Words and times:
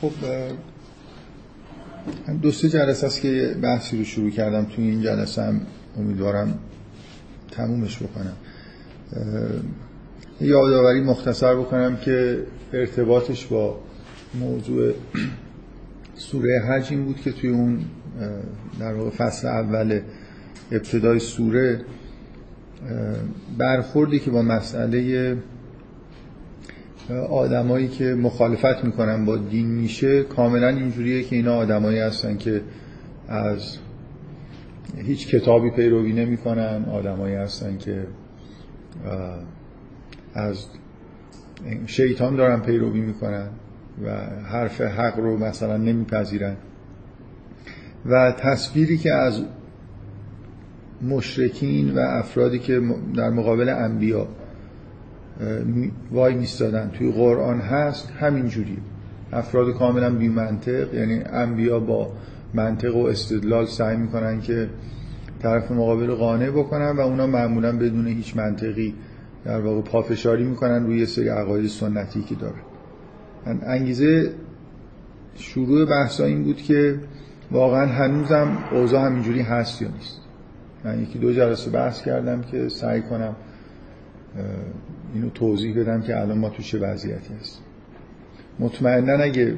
خب 0.00 0.12
دو 2.42 2.50
سه 2.52 2.68
جلسه 2.68 3.06
است 3.06 3.20
که 3.20 3.56
بحثی 3.62 3.98
رو 3.98 4.04
شروع 4.04 4.30
کردم 4.30 4.64
توی 4.64 4.84
این 4.84 5.02
جلسه 5.02 5.42
هم. 5.42 5.60
امیدوارم 5.98 6.58
تمومش 7.50 8.02
بکنم. 8.02 8.36
یادآوری 10.40 11.00
مختصر 11.00 11.56
بکنم 11.56 11.96
که 11.96 12.42
ارتباطش 12.72 13.46
با 13.46 13.80
موضوع 14.40 14.92
سوره 16.14 16.60
حج 16.68 16.86
این 16.90 17.04
بود 17.04 17.16
که 17.16 17.32
توی 17.32 17.50
اون 17.50 17.84
در 18.80 18.94
واقع 18.94 19.10
فصل 19.10 19.48
اول 19.48 20.00
ابتدای 20.72 21.18
سوره 21.18 21.80
برخوردی 23.58 24.18
که 24.18 24.30
با 24.30 24.42
مسئله 24.42 25.36
آدمایی 27.30 27.88
که 27.88 28.04
مخالفت 28.04 28.84
می‌کنن 28.84 29.24
با 29.24 29.36
دین 29.36 29.66
میشه 29.66 30.22
کاملا 30.22 30.68
اینجوریه 30.68 31.22
که 31.22 31.36
اینا 31.36 31.54
آدمایی 31.54 31.98
هستن 31.98 32.36
که 32.36 32.62
از 33.28 33.78
هیچ 34.96 35.28
کتابی 35.28 35.70
پیروی 35.70 36.12
نمی‌کنن. 36.12 36.84
آدمایی 36.84 37.34
هستن 37.34 37.78
که 37.78 38.06
از 40.34 40.64
شیطان 41.86 42.36
دارن 42.36 42.60
پیروی 42.60 43.00
می‌کنن 43.00 43.48
و 44.04 44.10
حرف 44.44 44.80
حق 44.80 45.18
رو 45.18 45.36
مثلا 45.36 45.76
نمیپذیرن. 45.76 46.56
و 48.06 48.32
تصویری 48.38 48.98
که 48.98 49.14
از 49.14 49.42
مشرکین 51.02 51.90
و 51.90 51.98
افرادی 51.98 52.58
که 52.58 52.80
در 53.16 53.30
مقابل 53.30 53.68
انبیا 53.68 54.28
وای 56.12 56.34
میستادن. 56.34 56.90
توی 56.90 57.12
قرآن 57.12 57.60
هست 57.60 58.10
همینجوری 58.20 58.78
افراد 59.32 59.74
کاملا 59.74 60.10
بی 60.10 60.28
منطق 60.28 60.94
یعنی 60.94 61.20
انبیا 61.32 61.80
با 61.80 62.12
منطق 62.54 62.96
و 62.96 63.04
استدلال 63.04 63.66
سعی 63.66 63.96
می‌کنن 63.96 64.40
که 64.40 64.68
طرف 65.42 65.70
مقابل 65.70 66.14
قانع 66.14 66.50
بکنن 66.50 66.90
و 66.90 67.00
اونا 67.00 67.26
معمولا 67.26 67.78
بدون 67.78 68.06
هیچ 68.06 68.36
منطقی 68.36 68.94
در 69.44 69.60
واقع 69.60 69.80
پافشاری 69.80 70.44
می‌کنن 70.44 70.86
روی 70.86 71.06
سری 71.06 71.28
عقاید 71.28 71.66
سنتی 71.66 72.22
که 72.22 72.34
داره. 72.34 72.60
انگیزه 73.46 74.30
شروع 75.34 75.84
بحثا 75.84 76.24
این 76.24 76.44
بود 76.44 76.56
که 76.56 76.98
واقعا 77.50 77.86
هنوزم 77.86 78.58
اوضاع 78.72 79.06
همینجوری 79.06 79.40
هست 79.40 79.82
یا 79.82 79.88
نیست. 79.88 80.20
من 80.84 81.02
یکی 81.02 81.18
دو 81.18 81.32
جلسه 81.32 81.70
بحث 81.70 82.02
کردم 82.02 82.42
که 82.42 82.68
سعی 82.68 83.02
کنم 83.02 83.36
اینو 85.14 85.30
توضیح 85.30 85.80
بدم 85.80 86.02
که 86.02 86.20
الان 86.20 86.38
ما 86.38 86.48
تو 86.48 86.62
چه 86.62 86.78
وضعیتی 86.78 87.34
هست 87.40 87.60
مطمئنا 88.58 89.12
اگه 89.12 89.56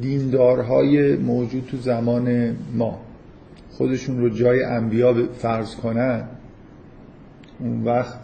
دیندارهای 0.00 1.16
موجود 1.16 1.66
تو 1.70 1.76
زمان 1.76 2.56
ما 2.74 3.00
خودشون 3.70 4.18
رو 4.20 4.28
جای 4.28 4.64
انبیا 4.64 5.14
فرض 5.38 5.74
کنن 5.74 6.24
اون 7.60 7.84
وقت 7.84 8.18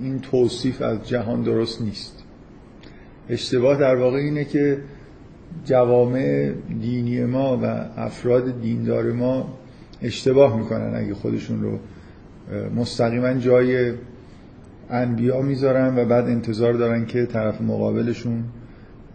این 0.00 0.20
توصیف 0.20 0.82
از 0.82 1.08
جهان 1.08 1.42
درست 1.42 1.82
نیست. 1.82 2.22
اشتباه 3.28 3.78
در 3.78 3.96
واقع 3.96 4.16
اینه 4.16 4.44
که 4.44 4.78
جوامع 5.64 6.52
دینی 6.80 7.24
ما 7.24 7.58
و 7.62 7.64
افراد 7.96 8.60
دیندار 8.60 9.12
ما 9.12 9.58
اشتباه 10.02 10.58
می‌کنن 10.58 10.94
اگه 10.94 11.14
خودشون 11.14 11.62
رو 11.62 11.78
مستقیما 12.76 13.32
جای 13.32 13.92
انبیا 14.90 15.40
می‌ذارن 15.42 15.98
و 15.98 16.04
بعد 16.04 16.24
انتظار 16.24 16.72
دارن 16.72 17.06
که 17.06 17.26
طرف 17.26 17.60
مقابلشون 17.60 18.44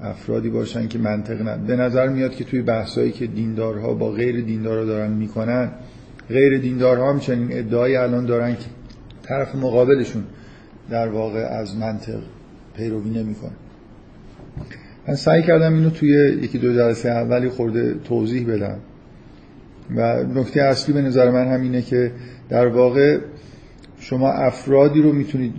افرادی 0.01 0.49
باشن 0.49 0.87
که 0.87 0.99
منطق 0.99 1.41
نه 1.41 1.57
به 1.67 1.75
نظر 1.75 2.07
میاد 2.07 2.35
که 2.35 2.43
توی 2.43 2.61
بحثایی 2.61 3.11
که 3.11 3.27
دیندارها 3.27 3.93
با 3.93 4.11
غیر 4.11 4.41
دیندارها 4.41 4.85
دارن 4.85 5.11
می‌کنن 5.11 5.71
غیر 6.29 6.57
دیندارها 6.57 7.09
هم 7.09 7.19
چنین 7.19 7.47
ادعای 7.51 7.95
الان 7.95 8.25
دارن 8.25 8.55
که 8.55 8.65
طرف 9.23 9.55
مقابلشون 9.55 10.23
در 10.89 11.07
واقع 11.07 11.39
از 11.39 11.77
منطق 11.77 12.19
پیروی 12.77 13.09
نمی‌کنه. 13.09 13.51
من 15.07 15.15
سعی 15.15 15.43
کردم 15.43 15.73
اینو 15.73 15.89
توی 15.89 16.09
یکی 16.41 16.57
دو 16.57 16.73
جلسه 16.73 17.09
اولی 17.09 17.49
خورده 17.49 17.93
توضیح 17.93 18.47
بدم. 18.47 18.77
و 19.95 20.23
نکته 20.23 20.61
اصلی 20.61 20.93
به 20.93 21.01
نظر 21.01 21.31
من 21.31 21.47
همینه 21.47 21.81
که 21.81 22.11
در 22.49 22.67
واقع 22.67 23.17
شما 23.99 24.31
افرادی 24.31 25.01
رو 25.01 25.11
می‌تونید 25.13 25.53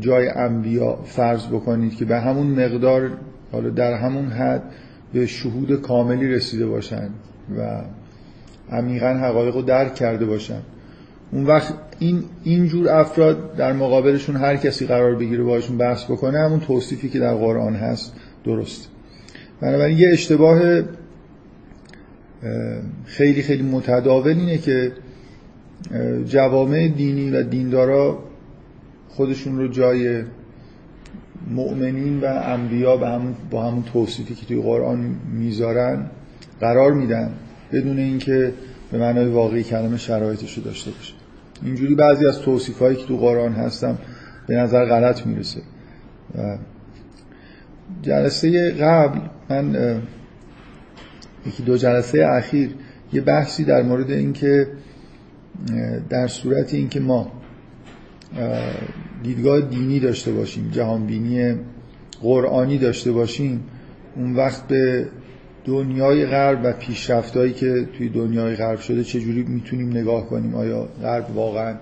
جای 0.00 0.28
انبیا 0.28 0.96
فرض 1.04 1.46
بکنید 1.46 1.96
که 1.96 2.04
به 2.04 2.20
همون 2.20 2.46
مقدار 2.46 3.10
حالا 3.52 3.70
در 3.70 3.94
همون 3.94 4.26
حد 4.26 4.62
به 5.12 5.26
شهود 5.26 5.82
کاملی 5.82 6.28
رسیده 6.28 6.66
باشن 6.66 7.10
و 7.58 7.82
عمیقا 8.70 9.08
حقایق 9.08 9.54
رو 9.54 9.62
درک 9.62 9.94
کرده 9.94 10.26
باشن 10.26 10.60
اون 11.32 11.46
وقت 11.46 11.74
این 11.98 12.24
اینجور 12.44 12.88
افراد 12.88 13.56
در 13.56 13.72
مقابلشون 13.72 14.36
هر 14.36 14.56
کسی 14.56 14.86
قرار 14.86 15.14
بگیره 15.14 15.42
باشون 15.42 15.78
بحث 15.78 16.04
بکنه 16.04 16.38
همون 16.38 16.60
توصیفی 16.60 17.08
که 17.08 17.18
در 17.18 17.34
قرآن 17.34 17.74
هست 17.74 18.12
درست. 18.44 18.88
بنابراین 19.60 19.98
یه 19.98 20.08
اشتباه 20.12 20.82
خیلی 23.04 23.42
خیلی 23.42 23.62
متداول 23.62 24.30
اینه 24.30 24.58
که 24.58 24.92
جوامع 26.26 26.88
دینی 26.88 27.30
و 27.30 27.42
دیندارا 27.42 28.18
خودشون 29.08 29.58
رو 29.58 29.68
جای 29.68 30.22
مؤمنین 31.50 32.20
و 32.20 32.26
انبیا 32.26 32.96
با 32.96 33.06
همون, 33.08 33.34
با 33.50 33.66
همون 33.66 33.82
توصیفی 33.82 34.34
که 34.34 34.46
توی 34.46 34.62
قرآن 34.62 35.16
می‌ذارن 35.32 36.10
قرار 36.60 36.92
میدن 36.92 37.32
بدون 37.72 37.98
اینکه 37.98 38.52
به 38.92 38.98
معنای 38.98 39.28
واقعی 39.28 39.62
کلمه 39.62 39.96
شرایطش 39.96 40.58
رو 40.58 40.64
داشته 40.64 40.90
باشه. 40.90 41.14
اینجوری 41.62 41.94
بعضی 41.94 42.26
از 42.26 42.38
توصیف 42.38 42.78
هایی 42.78 42.96
که 42.96 43.06
تو 43.06 43.16
قرآن 43.16 43.52
هستم 43.52 43.98
به 44.46 44.56
نظر 44.56 44.84
غلط 44.84 45.26
می‌رسه. 45.26 45.60
جلسه 48.02 48.72
قبل 48.72 49.20
من 49.50 50.02
یکی 51.46 51.62
دو 51.62 51.76
جلسه 51.76 52.26
اخیر 52.26 52.70
یه 53.12 53.20
بحثی 53.20 53.64
در 53.64 53.82
مورد 53.82 54.10
اینکه 54.10 54.68
در 56.10 56.26
صورت 56.26 56.74
اینکه 56.74 57.00
ما 57.00 57.32
دیدگاه 59.22 59.60
دینی 59.60 60.00
داشته 60.00 60.32
باشیم 60.32 60.70
جهانبینی 60.70 61.54
قرآنی 62.22 62.78
داشته 62.78 63.12
باشیم 63.12 63.64
اون 64.16 64.36
وقت 64.36 64.68
به 64.68 65.06
دنیای 65.64 66.26
غرب 66.26 66.60
و 66.64 66.72
پیشرفتایی 66.72 67.52
که 67.52 67.88
توی 67.98 68.08
دنیای 68.08 68.56
غرب 68.56 68.78
شده 68.78 69.04
چجوری 69.04 69.42
می‌تونیم 69.42 69.90
نگاه 69.90 70.26
کنیم؟ 70.26 70.54
آیا 70.54 70.88
غرب 71.02 71.36
واقعا 71.36 71.74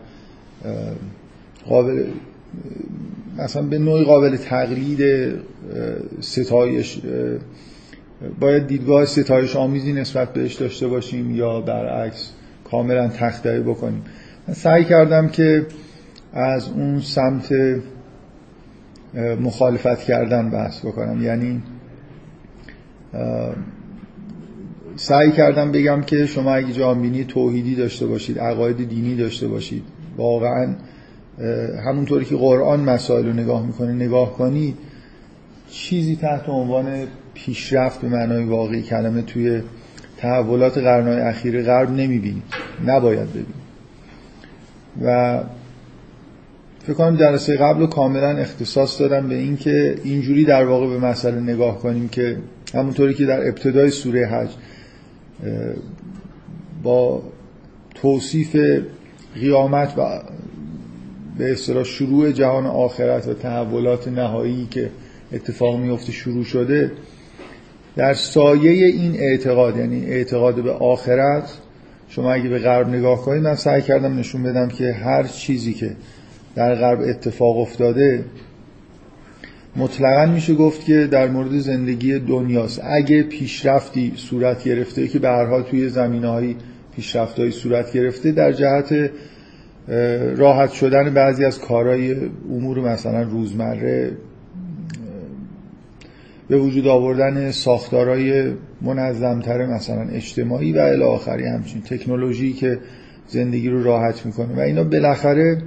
قابل 1.67 2.05
مثلا 3.39 3.63
به 3.63 3.79
نوعی 3.79 4.05
قابل 4.05 4.37
تقلید 4.37 5.01
ستایش 6.21 6.99
باید 8.41 8.67
دیدگاه 8.67 9.05
ستایش 9.05 9.57
آمیزی 9.57 9.93
نسبت 9.93 10.33
بهش 10.33 10.55
داشته 10.55 10.87
باشیم 10.87 11.37
یا 11.37 11.61
برعکس 11.61 12.31
کاملا 12.71 13.09
تخته 13.09 13.61
بکنیم؟ 13.61 14.03
من 14.49 14.55
سعی 14.55 14.85
کردم 14.85 15.29
که 15.29 15.67
از 16.37 16.69
اون 16.69 17.01
سمت 17.01 17.53
مخالفت 19.41 19.99
کردن 19.99 20.51
بحث 20.51 20.87
بکنم. 20.87 21.23
یعنی 21.23 21.63
سعی 24.97 25.33
کردم 25.33 25.73
بگم 25.73 26.03
که 26.03 26.27
شما 26.27 26.55
اگه 26.55 26.73
جانبینی 26.73 27.25
توحیدی 27.25 27.75
داشته 27.75 28.07
باشید 28.07 28.39
عقاید 28.39 28.89
دینی 28.89 29.17
داشته 29.17 29.49
باشید. 29.49 29.83
واقعا 30.17 30.75
همونطوری 31.87 32.25
که 32.25 32.37
قرآن 32.37 32.81
مسائل 32.81 33.27
رو 33.27 33.33
نگاه 33.33 33.67
می‌کنه 33.67 33.93
نگاه 33.93 34.33
کنید 34.33 34.75
چیزی 35.71 36.17
تحت 36.17 36.49
عنوان 36.49 36.87
پیشرفت 37.35 38.01
به 38.01 38.09
معنای 38.09 38.45
واقعی 38.45 38.83
کلمه 38.83 39.23
توی 39.23 39.63
تحولات 40.17 40.79
قرنهای 40.79 41.21
اخیر 41.21 41.63
غرب 41.63 41.91
نمی‌بینید 41.91 42.43
نباید 42.87 43.29
ببینید 43.31 43.67
و 45.05 45.41
فکر 46.87 46.95
کنم 46.95 47.17
جلسه 47.17 47.57
قبل 47.57 47.81
رو 47.81 47.87
کاملا 47.87 48.29
اختصاص 48.29 49.01
دادم 49.01 49.29
به 49.29 49.35
اینکه 49.35 49.95
اینجوری 50.05 50.45
در 50.45 50.65
واقع 50.65 50.87
به 50.87 50.99
مسئله 50.99 51.41
نگاه 51.41 51.79
کنیم 51.79 52.09
که 52.09 52.37
همونطوری 52.75 53.15
که 53.15 53.27
در 53.27 53.49
ابتدای 53.49 53.91
سوره 53.91 54.27
حج 54.27 54.51
با 56.83 57.23
توصیف 57.95 58.57
قیامت 59.35 59.99
و 59.99 60.23
به 61.39 61.53
اصطلاح 61.53 61.85
شروع 61.85 62.33
جهان 62.33 62.67
آخرت 62.67 63.29
و 63.29 63.35
تحولات 63.35 64.09
نهایی 64.09 64.67
که 64.71 64.91
اتفاق 65.33 65.81
میفته 65.81 66.13
شروع 66.13 66.45
شده 66.45 66.93
در 67.97 68.15
سایه 68.15 68.87
این 68.87 69.15
اعتقاد 69.21 69.77
یعنی 69.77 70.05
اعتقاد 70.05 70.63
به 70.63 70.73
آخرت 70.73 71.59
شما 72.09 72.33
اگه 72.33 72.49
به 72.49 72.59
غرب 72.59 72.89
نگاه 72.89 73.23
کنید 73.23 73.43
من 73.43 73.55
سعی 73.55 73.83
کردم 73.83 74.19
نشون 74.19 74.43
بدم 74.43 74.69
که 74.69 74.93
هر 74.93 75.23
چیزی 75.23 75.75
که 75.75 75.97
در 76.57 76.75
غرب 76.75 77.01
اتفاق 77.01 77.59
افتاده 77.59 78.25
مطلقا 79.77 80.27
میشه 80.27 80.55
گفت 80.55 80.85
که 80.85 81.09
در 81.11 81.29
مورد 81.29 81.59
زندگی 81.59 82.19
دنیاست. 82.19 82.81
اگه 82.85 83.23
پیشرفتی 83.23 84.13
صورت 84.17 84.65
گرفته 84.65 85.09
که 85.09 85.19
به 85.19 85.29
هر 85.29 85.45
حال 85.45 85.63
توی 85.63 85.89
زمینه 85.89 86.29
های 86.29 86.55
پیشرفتهایی 86.97 87.51
صورت 87.51 87.93
گرفته 87.93 88.33
در 88.33 88.53
جهت 88.53 89.11
راحت 90.37 90.73
شدن 90.73 91.15
بعضی 91.15 91.45
از 91.45 91.61
کارهای 91.61 92.17
امور 92.51 92.81
مثلا 92.81 93.23
روزمره 93.23 94.13
به 96.49 96.59
وجود 96.59 96.87
آوردن 96.87 97.51
ساختارهای 97.51 98.53
منظمتر 98.83 99.67
مثلا 99.67 100.09
اجتماعی 100.09 100.73
و 100.73 100.79
الی 100.79 101.03
آخری 101.03 101.47
همچین 101.47 101.83
تکنولوژی 101.83 102.53
که 102.53 102.79
زندگی 103.29 103.69
رو 103.69 103.83
راحت 103.83 104.27
می‌کنه. 104.27 104.57
و 104.57 104.61
اینا 104.61 104.85
بالاخره 104.85 105.63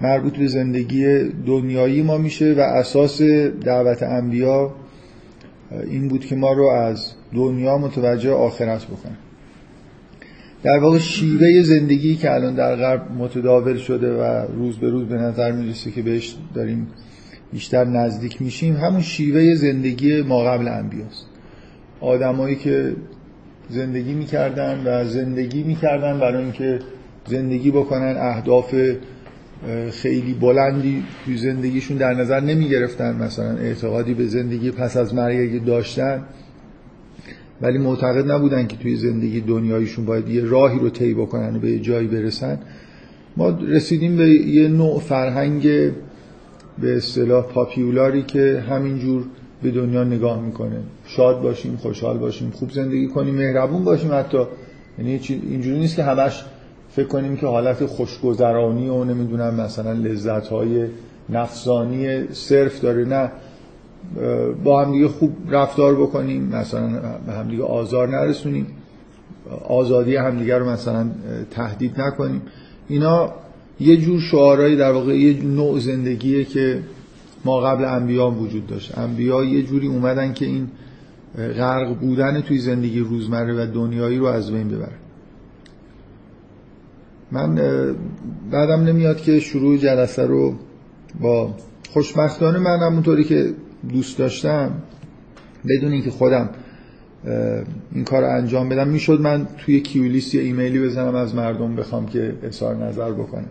مربوط 0.00 0.36
به 0.36 0.46
زندگی 0.46 1.24
دنیایی 1.46 2.02
ما 2.02 2.18
میشه 2.18 2.54
و 2.54 2.60
اساس 2.60 3.22
دعوت 3.64 4.02
انبیا 4.02 4.74
این 5.90 6.08
بود 6.08 6.24
که 6.24 6.36
ما 6.36 6.52
رو 6.52 6.68
از 6.68 7.12
دنیا 7.34 7.78
متوجه 7.78 8.32
آخرت 8.32 8.84
بکنه. 8.84 9.16
در 10.62 10.78
واقع 10.78 10.98
شیوه 10.98 11.62
زندگی 11.62 12.16
که 12.16 12.34
الان 12.34 12.54
در 12.54 12.76
غرب 12.76 13.12
متداول 13.18 13.76
شده 13.76 14.12
و 14.12 14.46
روز 14.56 14.78
به 14.78 14.90
روز 14.90 15.08
به 15.08 15.14
نظر 15.14 15.52
می‌رسه 15.52 15.90
که 15.90 16.02
بهش 16.02 16.36
داریم 16.54 16.86
بیشتر 17.52 17.84
نزدیک 17.84 18.42
میشیم 18.42 18.76
همون 18.76 19.00
شیوه 19.00 19.54
زندگی 19.54 20.22
ما 20.22 20.44
قبل 20.44 20.68
انبیاست. 20.68 21.26
آدمایی 22.00 22.56
که 22.56 22.92
زندگی 23.70 24.14
می‌کردن 24.14 24.82
و 24.86 25.04
زندگی 25.04 25.62
می‌کردن 25.62 26.20
برای 26.20 26.42
اینکه 26.42 26.78
زندگی 27.28 27.70
بکنن 27.70 28.16
اهداف 28.18 28.74
خیلی 29.90 30.34
بلندی 30.34 31.02
توی 31.24 31.36
زندگیشون 31.36 31.96
در 31.96 32.14
نظر 32.14 32.40
نمی 32.40 32.68
گرفتن 32.68 33.16
مثلا 33.16 33.56
اعتقادی 33.56 34.14
به 34.14 34.26
زندگی 34.26 34.70
پس 34.70 34.96
از 34.96 35.14
مرگ 35.14 35.64
داشتن. 35.64 36.22
ولی 37.62 37.78
معتقد 37.78 38.30
نبودن 38.30 38.66
که 38.66 38.76
توی 38.76 38.96
زندگی 38.96 39.40
دنیایشون 39.40 40.04
باید 40.04 40.28
یه 40.28 40.44
راهی 40.44 40.78
رو 40.78 40.90
طی 40.90 41.14
بکنن 41.14 41.56
و 41.56 41.58
به 41.58 41.78
جایی 41.78 42.08
برسن. 42.08 42.58
ما 43.36 43.48
رسیدیم 43.48 44.16
به 44.16 44.28
یه 44.28 44.68
نوع 44.68 45.00
فرهنگ 45.00 45.62
به 46.78 46.96
اصطلاح 46.96 47.44
پاپیولاری 47.44 48.22
که 48.22 48.64
همینجور 48.68 49.24
به 49.62 49.70
دنیا 49.70 50.04
نگاه 50.04 50.42
می‌کنه. 50.42 50.76
شاد 51.06 51.42
باشیم 51.42 51.76
خوشحال 51.76 52.18
باشیم 52.18 52.50
خوب 52.50 52.70
زندگی 52.70 53.06
کنیم 53.06 53.34
مهربون 53.34 53.84
باشیم 53.84 54.12
حتی. 54.12 54.38
یعنی 54.98 55.20
اینجوری 55.28 55.78
نیست 55.78 55.96
که 55.96 56.02
همش 56.02 56.44
فکر 56.98 57.08
کنیم 57.08 57.36
که 57.36 57.46
حالت 57.46 57.86
خوشگذرانی 57.86 58.88
و 58.88 59.04
نمی‌دونم 59.04 59.54
مثلا 59.54 59.92
لذت 59.92 60.46
های 60.46 60.86
نفسانی 61.28 62.26
صرف 62.32 62.80
داره 62.80 63.04
نه 63.04 63.30
با 64.64 64.84
همدیگه 64.84 65.08
خوب 65.08 65.36
رفتار 65.50 65.94
بکنیم 65.94 66.42
مثلا 66.42 66.88
به 67.26 67.32
همدیگه 67.32 67.62
آزار 67.62 68.08
نرسونیم 68.08 68.66
آزادی 69.68 70.16
همدیگه 70.16 70.58
رو 70.58 70.70
مثلا 70.70 71.10
تهدید 71.50 72.00
نکنیم. 72.00 72.42
اینا 72.88 73.32
یه 73.80 73.96
جور 73.96 74.20
شعارهایی 74.20 74.76
در 74.76 74.92
واقع 74.92 75.18
یه 75.18 75.42
نوع 75.42 75.78
زندگیه 75.78 76.44
که 76.44 76.82
ما 77.44 77.60
قبل 77.60 77.84
انبیا 77.84 78.30
وجود 78.30 78.66
داشت. 78.66 78.98
انبیا 78.98 79.44
یه 79.44 79.62
جوری 79.62 79.86
اومدن 79.86 80.32
که 80.32 80.44
این 80.44 80.68
غرق 81.36 81.94
بودن 81.94 82.40
توی 82.40 82.58
زندگی 82.58 83.00
روزمره 83.00 83.62
و 83.62 83.66
دنیایی 83.74 84.18
رو 84.18 84.26
از 84.26 84.52
بین 84.52 84.68
ببرن. 84.68 85.07
من 87.32 87.54
بعدم 88.50 88.84
نمیاد 88.84 89.20
که 89.20 89.40
شروع 89.40 89.76
جلسه 89.76 90.26
رو 90.26 90.54
با 91.20 91.54
خوشبختانه 91.90 92.58
من 92.58 92.78
همونطوری 92.78 93.24
که 93.24 93.52
دوست 93.92 94.18
داشتم 94.18 94.70
بدون 95.68 95.92
اینکه 95.92 96.10
خودم 96.10 96.50
این 97.94 98.04
کار 98.04 98.22
رو 98.22 98.36
انجام 98.36 98.68
بدم 98.68 98.88
می‌شد 98.88 99.20
من 99.20 99.46
توی 99.58 99.80
کیولیست 99.80 100.34
یا 100.34 100.40
ایمیلی 100.40 100.80
بزنم 100.80 101.14
از 101.14 101.34
مردم 101.34 101.76
بخوام 101.76 102.06
که 102.06 102.34
اظهار 102.42 102.76
نظر 102.76 103.12
بکنن. 103.12 103.46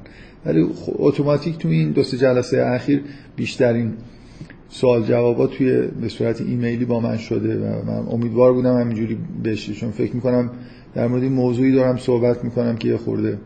ولی 0.45 0.69
اتوماتیک 0.87 1.57
توی 1.57 1.75
این 1.75 1.91
دو 1.91 2.03
سه 2.03 2.17
جلسه 2.17 2.65
اخیر 2.65 3.03
بیشترین 3.35 3.93
سوال 4.69 5.03
جوابات 5.03 5.51
توی 5.51 5.81
به 6.01 6.09
صورت 6.09 6.41
ایمیلی 6.41 6.85
با 6.85 6.99
من 6.99 7.17
شده 7.17 7.57
و 7.57 7.85
من 7.85 8.07
امیدوار 8.11 8.53
بودم 8.53 8.79
همینجوری 8.79 9.17
بشه 9.43 9.73
چون 9.73 9.91
فکر 9.91 10.15
می‌کنم 10.15 10.49
در 10.95 11.07
مورد 11.07 11.23
موضوعی 11.23 11.71
دارم 11.71 11.97
صحبت 11.97 12.43
می‌کنم 12.43 12.75
که 12.75 12.87
یه 12.87 12.97
خورده 12.97 13.37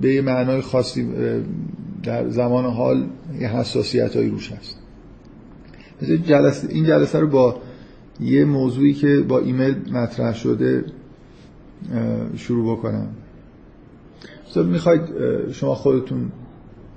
به 0.00 0.14
یه 0.14 0.22
معنای 0.22 0.60
خاصی 0.60 1.08
در 2.02 2.28
زمان 2.28 2.64
حال 2.64 3.06
یه 3.40 3.48
حساسیت 3.48 4.16
هایی 4.16 4.30
روش 4.30 4.52
هست. 4.52 4.78
جلسه 6.24 6.68
این 6.70 6.84
جلسه 6.84 7.18
رو 7.18 7.26
با 7.26 7.56
یه 8.20 8.44
موضوعی 8.44 8.94
که 8.94 9.20
با 9.28 9.38
ایمیل 9.38 9.76
مطرح 9.92 10.34
شده 10.34 10.84
شروع 12.36 12.76
بکنم. 12.76 13.08
می‌خواید 14.56 15.02
شما 15.52 15.74
خودتون 15.74 16.32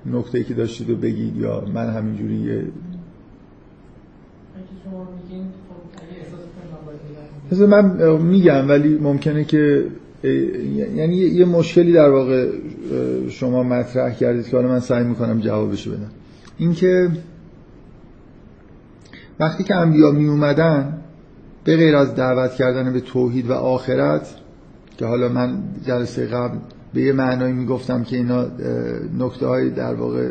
نکته 0.06 0.44
که 0.44 0.54
داشتید 0.54 0.90
رو 0.90 0.96
بگید 0.96 1.38
یا 1.38 1.66
من 1.74 1.90
همینجوری 1.90 2.36
یه 2.36 2.66
من 7.68 8.18
میگم 8.22 8.70
ولی 8.70 8.98
ممکنه 8.98 9.44
که 9.44 9.88
یعنی 10.96 11.16
یه 11.16 11.46
مشکلی 11.46 11.94
در 11.94 12.10
واقع 12.10 12.50
شما 13.30 13.64
مطرح 13.64 14.14
کردید 14.14 14.48
که 14.48 14.58
حالا 14.58 14.68
من 14.68 14.80
سعی 14.80 15.04
می‌کنم 15.04 15.40
جوابشو 15.40 15.92
بدم. 15.92 16.12
اینکه 16.58 17.10
وقتی 19.40 19.64
که 19.64 19.76
انبیا 19.76 20.12
می 20.12 20.28
اومدن 20.28 21.02
به 21.64 21.78
غیر 21.78 21.96
از 21.96 22.16
دعوت 22.16 22.54
کردن 22.54 22.94
به 22.94 23.00
توحید 23.00 23.50
و 23.50 23.54
آخرت 23.54 24.36
که 24.98 25.06
حالا 25.06 25.30
من 25.30 25.64
جلسه 25.88 26.26
قبل 26.26 26.58
به 26.94 27.02
یه 27.02 27.14
معنایی 27.14 27.54
می‌گفتم 27.54 28.04
که 28.04 28.18
اینا 28.18 28.46
نکته 29.20 29.48
های 29.48 29.70
در 29.70 29.94
واقع 29.94 30.30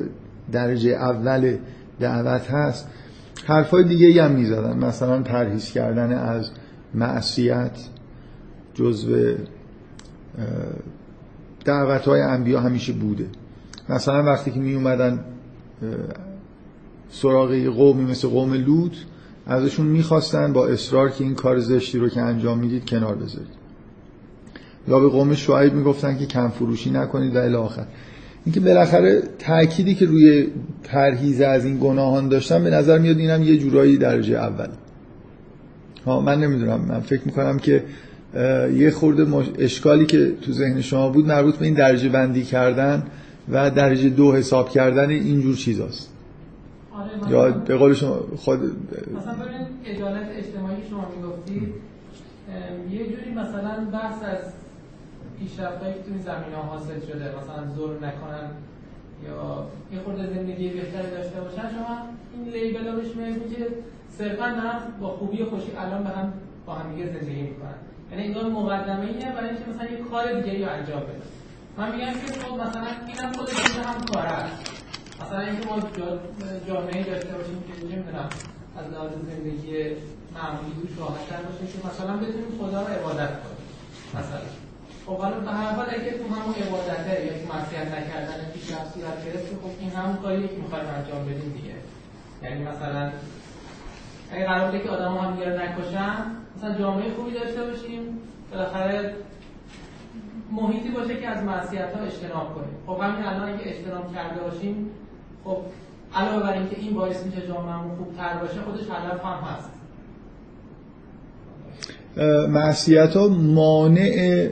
درجه 0.52 0.90
اول 0.90 1.56
دعوت 2.00 2.50
هست 2.50 2.88
حرفای 3.44 3.85
دیگه 3.85 4.25
هم 4.25 4.31
می‌زدن. 4.31 4.79
مثلا 4.79 5.23
پرهیز 5.23 5.70
کردن 5.70 6.12
از 6.12 6.50
معصیت 6.94 7.79
جزو 8.75 9.35
دعوت 11.65 12.03
های 12.03 12.21
انبیا 12.21 12.61
همیشه 12.61 12.93
بوده. 12.93 13.27
مثلا 13.89 14.23
وقتی 14.23 14.51
که 14.51 14.61
می 14.61 14.75
اومدن 14.75 15.25
سراغ 17.11 17.55
قومی 17.55 18.05
مثل 18.05 18.29
قوم 18.29 18.55
لوط 18.55 18.93
ازشون 19.47 19.87
می‌خواستن 19.87 20.53
با 20.53 20.67
اصرار 20.67 21.11
که 21.11 21.25
این 21.25 21.35
کار 21.35 21.59
زشتی 21.59 21.99
رو 21.99 22.09
که 22.09 22.21
انجام 22.21 22.59
می‌دید 22.59 22.85
کنار 22.85 23.14
بذارید. 23.14 23.64
یا 24.88 25.00
به 25.00 25.09
قوم 25.09 25.35
شعیب 25.35 25.75
می‌گفتن 25.75 26.19
که 26.19 26.26
کم 26.26 26.49
فروشی 26.49 26.91
نکنید 26.91 27.37
و 27.37 27.38
الی 27.38 27.55
آخر. 27.55 27.87
اینکه 28.45 28.61
بالاخره 28.61 29.23
تأکیدی 29.38 29.95
که 29.95 30.07
روی 30.07 30.49
پرهیز 30.85 31.41
از 31.41 31.64
این 31.64 31.79
گناهان 31.81 32.29
داشتن 32.29 32.64
به 32.64 32.71
نظر 32.71 32.99
میاد 32.99 33.19
اینم 33.19 33.43
یه 33.43 33.57
جورایی 33.57 33.99
درجه 33.99 34.37
اول 34.37 34.69
ها 36.07 36.21
من 36.21 36.41
نمی‌دونم. 36.41 36.81
من 36.81 37.00
فکر 37.00 37.23
می‌کنم 37.25 37.59
که 37.59 37.85
یه 38.75 38.91
خورده 38.91 39.26
اشکالی 39.59 40.07
که 40.07 40.33
تو 40.43 40.53
ذهن 40.53 40.81
شما 40.81 41.09
بود 41.09 41.26
مربوط 41.26 41.57
به 41.57 41.64
این 41.64 41.75
درجه 41.75 42.09
بندی 42.09 42.43
کردن 42.43 43.03
و 43.49 43.71
درجه 43.71 44.09
دو 44.09 44.33
حساب 44.33 44.71
کردن 44.71 45.11
اینجور 45.11 45.57
چیزاست. 45.57 46.11
آره 46.93 47.33
یا 47.33 47.50
به 47.50 47.76
قول 47.76 47.95
شما 47.95 48.21
خود 48.37 48.59
مثلا 48.59 49.47
اجالت 49.85 50.26
اجتماعی 50.37 50.76
شما 50.91 51.07
می‌گفتید 51.17 51.69
یه 52.91 52.99
جوری 52.99 53.31
مثلا 53.31 53.85
بحث 53.93 54.23
از 54.23 54.53
پیشرفتایی 55.38 55.95
که 55.95 56.00
توی 56.00 56.19
زمین 56.19 56.55
ها 56.55 56.62
حاصل 56.62 57.00
شده 57.00 57.25
مثلا 57.25 57.75
زور 57.76 57.97
نکنن 57.97 58.50
یا 59.26 59.67
یه 59.93 60.00
خورده 60.05 60.26
زندگی 60.35 60.69
بهتری 60.69 61.11
داشته 61.11 61.41
باشن 61.41 61.69
شما 61.76 61.97
این 62.35 62.53
لیبل 62.53 62.87
رو 62.87 62.97
بهش 62.97 63.09
که 63.57 63.67
صرفا 64.19 64.45
هم 64.45 64.81
با 65.00 65.09
خوبی 65.09 65.45
خوشی 65.45 65.73
الان 65.79 66.03
به 66.05 66.11
هم 66.11 66.33
با 66.67 66.75
هم 66.75 66.95
دیگه 66.95 67.07
زندگی 67.07 67.43
می‌کنن. 67.43 67.75
یعنی 68.16 68.38
این 68.38 68.52
مقدمه 68.52 69.00
ایه 69.00 69.33
برای 69.33 69.49
اینکه 69.49 69.64
مثلا 69.71 69.90
یه 69.90 69.99
کار 70.11 70.40
دیگه 70.40 70.66
رو 70.66 70.73
انجام 70.73 71.00
بده. 71.00 71.26
من 71.78 71.92
میگم 71.92 72.12
که 72.12 72.40
خب 72.40 72.54
مثلا 72.61 72.87
اینم 73.09 73.33
خودش 73.33 73.76
هم 73.76 74.00
کار 74.12 74.26
است 74.26 74.71
مثلا 75.23 75.40
اینکه 75.40 75.66
ما 75.68 75.78
جامعه 76.68 77.02
داشته 77.02 77.33
باشیم 77.38 77.64
که 77.66 77.85
نمی‌دونم 77.85 78.28
از 78.78 78.87
لحاظ 78.92 79.11
زندگی 79.11 79.73
معمولی 80.35 80.75
توش 80.83 80.99
راحت‌تر 80.99 81.42
باشیم 81.49 81.66
که 81.73 81.88
مثلا 81.88 82.16
بتونیم 82.16 82.59
خدا 82.61 82.80
رو 82.83 82.87
عبادت 82.87 83.33
کنیم. 83.42 83.64
مثلا. 84.14 84.40
خب 85.06 85.16
حالا 85.16 85.40
به 85.40 85.50
هر 85.50 85.73
حال 85.73 85.87
اگه 85.88 86.11
تو 86.18 86.35
همون 86.35 86.54
عبادته 86.54 87.25
یا 87.26 87.33
تو 87.38 87.54
معصیت 87.54 87.87
نکردن 87.99 88.38
پیشرفت 88.54 88.94
صورت 88.94 89.25
گرفت 89.25 89.47
خب 89.62 89.71
این 89.80 89.90
همون 89.90 90.16
کاریه 90.16 90.49
که 90.49 90.56
می‌خوایم 90.56 90.85
انجام 90.99 91.25
بدیم 91.25 91.52
دیگه. 91.56 91.75
یعنی 92.42 92.64
مثلا 92.64 93.11
اگه 94.33 94.47
قرار 94.47 94.66
بوده 94.66 94.83
که 94.83 94.90
آدم 94.90 95.16
هم 95.16 95.35
دیگه 95.35 95.49
نکشن 95.49 96.44
مثلا 96.56 96.78
جامعه 96.78 97.11
خوبی 97.16 97.32
داشته 97.32 97.64
باشیم 97.64 98.00
بالاخره 98.52 99.14
محیطی 100.52 100.88
باشه 100.88 101.20
که 101.20 101.28
از 101.28 101.44
معصیت 101.44 101.92
ها 101.96 102.04
اجتناب 102.04 102.54
کنیم. 102.54 102.76
خب 102.87 103.02
همین 103.02 103.26
الان 103.26 103.49
اگه 103.49 103.62
اجتناب 103.64 104.14
کرده 104.14 104.40
باشیم 104.40 104.90
خب 105.44 105.56
علاوه 106.14 106.42
بر 106.42 106.52
اینکه 106.52 106.76
این 106.78 106.94
باعث 106.94 107.26
میشه 107.26 107.46
جامعهمون 107.46 107.96
خوبتر 107.96 108.38
باشه 108.38 108.61
خودش 108.61 108.80
هدف 108.80 109.25
هم 109.25 109.38
هست. 109.44 109.70
معصیت 112.49 113.16
ها 113.16 113.28
مانع 113.28 114.49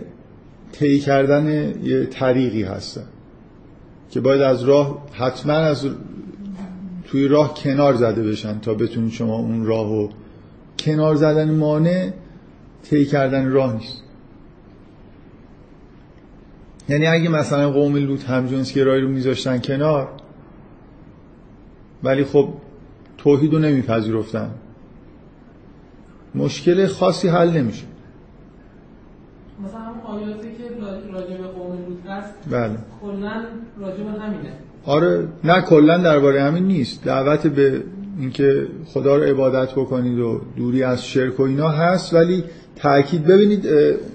طی 0.72 0.98
کردن 0.98 1.74
یه 1.82 2.06
طریقی 2.06 2.62
هستن 2.62 3.04
که 4.10 4.20
باید 4.20 4.40
از 4.42 4.62
راه 4.62 5.06
حتما 5.12 5.52
از 5.52 5.86
توی 7.04 7.28
راه 7.28 7.54
کنار 7.54 7.94
زده 7.94 8.22
بشن 8.22 8.58
تا 8.58 8.74
بتونید 8.74 9.12
شما 9.12 9.36
اون 9.36 9.66
راه 9.66 9.92
و 9.92 10.08
کنار 10.84 11.14
زدن 11.14 11.50
مانع 11.50 12.10
طی 12.82 13.04
کردن 13.04 13.50
راه 13.50 13.74
نیست. 13.74 14.02
یعنی 16.88 17.06
اگه 17.06 17.28
مثلا 17.28 17.70
قوم 17.70 17.96
لوط 17.96 18.24
همجنسگرایی 18.24 19.02
رو 19.02 19.08
میذاشتن 19.08 19.58
کنار 19.58 20.08
ولی 22.02 22.24
خب 22.24 22.48
توحید 23.18 23.52
رو 23.52 23.58
نمیپذیرفتن 23.58 24.50
مشکل 26.34 26.86
خاصی 26.86 27.28
حل 27.28 27.50
نمیشه. 27.50 27.84
مثلا 29.64 29.80
همون 29.80 30.00
آیاتی 30.00 30.48
که 30.48 30.64
راجع 31.12 31.36
به 31.36 31.46
قوم 31.46 31.78
لوط 31.88 32.06
هست 32.08 32.34
بله. 32.50 32.76
کلا 33.02 33.44
راجع 33.80 34.02
به 34.02 34.10
همینه. 34.10 34.52
آره 34.86 35.28
نه 35.44 35.62
کلا 35.62 35.98
درباره 35.98 36.42
همین 36.42 36.64
نیست. 36.64 37.04
دعوت 37.04 37.46
به 37.46 37.82
اینکه 38.18 38.66
خدا 38.86 39.16
رو 39.16 39.22
عبادت 39.22 39.72
بکنید 39.72 40.18
و 40.18 40.40
دوری 40.56 40.82
از 40.82 41.04
شرک 41.04 41.40
و 41.40 41.42
اینا 41.42 41.68
هست 41.68 42.14
ولی 42.14 42.44
تاکید 42.76 43.24
ببینید 43.24 43.66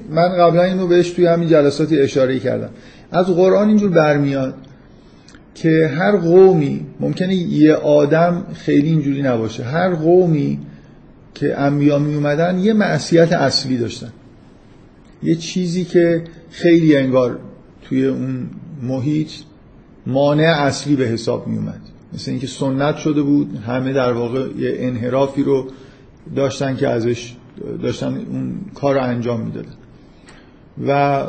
من 0.09 0.29
قبلا 0.29 0.63
اینو 0.63 0.87
بهش 0.87 1.09
توی 1.09 1.25
همین 1.25 1.49
جلساتی 1.49 1.99
اشاره 1.99 2.39
کردم. 2.39 2.69
از 3.11 3.25
قرآن 3.25 3.67
اینجور 3.67 3.89
برمیاد 3.89 4.55
که 5.55 5.91
هر 5.97 6.17
قومی 6.17 6.85
ممکنه 6.99 7.35
یه 7.35 7.73
آدم 7.73 8.45
خیلی 8.53 8.89
اینجوری 8.89 9.21
نباشه 9.21 9.63
هر 9.63 9.95
قومی 9.95 10.59
که 11.33 11.59
انبیا 11.59 11.99
می 11.99 12.15
اومدن 12.15 12.59
یه 12.59 12.73
معصیت 12.73 13.33
اصلی 13.33 13.77
داشتن. 13.77 14.11
یه 15.23 15.35
چیزی 15.35 15.83
که 15.83 16.23
خیلی 16.49 16.97
انگار 16.97 17.39
توی 17.81 18.05
اون 18.05 18.49
محیط 18.83 19.31
مانع 20.07 20.55
اصلی 20.57 20.95
به 20.95 21.05
حساب 21.05 21.47
می 21.47 21.57
اومد 21.57 21.81
مثل 22.13 22.31
اینکه 22.31 22.47
سنت 22.47 22.97
شده 22.97 23.21
بود 23.21 23.55
همه 23.67 23.93
در 23.93 24.11
واقع 24.11 24.39
یه 24.57 24.75
انحرافی 24.77 25.43
رو 25.43 25.67
داشتن 26.35 26.75
که 26.75 26.87
ازش 26.87 27.33
داشتن 27.83 28.25
اون 28.31 28.59
کار 28.73 28.95
رو 28.95 29.03
انجام 29.03 29.41
می‌دادن. 29.41 29.73
و 30.87 31.23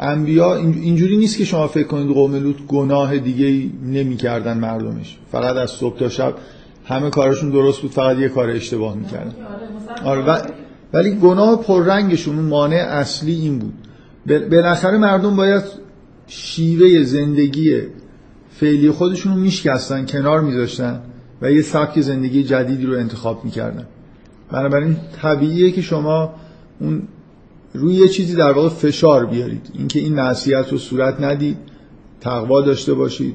انبیا 0.00 0.56
اینجوری 0.56 1.16
نیست 1.16 1.38
که 1.38 1.44
شما 1.44 1.66
فکر 1.66 1.86
کنید 1.86 2.14
قوم 2.14 2.34
لوط 2.34 2.56
گناه 2.68 3.18
دیگه 3.18 3.70
نمی‌کردن 3.84 4.58
مردمش. 4.58 5.18
فقط 5.32 5.56
از 5.56 5.70
صبح 5.70 5.98
تا 5.98 6.08
شب 6.08 6.34
همه 6.84 7.10
کارشون 7.10 7.50
درست 7.50 7.82
بود 7.82 7.90
فقط 7.90 8.18
یه 8.18 8.28
کار 8.28 8.50
اشتباه 8.50 8.96
می‌کردن. 8.96 9.34
آره 10.04 10.42
ولی 10.92 11.10
گناه 11.10 11.62
پررنگشون 11.62 12.36
اون 12.36 12.44
مانع 12.44 12.76
اصلی 12.76 13.34
این 13.34 13.58
بود. 13.58 13.74
بالاخره 14.50 14.98
مردم 14.98 15.36
باید 15.36 15.62
شیوه 16.26 17.02
زندگی 17.02 17.80
فعلی 18.60 18.90
خودشون 18.90 19.32
رو 19.32 19.38
میشکستن 19.38 20.06
کنار 20.06 20.40
میذاشتن 20.40 21.00
و 21.42 21.52
یه 21.52 21.62
سبک 21.62 22.00
زندگی 22.00 22.44
جدیدی 22.44 22.86
رو 22.86 22.98
انتخاب 22.98 23.44
می‌کردن. 23.44 23.86
بنابراین 24.52 24.96
طبیعیه 25.22 25.70
که 25.70 25.82
شما 25.82 26.34
اون 26.80 27.02
روی 27.74 27.94
یه 27.94 28.08
چیزی 28.08 28.36
در 28.36 28.52
واقع 28.52 28.68
فشار 28.68 29.26
بیارید. 29.26 29.70
اینکه 29.74 29.98
این 30.00 30.14
معصیت 30.14 30.72
رو 30.72 30.78
صورت 30.78 31.20
ندید 31.20 31.56
تقوا 32.20 32.60
داشته 32.60 32.94
باشید. 32.94 33.34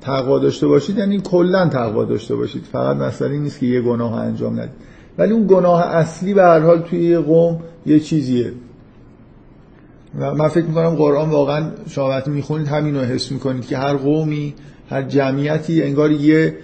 تقوا 0.00 0.38
داشته 0.38 0.66
باشید 0.66 0.98
یعنی 0.98 1.20
کلا 1.20 1.68
تقوا 1.68 2.04
داشته 2.04 2.36
باشید. 2.36 2.64
فقط 2.72 2.96
مسئله 2.96 3.38
نیست 3.38 3.58
که 3.60 3.66
یه 3.66 3.80
گناه 3.80 4.14
انجام 4.14 4.60
ندید. 4.60 4.88
ولی 5.18 5.32
اون 5.32 5.46
گناه 5.46 5.82
اصلی 5.82 6.34
به 6.34 6.42
هر 6.42 6.60
حال 6.60 6.80
توی 6.80 7.04
یه 7.04 7.18
قوم 7.18 7.60
یه 7.86 8.00
چیزیه. 8.00 8.52
من 10.18 10.48
فکر 10.48 10.64
می‌کنم 10.64 10.90
قرآن 10.90 11.30
واقعا 11.30 11.70
شما 11.88 12.08
وقتی 12.08 12.30
می‌خونید 12.30 12.68
همین 12.68 12.94
رو 12.94 13.00
حس 13.00 13.32
می‌کنید 13.32 13.66
که 13.66 13.78
هر 13.78 13.96
قومی 13.96 14.54
هر 14.90 15.02
جمعیتی 15.02 15.82
انگار 15.82 16.10
یه 16.10 16.56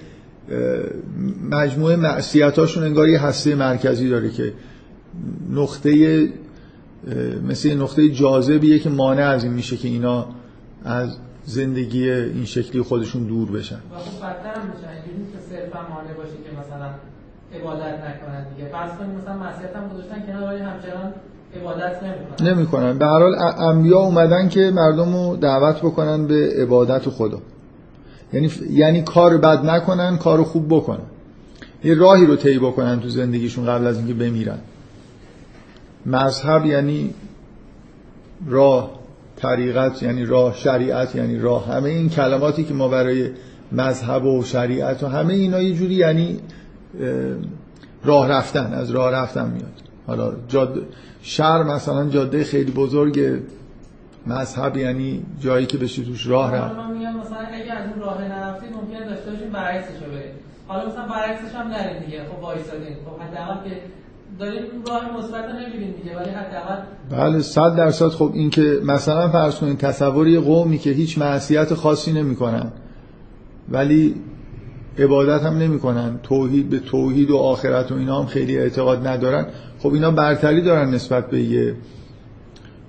مجموعه 1.50 1.96
معصیتاشون 1.96 2.84
انگار 2.84 3.08
یه 3.08 3.23
هسته 3.23 3.54
مرکزی 3.54 4.08
داره 4.08 4.30
که 4.30 4.52
نقطه 5.50 6.28
مثل 7.49 7.75
نقطه 7.75 8.08
جاذبیه 8.08 8.78
که 8.78 8.90
مانع 8.90 9.28
از 9.28 9.44
این 9.44 9.52
میشه 9.52 9.76
که 9.76 9.88
اینا 9.88 10.26
از 10.84 11.16
زندگی 11.44 12.11
این 12.11 12.44
شکلی 12.44 12.82
خودشون 12.82 13.25
دور 13.26 13.50
بشن. 13.50 13.75
و 13.76 13.78
بدتر 13.78 14.61
هم 14.61 14.66
میشن 14.66 14.88
اینجوری 14.88 15.32
که 15.32 15.38
صرفا 15.50 15.78
مانع 15.88 16.12
باشه 16.12 16.37
که 16.44 16.50
مثلا 16.61 16.90
عبادت 17.54 17.99
نکنن 18.04 18.46
دیگه. 18.56 18.68
فرض 18.68 18.90
کنید 18.99 19.11
مثلا 19.23 19.37
معصیت 19.37 19.76
هم 19.76 19.88
گذاشتن 19.88 20.26
کنار 20.26 20.42
ولی 20.42 20.62
همچنان 20.62 21.12
عبادت 21.61 21.96
نمی‌کنن. 22.40 22.99
به 22.99 23.06
هر 23.06 23.18
حال 23.18 23.34
انبیا 23.58 23.99
اومدن 23.99 24.49
که 24.49 24.70
مردم 24.75 25.14
رو 25.14 25.37
دعوت 25.37 25.78
بکنن 25.78 26.26
به 26.26 26.52
عبادت 26.62 27.08
خدا. 27.08 27.38
یعنی 28.32 28.50
یعنی 28.70 29.02
کار 29.02 29.37
بد 29.37 29.64
نکنن 29.66 30.18
کار 30.18 30.42
خوب 30.42 30.66
بکنن. 30.68 31.06
یه 31.84 31.94
راهی 31.94 32.26
رو 32.26 32.37
طی 32.37 32.58
بکنن 32.58 33.00
تو 33.00 33.08
زندگیشون 33.08 33.66
قبل 33.66 33.87
از 33.87 33.99
اینکه 33.99 34.14
بمیرن. 34.14 34.58
مذهب 36.06 36.66
یعنی 36.66 37.14
راه 38.49 38.90
طریقت 39.37 40.02
یعنی 40.02 40.25
راه 40.25 40.54
شریعت 40.54 41.14
یعنی 41.14 41.38
راه. 41.38 41.66
همه 41.66 41.90
این 41.90 42.08
کلماتی 42.08 42.64
که 42.64 42.75
ما 42.75 42.88
برای 42.88 43.30
مذهب 43.73 44.25
و 44.25 44.42
شریعت 44.42 45.02
و 45.02 45.06
همه 45.06 45.34
اینا 45.34 45.62
یه 45.62 45.75
جوری 45.75 45.94
یعنی 45.94 46.40
راه 48.04 48.28
رفتن 48.28 48.73
از 48.73 48.90
راه 48.90 49.11
رفتن 49.11 49.50
میاد. 49.50 49.83
حالا 50.06 50.32
جاده 50.49 50.80
شهر 51.23 51.62
مثلا 51.62 52.08
جاده 52.08 52.44
خیلی 52.44 52.73
بزرگ 52.73 53.40
مذهب 54.26 54.76
یعنی 54.76 55.23
جایی 55.40 55.66
که 55.66 55.78
بشه 55.78 56.02
توش 56.02 56.26
راه 56.26 56.54
رفت. 56.54 56.75
من 56.76 56.90
میگم 56.90 57.16
مثلا 57.16 57.38
اگه 57.38 57.73
از 57.73 57.90
اون 57.90 58.00
راه 58.00 58.23
نرفتید 58.23 58.70
ممکنه 58.73 59.08
داشته 59.08 59.30
باشین 59.30 59.50
برعکسش 59.50 60.02
رو 60.06 60.12
برید. 60.12 60.34
حالا 60.68 60.88
مثلا 60.88 61.06
برعکسش 61.08 61.54
هم 61.54 61.66
نرید 61.68 62.04
دیگه. 62.04 62.25
خب 62.25 62.42
وایسادین. 62.42 62.96
خب 63.04 63.20
حداقل 63.23 63.68
که 63.68 63.76
داریم 64.38 64.62
راه 64.88 65.18
مثبت 65.18 65.44
نمی‌بینیم 65.44 65.94
دیگه 66.02 66.16
ولی 66.16 66.30
حداقل 66.30 66.82
بله 67.11 67.42
صد 67.42 67.76
درصد. 67.76 68.08
خب 68.08 68.30
این 68.34 68.50
که 68.50 68.80
مثلا 68.84 69.28
فرض 69.28 69.54
کنید 69.54 69.78
تصوری 69.78 70.38
قومی 70.38 70.78
که 70.78 70.90
هیچ 70.90 71.18
معصیت 71.18 71.75
خاصی 71.75 72.12
نمی‌کنن. 72.12 72.73
ولی 73.68 74.14
عبادت 74.98 75.42
هم 75.42 75.58
نمی‌کنن. 75.58 76.18
توحید 76.22 76.70
به 76.70 76.78
توحید 76.78 77.30
و 77.30 77.36
آخرت 77.36 77.92
و 77.92 77.94
اینا 77.94 78.20
هم 78.20 78.26
خیلی 78.26 78.58
اعتقاد 78.58 79.06
ندارن. 79.06 79.46
خب 79.78 79.92
اینا 79.92 80.10
برتری 80.10 80.60
دارن 80.62 80.90
نسبت 80.90 81.30
به 81.30 81.40
یه 81.40 81.74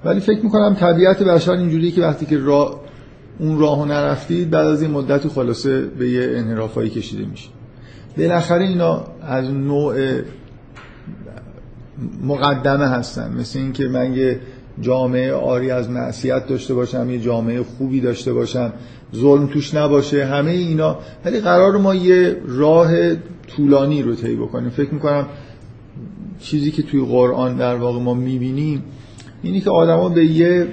ولی 0.06 0.20
فکر 0.20 0.44
می‌کنم 0.44 0.74
طبیعت 0.74 1.24
بشر 1.24 1.52
اینجوریه 1.52 1.92
که 1.92 2.02
وقتی 2.02 2.26
که 2.26 2.38
راه 2.38 2.82
اون 3.40 3.60
راهو 3.60 3.86
نرفتید 3.86 4.50
بعد 4.50 4.68
از 4.68 4.82
این 4.82 4.92
مدت 4.92 5.28
خلاصه 5.28 5.82
به 5.82 6.10
یه 6.10 6.38
انحرافایی 6.38 6.90
کشیده 6.90 7.26
میشه. 7.26 7.50
بالاخره 8.18 8.64
اینا 8.64 9.04
از 9.22 9.52
نوع 9.52 9.96
مقدمه 12.24 12.88
هستن. 12.88 13.34
مثل 13.40 13.60
اینکه 13.60 13.88
من 13.88 14.14
یه 14.14 14.40
جامعه 14.82 15.34
آری 15.34 15.72
از 15.72 15.90
معصیت 15.90 16.48
داشته 16.48 16.74
باشم 16.74 17.10
یه 17.10 17.20
جامعه 17.20 17.64
خوبی 17.64 18.02
داشته 18.02 18.34
باشم 18.34 18.74
ظلم 19.16 19.48
توش 19.48 19.74
نباشه 19.74 20.26
همه 20.26 20.52
اینا. 20.52 20.98
ولی 21.26 21.40
قرار 21.40 21.78
ما 21.78 21.96
یه 21.96 22.38
راه 22.48 22.92
طولانی 23.48 24.02
رو 24.02 24.16
طی 24.16 24.36
بکنیم. 24.36 24.70
فکر 24.70 24.94
می‌کنم 24.94 25.26
چیزی 26.40 26.72
که 26.72 26.84
توی 26.84 27.06
قرآن 27.06 27.56
در 27.58 27.76
واقع 27.76 28.00
ما 28.00 28.14
می‌بینیم 28.14 28.84
اینی 29.44 29.62
که 29.62 29.70
آدما 29.70 30.10
به 30.10 30.26
یه 30.26 30.68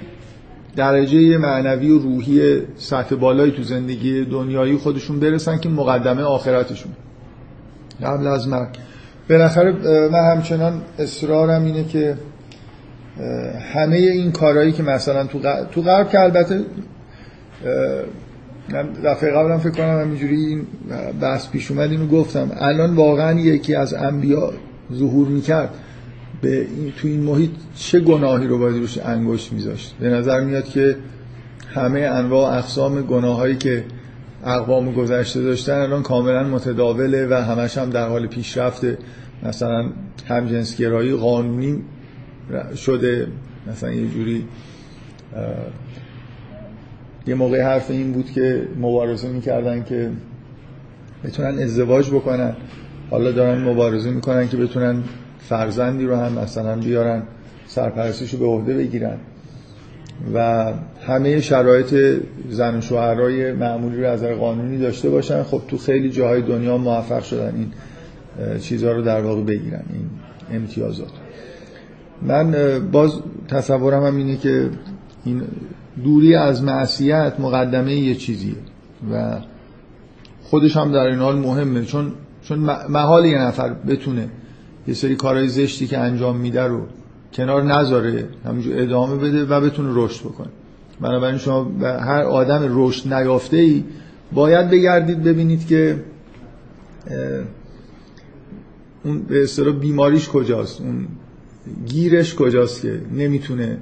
درجه 0.77 1.39
معنوی 1.39 1.91
و 1.91 1.99
روحی 1.99 2.61
سطح 2.77 3.15
بالایی 3.15 3.53
تو 3.53 3.63
زندگی 3.63 4.25
دنیایی 4.25 4.77
خودشون 4.77 5.21
برسن 5.21 5.59
که 5.59 5.69
مقدمه 5.69 6.23
آخرتشون. 6.23 6.93
قبل 8.03 8.27
از 8.27 8.49
مرگ. 8.49 8.69
بالاخره 9.31 9.73
من 10.09 10.37
همچنان 10.37 10.83
اصرارم 10.99 11.65
اینه 11.65 11.85
که 11.85 12.17
همه 13.75 13.97
این 13.97 14.33
کارهایی 14.33 14.73
که 14.73 14.83
مثلا 14.83 15.25
تو 15.27 15.39
غرب, 15.39 15.71
تو 15.71 15.83
غرب 15.83 16.09
که 16.09 16.21
البته 16.21 16.61
دفعه 19.05 19.31
قبلم 19.31 19.59
فکر 19.59 19.71
کنم 19.71 20.01
همینجوری 20.01 20.37
این 20.37 20.67
بحث 21.21 21.51
پیش 21.51 21.71
اومد 21.71 21.91
اینو 21.91 22.07
گفتم. 22.07 22.51
الان 22.55 22.95
واقعا 22.95 23.41
یکی 23.41 23.75
از 23.75 23.95
انبیا 23.95 24.53
ظهور 24.95 25.29
می‌کرد. 25.29 25.71
به 26.43 26.57
این 26.61 26.93
تو 26.97 27.09
این 27.09 27.21
محیط 27.21 27.51
چه 27.75 28.01
گناهی 28.01 28.47
رو 28.47 28.59
باید 28.59 28.77
روش 28.77 28.99
انگشت 28.99 29.53
میذاشت؟ 29.53 29.95
به 30.01 30.09
نظر 30.09 30.41
میاد 30.41 30.65
که 30.65 30.97
همه 31.75 32.01
انواع 32.01 32.59
اقسام 32.59 33.03
گناهایی 33.03 33.57
که 33.57 33.85
اقوام 34.45 34.93
گذشته 34.93 35.43
داشتن 35.43 35.73
الان 35.73 36.03
کاملا 36.03 36.45
متداوله 36.45 37.27
و 37.31 37.35
همش 37.35 37.79
هم 37.79 37.91
در 37.91 38.09
حال 38.09 38.27
پیشرفته. 38.27 38.99
مثلا 39.43 39.91
همجنسگرایی 40.29 41.15
قانونی 41.15 41.83
شده 42.77 43.27
مثلا 43.67 43.93
یه 43.93 44.09
جوری 44.09 44.45
یه 47.27 47.35
موقع 47.35 47.63
حرف 47.63 47.91
این 47.91 48.13
بود 48.13 48.31
که 48.31 48.69
مبارزه 48.81 49.29
می‌کردن 49.29 49.85
که 49.85 50.11
بتونن 51.25 51.59
ازدواج 51.59 52.11
بکنن. 52.11 52.57
حالا 53.11 53.33
دارن 53.33 53.61
مبارزه 53.65 54.11
می‌کنن 54.11 54.49
که 54.49 54.57
بتونن 54.57 55.03
فرزندی 55.39 56.05
رو 56.05 56.17
هم 56.17 56.33
مثلا 56.33 56.77
بیارن 56.77 57.23
سرپرستیشو 57.67 58.39
به 58.39 58.47
عهده 58.47 58.75
بگیرن. 58.75 59.17
و 60.35 60.73
همه 61.07 61.41
شرایط 61.41 62.21
زن 62.49 62.79
و 62.79 62.81
شوهرای 62.81 63.53
معمولی 63.53 64.03
رو 64.03 64.09
از 64.09 64.25
قانونی 64.25 64.79
داشته 64.79 65.11
باشن. 65.11 65.43
خب 65.43 65.63
تو 65.69 65.79
خیلی 65.79 66.11
جاهای 66.11 66.43
دنیا 66.43 66.79
موفق 66.79 67.23
شدن 67.23 67.55
این 67.55 67.73
چیزها 68.59 68.93
رو 68.93 69.03
در 69.03 69.21
واقع 69.21 69.43
بگیرن 69.43 69.83
این 69.93 70.11
امتیازات 70.61 71.11
من 72.27 72.79
باز 72.93 73.21
تصورم 73.49 74.07
هم 74.07 74.17
اینه 74.17 74.37
که 74.37 74.71
این 75.25 75.43
دوری 76.05 76.35
از 76.35 76.63
معصیت 76.63 77.41
مقدمه 77.41 77.95
یه 77.95 78.15
چیزیه 78.15 78.55
و 79.13 79.37
خودش 80.43 80.77
هم 80.77 80.93
در 80.93 81.07
این 81.07 81.19
حال 81.19 81.39
مهمه. 81.39 81.85
چون 81.85 82.13
چون 82.43 82.59
محال 82.89 83.25
یه 83.25 83.39
نفر 83.39 83.73
بتونه 83.73 84.29
یه 84.89 84.95
سری 84.95 85.17
کارهای 85.17 85.49
زشتی 85.49 85.87
که 85.87 85.99
انجام 85.99 86.37
میده 86.37 86.63
رو 86.63 86.81
کنار 87.33 87.63
نذاره 87.63 88.29
همینجور 88.45 88.83
ادامه 88.83 89.17
بده 89.17 89.45
و 89.45 89.61
بتونه 89.61 89.89
رشد 89.93 90.21
بکنه. 90.25 90.49
بنابراین 91.01 91.39
شما 91.39 91.65
به 91.65 91.93
هر 91.93 92.23
آدم 92.23 92.63
رشد 92.71 93.15
نیافته 93.15 93.57
ای 93.57 93.85
باید 94.33 94.71
بگردید 94.71 95.23
ببینید 95.23 95.67
که 95.67 96.05
اون 99.05 99.23
به 99.23 99.43
اصطلاح 99.43 99.75
بیماریش 99.79 100.29
کجاست. 100.29 100.81
اون 100.81 101.09
گیرش 101.87 102.35
کجاست 102.35 102.83
که 102.83 103.01
نمی‌تونه 103.13 103.79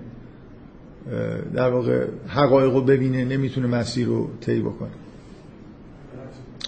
در 1.54 1.70
واقع 1.70 2.06
حقایق 2.28 2.74
رو 2.74 2.80
ببینه 2.80 3.24
نمی‌تونه 3.24 3.66
مسیر 3.66 4.06
رو 4.06 4.30
طی 4.40 4.60
بکنه؟ 4.60 4.90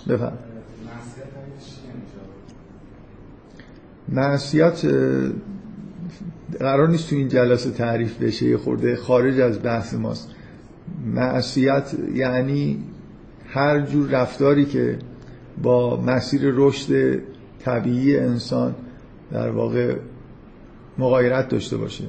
بفهم 0.09 0.39
معصیت 4.09 4.87
قرار 6.61 6.89
نیست 6.89 7.11
تو 7.11 7.17
این 7.17 7.29
جلسه 7.29 7.71
تعریف 7.71 8.23
بشه 8.23 8.47
یه 8.47 8.57
خورده 8.57 8.97
خارج 8.97 9.41
از 9.41 9.63
بحث 9.63 9.95
ماست. 9.95 10.31
معصیت 11.15 11.95
یعنی 12.15 12.85
هر 13.49 13.81
جور 13.81 14.11
رفتاری 14.11 14.65
که 14.65 14.99
با 15.63 16.01
مسیر 16.01 16.41
رشد 16.45 17.19
طبیعی 17.65 18.17
انسان 18.17 18.75
در 19.33 19.51
واقع 19.51 19.97
مغایرت 20.99 21.49
داشته 21.49 21.77
باشه. 21.77 22.05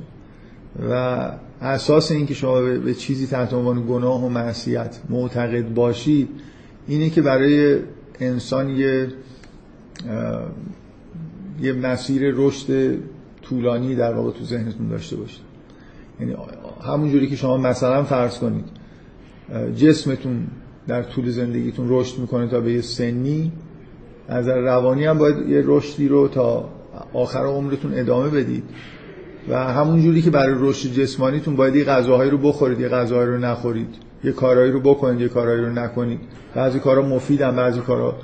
و 0.89 1.31
اساس 1.61 2.11
این 2.11 2.25
که 2.25 2.33
شما 2.33 2.61
به 2.61 2.93
چیزی 2.93 3.27
تحت 3.27 3.53
عنوان 3.53 3.85
گناه 3.89 4.25
و 4.25 4.29
معصیت 4.29 4.99
معتقد 5.09 5.73
باشید 5.73 6.29
اینه 6.87 7.09
که 7.09 7.21
برای 7.21 7.79
انسان 8.19 8.69
یه 8.69 9.07
یه 11.61 11.73
مسیر 11.73 12.33
رشد 12.35 12.97
طولانی 13.41 13.95
در 13.95 14.13
واقع 14.13 14.31
تو 14.31 14.45
ذهنتون 14.45 14.87
داشته 14.87 15.15
باشید. 15.15 15.41
یعنی 16.19 16.35
همون 16.85 17.11
جوری 17.11 17.29
که 17.29 17.35
شما 17.35 17.57
مثلا 17.57 18.03
فرض 18.03 18.39
کنید 18.39 18.65
جسمتون 19.75 20.47
در 20.87 21.03
طول 21.03 21.29
زندگیتون 21.29 21.85
رشد 21.89 22.19
می‌کنه 22.19 22.47
تا 22.47 22.59
به 22.59 22.73
یه 22.73 22.81
سنی 22.81 23.51
از 24.27 24.47
روانی 24.47 25.05
هم 25.05 25.17
باید 25.17 25.49
یه 25.49 25.63
رشدی 25.65 26.07
رو 26.07 26.27
تا 26.27 26.69
آخر 27.13 27.45
عمرتون 27.45 27.91
ادامه 27.93 28.29
بدید. 28.29 28.63
و 29.49 29.57
همون 29.73 30.01
جوری 30.01 30.21
که 30.21 30.29
برای 30.29 30.55
رشد 30.59 30.89
جسمانیتون 30.89 31.55
باید 31.55 31.75
یه 31.75 31.83
غذاهایی 31.83 32.31
رو 32.31 32.37
بخورید 32.37 32.79
یه 32.79 32.89
غذاهایی 32.89 33.27
رو 33.27 33.37
نخورید. 33.37 33.95
یه 34.23 34.31
کارهایی 34.31 34.71
رو 34.71 34.79
بکنید 34.79 35.21
یه 35.21 35.27
کارهایی 35.27 35.61
رو 35.61 35.69
نکنید. 35.69 36.19
بعضی 36.55 36.79
کارها 36.79 37.07
مفیدن 37.07 37.55
بعضی 37.55 37.79
کارها 37.79 38.15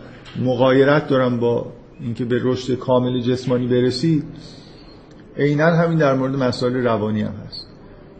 مغایرت 0.42 1.08
دارن 1.08 1.38
با 1.38 1.66
اینکه 2.00 2.25
به 2.25 2.40
رشد 2.44 2.75
کامل 2.75 3.22
جسمانی 3.22 3.68
برسید. 3.68 4.24
عینا 5.38 5.66
همین 5.66 5.98
در 5.98 6.14
مورد 6.14 6.36
مسائل 6.36 6.75
روانی 6.75 7.22
هم 7.22 7.34
هست. 7.48 7.68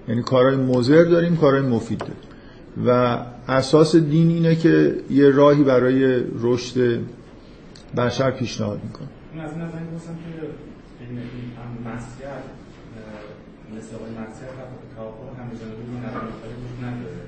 یعنی 0.08 0.22
کارهای 0.22 0.56
مضر 0.56 1.04
داریم 1.04 1.38
کارهای 1.38 1.62
مفید 1.62 2.00
داریم. 2.00 2.16
و 2.86 3.18
اساس 3.48 3.96
دین 3.96 4.30
اینه 4.30 4.56
که 4.56 4.96
یه 5.10 5.30
راهی 5.30 5.64
برای 5.64 6.24
رشد 6.42 7.00
بشر 7.98 8.32
پیشنهاد 8.32 8.80
می‌کنه. 8.84 9.08
این 9.32 9.42
از 9.46 9.52
این 9.54 9.62
نظر 9.62 9.80
که 10.24 10.34
این 11.00 11.13
مسیحیت 11.89 12.44
مثل 13.76 13.92
آقای 13.98 14.12
مسیحیت 14.22 14.58
و 14.72 14.76
توافق 14.96 15.28
همه 15.39 15.54
جانبی 15.60 15.84
رو 15.89 15.98
نداره 16.06 16.32
وجود 16.62 16.80
نداره. 16.88 17.22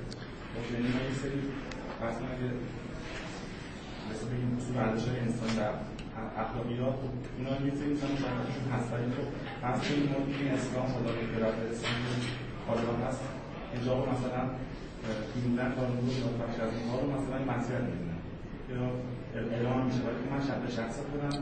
خب 0.52 0.64
یعنی 0.72 0.88
ما 0.94 1.00
یه 1.08 1.14
سری 1.22 1.40
فرض 1.98 2.16
که 2.40 2.48
مثل 4.08 4.24
بگیم 4.30 4.50
اصول 4.58 4.74
ارزش 4.84 5.06
انسان 5.26 5.50
در 5.60 5.74
اخلاقیات 6.42 6.98
و 7.04 7.06
اینا 7.36 7.52
یه 7.68 7.74
سری 7.78 7.90
مثلا 7.94 8.14
شرایطشون 8.22 8.66
هست 8.74 8.88
ولی 8.92 9.08
خب 9.16 9.28
فرض 9.62 9.78
کنیم 9.86 10.06
ما 10.12 10.18
این 10.40 10.50
اسلام 10.58 10.86
خدا 10.94 11.10
به 11.16 11.24
قرائت 11.32 11.58
اسلام 11.72 12.00
کارگاه 12.66 12.98
هست 13.06 13.22
اینجا 13.72 13.94
مثلا 14.12 14.42
دیدن 15.44 15.70
قانون 15.76 16.06
رو 16.24 16.30
بخش 16.40 16.56
از 16.64 16.70
رو 17.00 17.06
مثلا 17.16 17.38
مسیحیت 17.52 17.84
می‌دونن 17.90 18.20
یا 18.72 18.84
اعلام 19.54 19.78
میشه. 19.86 20.00
ولی 20.06 20.22
من 20.32 20.40
شخص 20.78 20.96
خودم 21.10 21.36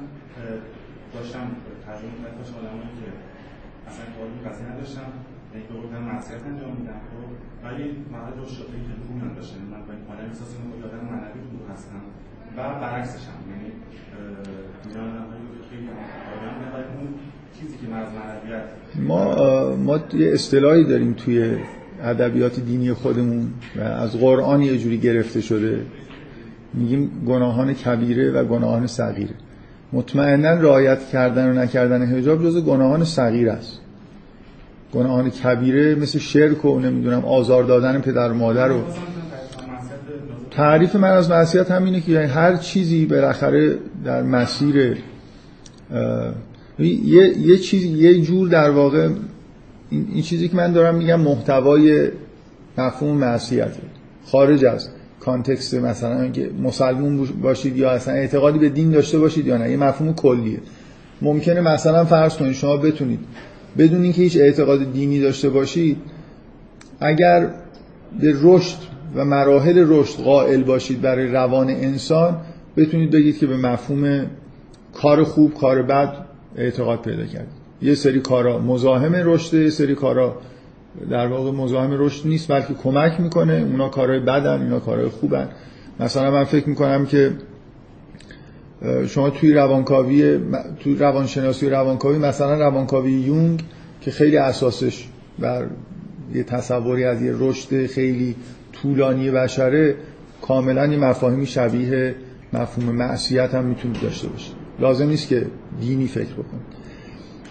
داشتم 1.14 1.46
تجربه 1.87 2.16
کرد 2.20 2.35
داشتم 2.38 2.57
آدمایی 2.61 2.92
که 3.00 3.09
اصلا 3.88 4.05
کاری 4.14 4.37
قضیه 4.46 4.66
نداشتم. 4.72 5.09
یعنی 5.50 5.64
به 5.68 5.74
قول 5.81 5.92
معصیت 6.11 6.42
انجام 6.50 6.72
میدم 6.79 7.00
خب. 7.11 7.29
ولی 7.64 7.85
مرد 8.14 8.35
رو 8.40 8.46
شده 8.57 8.76
که 8.87 8.92
روح 9.03 9.16
نداشتم 9.26 9.61
من 9.72 9.81
با 9.87 9.92
این 9.96 10.05
حالم 10.09 10.26
احساس 10.31 10.50
می‌کنم 10.57 10.76
که 10.81 10.87
آدم 10.88 11.03
معنوی 11.11 11.40
روح 11.53 11.64
هستم. 11.72 12.03
و 12.57 12.81
برعکسش 12.81 13.24
هم 13.31 13.38
یعنی 13.50 13.68
اینا 14.88 15.05
ما 18.96 19.76
ما 19.76 20.00
یه 20.14 20.33
اصطلاحی 20.33 20.85
داریم 20.85 21.12
توی 21.12 21.57
ادبیات 22.03 22.61
دینی 22.61 22.92
خودمون 22.92 23.53
و 23.76 23.81
از 23.81 24.16
قرآن 24.16 24.62
یه 24.62 24.79
جوری 24.79 24.98
گرفته 24.98 25.40
شده. 25.40 25.87
میگیم 26.74 27.24
گناهان 27.26 27.74
کبیره 27.74 28.31
و 28.31 28.44
گناهان 28.44 28.87
صغیره. 28.87 29.35
مطمئنا 29.92 30.50
رعایت 30.50 31.09
کردن 31.09 31.50
و 31.50 31.53
نکردن 31.53 32.07
حجاب 32.07 32.42
جز 32.42 32.64
گناهان 32.64 33.05
صغیر 33.05 33.50
است. 33.50 33.81
گناهان 34.94 35.31
کبیره 35.31 35.94
مثل 35.94 36.18
شرک 36.18 36.64
و 36.64 36.81
نمی‌دونم 36.81 37.24
آزار 37.24 37.64
دادن 37.64 38.00
پدر 38.00 38.31
و 38.31 38.35
مادر 38.35 38.72
و 38.72 38.83
تعریف 40.50 40.96
من 40.96 41.11
از 41.11 41.31
معصیت 41.31 41.70
همینه 41.70 42.00
که 42.00 42.26
هر 42.26 42.57
چیزی 42.57 43.07
بالاخره 43.07 43.79
در 44.05 44.22
مسیر 44.22 44.96
یه, 46.79 47.38
یه 47.38 47.59
چیز 47.59 47.85
یه 47.85 48.20
جور 48.20 48.48
در 48.48 48.70
واقع 48.70 49.09
این, 49.90 50.22
چیزی 50.22 50.48
که 50.48 50.57
من 50.57 50.72
دارم 50.72 50.94
میگم 50.94 51.20
محتوای 51.20 52.09
مفهوم 52.79 53.16
معصیت 53.16 53.72
خارج 54.26 54.64
از 54.64 54.88
کانتکست 55.20 55.74
مثلا 55.74 56.22
اینکه 56.22 56.50
مسلمون 56.62 57.26
باشید 57.42 57.76
یا 57.76 57.90
اصلا 57.90 58.14
اعتقادی 58.14 58.59
به 58.59 58.68
دین 58.68 58.90
داشته 58.90 59.18
باشید 59.18 59.46
یا 59.46 59.56
نه 59.56 59.70
یه 59.70 59.76
مفهوم 59.76 60.14
کلیه. 60.14 60.59
ممکنه 61.22 61.61
مثلا 61.61 62.04
فرض 62.04 62.37
کنید 62.37 62.52
شما 62.52 62.76
بتونید 62.76 63.20
بدون 63.78 64.02
اینکه 64.02 64.22
هیچ 64.22 64.37
اعتقاد 64.37 64.92
دینی 64.92 65.20
داشته 65.20 65.48
باشید 65.48 65.96
اگر 67.00 67.50
به 68.20 68.35
رشد 68.42 68.78
و 69.14 69.24
مراحل 69.24 69.85
رشد 69.88 70.22
قائل 70.22 70.62
باشید 70.62 71.00
برای 71.00 71.26
روان 71.26 71.70
انسان 71.70 72.37
بتونید 72.76 73.11
بگید 73.11 73.38
که 73.38 73.46
به 73.46 73.56
مفهوم 73.56 74.26
کار 74.94 75.24
خوب 75.24 75.54
کار 75.54 75.83
بد 75.83 76.12
اعتقاد 76.56 77.02
پیدا 77.02 77.24
کردید. 77.24 77.61
یه 77.83 77.94
سری 77.94 78.20
کارا 78.20 78.59
مزاحم 78.59 79.14
رشد 79.14 79.54
یه 79.54 79.70
سری 79.70 79.94
کارا 79.94 80.37
در 81.11 81.26
واقع 81.26 81.50
مزاحم 81.50 81.90
رشد 81.92 82.26
نیست 82.29 82.53
بلکه 82.53 82.74
کمک 82.74 83.20
می‌کنه. 83.20 83.53
اونا 83.53 83.88
کارهای 83.88 84.20
بدن 84.20 84.62
اینا 84.62 84.81
کارهای 84.81 85.09
خوبن. 85.09 85.48
مثلا 86.00 86.31
من 86.31 86.44
فکر 86.44 86.68
می‌کنم 86.68 87.07
که 87.07 87.33
شما 89.07 89.31
توی 89.31 89.53
روانکاوی 89.53 90.38
توی 90.81 90.96
روانشناسی 90.96 91.66
و 91.66 91.70
روانکاوی 91.70 92.18
مثلا 92.18 92.59
روانکاوی 92.59 93.12
یونگ 93.12 93.62
که 94.00 94.11
خیلی 94.11 94.37
اساسش 94.37 95.09
بر 95.38 95.66
یه 96.35 96.42
تصوری 96.42 97.05
از 97.05 97.22
یه 97.22 97.33
رشد 97.38 97.87
خیلی 97.87 98.37
طولانی 98.72 99.31
بشره 99.31 99.94
کاملا 100.42 100.87
یه 100.87 100.98
مفاهیمی 100.98 101.46
شبیه 101.46 102.14
مفهوم 102.53 102.94
معصیت 102.94 103.55
هم 103.55 103.64
می‌تونید 103.64 104.00
داشته 104.03 104.29
باشه. 104.29 104.53
لازم 104.79 105.09
نیست 105.09 105.29
که 105.29 105.46
دینی 105.81 106.07
فکر 106.07 106.33
بکنید 106.33 106.80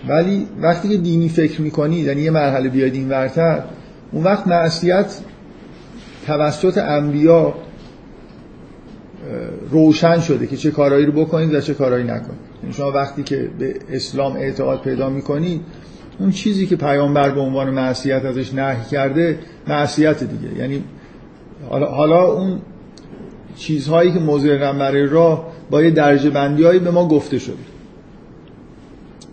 ولی 0.07 0.47
وقتی 0.61 0.89
که 0.89 0.97
دینی 0.97 1.29
فکر 1.29 1.61
می‌کنید 1.61 2.05
یعنی 2.05 2.21
یه 2.21 2.31
مرحله 2.31 2.69
بیاید 2.69 2.93
این 2.93 3.09
ورتر 3.09 3.63
اون 4.11 4.23
وقت 4.23 4.47
معصیت 4.47 5.19
توسط 6.25 6.77
انبیا 6.77 7.53
روشن 9.69 10.19
شده 10.19 10.47
که 10.47 10.57
چه 10.57 10.71
کارهایی 10.71 11.05
رو 11.05 11.11
بکنید 11.11 11.53
و 11.53 11.61
چه 11.61 11.73
کارهایی 11.73 12.03
نکنید. 12.03 12.39
یعنی 12.61 12.73
شما 12.73 12.91
وقتی 12.91 13.23
که 13.23 13.49
به 13.59 13.75
اسلام 13.91 14.35
اعتقاد 14.35 14.81
پیدا 14.81 15.09
می‌کنید 15.09 15.61
اون 16.19 16.31
چیزی 16.31 16.67
که 16.67 16.75
پیامبر 16.75 17.29
به 17.29 17.39
عنوان 17.39 17.69
معصیت 17.69 18.25
ازش 18.25 18.53
نهی 18.53 18.83
کرده 18.91 19.39
معصیت 19.67 20.23
دیگه. 20.23 20.59
یعنی 20.59 20.83
حالا 21.69 22.23
اون 22.23 22.61
چیزهایی 23.57 24.11
که 24.11 24.19
مضرن 24.19 24.79
برای 24.79 25.05
راه 25.05 25.47
با 25.69 25.83
یه 25.83 25.91
درجه 25.91 26.29
بندی 26.29 26.79
به 26.79 26.91
ما 26.91 27.07
گفته 27.07 27.39
شد 27.39 27.57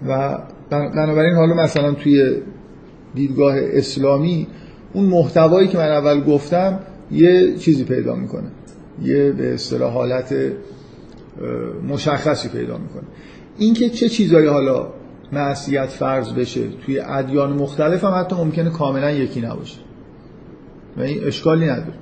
و 0.08 0.38
بنابراین 0.70 1.34
حالا 1.34 1.54
مثلا 1.54 1.92
توی 1.92 2.36
دیدگاه 3.14 3.56
اسلامی 3.58 4.46
اون 4.92 5.04
محتوایی 5.04 5.68
که 5.68 5.78
من 5.78 5.88
اول 5.88 6.20
گفتم 6.20 6.80
یه 7.10 7.56
چیزی 7.56 7.84
پیدا 7.84 8.14
می‌کنه. 8.14 8.48
یه 9.02 9.32
به 9.32 9.54
اصطلاح 9.54 9.92
حالت 9.92 10.34
مشخصی 11.88 12.48
پیدا 12.48 12.78
می‌کنه. 12.78 13.02
اینکه 13.58 13.88
چه 13.88 14.08
چیزایی 14.08 14.46
حالا 14.46 14.88
معصیت 15.32 15.86
فرض 15.86 16.32
بشه 16.32 16.60
توی 16.86 16.98
ادیان 16.98 17.52
مختلف 17.52 18.04
هم 18.04 18.20
حتی 18.20 18.36
ممکنه 18.36 18.70
کاملا 18.70 19.10
یکی 19.10 19.40
نباشه. 19.40 19.78
و 20.96 21.02
این 21.02 21.24
اشکالی 21.24 21.64
نداره. 21.64 21.94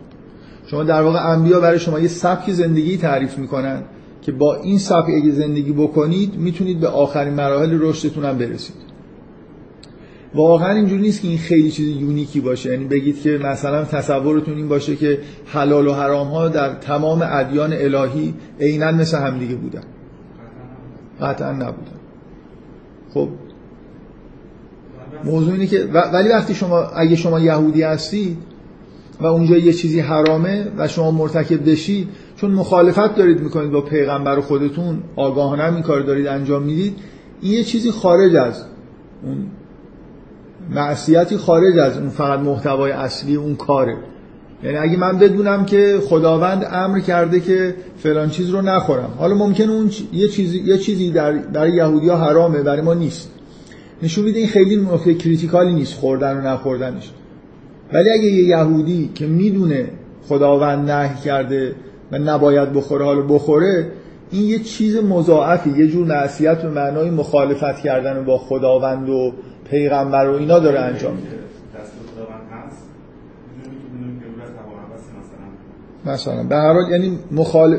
شما 0.67 0.85
در 0.85 1.03
واقع 1.03 1.31
انبیا 1.31 1.61
برای 1.61 1.79
شما 1.79 2.01
یه 2.01 2.09
سبک 2.09 2.51
زندگی 2.51 2.97
تعریف 2.97 3.39
می‌کنن. 3.39 3.83
که 4.25 4.33
با 4.33 4.55
این 4.55 4.79
سبک 4.79 5.09
اگه 5.09 5.31
زندگی 5.31 5.73
بکنید 5.73 6.37
می‌تونید 6.37 6.81
به 6.81 6.89
آخرین 6.89 7.35
مراحل 7.35 7.79
رشدتون 7.81 8.25
هم 8.25 8.39
برسید. 8.39 8.77
واقعا 10.35 10.75
اینجوری 10.75 11.03
نیست 11.03 11.23
که 11.23 11.29
این 11.29 11.39
خیلی 11.39 11.71
چیز 11.71 11.89
یونیکی 11.89 12.41
باشه. 12.41 12.71
یعنی 12.71 12.85
بگید 12.85 13.23
که 13.23 13.39
مثلا 13.39 13.85
تصورتون 13.85 14.57
این 14.57 14.69
باشه 14.69 14.97
که 14.97 15.19
حلال 15.47 15.87
و 15.87 15.93
حرام 15.93 16.29
ها 16.29 16.49
در 16.49 16.75
تمام 16.75 17.23
ادیان 17.23 17.73
الهی 17.73 18.35
عینا 18.61 18.93
مثل 18.93 19.19
همدیگه 19.19 19.55
بودن. 19.55 19.83
قطعا 21.21 21.53
نبودن. 21.53 22.01
خب. 23.15 23.29
موضوع 25.25 25.53
اینه 25.53 25.67
که 25.67 25.85
ولی 26.13 26.29
وقتی 26.29 26.55
شما 26.55 26.81
اگه 26.81 27.17
شما 27.17 27.41
یهودی 27.41 27.83
هستید 27.83 28.39
و 29.21 29.27
اونجا 29.27 29.57
یه 29.57 29.73
چیزی 29.73 30.01
حرامه 30.01 30.67
و 30.77 30.89
شما 30.89 31.11
مرتکب 31.11 31.71
بشید 31.71 32.09
چون 32.37 32.51
مخالفت 32.51 33.15
دارید 33.17 33.41
می‌کنید 33.41 33.71
با 33.71 33.81
پیغمبر 33.81 34.41
خودتون 34.41 35.03
آگاهانه 35.17 35.75
این 35.75 35.83
کار 35.83 36.01
دارید 36.01 36.27
انجام 36.27 36.63
می‌دید 36.63 36.97
این 37.41 37.53
یه 37.53 37.65
چیزی 37.65 37.91
خارج 37.91 38.37
از 38.37 38.65
اون 39.23 39.47
معصیتی 40.71 41.37
خارج 41.37 41.79
از 41.79 41.99
اون 41.99 42.09
فقط 42.09 42.41
محتوای 42.41 42.93
اصلی 42.93 43.37
اون 43.37 43.57
کاره. 43.57 43.97
یعنی 44.65 44.77
اگه 44.77 44.97
من 44.97 45.19
بدونم 45.19 45.65
که 45.65 45.99
خداوند 46.09 46.67
امر 46.73 47.01
کرده 47.01 47.41
که 47.41 47.75
فلان 47.97 48.31
چیز 48.31 48.51
رو 48.51 48.63
نخورم. 48.63 49.11
حالا 49.19 49.35
ممکنه 49.35 49.73
اون 49.73 49.91
یه 50.13 50.29
چیزی 50.29 50.59
یه 50.59 50.79
چیزی 50.79 51.11
در 51.11 51.33
برای 51.33 51.73
یهودیا 51.73 52.17
حرامه 52.17 52.63
برای 52.63 52.81
ما 52.81 52.95
نیست. 52.95 53.31
نشون 54.03 54.25
میده 54.25 54.39
این 54.39 54.49
خیلی 54.49 54.77
نکته 54.77 55.15
کریتیکالی 55.15 55.75
نیست 55.75 55.95
خوردن 55.95 56.37
و 56.37 56.41
نخوردنش. 56.41 57.11
ولی 57.93 58.11
اگه 58.11 58.25
یه 58.25 58.45
یهودی 58.45 59.11
که 59.15 59.27
می‌دونه 59.27 59.89
خداوند 60.29 60.91
نهی 60.91 61.15
کرده 61.25 61.75
و 62.13 62.19
نباید 62.19 62.73
بخوره 62.73 63.05
حالا 63.05 63.23
بخوره 63.23 63.87
این 64.31 64.43
یه 64.43 64.59
چیز 64.59 64.97
مضاعفی 64.97 65.71
یه 65.71 65.87
جور 65.87 66.07
معصیت 66.07 66.63
به 66.63 66.71
معنای 66.71 67.11
مخالفت 67.11 67.79
کردن 67.79 68.25
با 68.25 68.39
خداوند 68.39 69.09
و 69.09 69.33
پیغمبر 69.71 70.29
و 70.29 70.35
اینا 70.35 70.59
داره 70.59 70.81
انجام 70.81 71.15
میده. 71.15 71.45
مثلا 76.07 76.43
به 76.43 76.57
هر 76.57 76.73
حال 76.73 76.91
یعنی 76.91 77.19
مخال... 77.33 77.79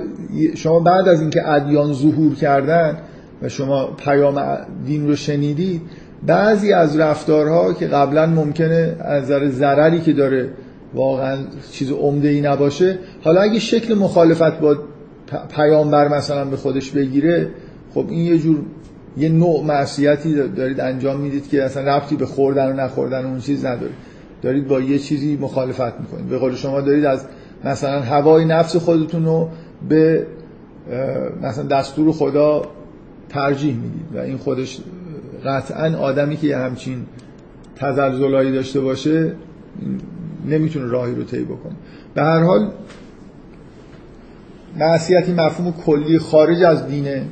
شما 0.56 0.80
بعد 0.80 1.08
از 1.08 1.22
اینکه 1.22 1.50
ادیان 1.50 1.94
ظهور 1.94 2.36
کردن 2.36 2.98
و 3.42 3.50
شما 3.50 3.86
پیام 3.86 4.58
دین 4.86 5.08
رو 5.08 5.16
شنیدید 5.16 5.82
بعضی 6.28 6.74
از 6.74 7.00
رفتارها 7.00 7.74
که 7.74 7.88
قبلا 7.88 8.26
ممکنه 8.26 8.96
از 9.00 9.24
نظر 9.24 9.50
ضرری 9.50 10.02
که 10.02 10.14
داره 10.14 10.50
واقعا 10.96 11.38
چیز 11.72 11.92
عمده 11.92 12.28
ای 12.28 12.42
نباشه. 12.42 13.00
حالا 13.24 13.42
اگه 13.42 13.60
شکل 13.60 13.94
مخالفت 13.94 14.60
با 14.60 14.78
پیامبر 15.56 16.08
مثلا 16.08 16.46
به 16.46 16.58
خودش 16.58 16.92
بگیره 16.92 17.50
خب 17.94 18.06
این 18.10 18.26
یه 18.26 18.38
جور 18.38 18.58
یه 19.18 19.30
نوع 19.30 19.64
معصیتی 19.64 20.34
دارید 20.34 20.80
انجام 20.80 21.20
می‌دید 21.20 21.50
که 21.50 21.64
اصلا 21.64 21.98
ربطی 21.98 22.16
به 22.16 22.26
خوردن 22.26 22.72
و 22.72 22.74
نخوردن 22.74 23.26
اون 23.26 23.40
چیز 23.40 23.66
نداره. 23.66 23.92
دارید 24.42 24.68
با 24.68 24.82
یه 24.82 25.00
چیزی 25.00 25.38
مخالفت 25.42 26.00
می‌کنید. 26.00 26.26
به 26.26 26.38
قول 26.38 26.56
شما 26.56 26.82
دارید 26.82 27.06
از 27.06 27.26
مثلا 27.64 28.02
هوای 28.02 28.46
نفس 28.46 28.76
خودتون 28.76 29.26
رو 29.26 29.50
به 29.90 30.28
مثلا 31.42 31.64
دستور 31.64 32.12
خدا 32.12 32.62
ترجیح 33.30 33.76
می‌دید 33.76 34.16
و 34.16 34.18
این 34.18 34.38
خودش 34.38 34.80
قطعا 35.46 35.98
آدمی 35.98 36.38
که 36.38 36.48
یه 36.48 36.58
همچین 36.58 37.06
تزلزلایی 37.76 38.52
داشته 38.52 38.80
باشه 38.80 39.32
نمی‌تونه 40.50 40.86
راهی 40.86 41.16
رو 41.16 41.24
طی 41.24 41.44
بکنه. 41.44 41.76
به 42.14 42.22
هر 42.22 42.44
حال 42.44 42.72
معصیتی 44.78 45.34
مفهوم 45.34 45.74
کلی 45.86 46.20
خارج 46.20 46.64
از 46.64 46.88
دینه 46.88 47.26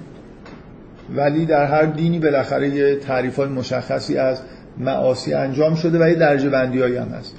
ولی 1.15 1.45
در 1.45 1.65
هر 1.65 1.86
دینی 1.86 2.19
بالاخره 2.19 2.69
یه 2.69 2.95
تعریف 2.95 3.36
های 3.36 3.47
مشخصی 3.47 4.17
از 4.17 4.41
معاصی 4.78 5.34
انجام 5.34 5.76
شده 5.76 6.06
و 6.06 6.10
یه 6.10 6.15
درجه 6.15 6.49
بندی 6.49 6.82
هم 6.82 7.08
هست. 7.08 7.36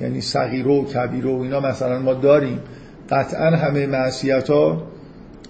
یعنی 0.00 0.20
صغیره 0.20 0.70
و 0.70 0.84
کبیره 0.84 1.30
و 1.30 1.40
اینا 1.40 1.60
مثلا 1.60 1.98
ما 1.98 2.14
داریم. 2.14 2.60
قطعا 3.10 3.50
همه 3.56 3.86
معصیت 3.86 4.50
ها 4.50 4.82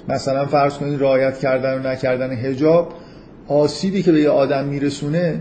مثلا 0.08 0.46
فرض 0.46 0.74
کنید 0.74 1.00
رعایت 1.00 1.38
کردن 1.38 1.78
و 1.78 1.88
نکردن 1.88 2.30
هجاب 2.32 2.94
آسیبی 3.48 4.02
که 4.02 4.12
به 4.12 4.20
یه 4.20 4.30
آدم 4.30 4.64
میرسونه 4.64 5.40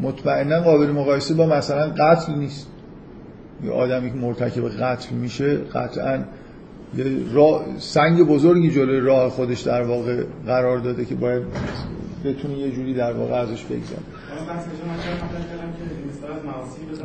مطمئنا 0.00 0.60
قابل 0.60 0.86
مقایسه 0.86 1.34
با 1.34 1.46
مثلا 1.46 1.92
قتل 1.98 2.34
نیست. 2.34 2.66
آدمی 3.70 4.10
که 4.10 4.16
مرتکب 4.16 4.68
قتل 4.68 5.14
میشه 5.14 5.56
قطعا 5.56 6.18
یه 6.96 7.04
راه 7.32 7.64
سنگ 7.78 8.22
بزرگی 8.22 8.70
جلوی 8.70 9.00
راه 9.00 9.30
خودش 9.30 9.60
در 9.60 9.82
واقع 9.82 10.22
قرار 10.46 10.78
داده 10.78 11.04
که 11.04 11.14
باید 11.14 11.42
بتونه 12.24 12.58
یه 12.58 12.70
جوری 12.70 12.94
در 12.94 13.12
واقع 13.12 13.34
ازش 13.34 13.64
بگذاره 13.64 14.02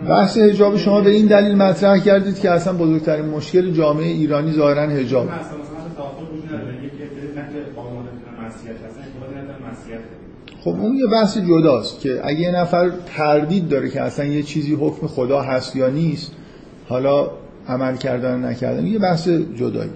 بحث 0.09 0.37
هجاب 0.37 0.77
شما 0.77 1.01
به 1.01 1.09
این 1.09 1.25
دلیل 1.25 1.55
مطرح 1.55 1.99
کردید 1.99 2.39
که 2.39 2.51
اصلا 2.51 2.73
بزرگترین 2.73 3.25
مشکل 3.25 3.71
جامعه 3.71 4.07
ایرانی 4.07 4.51
ظاهرا 4.51 4.81
هجاب 4.81 5.29
خب 10.63 10.69
اون 10.69 10.95
یه 10.95 11.07
بحث 11.07 11.37
جداست 11.37 11.99
که 11.99 12.19
اگه 12.23 12.39
یه 12.39 12.51
نفر 12.51 12.91
تردید 13.15 13.69
داره 13.69 13.89
که 13.89 14.01
اصلا 14.01 14.25
یه 14.25 14.43
چیزی 14.43 14.75
حکم 14.75 15.07
خدا 15.07 15.41
هست 15.41 15.75
یا 15.75 15.89
نیست 15.89 16.31
حالا 16.91 17.29
عمل 17.67 17.95
کردن 17.95 18.45
نکردن 18.45 18.87
یه 18.87 18.99
بحث 18.99 19.27
جدایی. 19.29 19.91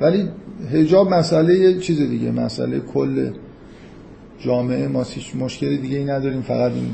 ولی 0.00 0.28
هجاب 0.72 1.14
مسئله 1.14 1.78
چیز 1.78 2.00
دیگه 2.00 2.30
مسئله 2.30 2.80
کل 2.80 3.30
جامعه. 4.38 4.88
ما 4.88 5.04
مشکل 5.40 5.76
دیگه 5.76 5.98
ای 5.98 6.04
نداریم 6.04 6.42
فقط 6.42 6.72
این 6.72 6.90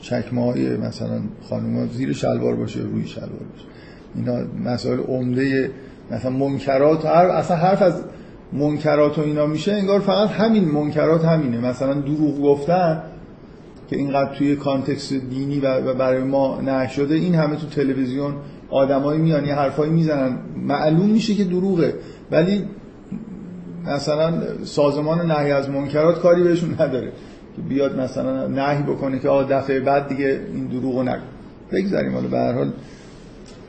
چکمه 0.00 0.44
های 0.44 0.76
مثلا 0.76 1.20
خانوما 1.48 1.86
زیر 1.86 2.12
شلوار 2.12 2.56
باشه 2.56 2.80
روی 2.80 3.06
شلوار 3.06 3.30
باشه. 3.30 3.66
اینا 4.14 4.46
مسائل 4.64 4.98
عمده 4.98 5.70
مثلا 6.10 6.30
منکرات 6.30 7.06
هر 7.06 7.26
اصلا 7.26 7.56
حرف 7.56 7.82
از 7.82 8.02
منکرات 8.52 9.18
و 9.18 9.22
اینا 9.22 9.46
میشه 9.46 9.72
انگار 9.72 10.00
فقط 10.00 10.28
همین 10.28 10.64
منکرات 10.64 11.24
همینه. 11.24 11.58
مثلا 11.60 11.94
دروغ 11.94 12.42
گفتن 12.42 13.02
که 13.90 13.96
اینقدر 13.96 14.34
توی 14.34 14.56
کانتکست 14.56 15.12
دینی 15.12 15.60
و 15.60 15.94
برای 15.94 16.22
ما 16.24 16.60
نه 16.60 16.88
شده 16.88 17.14
این 17.14 17.34
همه 17.34 17.56
تو 17.56 17.66
تلویزیون 17.66 18.34
آدمایی 18.70 19.20
میان 19.20 19.44
یه 19.44 19.54
حرفایی 19.54 19.92
می‌زنن. 19.92 20.38
معلوم 20.56 21.10
میشه 21.10 21.34
که 21.34 21.44
دروغه. 21.44 21.94
ولی 22.30 22.64
مثلا 23.86 24.32
سازمان 24.64 25.30
نهی 25.30 25.52
از 25.52 25.70
منکرات 25.70 26.20
کاری 26.20 26.42
بهشون 26.42 26.74
نداره 26.80 27.12
که 27.56 27.62
بیاد 27.68 28.00
مثلا 28.00 28.46
نهی 28.46 28.82
بکنه 28.82 29.18
که 29.18 29.28
آه 29.28 29.48
دفعه 29.48 29.80
بعد 29.80 30.08
دیگه 30.08 30.40
این 30.54 30.66
دروغو 30.66 31.02
نگو. 31.02 31.20
بگذاریم. 31.72 32.14
حالا 32.14 32.28
به 32.28 32.38
هر 32.38 32.52
حال 32.52 32.72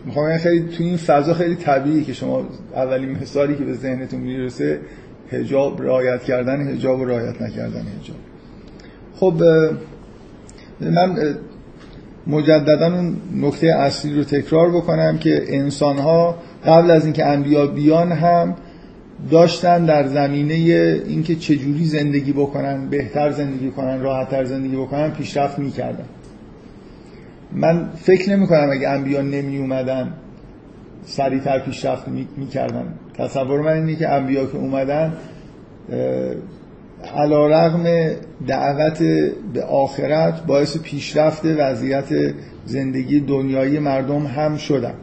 می‌خوام 0.06 0.38
خیلی 0.38 0.70
تو 0.78 0.84
این 0.84 0.98
فضا 0.98 1.34
خیلی 1.34 1.56
طبیعی 1.56 2.04
که 2.04 2.14
شما 2.14 2.46
اولین 2.76 3.10
مثالی 3.10 3.56
که 3.56 3.64
به 3.64 3.74
ذهنتون 3.74 4.20
می‌رسه 4.20 4.80
حجاب 5.32 5.82
رعایت 5.82 6.24
کردن 6.24 6.68
حجاب 6.68 7.00
و 7.00 7.06
رعایت 7.06 7.42
نکردن 7.42 7.82
حجاب. 7.82 8.18
خب 9.16 9.44
من 10.82 11.36
مجددا 12.28 12.86
اون 12.96 13.16
نکته 13.36 13.68
اصلی 13.68 14.16
رو 14.16 14.24
تکرار 14.24 14.70
بکنم 14.70 15.18
که 15.18 15.44
انسان 15.48 15.98
ها 15.98 16.36
قبل 16.66 16.92
از 16.92 17.04
اینکه 17.06 17.26
انبیا 17.26 17.68
بیان 17.68 18.12
هم 18.12 18.56
داشتن 19.32 19.86
در 19.86 20.08
زمینه 20.08 20.54
اینکه 21.08 21.36
چجوری 21.36 21.86
زندگی 21.86 22.32
بکنن 22.32 22.90
بهتر 22.90 23.32
زندگی 23.32 23.70
کنن 23.70 24.02
راحتتر 24.02 24.44
زندگی 24.44 24.76
بکنن 24.76 25.12
پیشرفت 25.12 25.60
می‌کردن. 25.60 26.06
من 27.52 27.90
فکر 27.96 28.30
نمی 28.30 28.48
کنم 28.48 28.70
اگه 28.72 28.90
انبیا 28.90 29.22
نمی 29.22 29.58
اومدن 29.58 30.13
سریعتر 31.06 31.60
پیشرفت 31.60 32.08
می‌کردن. 32.38 32.94
تصور 33.13 33.62
من 33.62 33.74
اینه 33.74 33.96
که 33.96 34.10
انبیا 34.10 34.46
که 34.46 34.58
اومدن 34.58 35.13
علا 37.04 37.48
رغم 37.48 37.84
دعوت 38.48 39.04
به 39.54 39.64
آخرت 39.64 40.46
باعث 40.46 40.78
پیشرفت 40.78 41.46
وضعیت 41.46 42.34
زندگی 42.66 43.20
دنیایی 43.20 43.80
مردم 43.80 44.26
هم 44.26 44.58
شدن. 44.58 44.94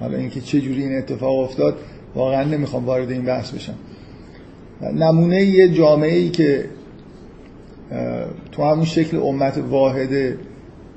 حالا 0.00 0.18
اینکه 0.18 0.40
چه 0.40 0.60
جوری 0.60 0.82
این 0.82 0.98
اتفاق 0.98 1.38
افتاد 1.38 1.76
واقعا 2.14 2.44
نمی‌خوام 2.44 2.86
وارد 2.86 3.10
این 3.10 3.22
بحث 3.22 3.50
بشم. 3.50 3.74
نمونه 4.94 5.42
یه 5.42 5.68
جامعه 5.68 6.16
ای 6.16 6.28
که 6.28 6.64
تو 8.52 8.64
همون 8.64 8.84
شکل 8.84 9.16
امت 9.16 9.58
واحده 9.58 10.38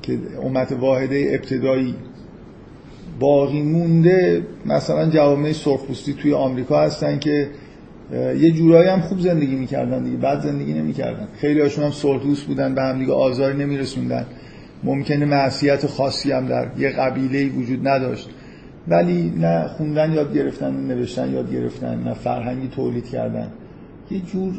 که 0.02 0.20
امت 0.44 0.72
واحده 0.72 1.30
ابتدایی 1.34 1.96
باقی 3.20 3.62
مونده 3.62 4.42
مثلا 4.66 5.10
جوامع 5.10 5.52
سرخپوستی 5.52 6.13
توی 6.13 6.34
آمریکا 6.34 6.82
هستن 6.82 7.20
که 7.20 7.48
یه 8.12 8.52
جورایی 8.52 8.89
هم 8.89 9.02
خوب 9.02 9.20
زندگی 9.20 9.56
می‌کردن 9.56 10.04
دیگه 10.04 10.18
بعد 10.18 10.42
زندگی 10.42 10.74
نمی‌کردن. 10.74 11.28
خیلی 11.38 11.62
هاشون 11.62 11.84
هم 11.84 11.92
سرخپوست 11.92 12.46
بودن 12.46 12.76
به 12.76 12.82
هم 12.82 13.00
دیگه 13.00 13.13
آزار 13.13 13.54
نمیرسوندن. 13.54 14.26
ممکنه 14.84 15.26
معصیت 15.26 15.88
خاصی 15.88 16.32
هم 16.32 16.46
در 16.46 16.68
یه 16.78 16.89
قبیله 16.89 17.50
وجود 17.50 17.88
نداشت. 17.88 18.30
ولی 18.88 19.34
نه 19.38 19.68
خوندن 19.68 20.13
یاد 20.13 20.34
گرفتن 20.34 20.88
نوشتن 20.88 21.34
یاد 21.34 21.54
گرفتن 21.54 22.04
نه 22.04 22.13
فرهنگی 22.13 22.68
تولید 22.68 23.10
کردن. 23.10 23.48
یه 24.12 24.20
جور 24.20 24.54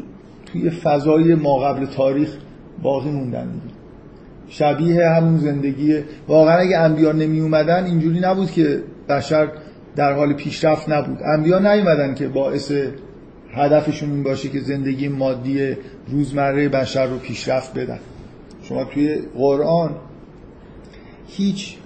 توی 0.47 0.71
فضای 0.71 1.35
ما 1.35 1.59
قبل 1.59 1.87
تاریخ 1.87 2.37
باقی 2.83 3.11
موندن 3.11 3.45
دیگه. 3.45 3.75
شبیه 4.49 5.09
همون 5.09 5.37
زندگی. 5.39 5.99
واقعا 6.29 6.57
اگه 6.57 6.79
انبیا 6.79 7.13
نمی 7.13 7.41
اومدن 7.41 7.85
اینجوری 7.85 8.21
نبود 8.21 8.51
که 8.51 8.83
بشر 9.09 9.49
در 9.97 10.13
حال 10.13 10.33
پیشرفت 10.33 10.89
نبود. 10.89 11.19
انبیا 11.37 11.59
نیومدن 11.59 12.15
که 12.15 12.29
باعث 12.29 12.73
هدفشون 13.55 14.11
این 14.11 14.23
باشه 14.23 14.49
که 14.49 14.61
زندگی 14.61 15.09
مادی 15.09 15.77
روزمره 16.09 16.69
بشر 16.69 17.07
رو 17.07 17.19
پیشرفت 17.19 17.79
بدن. 17.79 17.99
شما 18.63 18.85
توی 18.85 19.19
قرآن 19.37 19.91
هیچ 21.27 21.77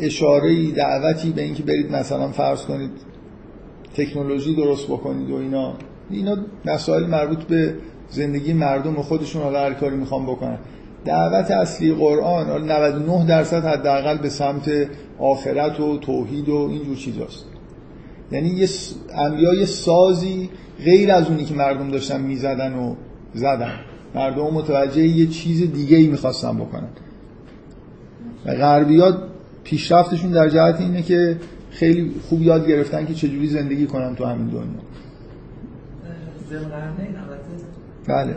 اشاره 0.00 0.70
دعوتی 0.70 1.30
به 1.30 1.42
اینکه 1.42 1.62
برید 1.62 1.92
مثلا 1.92 2.28
فرض 2.28 2.62
کنید 2.62 2.90
تکنولوژی 3.94 4.54
درست 4.54 4.86
بکنید 4.86 5.30
و 5.30 5.34
اینا 5.34 5.74
اینا 6.10 6.36
مسائل 6.64 7.06
مربوط 7.06 7.44
به 7.44 7.74
زندگی 8.08 8.52
مردم 8.52 8.98
و 8.98 9.02
خودشون 9.02 9.42
حالا 9.42 9.60
هر 9.60 9.74
کاری 9.74 9.96
می‌خوان 9.96 10.26
بکنن. 10.26 10.58
دعوت 11.04 11.50
اصلی 11.50 11.94
قرآن 11.94 12.70
99 12.70 13.26
درصد 13.26 13.64
حداقل 13.64 14.18
به 14.18 14.28
سمت 14.28 14.70
آخرت 15.18 15.80
و 15.80 15.98
توحید 15.98 16.48
و 16.48 16.68
اینجور 16.70 16.96
چیزاست. 16.96 17.51
یعنی 18.32 18.48
یه 18.48 18.68
انبیا 19.14 19.54
یه 19.54 19.66
سازی 19.66 20.50
غیر 20.84 21.12
از 21.12 21.26
اونی 21.26 21.44
که 21.44 21.54
مردم 21.54 21.90
داشتن 21.90 22.20
می‌زدن 22.20 22.74
و 22.74 22.94
زدن. 23.34 23.74
مردم 24.14 24.42
متوجه 24.42 25.02
یه 25.02 25.26
چیز 25.26 25.72
دیگه 25.72 25.96
ای 25.96 26.06
می‌خواستن 26.06 26.56
بکنن. 26.56 26.88
و 28.46 28.54
غربیات 28.54 29.18
پیشرفتشون 29.64 30.30
در 30.30 30.48
جهت 30.48 30.80
اینه 30.80 31.02
که 31.02 31.36
خیلی 31.70 32.14
خوب 32.28 32.42
یاد 32.42 32.68
گرفتن 32.68 33.06
که 33.06 33.14
چجوری 33.14 33.48
زندگی 33.48 33.86
کنن 33.86 34.14
تو 34.14 34.24
همین 34.24 34.46
دنیا. 34.46 34.82
بله. 38.06 38.34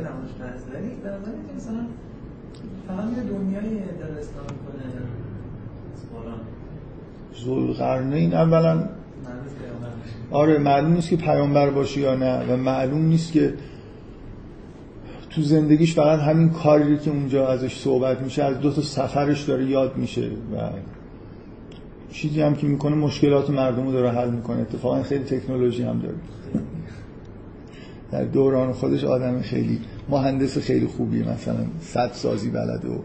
زلقرنین 7.45 8.33
اولا 8.33 8.89
آره 10.31 10.57
معلوم 10.57 10.93
نیست 10.93 11.09
که 11.09 11.15
پیامبر 11.15 11.69
باشه 11.69 12.01
یا 12.01 12.15
نه 12.15 12.53
و 12.53 12.57
معلوم 12.57 13.05
نیست 13.05 13.31
که 13.31 13.53
تو 15.29 15.41
زندگیش 15.41 15.95
فقط 15.95 16.19
همین 16.19 16.49
کاری 16.49 16.97
که 16.97 17.11
اونجا 17.11 17.47
ازش 17.47 17.77
صحبت 17.77 18.21
میشه 18.21 18.43
از 18.43 18.59
دو 18.59 18.71
تا 18.71 18.81
سفرش 18.81 19.43
داره 19.43 19.65
یاد 19.65 19.97
میشه 19.97 20.27
و 20.27 20.69
چیزی 22.11 22.41
هم 22.41 22.55
که 22.55 22.67
می‌کنه 22.67 22.95
مشکلات 22.95 23.49
مردم 23.49 23.85
رو 23.85 23.91
داره 23.91 24.11
حل 24.11 24.29
می‌کنه. 24.29 24.61
اتفاقا 24.61 25.03
خیلی 25.03 25.23
تکنولوژی 25.23 25.83
هم 25.83 25.99
داره. 25.99 26.15
در 28.11 28.23
دوران 28.23 28.73
خودش 28.73 29.03
آدم 29.03 29.41
خیلی 29.41 29.79
مهندس 30.09 30.57
خیلی 30.57 30.87
خوبی 30.87 31.23
مثلا 31.23 31.65
صد 31.81 32.11
سازی 32.13 32.49
بلده 32.49 32.87
و 32.87 32.97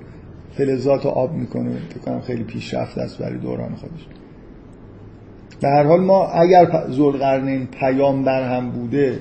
فلزات 0.53 1.05
رو 1.05 1.11
آب 1.11 1.33
می‌کنه. 1.33 1.77
فکر 1.89 1.99
کنم 1.99 2.21
خیلی 2.21 2.45
پیشرفت 2.45 2.99
است 2.99 3.19
برای 3.19 3.39
دوران 3.39 3.75
خودش. 3.75 4.07
به 5.61 5.69
هر 5.69 5.83
حال 5.83 6.01
ما 6.01 6.27
اگر 6.27 6.87
ذوالقرنین 6.91 7.67
پیامبر 7.67 8.57
هم 8.57 8.71
بوده 8.71 9.21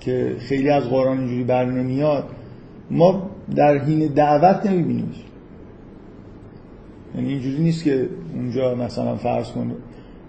که 0.00 0.36
خیلی 0.38 0.70
از 0.70 0.84
قرآن 0.84 1.18
اینجوری 1.18 1.44
بر 1.44 1.64
نمیاد 1.64 2.24
ما 2.90 3.30
در 3.56 3.78
حین 3.78 4.06
دعوت 4.06 4.66
نمیبینیمش. 4.66 5.24
یعنی 7.14 7.28
اینجوری 7.28 7.62
نیست 7.62 7.84
که 7.84 8.08
اونجا 8.34 8.74
مثلا 8.74 9.16
فرض 9.16 9.50
کنه 9.50 9.74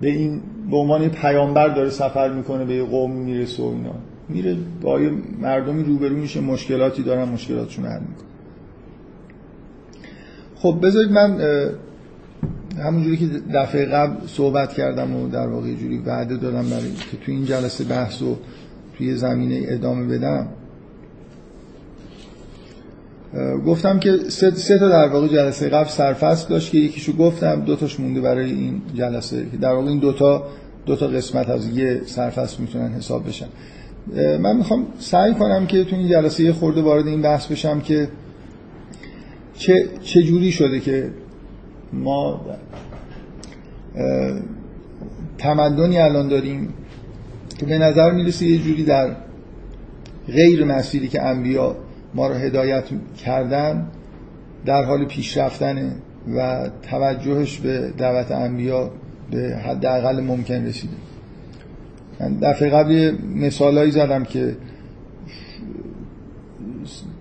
به 0.01 0.07
این 0.07 0.41
به 0.71 0.77
عنوان 0.77 1.09
پیامبر 1.09 1.67
داره 1.67 1.89
سفر 1.89 2.33
می‌کنه 2.33 2.65
به 2.65 2.75
یه 2.75 2.83
قوم 2.83 3.11
می‌رسه 3.11 3.63
و 3.63 3.65
اینا. 3.65 3.95
میره 4.29 4.57
با 4.81 5.01
یه 5.01 5.11
مردمی 5.41 5.83
روبرو 5.83 6.15
میشه 6.15 6.41
مشکلاتی 6.41 7.03
دارن 7.03 7.29
مشکلاتشون 7.29 7.85
حل 7.85 7.99
می‌کنه 7.99 8.27
خب 10.55 10.79
بذارید 10.83 11.11
من 11.11 11.41
همونجوری 12.83 13.17
که 13.17 13.25
دفعه 13.53 13.85
قبل 13.85 14.27
صحبت 14.27 14.73
کردم 14.73 15.15
و 15.15 15.29
در 15.29 15.47
واقع 15.47 15.73
جوری 15.73 15.97
وعده 15.97 16.37
دادم 16.37 16.69
برای 16.69 16.91
که 17.11 17.17
توی 17.25 17.35
این 17.35 17.45
جلسه 17.45 17.83
بحث 17.83 18.21
و 18.21 18.37
توی 18.97 19.15
زمینه 19.15 19.65
ادامه 19.67 20.17
بدم. 20.17 20.47
گفتم 23.65 23.99
که 23.99 24.17
سه, 24.29 24.77
تا 24.79 24.89
در 24.89 25.07
واقع 25.07 25.27
جلسه 25.27 25.69
قبل 25.69 25.89
سرفصل 25.89 26.49
داشت 26.49 26.71
که 26.71 26.77
یکیشو 26.77 27.13
گفتم 27.13 27.61
دو 27.61 27.75
تاش 27.75 27.99
مونده 27.99 28.21
برای 28.21 28.51
این 28.51 28.81
جلسه 28.93 29.45
که 29.51 29.57
در 29.57 29.73
واقع 29.73 29.87
این 29.87 29.99
دوتا 29.99 30.47
دو 30.85 30.95
تا 30.95 31.07
قسمت 31.07 31.49
از 31.49 31.77
یه 31.77 32.01
سرفصل 32.05 32.61
می‌تونن 32.61 32.93
حساب 32.93 33.27
بشن. 33.27 33.47
من 34.41 34.57
می‌خوام 34.57 34.87
سعی 34.99 35.33
کنم 35.33 35.67
که 35.67 35.83
تو 35.83 35.95
این 35.95 36.07
جلسه 36.07 36.43
یه 36.43 36.51
خورده 36.51 36.81
وارد 36.81 37.07
این 37.07 37.21
بحث 37.21 37.47
بشم 37.47 37.79
که 37.79 38.07
چه, 39.53 39.85
چه 40.03 40.23
جوری 40.23 40.51
شده 40.51 40.79
که 40.79 41.09
ما 41.93 42.41
تمدنی 45.37 45.99
الان 45.99 46.27
داریم 46.27 46.73
که 47.57 47.65
به 47.65 47.77
نظر 47.77 48.11
می‌رسه 48.11 48.45
یه 48.45 48.57
جوری 48.57 48.83
در 48.83 49.15
غیر 50.27 50.65
مسیری 50.65 51.07
که 51.07 51.21
انبیا 51.21 51.75
ما 52.13 52.27
رو 52.27 52.33
هدایت 52.33 52.83
کردن 53.17 53.87
در 54.65 54.83
حال 54.83 55.05
پیشرفتنه 55.05 55.95
و 56.35 56.69
توجهش 56.89 57.59
به 57.59 57.93
دعوت 57.97 58.31
انبیا 58.31 58.91
به 59.31 59.57
حداقل 59.65 60.21
ممکن 60.21 60.65
رسیده. 60.65 60.93
من 62.19 62.33
دفعه 62.33 62.69
قبل 62.69 63.17
مثالایی 63.35 63.91
زدم 63.91 64.23
که 64.23 64.57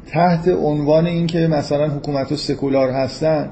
تحت 0.07 0.49
عنوان 0.49 1.07
این 1.07 1.27
که 1.27 1.47
مثلا 1.47 1.89
حکومت 1.89 2.35
سکولار 2.35 2.91
هستن 2.91 3.51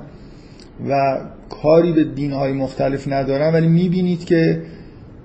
و 0.89 1.21
کاری 1.49 1.93
به 1.93 2.05
دینهای 2.05 2.53
مختلف 2.53 3.09
ندارن 3.09 3.55
ولی 3.55 3.69
می‌بینید 3.69 4.25
که 4.25 4.63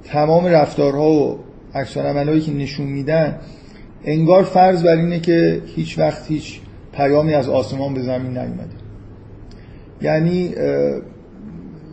تمام 0.04 0.46
رفتارها 0.46 1.10
و 1.12 1.40
عکس 1.76 1.98
که 2.46 2.54
نشون 2.54 2.88
میدن 2.88 3.40
انگار 4.06 4.44
فرض 4.44 4.84
بر 4.84 4.96
اینه 4.96 5.20
که 5.20 5.62
هیچ 5.66 6.00
وقت 6.00 6.32
هیچ 6.32 6.60
پیامی 6.94 7.34
از 7.34 7.50
آسمان 7.50 7.94
به 7.94 8.02
زمین 8.02 8.32
نیومده. 8.32 8.76
یعنی 10.02 10.54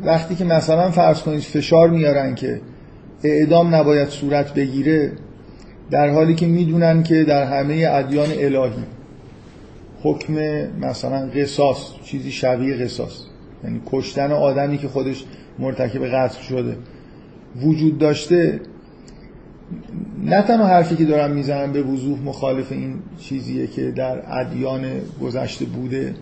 وقتی 0.04 0.34
که 0.34 0.44
مثلا 0.44 0.90
فرض 0.90 1.22
کنید 1.22 1.40
فشار 1.40 1.90
میارن 1.90 2.34
که 2.34 2.60
اعدام 3.24 3.74
نباید 3.74 4.08
صورت 4.08 4.54
بگیره 4.54 5.12
در 5.90 6.08
حالی 6.08 6.34
که 6.34 6.46
می‌دونن 6.46 7.02
که 7.02 7.24
در 7.24 7.44
همه 7.44 7.88
ادیان 7.90 8.28
الهی 8.30 8.84
حکم 10.02 10.34
مثلا 10.80 11.28
قصاص 11.34 11.92
چیزی 12.04 12.30
شبیه 12.30 12.74
قصاص. 12.74 13.33
یعنی 13.64 13.80
کشتن 13.86 14.32
آدمی 14.32 14.78
که 14.78 14.88
خودش 14.88 15.24
مرتکب 15.58 16.06
قتل 16.06 16.42
شده. 16.42 16.76
وجود 17.62 17.98
داشته 17.98 18.60
نه 20.24 20.42
تنها 20.42 20.66
حرفی 20.66 20.96
که 20.96 21.04
دارم 21.04 21.30
می‌زنم 21.30 21.72
به 21.72 21.82
وضوح 21.82 22.18
مخالف 22.24 22.72
این 22.72 22.94
چیزیه 23.18 23.66
که 23.66 23.90
در 23.90 24.40
ادیان 24.40 24.84
گذشته 25.22 25.64
بوده 25.64 26.14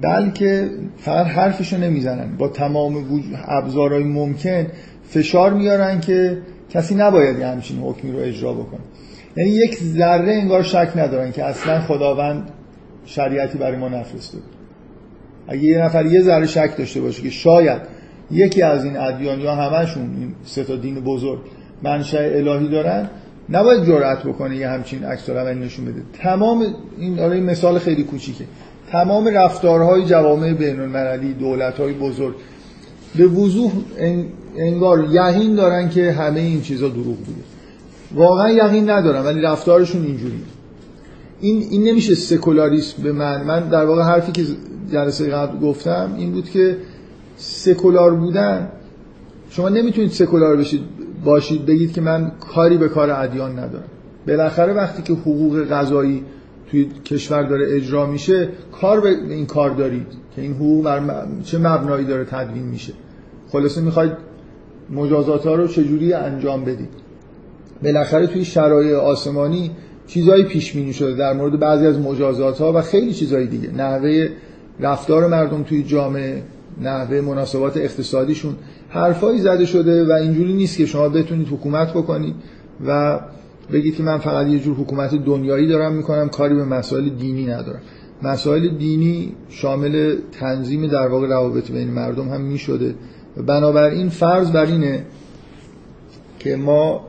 بلکه 0.00 0.70
فقط 0.98 1.26
حرفشو 1.26 1.76
نمی‌زنن 1.76 2.36
با 2.36 2.48
تمام 2.48 3.04
ابزارهای 3.48 4.04
ممکن 4.04 4.66
فشار 5.08 5.54
میارن 5.54 6.00
که 6.00 6.38
کسی 6.70 6.94
نباید 6.94 7.38
یه 7.38 7.46
همچین 7.46 7.78
حکمی 7.78 8.12
رو 8.12 8.18
اجرا 8.18 8.52
بکنه. 8.52 8.80
یعنی 9.36 9.50
یک 9.50 9.78
ذره 9.78 10.32
انگار 10.32 10.62
شک 10.62 10.92
ندارن 10.96 11.32
که 11.32 11.44
اصلا 11.44 11.80
خداوند 11.80 12.50
شریعتی 13.04 13.58
برای 13.58 13.76
ما 13.76 13.88
نفرستاد 13.88 14.42
اگه 15.48 15.62
یه 15.62 15.78
نفر 15.78 16.06
یه 16.06 16.20
ذره 16.20 16.46
شک 16.46 16.76
داشته 16.78 17.00
باشه 17.00 17.22
که 17.22 17.30
شاید 17.30 17.82
یکی 18.30 18.62
از 18.62 18.84
این 18.84 18.96
ادیان 18.96 19.40
یا 19.40 19.54
همشون 19.54 20.02
این 20.02 20.34
سه 20.44 20.64
تا 20.64 20.76
دین 20.76 20.94
بزرگ 20.94 21.38
منشأ 21.82 22.18
الهی 22.18 22.68
دارن 22.68 23.10
نباید 23.50 23.84
جرأت 23.84 24.22
بکنه 24.22 24.56
یه 24.56 24.68
همچین 24.68 25.04
عکس 25.04 25.28
نشون 25.30 25.84
بده. 25.84 26.02
تمام 26.22 26.66
این 26.98 27.20
آره 27.20 27.40
مثال 27.40 27.78
خیلی 27.78 28.04
کوچیکه. 28.04 28.44
تمام 28.92 29.28
رفتارهای 29.28 30.04
جوامع 30.04 30.52
بین 30.52 30.80
المللی 30.80 31.34
دولت‌های 31.34 31.92
بزرگ 31.92 32.34
به 33.16 33.26
وضوح 33.26 33.72
انگار 34.56 35.06
یقین 35.10 35.54
دارن 35.54 35.88
که 35.88 36.12
همه 36.12 36.40
این 36.40 36.62
چیزا 36.62 36.88
دروغ 36.88 37.16
بوده. 37.16 37.40
واقعا 38.14 38.50
یقین 38.50 38.90
ندارن 38.90 39.24
ولی 39.24 39.40
رفتارشون 39.40 40.04
اینجوریه. 40.04 40.38
این 41.40 41.62
این 41.70 41.84
نمیشه 41.84 42.14
سکولاریسم 42.14 43.02
به 43.02 43.12
من 43.12 43.44
من 43.44 43.68
در 43.68 43.84
واقع 43.84 44.02
حرفی 44.02 44.32
که 44.32 44.42
جلسه 44.92 45.30
قبل 45.30 45.58
گفتم 45.58 46.14
این 46.18 46.32
بود 46.32 46.50
که 46.50 46.76
سکولار 47.36 48.14
بودن 48.14 48.68
شما 49.50 49.68
نمی‌تونید 49.68 50.10
سکولار 50.10 50.56
بشید 50.56 50.80
باشید 51.24 51.66
بگید 51.66 51.92
که 51.92 52.00
من 52.00 52.32
کاری 52.54 52.76
به 52.76 52.88
کار 52.88 53.10
ادیان 53.10 53.58
ندارم. 53.58 53.84
بالاخره 54.26 54.72
وقتی 54.72 55.02
که 55.02 55.12
حقوق 55.12 55.64
غذایی 55.64 56.24
توی 56.70 56.84
کشور 56.84 57.42
داره 57.42 57.66
اجرا 57.76 58.06
میشه 58.06 58.48
کار 58.80 59.00
به 59.00 59.08
این 59.08 59.46
کار 59.46 59.70
دارید 59.70 60.06
که 60.36 60.42
این 60.42 60.52
حقوق 60.52 60.84
بر 60.84 61.26
چه 61.44 61.58
مبنایی 61.58 62.04
داره 62.04 62.24
تدوین 62.24 62.64
میشه. 62.64 62.92
خلاصه 63.52 63.80
می‌خواید 63.80 64.12
مجازات 64.90 65.46
ها 65.46 65.54
رو 65.54 65.66
چجوری 65.66 66.12
انجام 66.12 66.64
بدید؟ 66.64 66.88
بالاخره 67.82 68.26
توی 68.26 68.44
شرایط 68.44 68.94
آسمانی 68.94 69.70
چیزایی 70.06 70.44
پیش 70.44 70.72
بینی 70.72 70.92
شده 70.92 71.14
در 71.14 71.32
مورد 71.32 71.58
بعضی 71.58 71.86
از 71.86 71.98
مجازات 71.98 72.58
ها 72.58 72.72
و 72.72 72.82
خیلی 72.82 73.12
چیزایی 73.12 73.46
دیگه. 73.46 73.70
نحوه 73.70 74.28
رفتار 74.80 75.28
مردم 75.28 75.62
توی 75.62 75.82
جامعه 75.82 76.42
نحوه 76.80 77.20
مناسبات 77.20 77.76
اقتصادیشون 77.76 78.56
حرفایی 78.88 79.40
زده 79.40 79.66
شده 79.66 80.04
و 80.04 80.12
اینجوری 80.12 80.52
نیست 80.52 80.78
که 80.78 80.86
شما 80.86 81.08
بتونید 81.08 81.48
حکومت 81.48 81.90
بکنید 81.90 82.34
و 82.86 83.20
بگید 83.72 83.96
که 83.96 84.02
من 84.02 84.18
فقط 84.18 84.46
یه 84.46 84.58
جور 84.58 84.76
حکومت 84.76 85.14
دنیایی 85.14 85.68
دارم 85.68 85.92
می‌کنم 85.92 86.28
کاری 86.28 86.54
به 86.54 86.64
مسائل 86.64 87.08
دینی 87.08 87.46
ندارم. 87.46 87.80
مسائل 88.22 88.68
دینی 88.68 89.32
شامل 89.48 90.16
تنظیم 90.32 90.86
در 90.86 91.08
واقع 91.08 91.26
روابط 91.26 91.70
بین 91.70 91.90
مردم 91.90 92.28
هم 92.28 92.40
می‌شده. 92.40 92.94
بنابراین 93.46 94.08
فرض 94.08 94.50
بر 94.50 94.66
اینه 94.66 95.04
که 96.38 96.56
ما 96.56 97.04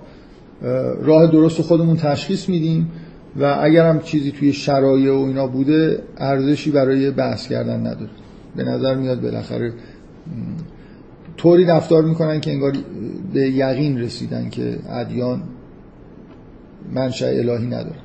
راه 1.02 1.32
درست 1.32 1.62
خودمون 1.62 1.98
تشخیص 1.98 2.50
میدیم 2.50 2.92
و 3.40 3.58
اگر 3.62 3.86
هم 3.86 4.00
چیزی 4.00 4.32
توی 4.32 4.54
شرایع 4.54 5.12
و 5.12 5.26
اینا 5.26 5.48
بوده 5.48 6.04
ارزشی 6.18 6.72
برای 6.72 7.12
بحث 7.12 7.48
کردن 7.48 7.80
نداره. 7.80 8.10
به 8.56 8.64
نظر 8.64 8.96
میاد 8.96 9.22
بالاخره 9.22 9.74
طوری 11.38 11.66
رفتار 11.66 12.04
می‌کنن 12.04 12.42
که 12.42 12.52
انگار 12.52 12.74
به 13.34 13.40
یقین 13.40 14.00
رسیدن 14.00 14.50
که 14.50 14.80
ادیان 14.90 15.44
منشأ 16.94 17.28
الهی 17.28 17.68
نداره 17.68 18.00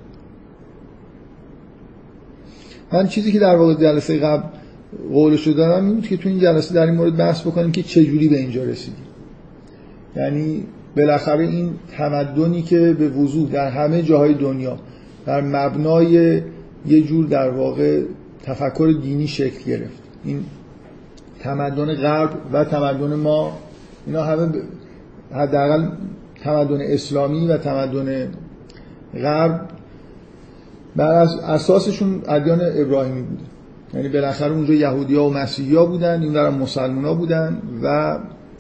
من 2.93 3.07
چیزی 3.07 3.33
که 3.33 3.39
در 3.39 3.57
واقع 3.57 3.75
جلسه 3.75 4.19
قبل 4.19 4.43
قولشو 5.13 5.51
دارم 5.51 5.87
این 5.87 5.95
بود 5.95 6.07
که 6.07 6.17
تو 6.17 6.29
این 6.29 6.39
جلسه 6.39 6.75
در 6.75 6.87
این 6.87 6.95
مورد 6.95 7.17
بحث 7.17 7.41
بکنیم 7.41 7.73
که 7.73 7.83
چجوری 7.83 8.29
به 8.29 8.39
اینجا 8.39 8.65
رسیدیم. 8.65 9.05
یعنی 10.17 10.65
بالاخره 10.97 11.45
این 11.45 11.71
تمدنی 11.97 12.63
که 12.63 12.97
به 12.99 13.09
وضوح 13.09 13.51
در 13.51 13.71
همه 13.71 14.03
جاهای 14.03 14.35
دنیا 14.35 14.79
در 15.27 15.41
مبنای 15.41 16.43
یه 16.87 17.03
جور 17.03 17.27
در 17.27 17.51
واقع 17.51 18.03
تفکر 18.43 18.95
دینی 19.03 19.27
شکل 19.27 19.65
گرفت. 19.67 20.03
این 20.25 20.45
تمدن 21.41 21.95
غرب 21.95 22.31
و 22.53 22.65
تمدن 22.65 23.15
ما 23.15 23.59
اینا 24.07 24.23
همه 24.23 24.49
حداقل 25.33 25.89
تمدن 26.43 26.81
اسلامی 26.81 27.49
و 27.49 27.57
تمدن 27.57 28.29
غرب 29.15 29.61
بر 30.97 31.05
اساسشون 31.49 32.23
ادیان 32.29 32.61
ابراهیمی 32.63 33.23
بوده. 33.23 33.43
یعنی 33.95 34.09
بالاخره 34.09 34.53
اونجا 34.53 34.75
یهودی 34.75 35.15
ها 35.15 35.29
و 35.29 35.33
مسیحی 35.33 35.77
ها 35.77 35.87
بودن 35.87 36.23
این 36.23 36.33
در 36.33 36.51
مسلمان 36.51 37.05
ها 37.05 37.15
بودن 37.15 37.63
و 37.83 38.19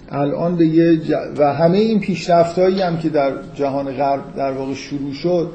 الان 0.09 0.57
به 0.57 0.66
یه 0.66 1.00
و 1.38 1.55
همه 1.55 1.79
این 1.79 2.00
پیشرفت 2.00 2.59
هم 2.59 2.98
که 2.98 3.09
در 3.09 3.33
جهان 3.55 3.92
غرب 3.92 4.35
در 4.37 4.52
واقع 4.52 4.74
شروع 4.74 5.12
شد 5.12 5.50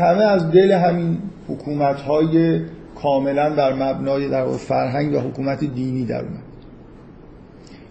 همه 0.00 0.24
از 0.24 0.50
دل 0.50 0.72
همین 0.72 1.18
حکومت 1.48 2.00
های 2.00 2.60
کاملا 3.02 3.48
در 3.50 3.72
مبنای 3.72 4.28
در 4.28 4.46
فرهنگ 4.46 5.14
و 5.14 5.18
حکومت 5.18 5.64
دینی 5.64 6.04
در 6.04 6.20
اومد. 6.20 6.42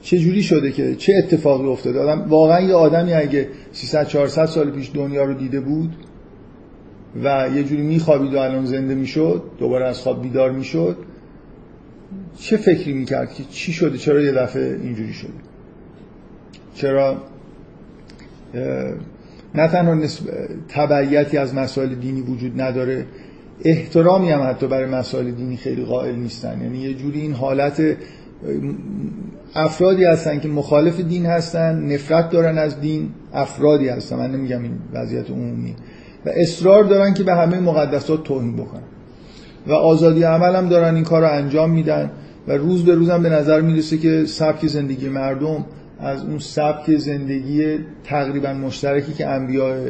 چه 0.01 0.17
جوری 0.17 0.43
شده 0.43 0.71
که 0.71 0.95
چه 0.95 1.13
اتفاقی 1.23 1.67
افتاده؟ 1.67 1.99
آدم 1.99 2.29
واقعا 2.29 2.61
یه 2.61 2.73
آدمی 2.73 3.13
اگه 3.13 3.47
300 3.71 4.07
400 4.07 4.45
سال 4.45 4.71
پیش 4.71 4.91
دنیا 4.93 5.23
رو 5.23 5.33
دیده 5.33 5.59
بود 5.59 5.95
و 7.23 7.49
یه 7.55 7.63
جوری 7.63 7.81
میخوابید 7.81 8.33
و 8.33 8.37
الان 8.37 8.65
زنده 8.65 8.95
می‌شد 8.95 9.43
دوباره 9.59 9.87
از 9.87 9.99
خواب 9.99 10.21
بیدار 10.21 10.51
می‌شد 10.51 10.97
چه 12.37 12.57
فکری 12.57 12.93
می‌کرد 12.93 13.33
که 13.33 13.43
چی 13.43 13.73
شده؟ 13.73 13.97
چرا 13.97 14.21
یه 14.21 14.31
دفعه 14.31 14.79
اینجوری 14.83 15.13
شده؟ 15.13 15.33
چرا 16.75 17.17
نه 19.55 19.67
تنها 19.67 20.07
تبعیتی 20.67 21.37
از 21.37 21.55
مسائل 21.55 21.95
دینی 21.95 22.21
وجود 22.21 22.61
نداره 22.61 23.05
احترامی 23.63 24.31
هم 24.31 24.49
حتی 24.49 24.67
برای 24.67 24.85
مسائل 24.85 25.31
دینی 25.31 25.57
خیلی 25.57 25.85
قائل 25.85 26.15
نیستن. 26.15 26.61
یعنی 26.61 26.77
یه 26.77 26.93
جوری 26.93 27.21
این 27.21 27.33
حالت 27.33 27.81
افرادی 29.55 30.03
هستن 30.03 30.39
که 30.39 30.47
مخالف 30.47 30.99
دین 30.99 31.25
هستن 31.25 31.93
نفرت 31.93 32.29
دارن 32.29 32.57
از 32.57 32.81
دین 32.81 33.09
افرادی 33.33 33.87
هستن. 33.87 34.15
من 34.15 34.31
نمیگم 34.31 34.63
این 34.63 34.79
وضعیت 34.93 35.29
عمومی. 35.29 35.75
و 36.25 36.29
اصرار 36.35 36.83
دارن 36.83 37.13
که 37.13 37.23
به 37.23 37.35
همه 37.35 37.59
مقدسات 37.59 38.23
توهین 38.23 38.55
بکنن. 38.55 38.83
و 39.67 39.73
آزادی 39.73 40.23
عمل 40.23 40.55
هم 40.55 40.69
دارن 40.69 40.95
این 40.95 41.03
کار 41.03 41.21
رو 41.21 41.31
انجام 41.31 41.69
میدن. 41.69 42.11
و 42.47 42.51
روز 42.51 42.85
به 42.85 42.95
روز 42.95 43.09
هم 43.09 43.23
به 43.23 43.29
نظر 43.29 43.61
می‌رسه 43.61 43.97
که 43.97 44.25
سبک 44.25 44.67
زندگی 44.67 45.09
مردم 45.09 45.65
از 45.99 46.23
اون 46.23 46.39
سبک 46.39 46.95
زندگی 46.97 47.79
تقریبا 48.03 48.53
مشترکی 48.53 49.13
که 49.13 49.27
انبیاء 49.27 49.89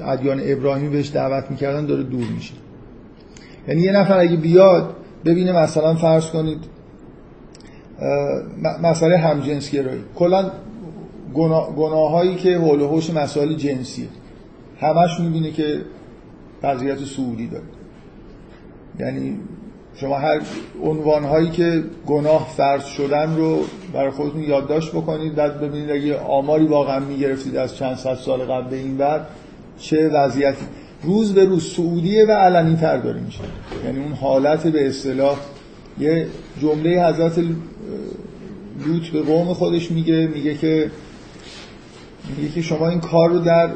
ادیان 0.00 0.40
ابراهیمی 0.44 0.88
بهش 0.88 1.10
دعوت 1.10 1.50
می‌کردن 1.50 1.86
داره 1.86 2.02
دور 2.02 2.26
میشه. 2.34 2.54
یعنی 3.68 3.80
یه 3.80 3.92
نفر 3.92 4.18
اگه 4.18 4.36
بیاد 4.36 4.96
ببینه 5.24 5.52
مثلا 5.52 5.94
فرض 5.94 6.26
کنید 6.26 6.58
مسئله 8.82 9.18
همجنسگرایی 9.18 10.04
کلا 10.14 10.50
گناه 11.76 12.10
هایی 12.10 12.34
که 12.34 12.58
حول 12.58 12.80
و 12.80 12.88
حوش 12.88 13.10
مسائل 13.10 13.54
جنسیه. 13.54 14.08
همش 14.80 15.20
می‌بینه 15.20 15.50
که 15.50 15.80
وضعیت 16.62 16.98
سعودی 16.98 17.46
داره. 17.46 17.64
یعنی 18.98 19.38
شما 20.00 20.18
هر 20.18 20.40
عنوان 20.82 21.24
هایی 21.24 21.50
که 21.50 21.84
گناه 22.06 22.48
فرض 22.56 22.84
شدن 22.84 23.36
رو 23.36 23.58
برای 23.92 24.10
خودتون 24.10 24.42
یادداشت 24.42 24.92
بکنید. 24.92 25.34
بعد 25.34 25.60
ببینید 25.60 25.90
اگه 25.90 26.18
آماری 26.18 26.66
واقعا 26.66 27.00
می‌گرفتید 27.00 27.56
از 27.56 27.76
چند 27.76 27.96
صد 27.96 28.14
سال 28.14 28.40
قبل 28.40 28.70
به 28.70 28.76
این 28.76 28.96
بعد 28.96 29.26
چه 29.78 30.08
وضعیتی. 30.08 30.64
روز 31.02 31.34
به 31.34 31.44
روز 31.44 31.72
سعودیه 31.72 32.26
و 32.26 32.30
علنی 32.30 32.76
تر 32.76 32.96
داره 32.96 33.20
میشه 33.20 33.40
یعنی 33.84 33.98
اون 33.98 34.12
حالت 34.12 34.66
به 34.66 34.88
اصطلاح 34.88 35.36
یه 35.98 36.26
جمله 36.60 37.06
حضرت 37.06 37.38
لوط 38.86 39.08
به 39.12 39.22
قوم 39.22 39.54
خودش 39.54 39.90
میگه 39.90 40.26
میگه 40.26 40.54
که 40.54 40.90
میگه 42.36 42.52
که 42.54 42.62
شما 42.62 42.88
این 42.88 43.00
کار 43.00 43.30
رو 43.30 43.38
در 43.38 43.70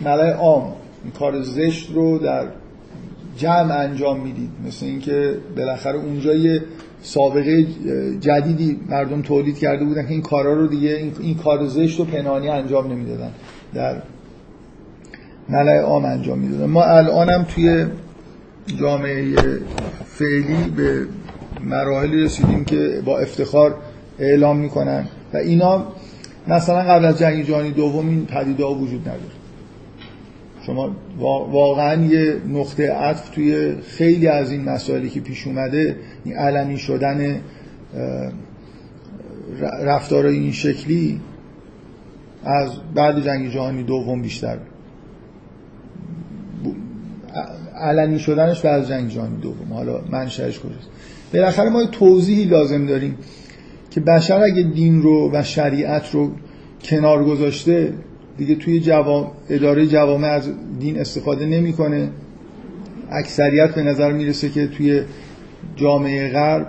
ملای 0.00 0.30
عام 0.30 0.72
این 1.04 1.12
کار 1.12 1.42
زشت 1.42 1.90
رو 1.94 2.18
در 2.18 2.46
جمع 3.36 3.78
انجام 3.78 4.20
می‌دید. 4.20 4.50
مثل 4.66 4.86
اینکه 4.86 5.34
بالاخره 5.56 5.98
اونجا 5.98 6.34
یه 6.34 6.62
سابقه 7.02 7.66
جدیدی 8.20 8.80
مردم 8.88 9.22
تولید 9.22 9.58
کرده 9.58 9.84
بودن 9.84 10.02
که 10.02 10.10
این 10.10 10.22
کارا 10.22 10.52
رو 10.52 10.66
دیگه 10.66 11.12
این, 11.20 11.34
کار 11.34 11.66
زشت 11.66 12.00
و 12.00 12.04
پنهانی 12.04 12.48
انجام 12.48 12.92
نمی‌دادن. 12.92 13.30
در 13.74 14.02
ملای 15.48 15.78
عام 15.78 16.04
انجام 16.04 16.38
می‌دادن. 16.38 16.66
ما 16.66 16.84
الانم 16.84 17.46
توی 17.54 17.86
جامعه 18.80 19.34
فعلی 20.06 20.70
به 20.76 21.06
مراحلی 21.64 22.22
رسیدیم 22.22 22.64
که 22.64 23.02
با 23.04 23.18
افتخار 23.18 23.74
اعلام 24.18 24.56
می‌کنن. 24.56 25.04
و 25.32 25.36
اینا 25.36 25.86
مثلا 26.48 26.82
قبل 26.82 27.04
از 27.04 27.18
جنگ 27.18 27.44
جهانی 27.44 27.70
دوم 27.70 28.08
این 28.08 28.26
پدیده 28.26 28.64
ها 28.64 28.74
وجود 28.74 29.00
نداره. 29.00 29.45
شما 30.66 30.96
واقعا 31.50 32.04
یه 32.04 32.36
نقطه 32.48 32.92
عطف 32.92 33.28
توی 33.28 33.74
خیلی 33.82 34.28
از 34.28 34.52
این 34.52 34.64
مسائلی 34.64 35.10
که 35.10 35.20
پیش 35.20 35.46
اومده 35.46 35.96
این 36.24 36.34
علنی 36.36 36.78
شدن 36.78 37.40
رفتار 39.82 40.26
این 40.26 40.52
شکلی 40.52 41.20
از 42.44 42.70
بعد 42.94 43.24
جنگ 43.24 43.50
جهانی 43.50 43.82
دوم 43.82 44.22
بیشتر 44.22 44.58
علنی 47.76 48.18
شدنش 48.18 48.60
بعد 48.60 48.88
جنگ 48.88 49.10
جهانی 49.10 49.36
دوم. 49.36 49.72
حالا 49.72 50.00
منشأش 50.10 50.60
کجاست؟ 50.60 50.88
بالاخره 51.34 51.70
ما 51.70 51.84
توضیحی 51.84 52.44
لازم 52.44 52.86
داریم 52.86 53.18
که 53.90 54.00
بشر 54.00 54.42
اگه 54.42 54.62
دین 54.62 55.02
رو 55.02 55.30
و 55.32 55.42
شریعت 55.42 56.10
رو 56.10 56.30
کنار 56.82 57.24
گذاشته 57.24 57.92
دیگه 58.38 58.54
توی 58.54 58.80
جوام... 58.80 59.30
اداره 59.48 59.86
جوامع 59.86 60.28
از 60.28 60.50
دین 60.80 60.98
استفاده 60.98 61.46
نمی‌کنه. 61.46 62.10
اکثریت 63.10 63.74
به 63.74 63.82
نظر 63.82 64.12
می‌رسه 64.12 64.50
که 64.50 64.66
توی 64.66 65.02
جامعه 65.76 66.28
غرب 66.28 66.66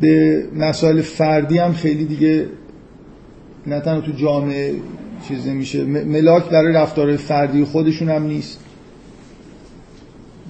به 0.00 0.44
مسائل 0.54 1.00
فردی 1.00 1.58
هم 1.58 1.72
خیلی 1.72 2.04
دیگه 2.04 2.46
نه 3.66 3.80
تنها 3.80 4.00
تو 4.00 4.12
جامعه 4.12 4.74
چیز 5.28 5.48
نمیشه. 5.48 5.84
ملاک 5.84 6.48
برای 6.48 6.72
رفتار 6.72 7.16
فردی 7.16 7.64
خودشون 7.64 8.08
هم 8.08 8.22
نیست. 8.22 8.58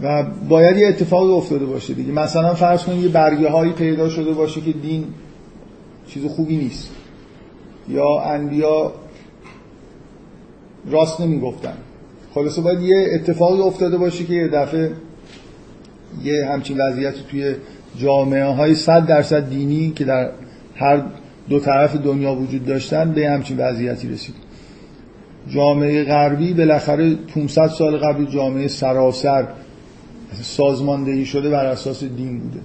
و 0.03 0.24
باید 0.49 0.76
یه 0.76 0.89
اتفاقی 0.89 1.33
افتاده 1.33 1.64
باشه 1.64 1.95
دیگه. 1.95 2.12
مثلا 2.12 2.55
فرض 2.55 2.85
کنید 2.85 3.03
یه 3.03 3.09
برگه 3.09 3.49
هایی 3.49 3.72
پیدا 3.72 4.09
شده 4.09 4.33
باشه 4.33 4.61
که 4.61 4.72
دین 4.72 5.05
چیز 6.07 6.24
خوبی 6.24 6.57
نیست. 6.57 6.91
یا 7.89 8.20
انبیا 8.20 8.93
راست 10.87 11.20
نمی‌گفتن. 11.20 11.74
خلاصه 12.35 12.61
باید 12.61 12.81
یه 12.81 13.07
اتفاقی 13.14 13.62
افتاده 13.62 13.97
باشه 13.97 14.24
که 14.24 14.35
یه 14.35 14.49
دفعه 14.49 14.93
یه 16.24 16.47
همچین 16.53 16.81
وضعیتی 16.81 17.20
توی 17.31 17.55
جامعه 17.97 18.45
های 18.45 18.74
صد 18.74 19.07
درصد 19.07 19.49
دینی 19.49 19.93
که 19.97 20.05
در 20.05 20.31
هر 20.76 21.03
دو 21.49 21.61
طرف 21.61 21.97
دنیا 21.97 22.35
وجود 22.35 22.66
داشتن 22.66 23.12
به 23.12 23.28
همچین 23.28 23.57
وضعیتی 23.57 24.09
رسید. 24.09 24.35
جامعه 25.49 26.05
غربی 26.05 26.55
بالاخره 26.55 27.14
500 27.14 27.66
سال 27.66 27.97
قبل 27.97 28.24
جامعه 28.24 28.68
سراسر 28.68 29.49
سازماندهی 30.43 31.24
شده 31.24 31.51
بر 31.51 31.66
اساس 31.66 32.05
دین 32.05 32.39
بوده. 32.39 32.61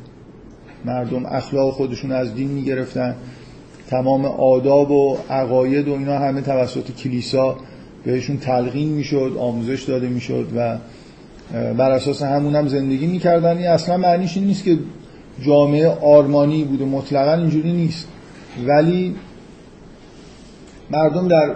مردم 0.85 1.25
اخلاق 1.25 1.73
خودشون 1.73 2.11
از 2.11 2.35
دین 2.35 2.47
می‌گرفتن. 2.47 3.15
تمام 3.89 4.25
آداب 4.25 4.91
و 4.91 5.17
عقاید 5.29 5.87
و 5.87 5.93
اینا 5.93 6.19
همه 6.19 6.41
توسط 6.41 6.91
کلیسا 6.91 7.57
بهشون 8.05 8.37
تلقین 8.37 8.89
می‌شد 8.89 9.35
آموزش 9.39 9.83
داده 9.83 10.07
می‌شد 10.07 10.47
و 10.55 10.77
بر 11.73 11.91
اساس 11.91 12.23
همون 12.23 12.55
هم 12.55 12.67
زندگی 12.67 13.07
می‌کردن. 13.07 13.57
این 13.57 13.67
اصلا 13.67 13.97
معنیش 13.97 14.37
این 14.37 14.45
نیست 14.45 14.63
که 14.63 14.77
جامعه 15.45 15.89
آرمانی 15.89 16.63
بوده 16.63 16.85
مطلقا 16.85 17.33
اینجوری 17.33 17.71
نیست. 17.71 18.07
ولی 18.67 19.15
مردم 20.91 21.27
در 21.27 21.55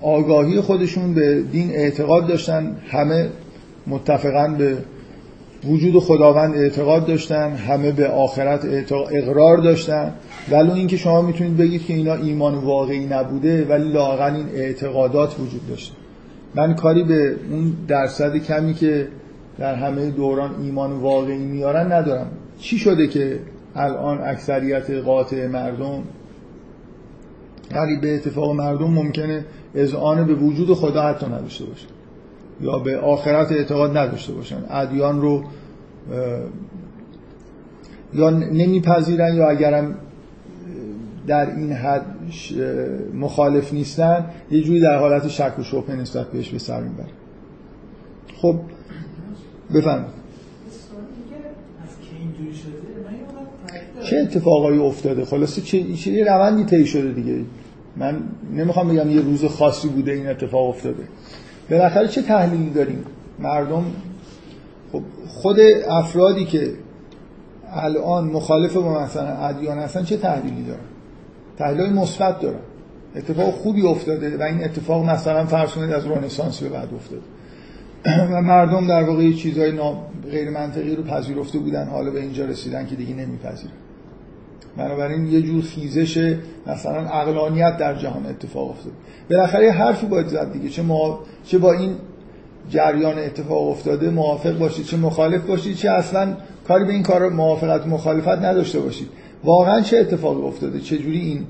آگاهی 0.00 0.60
خودشون 0.60 1.14
به 1.14 1.42
دین 1.42 1.70
اعتقاد 1.70 2.26
داشتن. 2.26 2.76
همه 2.88 3.28
متفقا 3.86 4.48
به 4.58 4.76
وجود 5.64 5.98
خداوند 5.98 6.54
اعتقاد 6.56 7.06
داشتن 7.06 7.52
همه 7.52 7.92
به 7.92 8.08
آخرت 8.08 8.64
اقرار 9.10 9.56
داشتن. 9.56 10.12
ولی 10.50 10.70
اینکه 10.70 10.96
شما 10.96 11.22
می‌تونید 11.22 11.56
بگید 11.56 11.86
که 11.86 11.94
اینا 11.94 12.14
ایمان 12.14 12.54
واقعی 12.54 13.06
نبوده 13.06 13.64
ولی 13.64 13.92
لاغن 13.92 14.34
این 14.34 14.46
اعتقادات 14.54 15.40
وجود 15.40 15.68
داشته. 15.68 15.94
من 16.54 16.74
کاری 16.74 17.04
به 17.04 17.36
اون 17.50 17.72
درصد 17.88 18.36
کمی 18.36 18.74
که 18.74 19.08
در 19.58 19.74
همه 19.74 20.10
دوران 20.10 20.50
ایمان 20.62 20.92
واقعی 20.92 21.38
میارن 21.38 21.92
ندارم. 21.92 22.30
چی 22.58 22.78
شده 22.78 23.06
که 23.06 23.40
الان 23.74 24.20
اکثریت 24.20 24.90
قاطع 24.90 25.46
مردم 25.46 26.02
ولی 27.70 27.96
به 28.02 28.14
اتفاق 28.14 28.50
مردم 28.54 28.90
ممکنه 28.90 29.44
اذعان 29.74 30.26
به 30.26 30.34
وجود 30.34 30.74
خدا 30.74 31.02
حتی 31.02 31.26
نداشته 31.26 31.64
باشه. 31.64 31.86
یا 32.60 32.78
به 32.78 32.98
آخرت 32.98 33.52
اعتقاد 33.52 33.96
نداشته 33.96 34.32
باشن. 34.32 34.62
ادیان 34.70 35.20
رو 35.20 35.44
یا 38.14 38.30
نمیپذیرن 38.30 39.34
یا 39.34 39.48
اگرم 39.48 39.94
در 41.26 41.56
این 41.56 41.72
حد 41.72 42.04
مخالف 43.14 43.72
نیستن 43.72 44.24
یه 44.50 44.62
جوری 44.62 44.80
در 44.80 44.98
حالت 44.98 45.28
شک 45.28 45.58
و 45.58 45.62
شبهه 45.62 45.96
نسبت 45.96 46.26
بهش 46.30 46.48
به 46.48 46.58
سر 46.58 46.80
می‌برن. 46.80 47.06
خب 48.36 48.56
بفرمایید. 49.74 50.18
چه 54.02 54.16
اتفاقایی 54.16 54.78
افتاده؟ 54.78 55.24
خلاصه 55.24 55.60
چه 55.60 55.94
چه 55.94 56.24
روندی 56.24 56.64
طی 56.64 56.86
شده 56.86 57.12
دیگه. 57.12 57.44
من 57.96 58.22
نمی‌خوام 58.54 58.88
بگم 58.88 59.10
یه 59.10 59.20
روز 59.20 59.44
خاصی 59.44 59.88
بوده 59.88 60.12
این 60.12 60.26
اتفاق 60.26 60.68
افتاده. 60.68 61.02
بالاخره 61.70 62.08
چه 62.08 62.22
تحلیلی 62.22 62.70
داریم؟ 62.70 63.04
مردم 63.38 63.84
خب 64.92 65.02
خود 65.28 65.56
افرادی 65.88 66.44
که 66.44 66.72
الان 67.72 68.24
مخالف 68.24 68.76
با 68.76 69.02
مثلا 69.02 69.28
ادیان 69.28 69.78
هستن 69.78 70.02
چه 70.02 70.16
تحلیلی 70.16 70.62
دارن؟ 70.62 70.80
تحلیل 71.58 71.92
مثبت 71.92 72.40
دارن. 72.40 72.60
اتفاق 73.16 73.54
خوبی 73.54 73.86
افتاده 73.86 74.36
و 74.38 74.42
این 74.42 74.64
اتفاق 74.64 75.04
مثلا 75.04 75.46
فرض 75.46 75.70
کنید 75.70 75.92
از 75.92 76.06
رنسانس 76.06 76.62
به 76.62 76.68
بعد 76.68 76.88
افتاده. 76.94 77.22
و 78.34 78.42
مردم 78.42 78.86
در 78.86 79.02
واقع 79.02 79.32
چیزهای 79.32 79.72
غیر 80.30 80.50
منطقی 80.50 80.96
رو 80.96 81.02
پذیرفته 81.02 81.58
بودن 81.58 81.88
حالا 81.88 82.10
به 82.10 82.20
اینجا 82.20 82.44
رسیدن 82.44 82.86
که 82.86 82.96
دیگه 82.96 83.14
نمیپذیرن. 83.14 83.72
بنابراین 84.78 85.26
یه 85.26 85.42
جور 85.42 85.62
خیزش 85.62 86.36
مثلا 86.66 87.08
اقلانیت 87.08 87.76
در 87.76 87.94
جهان 87.94 88.26
اتفاق 88.26 88.70
افتاد. 88.70 88.92
بالاخره 89.30 89.64
یه 89.64 89.72
حرفی 89.72 90.06
باید 90.06 90.26
زد 90.26 90.52
دیگه. 90.52 90.68
چه, 90.68 90.82
ما... 90.82 91.18
چه 91.44 91.58
با 91.58 91.72
این 91.72 91.96
جریان 92.70 93.18
اتفاق 93.18 93.68
افتاده 93.68 94.10
موافق 94.10 94.58
باشید 94.58 94.84
چه 94.84 94.96
مخالف 94.96 95.46
باشید 95.46 95.76
چه 95.76 95.90
اصلا 95.90 96.36
کاری 96.68 96.84
به 96.84 96.92
این 96.92 97.02
کار 97.02 97.28
موافقت 97.28 97.86
مخالفت 97.86 98.28
نداشته 98.44 98.80
باشید 98.80 99.08
واقعا 99.44 99.80
چه 99.80 99.98
اتفاقی 99.98 100.42
افتاده؟ 100.42 100.80
چه 100.80 100.98
جوری 100.98 101.20
این 101.20 101.46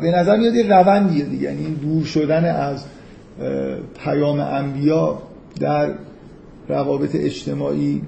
به 0.00 0.10
نظر 0.10 0.36
میاد 0.36 0.54
یه 0.54 0.68
روندیه 0.68 1.24
دیگه. 1.24 1.42
یعنی 1.42 1.64
این 1.64 1.74
دور 1.74 2.04
شدن 2.04 2.44
از 2.44 2.84
پیام 4.04 4.40
انبیا 4.40 5.18
در 5.60 5.90
روابط 6.68 7.14
اجتماعی 7.14 8.02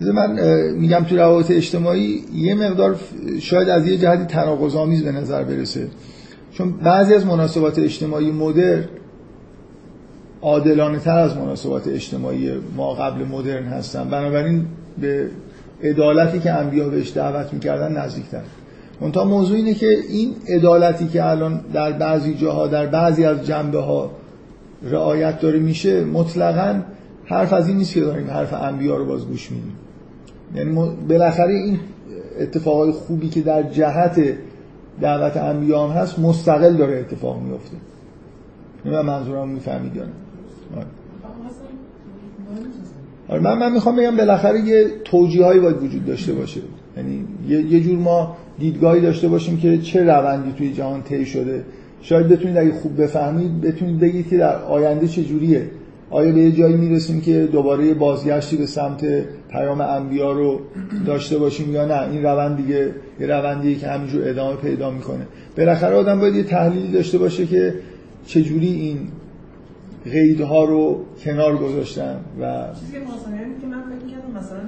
من 0.00 0.40
میگم 0.70 1.04
تو 1.08 1.16
روابط 1.16 1.50
اجتماعی 1.50 2.24
یه 2.34 2.54
مقدار 2.54 2.96
شاید 3.40 3.68
از 3.68 3.88
یه 3.88 3.96
جهتی 3.96 4.24
تناقض‌آمیز 4.24 5.04
به 5.04 5.12
نظر 5.12 5.44
برسه. 5.44 5.88
چون 6.52 6.72
بعضی 6.72 7.14
از 7.14 7.26
مناسبات 7.26 7.78
اجتماعی 7.78 8.30
مدر 8.30 8.84
عادلانه 10.42 10.98
تر 10.98 11.18
از 11.18 11.36
مناسبات 11.36 11.88
اجتماعی 11.88 12.50
ما 12.76 12.94
قبل 12.94 13.24
مدرن 13.24 13.64
هستن. 13.64 14.08
بنابراین 14.08 14.66
به 15.00 15.30
عدالتی 15.82 16.40
که 16.40 16.52
انبیا 16.52 16.88
بهش 16.88 17.12
دعوت 17.12 17.52
می‌کردن 17.52 17.92
نزدیکتر. 17.92 18.42
منتها 19.00 19.24
موضوع 19.24 19.56
اینه 19.56 19.74
که 19.74 19.98
این 20.08 20.34
عدالتی 20.48 21.08
که 21.08 21.24
الان 21.24 21.60
در 21.72 21.92
بعضی 21.92 22.34
جاها 22.34 22.66
در 22.66 22.86
بعضی 22.86 23.24
از 23.24 23.46
جنبه 23.46 23.80
ها 23.80 24.10
رعایت 24.82 25.40
داره 25.40 25.58
میشه 25.58 26.04
مطلقا 26.04 26.82
حرف 27.24 27.52
از 27.52 27.68
این 27.68 27.76
نیست 27.76 27.94
که 27.94 28.00
داریم 28.00 28.30
حرف 28.30 28.52
انبیا 28.52 28.96
رو 28.96 29.04
باز 29.04 29.26
گوش 29.26 29.50
میدیم. 29.50 29.72
یعنی 30.54 30.90
بالاخره 31.08 31.54
این 31.54 31.78
اتفاقای 32.40 32.92
خوبی 32.92 33.28
که 33.28 33.40
در 33.40 33.62
جهت 33.62 34.20
دعوت 35.00 35.36
انبیا 35.36 35.86
هم 35.86 36.00
هست 36.02 36.18
مستقل 36.18 36.76
داره 36.76 36.98
اتفاق 36.98 37.42
میفته. 37.42 37.76
من 38.84 39.02
منظورم 39.02 39.48
می‌فهمید 39.48 39.96
یا 39.96 40.02
آره. 43.28 43.42
من 43.42 43.58
من 43.58 43.72
می‌خوام 43.72 43.96
بگم 43.96 44.16
بالاخره 44.16 44.60
یه 44.60 44.86
توجیه 45.04 45.44
هایی 45.44 45.60
باید 45.60 45.82
وجود 45.82 46.06
داشته 46.06 46.32
باشه. 46.32 46.60
یعنی 46.96 47.24
یه 47.48 47.80
جور 47.80 47.98
ما 47.98 48.36
دیدگاهی 48.58 49.00
داشته 49.00 49.28
باشیم 49.28 49.56
که 49.56 49.78
چه 49.78 50.02
روندی 50.02 50.52
توی 50.52 50.72
جهان 50.72 51.02
طی 51.02 51.26
شده. 51.26 51.64
شاید 52.02 52.28
بتونید 52.28 52.56
اگه 52.56 52.72
خوب 52.72 53.02
بفهمید 53.02 53.60
بتونید 53.60 53.98
بگید 53.98 54.28
که 54.28 54.36
در 54.36 54.56
آینده 54.56 55.08
چه 55.08 55.24
جوریه 55.24 55.70
آیا 56.10 56.32
به 56.32 56.40
یه 56.40 56.52
جایی 56.52 56.76
می‌رسیم 56.76 57.20
که 57.20 57.48
دوباره 57.52 57.94
بازگشتی 57.94 58.56
به 58.56 58.66
سمت 58.66 59.04
پیام 59.50 59.80
انبیا 59.80 60.32
رو 60.32 60.60
داشته 61.06 61.38
باشیم 61.38 61.72
یا 61.72 61.84
نه؟ 61.86 62.10
این 62.10 62.22
روند 62.22 62.56
دیگه 62.56 62.94
یه 63.20 63.26
روندیه 63.26 63.78
که 63.78 63.88
همینجور 63.88 64.28
ادامه 64.28 64.56
پیدا 64.56 64.90
می‌کنه. 64.90 65.26
بالاخره 65.56 65.96
آدم 65.96 66.20
باید 66.20 66.34
یه 66.34 66.42
تحلیلی 66.42 66.92
داشته 66.92 67.18
باشه 67.18 67.46
که 67.46 67.74
چجوری 68.26 68.72
این 68.72 69.08
قیدها 70.04 70.64
رو 70.64 71.04
کنار 71.24 71.56
گذاشتن 71.56 72.20
و 72.40 72.66
چیزی 72.80 72.92
که 72.92 72.98
من 72.98 73.06
فکر 73.82 74.04
می‌کردم 74.04 74.30
مثلا 74.36 74.58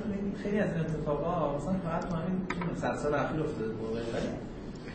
خیلی 0.42 0.58
از 0.58 0.68
این 0.72 0.80
اتفاقا 0.80 1.56
مثلا 1.56 1.72
فقط 1.72 2.08
تو 2.08 2.16
همین 2.16 2.40
100 2.76 2.94
سال 2.96 3.14
اخیر 3.14 3.40
افتاده 3.40 3.68
بود 3.68 3.90
ولی 3.92 4.28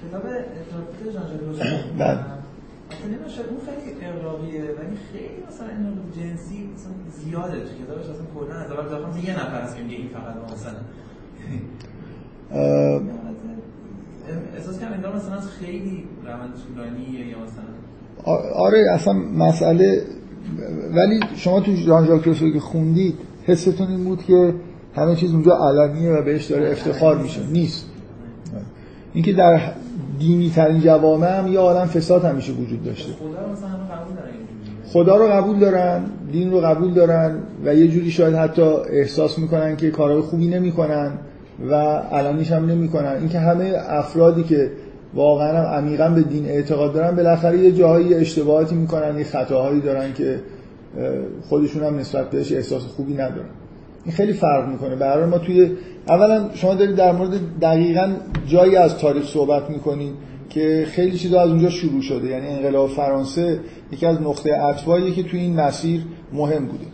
کتاب 0.09 0.25
اتفاقات 0.25 0.85
اصلا 2.91 3.07
نمیشه 3.07 3.41
اون 3.49 3.59
خیلی 3.65 4.05
اقراقیه 4.05 4.61
ولی 4.61 4.97
خیلی 5.11 5.43
مثلا 5.47 5.67
این 5.67 5.97
جنسی 6.17 6.69
مثلا 6.75 6.93
زیاده 7.19 7.59
تو 7.59 7.83
کتابش 7.83 8.05
اصلا 8.09 8.25
کلا 8.35 8.55
از 8.55 8.71
اول 8.71 9.11
تا 9.11 9.19
یه 9.19 9.33
نفر 9.33 9.61
هست 9.61 9.77
که 9.77 9.83
میگه 9.83 9.95
این 9.95 10.07
فقط 10.07 10.35
مثلا. 10.53 10.79
احساس 14.57 14.79
کنم 14.79 14.93
انگار 14.93 15.15
مثلا 15.15 15.41
خیلی 15.41 16.03
روند 16.25 16.53
طولانیه 16.67 17.27
یا 17.27 17.37
مثلا. 17.37 17.65
آره 18.55 18.85
اصلا 18.91 19.13
مسئله 19.13 20.01
ولی 20.95 21.19
شما 21.35 21.61
تو 21.61 21.75
ژان 21.75 22.05
ژاک 22.05 22.23
روسو 22.23 22.51
که 22.51 22.59
خوندید 22.59 23.15
حستون 23.43 23.87
این 23.87 24.03
بود 24.03 24.23
که 24.23 24.53
همه 24.95 25.15
چیز 25.15 25.31
اونجا 25.31 25.55
علنیه 25.55 26.11
و 26.11 26.23
بهش 26.23 26.45
داره 26.45 26.71
افتخار 26.71 27.17
میشه. 27.17 27.41
نیست. 27.51 27.89
اینکه 29.13 29.33
در 29.33 29.71
دینی 30.19 30.49
ترین 30.49 30.81
جوامع 30.81 31.39
هم 31.39 31.53
یه 31.53 31.59
عالم 31.59 31.85
فساد 31.85 32.25
همیشه 32.25 32.53
وجود 32.53 32.83
داشته. 32.83 33.11
خدا 34.93 35.15
رو 35.15 35.27
قبول 35.27 35.59
دارن 35.59 36.03
دین 36.31 36.51
رو 36.51 36.61
قبول 36.61 36.93
دارن 36.93 37.39
و 37.65 37.75
یه 37.75 37.87
جوری 37.87 38.11
شاید 38.11 38.35
حتی 38.35 38.61
احساس 38.89 39.39
می‌کنن 39.39 39.75
که 39.75 39.91
کارهای 39.91 40.21
خوبی 40.21 40.47
نمی‌کنن 40.47 41.11
و 41.69 41.73
علانیش 42.11 42.51
هم 42.51 42.65
نمی‌کنن. 42.65 43.15
اینکه 43.19 43.39
همه 43.39 43.73
افرادی 43.87 44.43
که 44.43 44.71
واقعا 45.13 45.57
هم 45.57 45.65
عمیقا 45.65 46.09
به 46.09 46.21
دین 46.21 46.45
اعتقاد 46.45 46.93
دارن 46.93 47.15
بالاخره 47.15 47.57
یه 47.57 47.71
جاهایی 47.71 48.13
اشتباهاتی 48.13 48.75
می‌کنن 48.75 49.17
یه 49.17 49.23
خطاهایی 49.23 49.81
دارن 49.81 50.13
که 50.13 50.39
خودشون 51.49 51.83
هم 51.83 51.99
نسبت 51.99 52.29
بهش 52.29 52.51
احساس 52.51 52.81
خوبی 52.81 53.13
ندارن. 53.13 53.49
این 54.05 54.13
خیلی 54.13 54.33
فرق 54.33 54.69
می‌کنه. 54.69 54.95
برای 54.95 55.25
ما 55.25 55.37
توی 55.37 55.71
اولا 56.07 56.49
شما 56.53 56.73
دارید 56.73 56.95
در 56.95 57.11
مورد 57.11 57.59
دقیقا 57.61 58.13
جایی 58.47 58.75
از 58.75 58.97
تاریخ 58.97 59.25
صحبت 59.25 59.69
می‌کنید 59.69 60.13
که 60.49 60.85
خیلی 60.89 61.17
چیزا 61.17 61.41
از 61.41 61.49
اونجا 61.49 61.69
شروع 61.69 62.01
شده. 62.01 62.27
یعنی 62.27 62.47
انقلاب 62.47 62.89
فرانسه 62.89 63.59
یکی 63.91 64.05
از 64.05 64.21
نقطه 64.21 64.55
عطفاییه 64.55 65.11
که 65.11 65.23
توی 65.23 65.39
این 65.39 65.59
مسیر 65.59 66.01
مهم 66.33 66.65
بوده. 66.65 66.85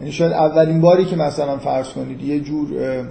یعنی 0.00 0.12
شاید 0.12 0.32
اولین 0.32 0.80
باری 0.80 1.04
که 1.04 1.16
مثلا 1.16 1.56
فرض 1.56 1.88
کنید 1.88 2.22
یه 2.22 2.40
جور 2.40 2.68
اه، 2.78 2.96
اه، 2.96 3.06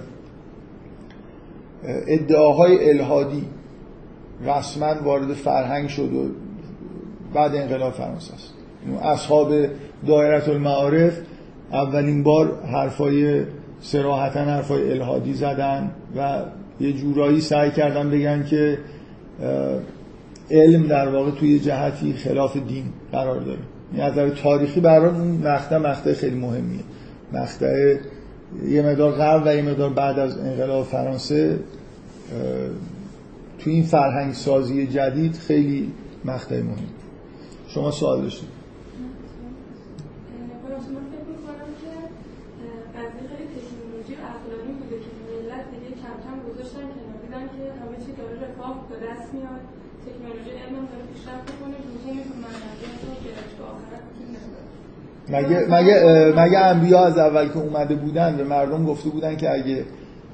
ادعاهای 2.08 2.90
الهادی 2.90 3.44
رسما 4.46 4.94
وارد 5.04 5.32
فرهنگ 5.32 5.88
شد 5.88 6.12
و 6.12 6.28
بعد 7.34 7.56
انقلاب 7.56 7.92
فرانسه 7.92 8.34
است. 8.34 8.52
اصحاب 9.02 9.52
دایره 10.06 10.48
المعارف 10.48 11.20
اولین 11.72 12.22
بار 12.22 12.64
حرفای 12.64 13.42
سراحتا 13.80 14.40
حرفای 14.40 14.92
الهادی 14.92 15.34
زدن 15.34 15.90
و 16.16 16.42
یه 16.80 16.92
جورایی 16.92 17.40
سعی 17.40 17.70
کردن 17.70 18.10
بگن 18.10 18.44
که 18.44 18.78
علم 20.50 20.86
در 20.86 21.08
واقع 21.08 21.30
توی 21.30 21.58
جهتی 21.58 22.12
خلاف 22.12 22.56
دین 22.56 22.84
قرار 23.12 23.40
داره. 23.40 23.58
از 23.98 24.12
نظر 24.12 24.28
تاریخی 24.28 24.80
برای 24.80 25.10
اون 25.10 25.28
مقطع 25.28 25.78
مقطع 25.78 26.12
خیلی 26.12 26.36
مهمیه. 26.36 26.80
مقطع 27.32 27.96
یه 28.68 28.82
مقدار 28.82 29.12
قبل 29.12 29.50
و 29.50 29.54
یه 29.56 29.62
مقدار 29.62 29.90
بعد 29.90 30.18
از 30.18 30.38
انقلاب 30.38 30.84
فرانسه 30.84 31.58
توی 33.58 33.72
این 33.72 33.82
فرهنگ 33.82 34.32
سازی 34.32 34.86
جدید 34.86 35.34
خیلی 35.34 35.92
مقطع 36.24 36.60
مهم 36.62 36.76
شما 37.68 37.90
سوال 37.90 38.22
داشتید 38.22 38.48
باید 40.62 40.82
من 40.96 41.04
فکر 41.12 41.26
می‌کنم 41.34 41.70
که 41.82 41.92
قضیه 42.96 43.24
خیلی 43.30 43.46
تکنولوژی 43.54 44.14
و 44.20 44.22
عقلانی 44.34 44.72
بوده 44.80 44.96
که 45.04 45.10
ملت 45.28 45.64
دیگه 45.72 45.90
کم 46.02 46.16
کم 46.24 46.36
گذاشتن 46.48 46.86
کنار 46.94 47.18
دیدن 47.24 47.44
که 47.54 47.62
همه 47.80 47.96
چی 48.04 48.10
داره 48.18 48.34
رفاه 48.44 48.74
به 48.90 48.96
دست 49.06 49.28
میاد 49.34 49.62
تکنولوژی 50.04 50.52
علم 50.60 50.74
هم 50.78 50.86
داره 50.92 51.04
پیشرفت 51.12 51.44
می‌کنه 51.52 51.76
لزومی 51.84 52.22
به 52.28 52.36
معنویت 52.44 53.00
رو 53.06 53.14
گرفت 53.26 53.52
به 53.58 53.64
آخرت 53.74 54.02
وجود 54.08 54.28
نداره 54.36 54.68
مگه 55.28 55.66
مگه 55.70 55.96
مگه 56.36 56.58
انبیا 56.58 57.04
از 57.04 57.18
اول 57.18 57.48
که 57.48 57.58
اومده 57.58 57.94
بودن 57.94 58.36
به 58.36 58.44
مردم 58.44 58.86
گفته 58.86 59.08
بودن 59.08 59.36
که 59.36 59.54
اگه 59.54 59.84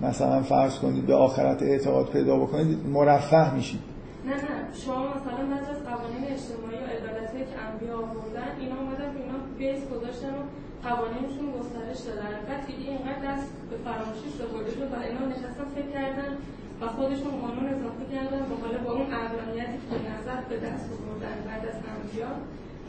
مثلا 0.02 0.42
فرض 0.42 0.78
کنید 0.78 1.06
به 1.06 1.14
آخرت 1.14 1.62
اعتقاد 1.62 2.06
پیدا 2.06 2.36
بکنید 2.36 2.78
مرفه 2.86 3.54
میشید؟ 3.54 3.80
نه 4.26 4.34
نه. 4.34 4.58
شما 4.84 5.02
مثلا 5.16 5.42
بعضی 5.52 5.70
از 5.74 5.80
قوانین 5.90 6.24
اجتماعی 6.34 6.80
و 6.84 6.86
عدالتی 6.96 7.40
که 7.50 7.56
انبیا 7.66 7.96
آوردن 8.06 8.50
اینا 8.60 8.76
اومدن 8.82 9.10
اینا 9.20 9.38
بیس 9.58 9.80
گذاشتن 9.92 10.32
و 10.38 10.42
قوانینشون 10.88 11.46
گسترش 11.56 12.00
دادن. 12.06 12.34
بعد 12.48 12.62
دیگه 12.70 12.84
اینقدر 12.92 13.20
دست 13.28 13.48
به 13.70 13.76
فراموشیش 13.86 14.34
برده 14.52 14.70
شد 14.76 14.88
و 14.94 14.96
اینا 15.06 15.24
نشستن 15.32 15.66
فکر 15.76 15.90
کردن 15.96 16.32
و 16.80 16.82
خودشون 16.96 17.32
قانون 17.42 17.66
اضافه 17.74 18.04
کردن. 18.14 18.42
حالا 18.62 18.78
با 18.86 18.90
اون 18.98 19.08
عقلانیتی 19.20 19.78
که 19.88 19.96
نظر 20.12 20.38
به 20.50 20.56
دست 20.66 20.86
آوردن 20.96 21.36
بعد 21.48 21.62
از 21.70 21.78
انبیا 21.92 22.30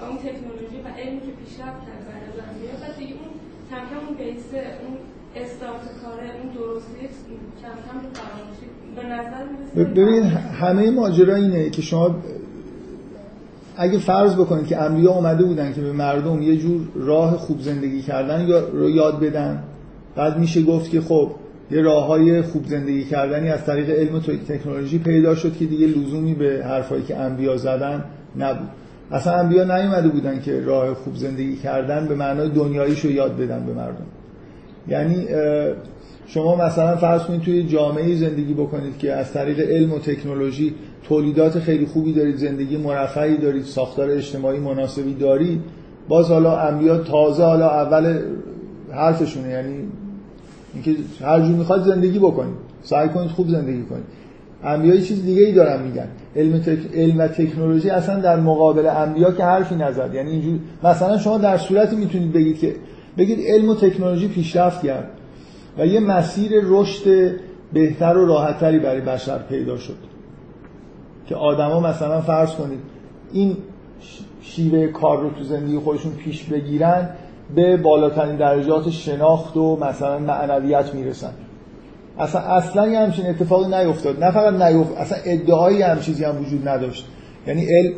اون 0.09 0.17
تکنولوژی 0.27 0.79
و 0.85 0.87
علمی 0.99 1.19
که 1.25 1.31
پیشرفت 1.39 1.81
کرد 1.87 2.01
بعد 2.07 2.23
از 2.29 2.37
انبیا 2.47 2.73
بعد 2.81 2.95
دیگه 2.99 3.13
اون 3.21 3.31
کم 3.69 3.81
کم 3.89 3.99
اون 4.07 4.15
بیسه 4.17 4.61
اون 4.81 4.93
استارت 5.41 5.85
کاره 6.01 6.27
اون 6.37 6.47
درستی 6.57 7.03
کم 7.61 7.75
کم 7.85 7.97
به 8.95 9.03
نظر 9.03 9.43
ببینید 9.91 10.23
همه 10.61 10.89
ماجرا 10.91 11.35
اینه 11.35 11.69
که 11.69 11.81
شما 11.81 12.15
اگه 13.77 13.97
فرض 13.99 14.35
بکنید 14.35 14.67
که 14.67 14.81
انبیا 14.81 15.11
اومده 15.11 15.43
بودن 15.43 15.73
که 15.73 15.81
به 15.81 15.91
مردم 15.91 16.41
یه 16.41 16.57
جور 16.57 16.81
راه 16.95 17.37
خوب 17.37 17.59
زندگی 17.59 18.01
کردن 18.01 18.47
یا- 18.47 18.69
رو 18.69 18.89
یاد 18.89 19.19
بدن 19.19 19.63
بعد 20.15 20.39
میشه 20.39 20.61
گفت 20.61 20.91
که 20.91 21.01
خب 21.01 21.31
یه 21.71 21.81
راه 21.81 22.05
های 22.07 22.41
خوب 22.41 22.65
زندگی 22.65 23.03
کردنی 23.05 23.49
از 23.49 23.65
طریق 23.65 23.89
علم 23.89 24.15
و 24.15 24.19
تکنولوژی 24.19 24.99
پیدا 24.99 25.35
شد 25.35 25.57
که 25.57 25.65
دیگه 25.65 25.87
لزومی 25.87 26.33
به 26.33 26.63
حرفایی 26.65 27.03
که 27.03 27.17
انبیا 27.17 27.57
زدن 27.57 28.03
نبود. 28.37 28.69
اصلا 29.11 29.33
انبیا 29.33 29.63
نیومده 29.63 30.07
بودن 30.07 30.41
که 30.41 30.61
راه 30.61 30.93
خوب 30.93 31.15
زندگی 31.15 31.55
کردن 31.55 32.07
به 32.07 32.15
معنای 32.15 32.49
دنیاییش 32.49 32.99
رو 32.99 33.11
یاد 33.11 33.37
بدن 33.37 33.65
به 33.65 33.73
مردم. 33.73 34.05
یعنی 34.87 35.27
شما 36.27 36.55
مثلا 36.55 36.95
فرض 36.95 37.21
کنید 37.21 37.41
توی 37.41 37.63
جامعه 37.63 38.15
زندگی 38.15 38.53
بکنید 38.53 38.97
که 38.97 39.13
از 39.13 39.33
طریق 39.33 39.59
علم 39.59 39.93
و 39.93 39.99
تکنولوژی 39.99 40.75
تولیدات 41.03 41.59
خیلی 41.59 41.85
خوبی 41.85 42.13
دارید 42.13 42.35
زندگی 42.35 42.77
مرفعی 42.77 43.37
دارید 43.37 43.63
ساختار 43.63 44.09
اجتماعی 44.09 44.59
مناسبی 44.59 45.13
دارید 45.13 45.61
باز 46.07 46.27
حالا 46.27 46.57
انبیا 46.57 46.97
تازه 46.97 47.43
حالا 47.43 47.69
اول 47.69 48.19
حرفشونه. 48.91 49.49
یعنی 49.49 49.75
اینکه 50.73 50.95
هر 51.21 51.39
جور 51.39 51.55
می‌خواد 51.55 51.83
زندگی 51.83 52.19
بکنید. 52.19 52.55
سعی 52.81 53.09
کنید 53.09 53.29
خوب 53.29 53.49
زندگی 53.49 53.83
کنید. 53.83 54.03
انبیا 54.63 54.97
چیز 54.97 55.25
دیگه 55.25 55.43
ای 55.43 55.51
دارن 55.51 55.83
میگن. 55.83 56.07
علم, 56.35 56.59
تک... 56.59 56.79
علم 56.93 57.19
و 57.19 57.27
تکنولوژی 57.27 57.89
اصلا 57.89 58.19
در 58.19 58.39
مقابل 58.39 58.85
انبیا 58.85 59.31
که 59.31 59.43
حرفی 59.43 59.75
نزد. 59.75 60.11
یعنی 60.13 60.31
اینجور 60.31 60.59
مثلا 60.83 61.17
شما 61.17 61.37
در 61.37 61.57
صورتی 61.57 61.95
می‌تونید 61.95 62.33
بگید 62.33 62.59
که 62.59 62.75
بگید 63.17 63.39
علم 63.47 63.69
و 63.69 63.75
تکنولوژی 63.75 64.27
پیشرفت 64.27 64.85
کرد 64.85 65.09
و 65.77 65.85
یه 65.85 65.99
مسیر 65.99 66.51
رشد 66.63 67.35
بهتر 67.73 68.17
و 68.17 68.25
راحتتری 68.25 68.79
برای 68.79 69.01
بشر 69.01 69.37
پیدا 69.37 69.77
شد 69.77 69.97
که 71.27 71.35
آدما 71.35 71.79
مثلا 71.79 72.21
فرض 72.21 72.51
کنید 72.51 72.79
این 73.33 73.57
شیوه 74.41 74.87
کار 74.87 75.21
رو 75.21 75.29
تو 75.29 75.43
زندگی 75.43 75.77
خودشون 75.77 76.11
پیش 76.11 76.43
بگیرن 76.43 77.09
به 77.55 77.77
بالاترین 77.77 78.35
درجات 78.35 78.89
شناخت 78.89 79.57
و 79.57 79.75
مثلا 79.75 80.19
معنویت 80.19 80.95
می‌رسن. 80.95 81.31
اصلا 82.19 82.41
اصلا 82.41 82.87
یه 82.87 82.99
همچین 82.99 83.25
اتفاقی 83.25 83.75
نیفتاد. 83.75 84.23
نه 84.23 84.31
فقط 84.31 84.61
نیفت 84.61 84.97
اصلا 84.97 85.17
ادعایی 85.25 85.81
هم 85.81 85.99
چیزی 85.99 86.23
هم 86.23 86.41
وجود 86.41 86.67
نداشت. 86.67 87.05
یعنی 87.47 87.65
علم 87.65 87.93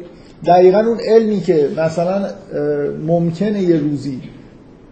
دقیقا 0.46 0.80
اون 0.80 1.00
علمی 1.00 1.42
که 1.42 1.70
مثلا 1.78 2.30
ممکنه 3.08 3.62
یه 3.62 3.80
روزی 3.80 4.22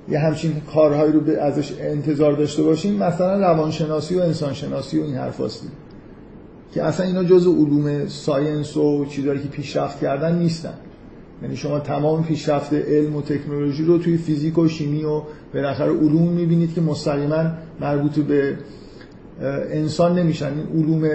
یه 0.10 0.20
همچین 0.20 0.62
کارهایی 0.74 1.12
رو 1.12 1.40
ازش 1.42 1.74
انتظار 1.80 2.34
داشته 2.34 2.64
باشیم 2.64 2.96
مثلا 2.96 3.40
روانشناسی 3.40 4.16
و 4.16 4.20
انسانشناسی 4.22 5.00
و 5.00 5.04
این 5.04 5.16
حرف 5.16 5.42
هستی. 5.42 5.68
که 6.74 6.84
اصلا 6.84 7.06
اینا 7.06 7.24
جز 7.24 7.48
علوم 7.48 8.08
ساینس 8.08 8.78
و 8.78 9.06
چیزهایی 9.06 9.40
که 9.40 9.48
پیشرفت 9.48 10.02
کردن 10.02 10.40
نیستن. 10.40 10.74
یعنی 11.42 11.56
شما 11.56 11.80
تمام 11.80 12.24
پیشرفت 12.24 12.74
علم 12.74 13.16
و 13.16 13.22
تکنولوژی 13.22 13.84
رو 13.84 13.98
توی 13.98 14.18
فیزیک 14.18 14.58
و 14.58 14.68
شیمی 14.68 15.04
و 15.04 15.22
بالاخره 15.54 15.92
علوم 15.92 16.28
می‌بینید 16.28 16.74
که 16.74 16.82
مستقیما 16.82 17.46
مربوط 17.82 18.20
به 18.20 18.58
انسان 19.72 20.20
نمیشن. 20.20 20.52
این 20.54 20.84
علوم 20.84 21.10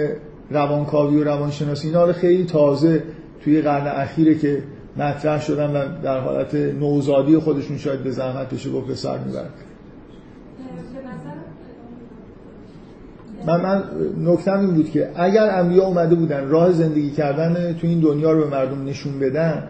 روانکاوی 0.51 1.17
و 1.17 1.23
روانشناسی 1.23 1.87
اینا 1.87 2.05
رو 2.05 2.13
خیلی 2.13 2.45
تازه 2.45 3.03
توی 3.43 3.61
قرن 3.61 3.87
اخیره 3.87 4.35
که 4.35 4.63
مطرح 4.97 5.41
شدن 5.41 5.75
و 5.75 6.01
در 6.03 6.19
حالت 6.19 6.55
نوزادی 6.55 7.37
خودشون 7.37 7.77
شاید 7.77 8.03
به 8.03 8.11
زحمت 8.11 8.53
بشه 8.53 8.69
گفت 8.69 8.87
به 8.87 8.95
سر 8.95 9.17
می‌برن. 9.17 9.49
من 13.47 13.61
من 13.61 13.83
نکتم 14.25 14.59
این 14.59 14.73
بود 14.73 14.91
که 14.91 15.09
اگر 15.15 15.49
انبیا 15.49 15.83
اومده 15.83 16.15
بودن 16.15 16.47
راه 16.47 16.71
زندگی 16.71 17.11
کردن 17.11 17.73
تو 17.73 17.87
این 17.87 17.99
دنیا 17.99 18.31
رو 18.31 18.43
به 18.43 18.49
مردم 18.49 18.85
نشون 18.85 19.19
بدن 19.19 19.63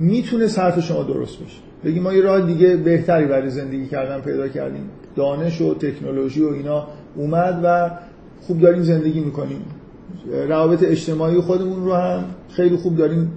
می‌تونه 0.00 0.46
صرف 0.46 0.80
شما 0.80 1.02
درست 1.02 1.38
بشه. 1.42 1.58
بگی 1.84 2.00
ما 2.00 2.12
یه 2.12 2.22
راه 2.22 2.40
دیگه 2.40 2.76
بهتری 2.76 3.26
برای 3.26 3.50
زندگی 3.50 3.86
کردن 3.86 4.20
پیدا 4.20 4.48
کردیم. 4.48 4.90
دانش 5.16 5.60
و 5.60 5.74
تکنولوژی 5.74 6.42
و 6.42 6.48
اینا 6.48 6.86
اومد 7.16 7.60
و 7.64 7.90
خوب 8.40 8.60
داریم 8.60 8.82
زندگی 8.82 9.20
می‌کنیم. 9.20 9.64
روابط 10.48 10.82
اجتماعی 10.82 11.40
خودمون 11.40 11.84
رو 11.84 11.94
هم 11.94 12.24
خیلی 12.48 12.76
خوب 12.76 12.96
داریم 12.96 13.32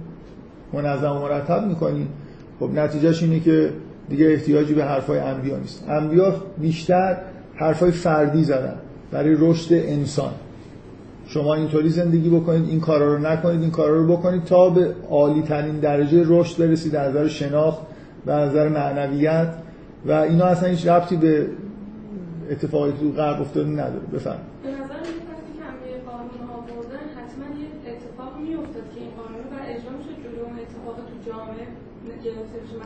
منظم 0.72 1.12
و 1.12 1.18
مرتب 1.18 1.66
می‌کنیم. 1.66 2.08
خب 2.60 2.70
نتیجهش 2.74 3.22
اینه 3.22 3.40
که 3.40 3.70
دیگه 4.08 4.26
احتیاجی 4.26 4.74
به 4.74 4.84
حرفای 4.84 5.18
انبیا 5.18 5.56
نیست. 5.56 5.84
انبیا 5.88 6.34
بیشتر 6.60 7.16
حرفای 7.54 7.90
فردی 7.90 8.44
زدن 8.44 8.74
برای 9.10 9.36
رشد 9.38 9.74
انسان. 9.74 10.32
شما 11.26 11.54
اینطوری 11.54 11.88
زندگی 11.88 12.28
بکنید 12.28 12.68
این 12.68 12.80
کارا 12.80 13.14
رو 13.14 13.18
نکنید 13.18 13.60
این 13.60 13.70
کارا 13.70 13.96
رو 13.96 14.16
بکنید 14.16 14.44
تا 14.44 14.70
به 14.70 14.94
عالی 15.10 15.42
ترین 15.42 15.76
درجه 15.80 16.24
رشد 16.26 16.58
برسید 16.58 16.92
در 16.92 17.08
نظر 17.08 17.28
شناخت 17.28 17.78
و 18.26 18.46
نظر 18.46 18.68
معنویت. 18.68 19.48
و 20.06 20.12
اینا 20.12 20.44
اصلا 20.44 20.68
هیچ 20.68 20.86
ربطی 20.86 21.16
به 21.16 21.46
اتفاقی 22.50 22.92
که 22.92 22.98
تو 22.98 23.12
غرب 23.12 23.40
افتاده 23.40 23.70
نداره. 23.70 24.06
بفرمایید. 24.14 24.46
به 24.62 24.70
نظر 24.70 24.82
میاد 24.84 25.42
که 25.56 25.62
انبیاء 25.72 25.98
قانون 26.10 26.42
آوردن 26.56 27.04
حتما 27.16 27.46
یه 27.60 27.66
اتفاق 27.92 28.32
اتفاق 30.64 30.96
تو 30.96 31.30
جامعه 31.30 31.66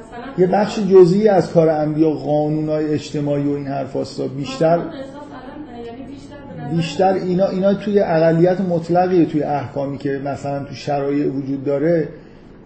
مثلا 0.01 0.25
یه 0.39 0.47
بخش 0.47 0.79
جزئی 0.79 1.29
از 1.29 1.53
کار 1.53 1.69
انبیا 1.69 2.11
قانونای 2.11 2.95
اجتماعی 2.95 3.47
و 3.47 3.53
این 3.53 3.67
حرف 3.67 4.21
بیشتر 4.37 4.77
قصاص 4.77 4.87
الان 4.87 5.85
یعنی 5.87 6.03
بیشتر 6.03 6.77
بیشتر 6.77 7.13
اینا 7.13 7.47
اینا 7.47 7.75
توی 7.75 8.01
اقلیت 8.01 8.61
مطلقیه 8.61 9.27
توی 9.27 9.43
احکامی 9.43 9.99
که 9.99 10.21
مثلا 10.25 10.65
تو 10.65 10.75
شرایع 10.75 11.29
وجود 11.29 11.65
داره. 11.65 12.09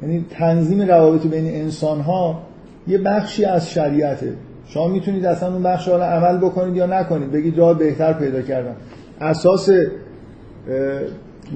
یعنی 0.02 0.26
تنظیم 0.30 0.82
روابط 0.82 1.26
بین 1.26 1.46
انسان 1.46 2.00
ها 2.00 2.42
یه 2.86 2.98
بخشی 2.98 3.44
از 3.44 3.70
شریعته. 3.70 4.32
شما 4.66 4.88
می‌تونید 4.88 5.26
اصلا 5.26 5.52
اون 5.52 5.62
بخش 5.62 5.88
رو 5.88 5.94
عمل 5.94 6.36
بکنید 6.38 6.76
یا 6.76 6.86
نکنید. 6.86 7.32
بگید 7.32 7.58
راه 7.58 7.78
بهتر 7.78 8.12
پیدا 8.12 8.42
کردم. 8.42 8.76
اساس 9.20 9.70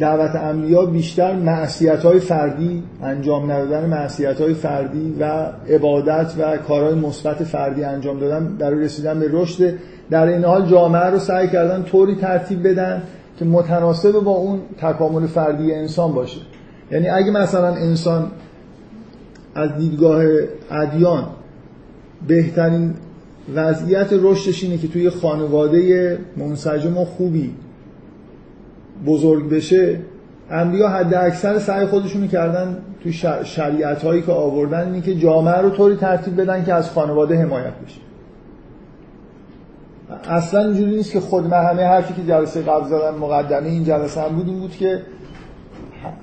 دعوت 0.00 0.36
انبیا 0.36 0.86
بیشتر 0.86 1.34
معصیت 1.36 2.02
های 2.04 2.20
فردی 2.20 2.82
انجام 3.02 3.52
ندادن 3.52 3.86
معصیت 3.86 4.40
های 4.40 4.54
فردی 4.54 5.16
و 5.20 5.46
عبادت 5.68 6.32
و 6.38 6.56
کارهای 6.56 6.94
مثبت 6.94 7.44
فردی 7.44 7.84
انجام 7.84 8.18
دادن 8.18 8.56
برای 8.56 8.84
رسیدن 8.84 9.20
به 9.20 9.28
رشد. 9.32 9.74
در 10.10 10.26
این 10.26 10.44
حال 10.44 10.66
جامعه 10.66 11.06
رو 11.06 11.18
سعی 11.18 11.48
کردن 11.48 11.82
طوری 11.82 12.14
ترتیب 12.14 12.68
بدن 12.68 13.02
که 13.38 13.44
متناسب 13.44 14.12
با 14.12 14.30
اون 14.30 14.60
تکامل 14.78 15.26
فردی 15.26 15.74
انسان 15.74 16.12
باشه. 16.12 16.40
یعنی 16.90 17.08
اگه 17.08 17.30
مثلا 17.30 17.68
انسان 17.68 18.30
از 19.54 19.76
دیدگاه 19.78 20.24
ادیان 20.70 21.26
بهترین 22.26 22.94
وضعیت 23.54 24.08
رشدش 24.12 24.64
اینه 24.64 24.78
که 24.78 24.88
توی 24.88 25.10
خانواده 25.10 26.18
منسجم 26.36 26.98
و 26.98 27.04
خوبی 27.04 27.54
بزرگ 29.06 29.50
بشه. 29.50 30.00
انبیا 30.50 30.88
حد 30.88 31.14
اکثر 31.14 31.58
سعی 31.58 31.86
خودشونو 31.86 32.26
کردن 32.26 32.78
توی 33.02 33.12
شریعت 33.44 34.02
هایی 34.04 34.22
که 34.22 34.32
آوردن 34.32 34.86
اینه 34.86 35.00
که 35.00 35.14
جامعه 35.14 35.58
رو 35.58 35.70
طوری 35.70 35.96
ترتیب 35.96 36.40
بدن 36.40 36.64
که 36.64 36.74
از 36.74 36.90
خانواده 36.90 37.36
حمایت 37.36 37.72
بشه. 37.86 38.00
اصلا 40.28 40.64
اینجوری 40.64 40.96
نیست 40.96 41.12
که 41.12 41.20
خود 41.20 41.46
من 41.46 41.64
همه 41.64 41.82
حرفی 41.82 42.14
که 42.14 42.22
جلسه 42.28 42.62
قبل 42.62 42.88
زدن 42.88 43.14
مقدمه 43.14 43.68
این 43.68 43.84
جلسه 43.84 44.20
هم 44.20 44.28
بود 44.28 44.48
این 44.48 44.60
بود 44.60 44.76
که 44.76 45.02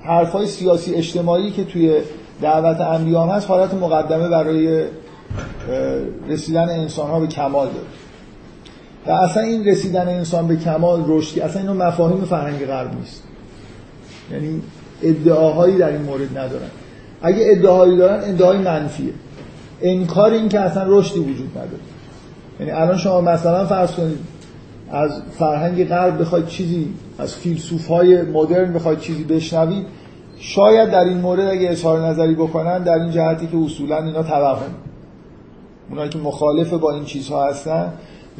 حرفای 0.02 0.46
سیاسی 0.46 0.94
اجتماعی 0.94 1.50
که 1.50 1.64
توی 1.64 1.94
دعوت 2.42 2.80
انبیا 2.80 3.22
هم 3.22 3.28
هست 3.28 3.48
حالت 3.48 3.74
مقدمه 3.74 4.28
برای 4.28 4.84
رسیدن 6.28 6.68
انسان 6.68 7.10
ها 7.10 7.20
به 7.20 7.26
کمال 7.26 7.66
داره. 7.66 7.86
و 9.06 9.10
اصلا 9.10 9.42
این 9.42 9.64
رسیدن 9.64 10.08
انسان 10.08 10.48
به 10.48 10.56
کمال 10.56 11.04
رشدی 11.06 11.40
اصلا 11.40 11.60
اینو 11.60 11.74
مفاهیم 11.74 12.24
فرهنگ 12.24 12.66
غرب 12.66 12.94
نیست. 12.94 13.22
یعنی 14.32 14.62
ادعاهایی 15.02 15.78
در 15.78 15.88
این 15.88 16.02
مورد 16.02 16.38
ندارن. 16.38 16.70
اگه 17.22 17.44
ادعاهایی 17.50 17.96
دارن 17.96 18.24
ادعای 18.24 18.58
منفیه. 18.58 19.12
انکار 19.82 20.30
این 20.30 20.48
که 20.48 20.60
اصلا 20.60 20.84
رشدی 20.86 21.18
وجود 21.18 21.50
نداره. 21.50 21.82
یعنی 22.60 22.72
الان 22.72 22.96
شما 22.96 23.20
مثلا 23.20 23.66
فرض 23.66 23.92
کنید 23.92 24.18
از 24.90 25.22
فرهنگ 25.38 25.88
غرب 25.88 26.20
بخواید 26.20 26.46
چیزی 26.46 26.88
از 27.18 27.34
فیلسوف 27.34 27.86
های 27.86 28.22
مدرن 28.22 28.72
بخواید 28.72 29.00
چیزی 29.00 29.24
بشنوید 29.24 29.86
شاید 30.38 30.90
در 30.90 31.04
این 31.04 31.18
مورد 31.18 31.48
اگه 31.48 31.70
اظهار 31.70 32.06
نظری 32.06 32.34
بکنن 32.34 32.82
در 32.82 32.92
این 32.92 33.10
جهتی 33.10 33.46
که 33.46 33.56
اصولا 33.56 34.04
اینا 34.04 34.22
توهم. 34.22 34.70
اونایی 35.90 36.10
که 36.10 36.18
مخالف 36.18 36.72
با 36.72 36.92
این 36.92 37.04
چیزها 37.04 37.48
هستن 37.48 37.92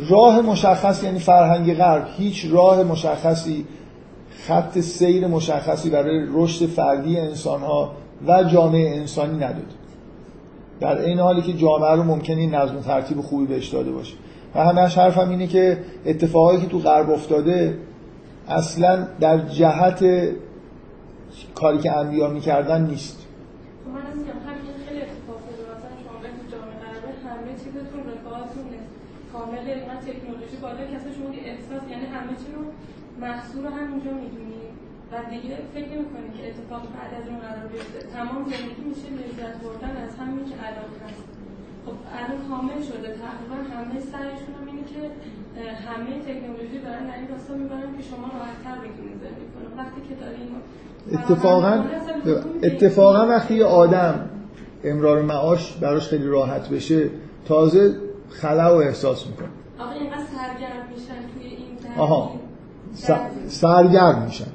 راه 0.09 0.41
مشخص 0.41 1.03
یعنی 1.03 1.19
فرهنگ 1.19 1.75
غرب. 1.75 2.07
هیچ 2.17 2.47
راه 2.51 2.83
مشخصی 2.83 3.67
خط 4.47 4.79
سیر 4.79 5.27
مشخصی 5.27 5.91
برای 5.91 6.27
رشد 6.35 6.67
فردی 6.67 7.19
انسان 7.19 7.61
ها 7.61 7.93
و 8.27 8.45
جامعه 8.45 8.97
انسانی 8.97 9.37
نداد 9.37 9.75
در 10.81 10.99
این 10.99 11.19
حالی 11.19 11.43
که 11.43 11.53
جامعه 11.53 11.93
رو 11.93 12.03
ممکنه 12.03 12.37
این 12.37 12.55
نظم 12.55 12.81
ترتیب 12.81 13.21
خوبی 13.21 13.47
بهش 13.47 13.69
داده 13.69 13.93
باشه. 13.93 14.15
و 14.55 14.65
همش 14.65 14.99
حرفم 14.99 15.31
اینه 15.31 15.47
که 15.47 15.79
اتفاقایی 16.07 16.61
که 16.61 16.67
تو 16.67 16.79
غرب 16.79 17.11
افتاده 17.11 17.79
اصلا 18.49 19.07
در 19.21 19.39
جهت 19.39 20.05
کاری 21.55 21.79
که 21.79 21.93
انبیا 21.93 22.29
می‌کردن 22.29 22.87
نیست 22.87 23.27
خب 23.85 23.91
من 23.91 24.07
از 24.07 24.17
میگم 24.17 24.39
همین 24.49 24.73
خیلی 24.89 25.01
اتفاق 25.01 25.37
افتاده 25.37 25.63
مثلا 25.73 25.95
شما 26.03 26.19
برید 26.23 26.37
تو 26.41 26.47
جامعه 26.57 26.77
غربی 26.83 27.13
همه 27.27 27.53
چیزتون 27.65 28.01
رفاهتون 28.13 28.67
کامل 29.33 29.67
من 29.89 29.99
تکنولوژی 30.09 30.57
بالا 30.63 30.83
که 30.89 30.97
اصلا 30.99 31.13
شما 31.19 31.29
یه 31.37 31.43
احساس 31.53 31.83
یعنی 31.93 32.07
همه 32.15 32.33
چی 32.43 32.49
رو 32.55 32.63
محصول 33.25 33.63
رو 33.67 33.71
همینجا 33.79 34.13
می‌دونی. 34.23 34.65
و 35.13 35.15
دیگه 35.33 35.55
فکر 35.75 35.89
نمی‌کنی 35.95 36.29
که 36.37 36.43
اتفاق 36.49 36.83
بعد 36.97 37.13
از 37.21 37.27
اون 37.31 37.39
قرار 37.47 37.67
بیفته. 37.73 37.99
تمام 38.17 38.43
زندگی 38.53 38.85
میشه 38.91 39.09
لذت 39.21 39.55
بردن 39.63 39.95
از 40.05 40.13
همین 40.21 40.45
که 40.51 40.57
الان 40.69 40.91
هست. 41.05 41.27
خب 41.85 41.97
الان 42.19 42.39
کامل 42.49 42.81
شده. 42.91 43.09
تقریبا 43.25 43.59
همه 43.75 43.97
سعیشون 44.13 44.53
هم 44.59 44.67
اینه 44.71 44.85
که 44.93 45.01
همه 45.89 46.11
تکنولوژی 46.29 46.79
دارن 46.87 47.05
در 47.11 47.17
این 47.21 47.29
راستا 47.33 47.55
می‌برن 47.55 47.97
که 47.97 48.03
شما 48.11 48.27
راحت‌تر 48.39 48.77
بگیرید 48.85 49.17
زندگی 49.25 49.49
کنید 49.55 49.73
وقتی 49.81 50.01
که 50.09 50.15
داری 50.23 50.41
اینو 50.43 50.59
اتفاقا 51.17 51.85
اتفاقا 52.63 53.27
وقتی 53.29 53.55
یه 53.55 53.65
آدم 53.65 54.31
امرار 54.85 55.23
معاش 55.23 55.73
براش 55.73 56.09
خیلی 56.09 56.27
راحت 56.27 56.69
بشه 56.69 57.11
تازه 57.45 57.95
خلا 58.31 58.77
و 58.77 58.83
احساس 58.83 59.27
می‌کنه. 59.27 59.49
آقا 59.79 59.91
اینقدر 59.91 60.25
سرگرم 60.37 60.87
میشن 60.95 61.21
توی 61.35 61.47
این 61.47 61.67
آها. 61.99 62.46
سرگرم 63.49 64.23
میشن. 64.27 64.47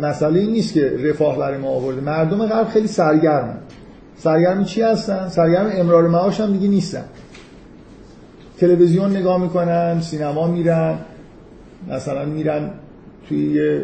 مسئله 0.00 0.40
این 0.40 0.50
نیست 0.50 0.74
که 0.74 0.92
رفاه 1.04 1.38
برای 1.38 1.58
ما 1.58 1.68
آورده. 1.68 2.00
مردم 2.00 2.46
غرب 2.46 2.68
خیلی 2.68 2.88
سرگرمن. 2.88 3.58
سرگرم 4.16 4.64
چی 4.64 4.82
هستن؟ 4.82 5.28
سرگرم 5.28 5.70
امرار 5.72 6.08
معاش 6.08 6.40
هم 6.40 6.52
دیگه 6.52 6.68
نیستن. 6.68 7.04
تلویزیون 8.58 9.16
نگاه 9.16 9.42
می‌کنن 9.42 10.00
سینما 10.00 10.46
میرن 10.46 10.94
مثلا 11.90 12.24
میرن 12.24 12.70
توی 13.28 13.80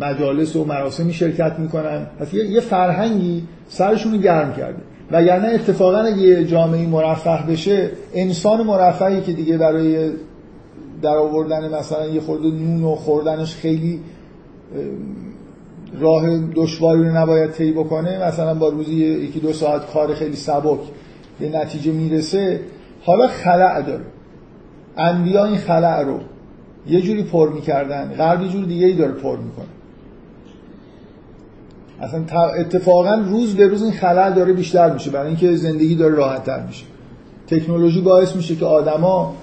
مجالس 0.00 0.56
و 0.56 0.64
مراسمی 0.64 1.12
شرکت 1.12 1.58
می‌کنن. 1.58 2.06
پس 2.20 2.34
یه, 2.34 2.60
فرهنگی 2.60 3.42
سرشون 3.68 4.12
رو 4.12 4.18
گرم 4.18 4.52
کرده. 4.52 4.78
وگرنه 5.10 5.48
اتفاقا 5.48 5.98
اگه 5.98 6.44
جامعه 6.44 6.86
مرفه 6.86 7.38
بشه 7.48 7.90
انسان 8.14 8.62
مرفهی 8.62 9.20
که 9.20 9.32
دیگه 9.32 9.58
برای 9.58 10.10
در 11.02 11.16
آوردن 11.16 11.74
مثلا 11.74 12.06
یه 12.06 12.20
خورده 12.20 12.50
نون 12.50 12.84
و 12.84 12.94
خوردنش 12.94 13.54
خیلی 13.54 14.00
اه، 14.74 16.00
راه 16.00 16.38
دشواری 16.54 17.08
رو 17.08 17.16
نباید 17.16 17.50
طی 17.50 17.72
بکنه. 17.72 18.26
مثلا 18.28 18.54
با 18.54 18.68
روزی 18.68 18.94
یکی 18.94 19.40
دو 19.40 19.52
ساعت 19.52 19.92
کار 19.92 20.14
خیلی 20.14 20.36
سبک 20.36 20.80
به 21.40 21.48
نتیجه 21.48 21.92
می‌رسه. 21.92 22.60
حالا 23.02 23.28
خلع 23.28 23.82
داره. 23.82 24.04
انبیا 24.96 25.44
این 25.44 25.56
خلع 25.56 26.02
رو 26.02 26.20
یه 26.88 27.00
جوری 27.00 27.22
پر 27.22 27.52
می‌کردن. 27.52 28.14
غرب 28.18 28.42
یه 28.42 28.48
جور 28.48 28.64
دیگه 28.64 28.86
ای 28.86 28.92
داره 28.92 29.12
پر 29.12 29.36
می‌کنه. 29.36 29.66
اصلا 32.00 32.24
اتفاقا 32.50 33.14
روز 33.14 33.54
به 33.54 33.66
روز 33.66 33.82
این 33.82 33.92
خلع 33.92 34.30
داره 34.30 34.52
بیشتر 34.52 34.92
میشه. 34.92 35.10
برای 35.10 35.26
اینکه 35.26 35.56
زندگی 35.56 35.94
داره 35.94 36.14
راحتتر 36.14 36.66
میشه. 36.66 36.84
تکنولوژی 37.46 38.00
باعث 38.00 38.36
میشه 38.36 38.56
که 38.56 38.64
آدما 38.64 39.34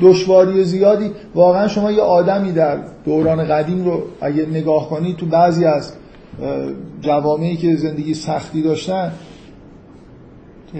دشواری 0.00 0.64
زیادی 0.64 1.10
واقعا 1.34 1.68
شما 1.68 1.92
یه 1.92 2.02
آدمی 2.02 2.52
در 2.52 2.78
دوران 3.04 3.44
قدیم 3.44 3.84
رو 3.84 4.02
اگه 4.20 4.46
نگاه 4.46 4.88
کنید 4.88 5.16
تو 5.16 5.26
بعضی 5.26 5.64
از 5.64 5.92
جوامعی 7.00 7.56
که 7.56 7.76
زندگی 7.76 8.14
سختی 8.14 8.62
داشتن 8.62 9.12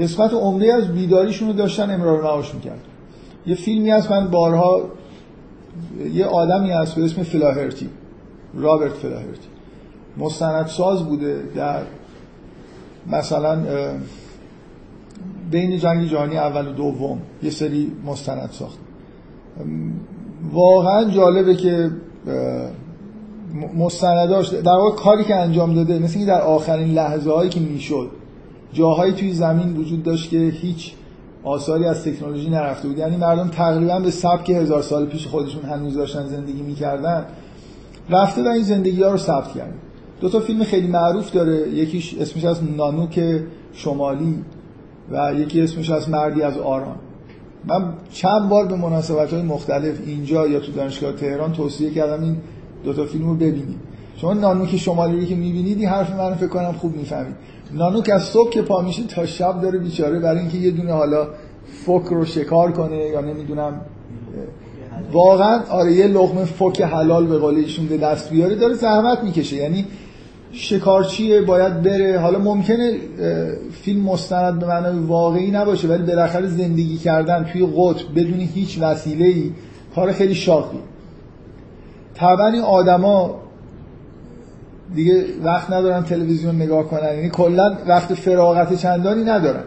قسمت 0.00 0.32
عمده 0.32 0.74
از 0.74 0.88
بیداریشون 0.88 1.48
رو 1.48 1.54
داشتن 1.54 1.90
امرار 1.90 2.22
معاش 2.22 2.54
می‌کرد 2.54 2.80
یه 3.46 3.54
فیلمی 3.54 3.90
هست 3.90 4.10
من 4.10 4.30
بارها 4.30 4.82
یه 6.12 6.26
آدمی 6.26 6.70
هست 6.70 6.94
به 6.94 7.04
اسم 7.04 7.22
فلاهرتی 7.22 7.88
رابرت 8.54 8.92
فلاهرتی. 8.92 9.48
مستندساز 10.16 11.04
بوده 11.04 11.42
در 11.54 11.82
مثلا 13.06 13.62
بین 15.50 15.78
جنگ 15.78 16.08
جهانی 16.08 16.36
اول 16.36 16.68
و 16.68 16.72
دوم 16.72 17.20
یه 17.42 17.50
سری 17.50 17.92
مستند 18.06 18.50
ساخت 18.52 18.78
واقعا 20.53 21.11
جالبه 21.11 21.55
که 21.55 21.90
مستنداش 23.76 24.48
در 24.48 24.72
واقع 24.72 24.96
کاری 24.96 25.24
که 25.24 25.36
انجام 25.36 25.74
داده 25.74 25.98
مثل 25.98 26.18
اینکه 26.18 26.32
در 26.32 26.40
آخرین 26.40 26.88
لحظه 26.94 27.30
هایی 27.32 27.51
که 27.51 27.61
می‌شد 27.61 28.11
جاهایی 28.72 29.12
توی 29.12 29.32
زمین 29.32 29.76
وجود 29.76 30.03
داشت 30.03 30.30
که 30.30 30.38
هیچ 30.38 30.92
آثاری 31.44 31.84
از 31.84 32.05
تکنولوژی 32.05 32.51
نرفته 32.51 32.88
بود. 32.88 32.98
یعنی 32.98 33.16
مردم 33.16 33.48
تقریبا 33.48 34.01
به 34.01 34.11
سبک 34.11 34.51
هزار 34.51 34.82
سال 34.82 35.07
پیش 35.07 35.26
خودشون 35.26 35.62
هنوز 35.62 35.94
داشتن 35.94 36.26
زندگی 36.26 36.62
می‌کردن 36.62 37.24
رفته 38.11 38.42
و 38.42 38.46
این 38.46 38.62
زندگی 38.62 39.03
ها 39.03 39.11
رو 39.11 39.16
ثبت 39.16 39.53
کرده 39.53 39.74
دو 40.20 40.28
تا 40.28 40.40
فیلم 40.40 40.64
خیلی 40.64 40.88
معروف 40.88 41.32
داره 41.32 41.68
یکیش 41.68 42.14
اسمش 42.20 42.44
از 42.44 42.61
نانوک 42.76 43.40
شمالی 43.72 44.44
و 45.11 45.34
یکی 45.34 45.62
اسمش 45.62 45.90
از 45.90 46.11
مردی 46.11 46.42
از 46.42 46.59
آران. 46.59 46.96
من 47.66 47.94
چند 48.12 48.48
بار 48.48 48.66
به 48.66 48.76
مناسبت 48.76 49.32
های 49.32 49.42
مختلف 49.42 49.94
اینجا 50.06 50.46
یا 50.46 50.61
تو 50.61 50.72
دانشگاه 50.72 51.12
تهران 51.12 51.52
توصیه 51.52 51.90
کردم 51.90 52.22
این 52.22 52.36
دو 52.84 52.92
تا 52.92 53.04
فیلم 53.04 53.26
رو 53.26 53.34
ببینید 53.34 53.78
شما 54.16 54.34
نانوک 54.34 54.76
شمالی 54.76 55.26
که 55.26 55.34
می‌بینید 55.34 55.78
این 55.78 55.88
حرف 55.88 56.11
من 56.11 56.34
فکر 56.34 56.46
کنم 56.46 56.72
خوب 56.72 56.96
می‌فهمید. 56.96 57.34
نانوک 57.74 58.11
از 58.14 58.22
صبح 58.22 58.50
که 58.50 58.62
پا 58.62 58.82
میشه 58.82 59.02
تا 59.02 59.26
شب 59.26 59.61
داره 59.61 59.78
بیچاره 59.78 60.18
برای 60.18 60.38
اینکه 60.38 60.58
یه 60.58 60.70
دونه 60.70 60.92
حالا 60.92 61.28
فک 61.86 62.06
رو 62.11 62.24
شکار 62.24 62.72
کنه 62.72 62.96
یا 62.96 63.20
نمی‌دونم 63.20 63.80
واقعا 65.12 65.61
آره 65.70 65.92
یه 65.92 66.06
لقمه 66.06 66.44
فک 66.44 66.80
حلال 66.80 67.26
به 67.26 67.38
قول 67.38 67.54
ایشون 67.54 67.86
به 67.86 67.96
دست 67.96 68.30
بیاره 68.30 68.54
داره 68.54 68.74
زحمت 68.74 69.24
می‌کشه. 69.24 69.56
یعنی 69.56 69.86
شکارچیه 70.53 71.40
باید 71.40 71.82
بره. 71.82 72.18
حالا 72.18 72.38
ممکنه 72.38 72.98
فیلم 73.82 74.03
مستند 74.03 74.59
به 74.59 74.66
معنای 74.66 74.98
واقعی 74.98 75.51
نباشه 75.51 75.88
ولی 75.88 76.03
بالاخره 76.03 76.46
زندگی 76.46 76.96
کردن 76.96 77.44
توی 77.44 77.66
قطب 77.76 78.14
بدون 78.16 78.40
هیچ 78.40 78.78
وسیله 78.80 79.26
ای 79.26 79.53
کار 79.94 80.12
خیلی 80.12 80.34
شاقی 80.34 80.78
طبعا 82.14 82.46
این 82.46 82.62
آدما 82.62 83.40
دیگه 84.94 85.24
وقت 85.44 85.70
ندارن 85.70 86.03
تلویزیون 86.03 86.57
نگاه 86.57 86.84
کنن. 86.84 87.14
یعنی 87.14 87.28
کلا 87.28 87.76
وقت 87.88 88.14
فراغت 88.14 88.74
چندانی 88.74 89.24
ندارن. 89.24 89.64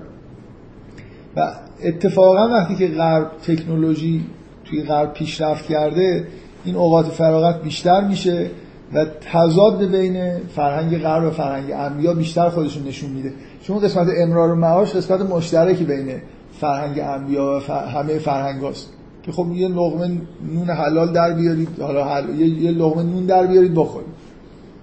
و 1.35 1.51
اتفاقا 1.83 2.47
وقتی 2.47 2.75
که 2.75 2.87
غرب 2.87 3.31
تکنولوژی 3.47 4.25
توی 4.65 4.83
غرب 4.83 5.13
پیشرفت 5.13 5.65
کرده 5.65 6.27
این 6.65 6.75
اوقات 6.75 7.05
فراغت 7.05 7.61
بیشتر 7.61 8.07
میشه. 8.07 8.49
و 8.95 9.05
تضاد 9.31 9.91
بین 9.91 10.37
فرهنگ 10.37 10.97
غرب 10.97 11.23
و 11.23 11.29
فرهنگ 11.29 11.71
انبیا 11.71 12.13
بیشتر 12.13 12.49
خودشون 12.49 12.83
نشون 12.83 13.09
میده. 13.09 13.33
چون 13.63 13.79
قسمت 13.79 14.07
امرار 14.17 14.51
و 14.51 14.55
معاش 14.55 14.95
قسمت 14.95 15.21
مشترکی 15.21 15.83
بین 15.83 16.21
فرهنگ 16.59 16.99
انبیا 16.99 17.61
و 17.69 17.71
همه 17.71 18.17
فرهنگ 18.17 18.61
هاست 18.61 18.93
که 19.23 19.31
خب 19.31 19.47
یه 19.53 19.67
لقمه 19.67 20.21
نون 20.53 20.69
حلال 20.69 21.13
در 21.13 21.33
بیارید 21.33 21.79
حالا 21.79 22.05
حل... 22.05 22.39
یه, 22.39 22.47
یه 22.47 22.71
لقمه 22.71 23.03
نون 23.03 23.25
در 23.25 23.47
بیارید 23.47 23.75
بخورید. 23.75 24.07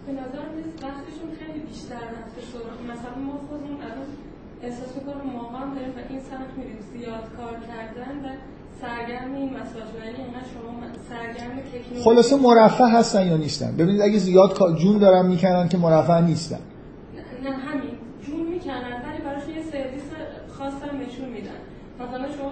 به 0.07 0.13
نظر 0.13 0.43
وقتشون 0.83 1.31
خیلی 1.39 1.61
بیشتر 1.67 1.95
رفته 1.95 2.41
مثلا 2.93 3.15
ما 3.27 3.33
خودمون 3.49 3.77
الان 3.87 4.09
احساس 4.63 4.91
می‌کنم 4.97 5.25
موقع 5.37 5.75
داریم 5.75 5.93
و 5.97 6.01
این 6.11 6.21
سمت 6.31 6.51
میریم. 6.59 6.79
زیاد 6.93 7.25
کار 7.37 7.57
کردن 7.71 8.15
و 8.25 8.29
سرگرم 8.81 9.35
این 9.35 9.51
مساج 9.57 9.89
یعنی 9.99 10.23
شما 10.53 10.73
سرگرم 11.11 11.55
تکنولوژی 11.57 11.80
خلاصه 12.05 12.37
مرفه 12.37 12.85
هستن 12.85 13.27
یا 13.27 13.37
نیستن؟ 13.37 13.77
ببینید 13.77 14.03
اگه 14.03 14.19
زیاد 14.19 14.79
جون 14.83 14.99
دارن 14.99 15.27
می‌کنن 15.27 15.69
که 15.69 15.79
مرفه 15.79 16.21
نیستن. 16.21 16.63
نه 17.45 17.51
همین. 17.51 17.95
جون 18.27 18.43
می‌کنن 18.55 18.95
ولی 19.05 19.21
براش 19.27 19.45
یه 19.57 19.63
سرویس 19.73 20.09
خاص 20.57 20.77
هم 20.85 20.95
نشون 21.05 21.29
میدن. 21.37 21.61
مثلا 22.01 22.27
شما 22.37 22.51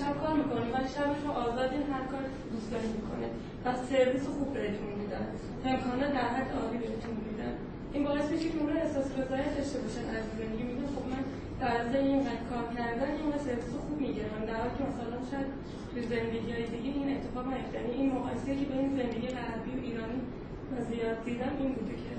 شب 0.00 0.14
کار 0.22 0.34
می‌کنید 0.42 0.68
ولی 0.74 0.88
شبش 0.96 1.20
رو 1.24 1.30
آزادین 1.46 1.84
هر 1.92 2.04
کار 2.10 2.22
دوست 2.52 2.68
دارید 2.72 2.92
می‌کنه. 2.98 3.26
و 3.64 3.66
سرویس 3.88 4.24
خوب 4.36 4.48
بهتون 4.56 4.90
میدن. 5.00 5.24
امکانه 5.70 6.06
در 6.16 6.28
حد 6.36 6.50
عالی 6.58 6.78
بهتون 6.84 7.14
میدن. 7.26 7.52
این 7.94 8.02
باعث 8.08 8.26
میشه 8.32 8.48
که 8.52 8.58
اون 8.62 8.72
احساس 8.82 9.08
رضایت 9.20 9.50
داشته 9.58 9.78
باشن 9.84 10.04
از 10.16 10.24
زندگی. 10.38 10.62
میگن 10.68 10.88
خب 10.94 11.04
من 11.12 11.22
در 11.92 12.02
این 12.08 12.20
کار 12.50 12.64
کردن 12.76 13.10
این 13.20 13.32
سرویس 13.46 13.70
خوب 13.84 13.98
می‌گیرم. 14.04 14.40
در 14.48 14.58
حالی 14.62 14.74
که 14.78 14.84
مثلا 14.90 15.18
شاید 15.30 15.48
توی 15.90 16.02
زندگی 16.14 16.50
های 16.54 16.64
دیگه 16.74 16.90
این 16.98 17.08
اتفاق 17.16 17.44
نیفته. 17.52 17.76
یعنی 17.78 17.92
این 17.98 18.08
مقایسه 18.16 18.50
که 18.58 18.64
بین 18.72 18.88
زندگی 18.98 19.28
غربی 19.36 19.72
و 19.76 19.80
ایرانی 19.88 20.20
من 20.70 20.80
زیاد 20.90 21.16
دیدم 21.26 21.52
این 21.60 21.70
بوده 21.76 21.94
که 22.02 22.10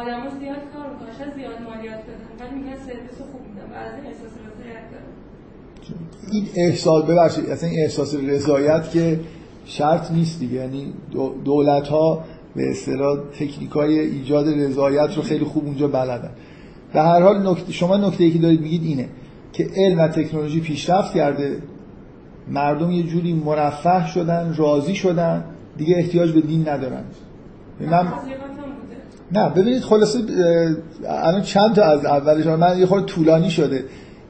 آدما 0.00 0.26
زیاد 0.40 0.62
کار 0.72 0.86
می‌کنن 0.92 1.28
زیاد 1.38 1.58
مالیات 1.68 2.02
بدن 2.08 2.30
ولی 2.40 2.54
میگن 2.58 2.76
سرویس 2.86 3.18
خوب 3.30 3.42
میدن 3.48 3.66
و 3.72 3.74
از 3.84 3.92
این 3.96 4.06
احساس 4.10 4.32
رضایت 4.46 4.84
دارن. 4.92 5.12
این 6.32 6.46
احساس 6.56 7.04
ببخشید 7.04 7.46
اصلا 7.50 7.68
این 7.68 7.80
احساس 7.80 8.14
رضایت 8.14 8.90
که 8.90 9.20
شرط 9.64 10.10
نیست 10.10 10.40
دیگه. 10.40 10.54
یعنی 10.54 10.92
دولت 11.44 11.88
ها 11.88 12.24
به 12.56 12.70
اصطلاح 12.70 13.18
تکنیکای 13.40 13.98
ایجاد 13.98 14.48
رضایت 14.48 15.16
رو 15.16 15.22
خیلی 15.22 15.44
خوب 15.44 15.64
اونجا 15.64 15.88
بلدن. 15.88 16.30
به 16.92 17.00
هر 17.00 17.22
حال 17.22 17.48
نکته 17.48 17.72
شما 17.72 17.96
نکته 17.96 18.24
ای 18.24 18.30
که 18.30 18.38
دارید 18.38 18.60
میگید 18.60 18.84
اینه 18.84 19.08
که 19.52 19.68
علم 19.76 19.98
و 19.98 20.08
تکنولوژی 20.08 20.60
پیشرفت 20.60 21.14
کرده. 21.14 21.56
مردم 22.50 22.90
یه 22.90 23.02
جوری 23.02 23.32
مرفه 23.32 24.06
شدن 24.06 24.54
راضی 24.56 24.94
شدن 24.94 25.44
دیگه 25.76 25.96
احتیاج 25.96 26.32
به 26.32 26.40
دین 26.40 26.68
ندارن. 26.68 27.04
من 27.80 28.08
نه 29.32 29.48
ببینید 29.48 29.82
خلاصه 29.82 30.18
الان 31.08 31.42
چند 31.42 31.74
تا 31.74 31.84
از 31.84 32.04
اولش 32.04 32.46
من 32.46 32.78
یه 32.78 32.86
خورده 32.86 33.06
طولانی 33.06 33.50
شده. 33.50 33.84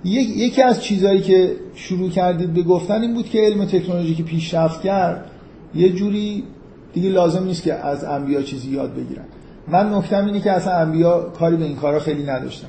یکی 0.04 0.62
از 0.62 0.82
چیزهایی 0.82 1.20
که 1.20 1.52
شروع 1.74 2.10
کردید 2.10 2.54
به 2.54 2.62
گفتن 2.62 3.02
این 3.02 3.14
بود 3.14 3.28
که 3.28 3.40
علم 3.40 3.60
و 3.60 3.64
تکنولوژی 3.64 4.14
که 4.14 4.22
پیشرفت 4.22 4.82
کرد 4.82 5.30
یه 5.74 5.88
جوری 5.88 6.44
دیگه 6.92 7.08
لازم 7.08 7.44
نیست 7.44 7.62
که 7.62 7.74
از 7.74 8.04
انبیا 8.04 8.42
چیزی 8.42 8.70
یاد 8.70 8.94
بگیرن. 8.94 9.24
من 9.68 9.94
نکتم 9.94 10.26
اینه 10.26 10.40
که 10.40 10.52
اصلا 10.52 10.72
انبیا 10.72 11.20
کاری 11.20 11.56
به 11.56 11.64
این 11.64 11.76
کارا 11.76 12.00
خیلی 12.00 12.22
نداشتن. 12.22 12.68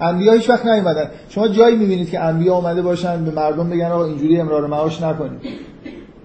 انبیا 0.00 0.32
هیچ 0.32 0.50
وقت 0.50 0.66
نیومدن. 0.66 1.10
شما 1.28 1.48
جایی 1.48 1.76
می‌بینید 1.76 2.10
که 2.10 2.20
انبیا 2.20 2.54
اومده 2.54 2.82
باشن 2.82 3.24
به 3.24 3.30
مردم 3.30 3.70
بگن 3.70 3.86
آقا 3.86 4.04
اینجوری 4.04 4.40
امرار 4.40 4.66
معاش 4.66 5.02
نکنید. 5.02 5.40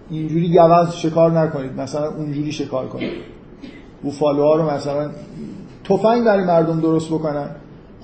اینجوری 0.10 0.48
گوز 0.48 0.96
شکار 0.96 1.40
نکنید. 1.40 1.72
مثلا 1.82 2.08
اونجوری 2.08 2.52
شکار 2.52 2.88
کنید. 2.88 3.12
بوفالوها 4.04 4.56
رو 4.56 4.72
مثلا 4.72 5.10
تفنگ 5.84 6.24
برای 6.24 6.44
مردم 6.44 6.80
درست 6.80 7.08
بکنن. 7.08 7.50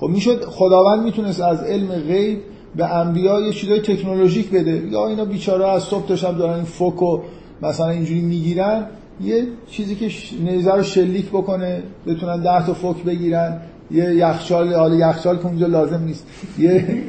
خب 0.00 0.06
می‌شد 0.06 0.44
خداوند 0.44 1.02
می‌تونست 1.02 1.40
از 1.40 1.62
علم 1.62 1.88
غیب 1.88 2.38
به 2.76 2.94
انبیا 2.94 3.40
یه 3.40 3.52
چیزای 3.52 3.80
تکنولوژیک 3.80 4.50
بده. 4.50 4.88
یا 4.90 5.08
اینا 5.08 5.24
بیچاره 5.24 5.68
از 5.68 5.82
صبح 5.82 6.06
تا 6.06 6.16
شب 6.16 6.38
دارن 6.38 6.54
این 6.54 6.64
فوکو 6.64 7.20
مثلا 7.62 7.88
اینجوری 7.88 8.20
می‌گیرن 8.20 8.86
یه 9.20 9.46
چیزی 9.70 9.94
که 9.94 10.10
نیزه 10.40 10.74
رو 10.74 10.82
شلیک 10.82 11.28
بکنه 11.28 11.82
بتونن 12.06 12.42
ده 12.42 12.66
تا 12.66 12.74
فوک 12.74 13.04
بگیرن. 13.04 13.60
یه 13.90 14.14
یخچال 14.14 14.74
حالا 14.74 14.94
یخچال 14.94 15.36
که 15.38 15.46
اونجا 15.46 15.66
لازم 15.66 16.02
نیست. 16.04 16.26
یه 16.58 17.02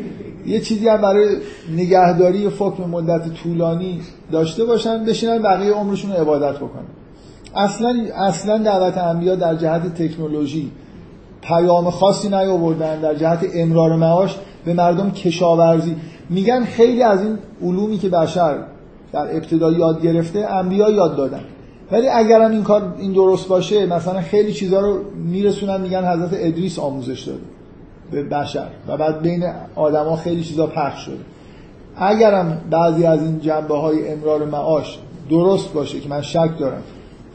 یه 0.45 0.59
چیزی 0.59 0.88
هم 0.88 1.01
برای 1.01 1.38
نگهداری 1.77 2.47
به 2.77 2.86
مدت 2.86 3.34
طولانی 3.34 4.01
داشته 4.32 4.65
باشن 4.65 5.05
بشینن 5.05 5.41
بقیه 5.41 5.71
عمرشون 5.73 6.11
رو 6.11 6.17
عبادت 6.17 6.55
بکنن. 6.55 6.86
اصلا 7.55 7.95
اصلا 8.15 8.57
دعوت 8.57 8.97
انبیا 8.97 9.36
در 9.36 9.55
جهت 9.55 9.93
تکنولوژی 10.03 10.71
پیام 11.41 11.89
خاصی 11.89 12.27
نیاوردن 12.29 13.01
در 13.01 13.15
جهت 13.15 13.45
امرار 13.53 13.95
معاش 13.95 14.36
به 14.65 14.73
مردم 14.73 15.11
کشاورزی. 15.11 15.95
میگن 16.29 16.65
خیلی 16.65 17.03
از 17.03 17.21
این 17.21 17.38
علومی 17.63 17.97
که 17.97 18.09
بشر 18.09 18.57
در 19.13 19.36
ابتدا 19.36 19.71
یاد 19.71 20.01
گرفته 20.01 20.39
انبیا 20.39 20.89
یاد 20.89 21.15
دادن. 21.17 21.41
ولی 21.92 22.08
اگرم 22.08 22.52
این 22.52 22.64
کار 22.64 22.96
این 22.98 23.12
درست 23.12 23.48
باشه 23.48 23.86
مثلا 23.86 24.22
خیلی 24.22 24.54
چیزها 24.54 24.80
رو 24.80 25.00
میرسونن 25.16 25.82
میگن 25.82 26.14
حضرت 26.14 26.30
ادریس 26.34 26.80
آموزش 26.80 27.22
داده 27.22 27.39
به 28.12 28.24
بشر 28.24 28.68
و 28.88 28.98
بعد 28.98 29.22
بین 29.22 29.44
آدما 29.76 30.16
خیلی 30.16 30.44
چیزا 30.44 30.68
پخش 30.68 31.06
شده. 31.06 31.18
اگرم 31.96 32.62
بعضی 32.70 33.06
از 33.06 33.22
این 33.22 33.39
جنبه 33.39 33.78
های 33.78 34.12
امرار 34.12 34.46
معاش 34.46 35.00
درست 35.30 35.74
باشه 35.74 36.00
که 36.00 36.10
من 36.10 36.22
شک 36.22 36.50
دارم 36.60 36.82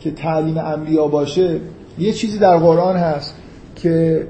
که 0.01 0.11
تعلیم 0.11 0.59
انبیا 0.59 1.07
باشه 1.07 1.61
یه 1.99 2.13
چیزی 2.13 2.39
در 2.39 2.57
قرآن 2.57 2.97
هست 2.97 3.35
که 3.77 4.27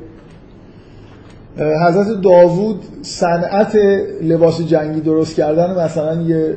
حضرت 1.59 2.21
داوود 2.21 2.85
صنعت 3.03 3.75
لباس 4.23 4.61
جنگی 4.61 5.01
درست 5.01 5.37
کردن 5.37 5.85
مثلا 5.85 6.23
یه 6.23 6.57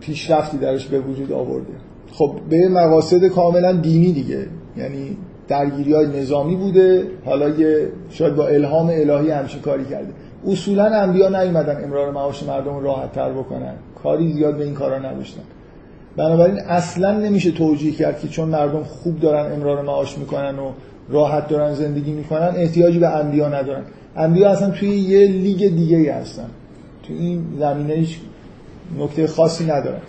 پیشرفتی 0.00 0.56
درش 0.56 0.86
به 0.86 1.00
وجود 1.00 1.32
آورده. 1.32 1.72
خب 2.20 2.32
به 2.50 2.68
مقاصد 2.68 3.24
کاملا 3.24 3.72
دینی 3.72 4.12
دیگه. 4.12 4.46
یعنی 4.76 5.16
درگیری 5.48 5.92
های 5.92 6.06
نظامی 6.20 6.56
بوده 6.56 7.04
حالا 7.24 7.48
یه 7.48 7.88
شاید 8.10 8.34
با 8.34 8.46
الهام 8.46 8.86
الهی 8.86 9.30
همچین 9.30 9.60
کاری 9.60 9.84
کرده. 9.84 10.08
اصولا 10.46 10.84
انبیا 10.84 11.28
نیومدن 11.28 11.84
امرار 11.84 12.10
معاش 12.10 12.42
مردم 12.42 12.78
راحت 12.78 13.12
تر 13.12 13.32
بکنن. 13.32 13.74
کاری 14.02 14.32
زیاد 14.32 14.56
به 14.56 14.64
این 14.64 14.74
کارا 14.74 14.98
نداشتن. 14.98 15.40
بنابراین 16.16 16.58
اصلا 16.60 17.18
نمیشه 17.18 17.50
توجیه 17.50 17.92
کرد 17.92 18.20
که 18.20 18.28
چون 18.28 18.48
مردم 18.48 18.82
خوب 18.82 19.20
دارن 19.20 19.52
امرار 19.52 19.82
معاش 19.82 20.18
می‌کنن 20.18 20.58
و 20.58 20.70
راحت 21.08 21.48
دارن 21.48 21.74
زندگی 21.74 22.12
می‌کنن 22.12 22.52
احتیاجی 22.56 22.98
به 22.98 23.08
انبیا 23.08 23.48
ندارن. 23.48 23.82
انبیا 24.16 24.50
اصلا 24.50 24.70
توی 24.70 24.88
یه 24.88 25.28
لیگ 25.28 25.76
دیگه 25.76 26.14
هستن. 26.14 26.46
توی 27.02 27.16
این 27.16 27.44
زمینه 27.58 27.94
هیچ 27.94 28.18
نکته 28.98 29.26
خاصی 29.26 29.64
ندارن. 29.64 30.00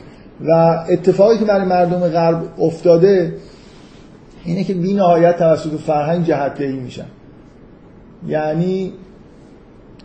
و 0.47 0.79
اتفاقی 0.89 1.37
که 1.37 1.45
برای 1.45 1.65
مردم 1.65 1.99
غرب 1.99 2.43
افتاده 2.59 3.33
اینه 4.45 4.63
که 4.63 4.73
بی 4.73 4.93
نهایت 4.93 5.37
توسط 5.37 5.69
فرهنگ 5.69 6.25
جهت 6.25 6.61
میشن. 6.61 7.05
یعنی 8.27 8.93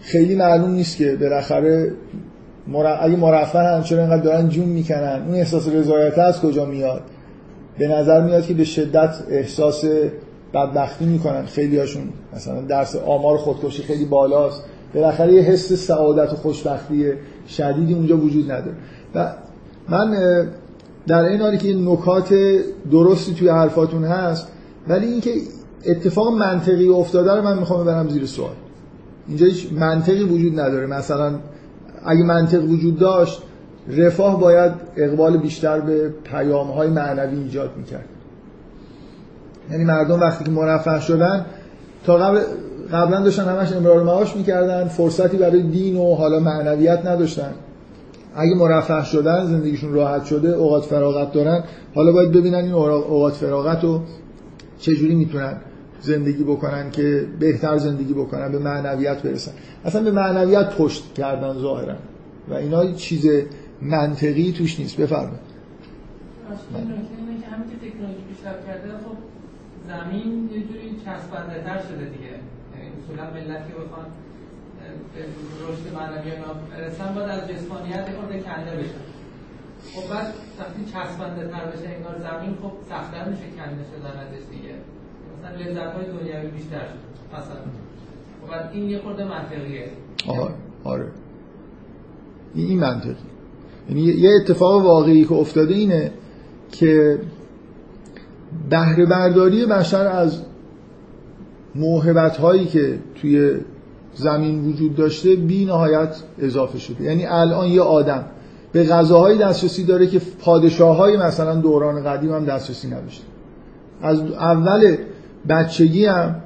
خیلی 0.01 0.35
معلوم 0.35 0.71
نیست 0.71 0.97
که 0.97 1.17
بالاخره 1.21 1.93
اگه 3.01 3.17
مرفه 3.17 3.59
هم 3.59 3.83
چرا 3.83 4.01
اینقدر 4.01 4.23
دارن 4.23 4.49
جون 4.49 4.69
می‌کنن 4.69 5.23
اون 5.27 5.35
احساس 5.35 5.69
رضایت 5.69 6.19
از 6.19 6.41
کجا 6.41 6.65
میاد؟ 6.65 7.03
به 7.79 7.89
نظر 7.89 8.21
میاد 8.21 8.47
که 8.47 8.55
به 8.55 8.65
شدت 8.65 9.15
احساس 9.31 9.85
بدبختی 10.55 11.05
می‌کنن 11.05 11.47
خیلی 11.47 11.79
هاشون 11.79 12.03
مثلا 12.37 12.61
درس 12.61 12.97
آمار 12.97 13.37
خودکشی 13.37 13.83
خیلی 13.83 14.05
بالاست. 14.05 14.63
بالاخره 14.95 15.33
یه 15.33 15.43
حس 15.43 15.73
سعادت 15.73 16.33
و 16.33 16.37
خوشبختی 16.37 17.13
شدیدی 17.49 17.95
اونجا 17.95 18.17
وجود 18.17 18.51
نداره. 18.51 18.77
و 19.15 19.33
من 19.89 20.17
در 21.07 21.25
این 21.25 21.41
حالی 21.41 21.59
که 21.59 21.75
نکات 21.75 22.35
درستی 22.91 23.35
توی 23.35 23.49
حرفاتون 23.49 24.05
هست 24.05 24.49
ولی 24.89 25.07
اینکه 25.07 25.31
اتفاق 25.87 26.33
منطقی 26.33 26.89
افتاده 26.89 27.35
رو 27.35 27.43
من 27.43 27.59
می‌خوام 27.59 27.83
ببرم 27.83 28.09
زیر 28.09 28.27
سوال. 28.27 28.55
اینجا 29.29 29.47
هیچ 29.47 29.73
منطقی 29.73 30.23
وجود 30.23 30.61
نداره. 30.61 30.87
مثلا 30.87 31.35
اگه 32.05 32.23
منطق 32.23 32.65
وجود 32.65 32.99
داشت 32.99 33.43
رفاه 33.89 34.41
باید 34.41 34.73
اقبال 34.97 35.37
بیشتر 35.37 35.81
به 35.81 36.09
پیام 36.25 36.71
های 36.71 36.89
معنوی 36.89 37.43
ایجاد 37.43 37.71
می‌کرد. 37.77 38.05
یعنی 39.71 39.85
مردم 39.85 40.21
وقتی 40.21 40.45
که 40.45 40.51
مرفه 40.51 41.01
شدن 41.01 41.47
تا 42.07 42.17
قبل 42.17 42.41
قبلا 42.93 43.21
داشتن 43.21 43.45
همش 43.45 43.73
امرار 43.73 44.03
معاش 44.03 44.37
می‌کردن 44.37 44.89
فرصتی 44.89 45.37
برای 45.37 45.63
دین 45.63 45.97
و 45.97 46.15
حالا 46.15 46.41
معنویت 46.41 47.07
نداشتن. 47.07 47.53
اگه 48.37 48.55
مرفه 48.55 49.05
شدن 49.05 49.47
زندگیشون 49.47 49.93
راحت 49.93 50.25
شده 50.25 50.49
اوقات 50.49 50.85
فراغت 50.85 51.33
دارن 51.33 51.65
حالا 51.95 52.13
باید 52.13 52.33
ببینن 52.33 52.55
این 52.55 52.73
اوقات 52.73 53.33
فراغت 53.33 53.85
رو 53.85 54.03
چجوری 54.79 55.15
می‌تونن 55.15 55.61
زندگی 56.01 56.45
بکنن 56.45 56.91
که 56.91 57.27
بهتر 57.41 57.77
زندگی 57.77 58.13
بکنن 58.13 58.53
به 58.53 58.59
معنویت 58.59 59.23
برسن. 59.23 59.53
اصلا 59.85 60.03
به 60.03 60.11
معنویت 60.11 60.77
پشت 60.77 61.15
کردن 61.15 61.59
ظاهرا. 61.59 61.95
و 62.49 62.55
اینا 62.55 62.93
چیز 62.93 63.29
منطقی 63.83 64.53
توش 64.53 64.81
نیست. 64.81 64.97
بفرمایید. 64.97 65.47
خب 66.49 66.55
زمین 69.89 70.49
یه 70.53 70.61
جوری 70.61 70.97
چسبنده 71.05 71.63
تر 71.65 71.79
شده 71.79 72.05
دیگه. 72.05 72.35
یعنی 72.75 72.89
اصولا 72.99 73.25
ملت 73.35 73.69
که 73.69 73.75
بخوان 73.75 74.07
رشد 75.63 75.95
معنوی 75.95 76.31
برسن 76.71 77.15
باید 77.15 77.29
از 77.29 77.49
جسمانیت 77.51 78.07
خورده 78.17 78.41
کنده 78.41 78.77
بشن. 78.77 79.05
خب 79.95 80.15
بعد 80.15 80.35
وقتی 80.59 80.85
چسبنده 80.85 81.49
تر 81.49 81.65
بشه 81.65 81.89
انگار 81.97 82.17
زمین 82.19 82.55
خب 82.63 82.73
سختتر 82.91 83.29
میشه 83.29 83.43
کنده 83.57 83.85
شدن 83.91 84.19
ازش 84.21 84.45
دیگه. 84.51 84.75
مثلا 85.39 85.57
لذت 85.57 85.95
های 85.95 86.07
دنیوی 86.07 86.51
بیشتر 86.51 86.79
شد. 86.79 87.37
مثلا. 87.37 87.61
خب 88.43 88.51
بعد 88.51 88.71
این 88.73 88.91
یه 88.91 88.99
خورده 88.99 89.25
منطقیه. 89.25 89.91
آره 90.29 90.55
آره. 90.85 91.07
این 92.55 92.79
منطقی. 92.79 93.17
یعنی 93.89 94.01
یه 94.03 94.31
اتفاق 94.41 94.85
واقعی 94.85 95.25
که 95.25 95.33
افتاده 95.33 95.75
اینه 95.75 96.13
که 96.73 97.19
بهره 98.71 99.07
برداری 99.07 99.67
بشر 99.67 100.07
از 100.07 100.43
موهبت 101.75 102.37
هایی 102.37 102.65
که 102.65 102.99
توی 103.15 103.61
زمین 104.17 104.65
وجود 104.65 104.95
داشته 104.95 105.37
بی 105.37 105.65
نهایت 105.65 106.17
اضافه 106.39 106.79
شده. 106.79 107.05
یعنی 107.05 107.27
الان 107.27 107.69
یه 107.69 107.83
آدم 107.83 108.25
به 108.73 108.85
غذاهای 108.85 109.39
دسترسی 109.39 109.85
داره 109.85 110.07
که 110.07 110.21
پادشاه 110.41 110.97
های 110.97 111.17
مثلا 111.17 111.55
دوران 111.55 112.05
قدیم 112.05 112.33
هم 112.33 112.45
دسترسی 112.45 112.89
نداشته 112.89 113.25
از 114.03 114.21
اول 114.21 114.97
بچگی 115.49 116.07
هم 116.07 116.37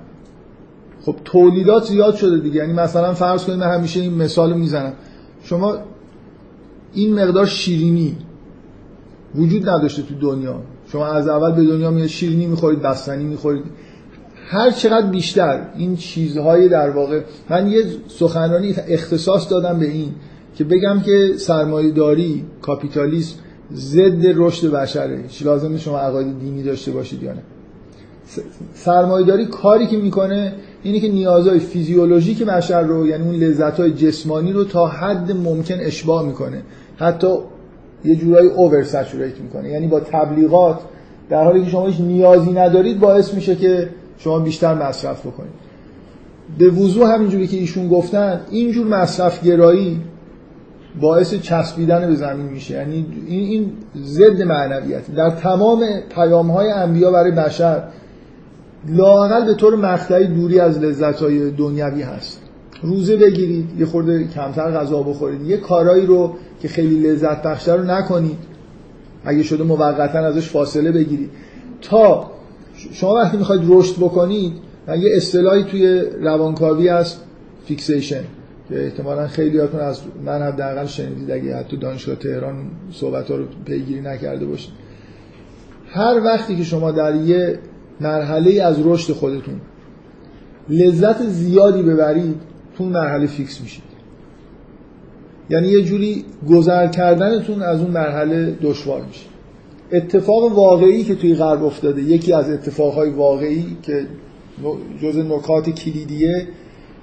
خب 1.03 1.17
تولیدات 1.25 1.85
زیاد 1.85 2.15
شده 2.15 2.39
دیگه. 2.39 2.57
یعنی 2.57 2.73
مثلا 2.73 3.15
فرض 3.15 3.45
کنید 3.45 3.59
من 3.59 3.75
همیشه 3.75 4.01
این 4.01 4.15
مثال 4.15 4.53
می‌زنم. 4.53 4.93
شما 5.43 5.79
این 6.95 7.15
مقدار 7.15 7.47
شیرینی 7.47 8.17
وجود 9.35 9.69
نداشته 9.69 10.03
تو 10.03 10.15
دنیا. 10.15 10.61
شما 10.93 11.07
از 11.07 11.29
اول 11.29 11.53
به 11.53 11.65
دنیا 11.65 11.91
میاد 11.91 12.07
شیرینی 12.07 12.47
می‌خورید 12.47 12.83
بستنی 12.83 13.25
می‌خورید. 13.25 13.65
هر 14.53 14.71
چقدر 14.71 15.07
بیشتر 15.07 15.67
این 15.77 15.97
چیزهای 15.97 16.69
در 16.69 16.91
واقع 16.91 17.21
من 17.51 17.67
یه 17.67 17.85
سخنرانی 18.09 18.75
اختصاص 18.89 19.51
دادم 19.51 19.79
به 19.79 19.87
این 19.87 20.15
که 20.55 20.65
بگم 20.65 21.01
که 21.01 21.33
سرمایه 21.37 21.91
داری 21.91 22.45
کاپیتالیسم 22.63 23.37
ضد 23.75 24.27
رشد 24.35 24.71
بشره. 24.71 25.25
چی 25.29 25.45
لازم 25.45 25.77
شما 25.77 25.99
عقاید 25.99 26.39
دینی 26.41 26.63
داشته 26.63 26.91
باشید 26.91 27.23
یا 27.23 27.33
نه. 27.33 27.43
سرمایه 28.75 29.27
داری 29.27 29.47
کاری 29.47 29.87
که 29.87 29.97
می‌کنه 29.97 30.53
اینه 30.83 31.01
که 31.01 31.09
نیازهای 31.09 31.59
فیزیولوژیک 31.59 32.43
بشر 32.43 32.83
رو 32.83 33.07
یعنی 33.07 33.25
اون 33.25 33.35
لذت 33.35 33.81
جسمانی 33.81 34.53
رو 34.53 34.65
تا 34.65 34.87
حد 34.87 35.33
ممکن 35.33 35.77
اشباع 35.81 36.27
می‌کنه. 36.27 36.63
حتی 36.97 37.29
یه 38.05 38.17
جورایی 38.17 38.49
اوور 38.49 38.85
می‌کنه. 39.43 39.69
یعنی 39.69 39.87
با 39.87 40.01
تبلیغات 40.01 40.81
در 41.29 41.45
حالی 41.45 41.65
که 41.65 41.71
شما 41.71 41.87
هیچ 41.87 42.01
نیازی 42.01 42.53
ندارید 42.53 43.01
باعث 43.01 43.35
میشه 43.35 43.57
که 43.57 43.89
شما 44.21 44.39
بیشتر 44.39 44.75
مصرف 44.75 45.27
بکنید. 45.27 45.53
به 46.59 46.71
وضوح 46.71 47.15
همینجوری 47.15 47.47
که 47.47 47.57
ایشون 47.57 47.89
گفتن 47.89 48.41
اینجور 48.51 48.87
مصرف 48.87 49.45
گرایی 49.45 50.01
باعث 51.01 51.35
چسبیدن 51.35 52.07
به 52.07 52.15
زمین 52.15 52.47
میشه. 52.47 52.75
یعنی 52.75 53.07
این 53.27 53.49
این 53.49 53.73
ضد 54.05 54.43
معنویت. 54.43 55.11
در 55.11 55.31
تمام 55.31 55.85
پیام 56.15 56.51
های 56.51 56.71
انبیا 56.71 57.11
برای 57.11 57.31
بشر 57.31 57.83
لاقل 58.89 59.45
به 59.45 59.55
طور 59.55 59.77
مقطعی 59.77 60.27
دوری 60.27 60.61
از 60.61 60.79
لذت 60.79 61.23
های 61.23 61.51
دنیوی 61.51 62.03
هست. 62.03 62.41
روزه 62.83 63.17
بگیرید 63.17 63.81
یه 63.81 63.87
خورده 63.87 64.29
کمتر 64.29 64.71
غذا 64.71 65.03
بخورید. 65.03 65.43
یه 65.43 65.57
کارایی 65.57 66.07
رو 66.07 66.35
که 66.61 66.69
خیلی 66.69 67.01
لذت 67.01 67.43
بخشه 67.43 67.75
رو 67.75 67.85
نکنید. 67.85 68.39
اگه 69.25 69.43
شده 69.43 69.65
موقتا 69.65 70.19
ازش 70.19 70.49
فاصله 70.49 70.93
بگیرید. 70.93 71.31
تا 71.83 72.31
شما 72.93 73.15
وقتی 73.15 73.37
می‌خواید 73.37 73.63
رشد 73.67 73.97
بکنید 73.97 74.53
یه 74.89 75.17
اصطلاحی 75.17 75.65
توی 75.65 76.01
روانکاوی 76.01 76.89
هست 76.89 77.21
فیکسیشن 77.65 78.25
که 78.69 78.85
احتمالا 78.85 79.29
خیلیاتون 79.29 79.81
از 79.81 80.01
من 80.25 80.43
حداقل 80.43 80.87
شنیدید 80.87 81.31
اگه 81.31 81.57
حتی 81.57 81.77
دانشگاه 81.77 82.15
تهران 82.15 82.71
صحبت 82.93 83.31
ها 83.31 83.37
رو 83.37 83.45
پیگیری 83.65 84.01
نکرده 84.01 84.47
باشید. 84.47 84.73
هر 85.87 86.21
وقتی 86.25 86.57
که 86.57 86.65
شما 86.65 86.91
در 86.91 87.15
یه 87.15 87.59
مرحله 88.01 88.63
از 88.63 88.77
رشد 88.85 89.13
خودتون 89.13 89.61
لذت 90.69 91.23
زیادی 91.23 91.83
ببرید 91.83 92.37
تو 92.79 92.85
مرحله 92.85 93.27
فیکس 93.27 93.61
میشید. 93.61 93.91
یعنی 95.51 95.69
یه 95.69 95.83
جوری 95.83 96.25
گذر 96.49 96.87
کردنتون 96.87 97.63
از 97.63 97.81
اون 97.81 97.91
مرحله 97.91 98.57
دشوار 98.63 99.03
میشه 99.03 99.30
اتفاق 99.93 100.53
واقعی 100.53 101.05
که 101.05 101.15
توی 101.15 101.35
غرب 101.35 101.65
افتاده 101.65 102.03
یکی 102.03 102.33
از 102.33 102.51
اتفاقهای 102.51 103.11
واقعی 103.11 103.77
که 103.83 104.07
جز 105.03 105.17
نکات 105.17 105.71
کلیدیه 105.71 106.49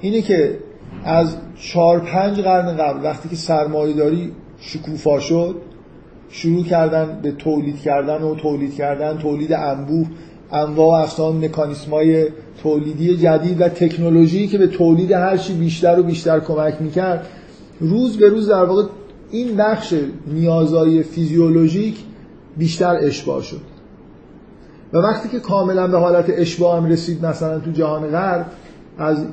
اینه 0.01 0.21
که 0.21 0.57
از 1.03 1.35
چهار 1.55 1.99
پنج 1.99 2.39
قرن 2.39 2.77
قبل 2.77 3.03
وقتی 3.03 3.29
که 3.29 3.35
سرمایه 3.35 3.93
داری 3.93 4.31
شکوفا 4.59 5.19
شد 5.19 5.55
شروع 6.29 6.63
کردن 6.63 7.19
به 7.23 7.31
تولید 7.31 7.81
کردن 7.81 8.21
و 8.21 8.35
تولید 8.35 8.75
کردن 8.75 9.17
تولید 9.17 9.53
انبوه 9.53 10.07
انواع 10.51 10.99
و 10.99 11.03
اقسام 11.03 11.45
مکانیسمای 11.45 12.27
تولیدی 12.63 13.17
جدید 13.17 13.61
و 13.61 13.69
تکنولوژی 13.69 14.47
که 14.47 14.57
به 14.57 14.67
تولید 14.67 15.11
هر 15.11 15.37
چی 15.37 15.53
بیشتر 15.53 15.99
و 15.99 16.03
بیشتر 16.03 16.39
کمک 16.39 16.81
می‌کرد 16.81 17.27
روز 17.79 18.17
به 18.17 18.29
روز 18.29 18.49
در 18.49 18.63
واقع 18.63 18.83
این 19.31 19.55
بخش 19.55 19.93
نیازهای 20.27 21.03
فیزیولوژیک 21.03 21.95
بیشتر 22.57 22.97
اشباع 23.01 23.41
شد. 23.41 23.61
و 24.93 24.97
وقتی 24.97 25.29
که 25.29 25.39
کاملا 25.39 25.87
به 25.87 25.97
حالت 25.97 26.25
اشباع 26.29 26.77
هم 26.77 26.85
رسید 26.85 27.25
مثلا 27.25 27.59
تو 27.59 27.71
جهان 27.71 28.07
غرب 28.07 28.45
از 28.97 29.25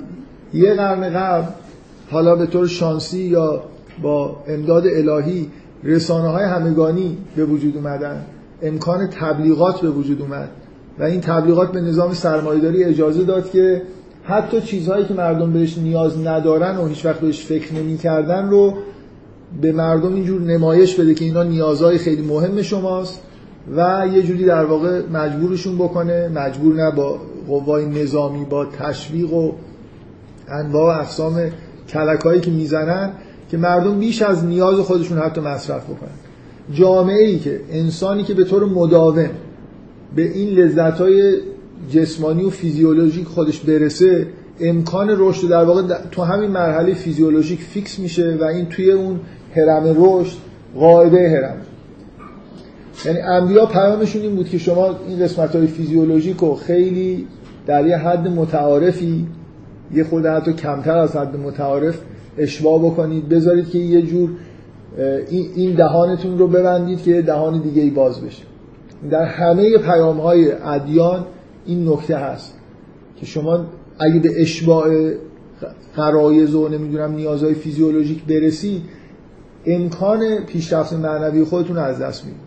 یه 0.54 0.74
قرن 0.74 1.10
قبل 1.10 1.46
حالا 2.10 2.36
به 2.36 2.46
طور 2.46 2.66
شانسی 2.66 3.18
یا 3.18 3.62
با 4.02 4.36
امداد 4.48 4.86
الهی 4.86 5.50
رسانه 5.84 6.28
های 6.28 6.44
همگانی 6.44 7.18
به 7.36 7.44
وجود 7.44 7.76
اومدن. 7.76 8.24
امکان 8.62 9.06
تبلیغات 9.06 9.80
به 9.80 9.90
وجود 9.90 10.22
اومد. 10.22 10.48
و 10.98 11.02
این 11.02 11.20
تبلیغات 11.20 11.72
به 11.72 11.80
نظام 11.80 12.12
سرمایهداری 12.12 12.84
اجازه 12.84 13.24
داد 13.24 13.50
که 13.50 13.82
حتی 14.24 14.60
چیزهایی 14.60 15.04
که 15.04 15.14
مردم 15.14 15.52
بهش 15.52 15.78
نیاز 15.78 16.26
ندارن 16.26 16.76
و 16.76 16.86
هیچ 16.86 17.06
وقت 17.06 17.20
بهش 17.20 17.44
فکر 17.44 17.74
نمی‌کردن 17.74 18.48
رو 18.48 18.74
به 19.60 19.72
مردم 19.72 20.14
اینجور 20.14 20.40
نمایش 20.40 20.94
بده 20.94 21.14
که 21.14 21.24
اینا 21.24 21.42
نیازهای 21.42 21.98
خیلی 21.98 22.22
مهم 22.22 22.62
شماست 22.62 23.20
و 23.76 24.06
یه 24.14 24.22
جوری 24.22 24.44
در 24.44 24.64
واقع 24.64 25.02
مجبورشون 25.12 25.78
بکنه. 25.78 26.28
مجبور 26.28 26.74
نه 26.74 26.90
با 26.90 27.18
قوای 27.48 27.86
نظامی 27.86 28.44
با 28.44 28.64
تشویق 28.64 29.32
و 29.32 29.52
انواع 30.48 30.96
و 30.96 31.00
اقسام 31.00 31.50
کلک‌هایی 31.88 32.40
که 32.40 32.50
می‌زنن 32.50 33.12
که 33.50 33.56
مردم 33.56 33.98
بیش 33.98 34.22
از 34.22 34.44
نیاز 34.44 34.78
خودشون 34.78 35.18
حتی 35.18 35.40
مصرف 35.40 35.84
بکنن. 35.84 36.10
جامعه 36.72 37.24
ای 37.24 37.38
که 37.38 37.60
انسانی 37.70 38.22
که 38.22 38.34
به 38.34 38.44
طور 38.44 38.64
مداوم 38.64 39.30
به 40.16 40.22
این 40.22 40.48
لذت 40.48 41.00
های 41.00 41.36
جسمانی 41.90 42.44
و 42.44 42.50
فیزیولوژیک 42.50 43.26
خودش 43.26 43.60
برسه 43.60 44.26
امکان 44.60 45.14
رشد 45.18 45.48
در 45.48 45.64
واقع 45.64 45.82
تو 46.10 46.22
همین 46.22 46.50
مرحله 46.50 46.94
فیزیولوژیک 46.94 47.60
fix 47.60 47.98
میشه 47.98 48.36
و 48.40 48.44
این 48.44 48.66
توی 48.66 48.90
اون 48.90 49.20
هرم 49.54 49.96
رشد 49.96 50.36
قاعده 50.78 51.30
هرم. 51.30 51.56
یعنی 53.04 53.18
انبیا 53.20 53.66
پیامشون 53.66 54.22
این 54.22 54.36
بود 54.36 54.48
که 54.48 54.58
شما 54.58 54.96
این 55.08 55.18
قسمت 55.18 55.56
های 55.56 55.66
فیزیولوژیک 55.66 56.36
رو 56.36 56.54
خیلی 56.54 57.26
در 57.66 57.86
یه 57.86 57.96
حد 57.96 58.28
متعارفی 58.28 59.26
یه 59.94 60.04
خود 60.04 60.26
حتی 60.26 60.52
کمتر 60.52 60.98
از 60.98 61.16
حد 61.16 61.36
متعارف 61.36 62.00
اشباه 62.38 62.82
بکنید. 62.82 63.28
بذارید 63.28 63.70
که 63.70 63.78
یه 63.78 64.02
جور 64.02 64.30
این 65.28 65.74
دهانتون 65.74 66.38
رو 66.38 66.48
ببندید 66.48 67.02
که 67.02 67.22
دهان 67.22 67.62
دیگه 67.62 67.82
ای 67.82 67.90
باز 67.90 68.20
بشه. 68.20 68.42
در 69.10 69.24
همه 69.24 69.78
پیام 69.78 70.20
های 70.20 70.52
ادیان 70.52 71.24
این 71.66 71.88
نکته 71.88 72.16
هست 72.16 72.54
که 73.16 73.26
شما 73.26 73.64
اگه 73.98 74.20
به 74.20 74.42
اشباع 74.42 75.12
غرایز 75.96 76.54
و 76.54 76.68
نمی‌دونم 76.68 77.14
نیازهای 77.14 77.54
فیزیولوژیک 77.54 78.24
برسی 78.24 78.82
امکان 79.66 80.44
پیشرفت 80.46 80.92
معنوی 80.92 81.44
خودتون 81.44 81.78
از 81.78 81.98
دست 81.98 82.24
می‌دید. 82.24 82.40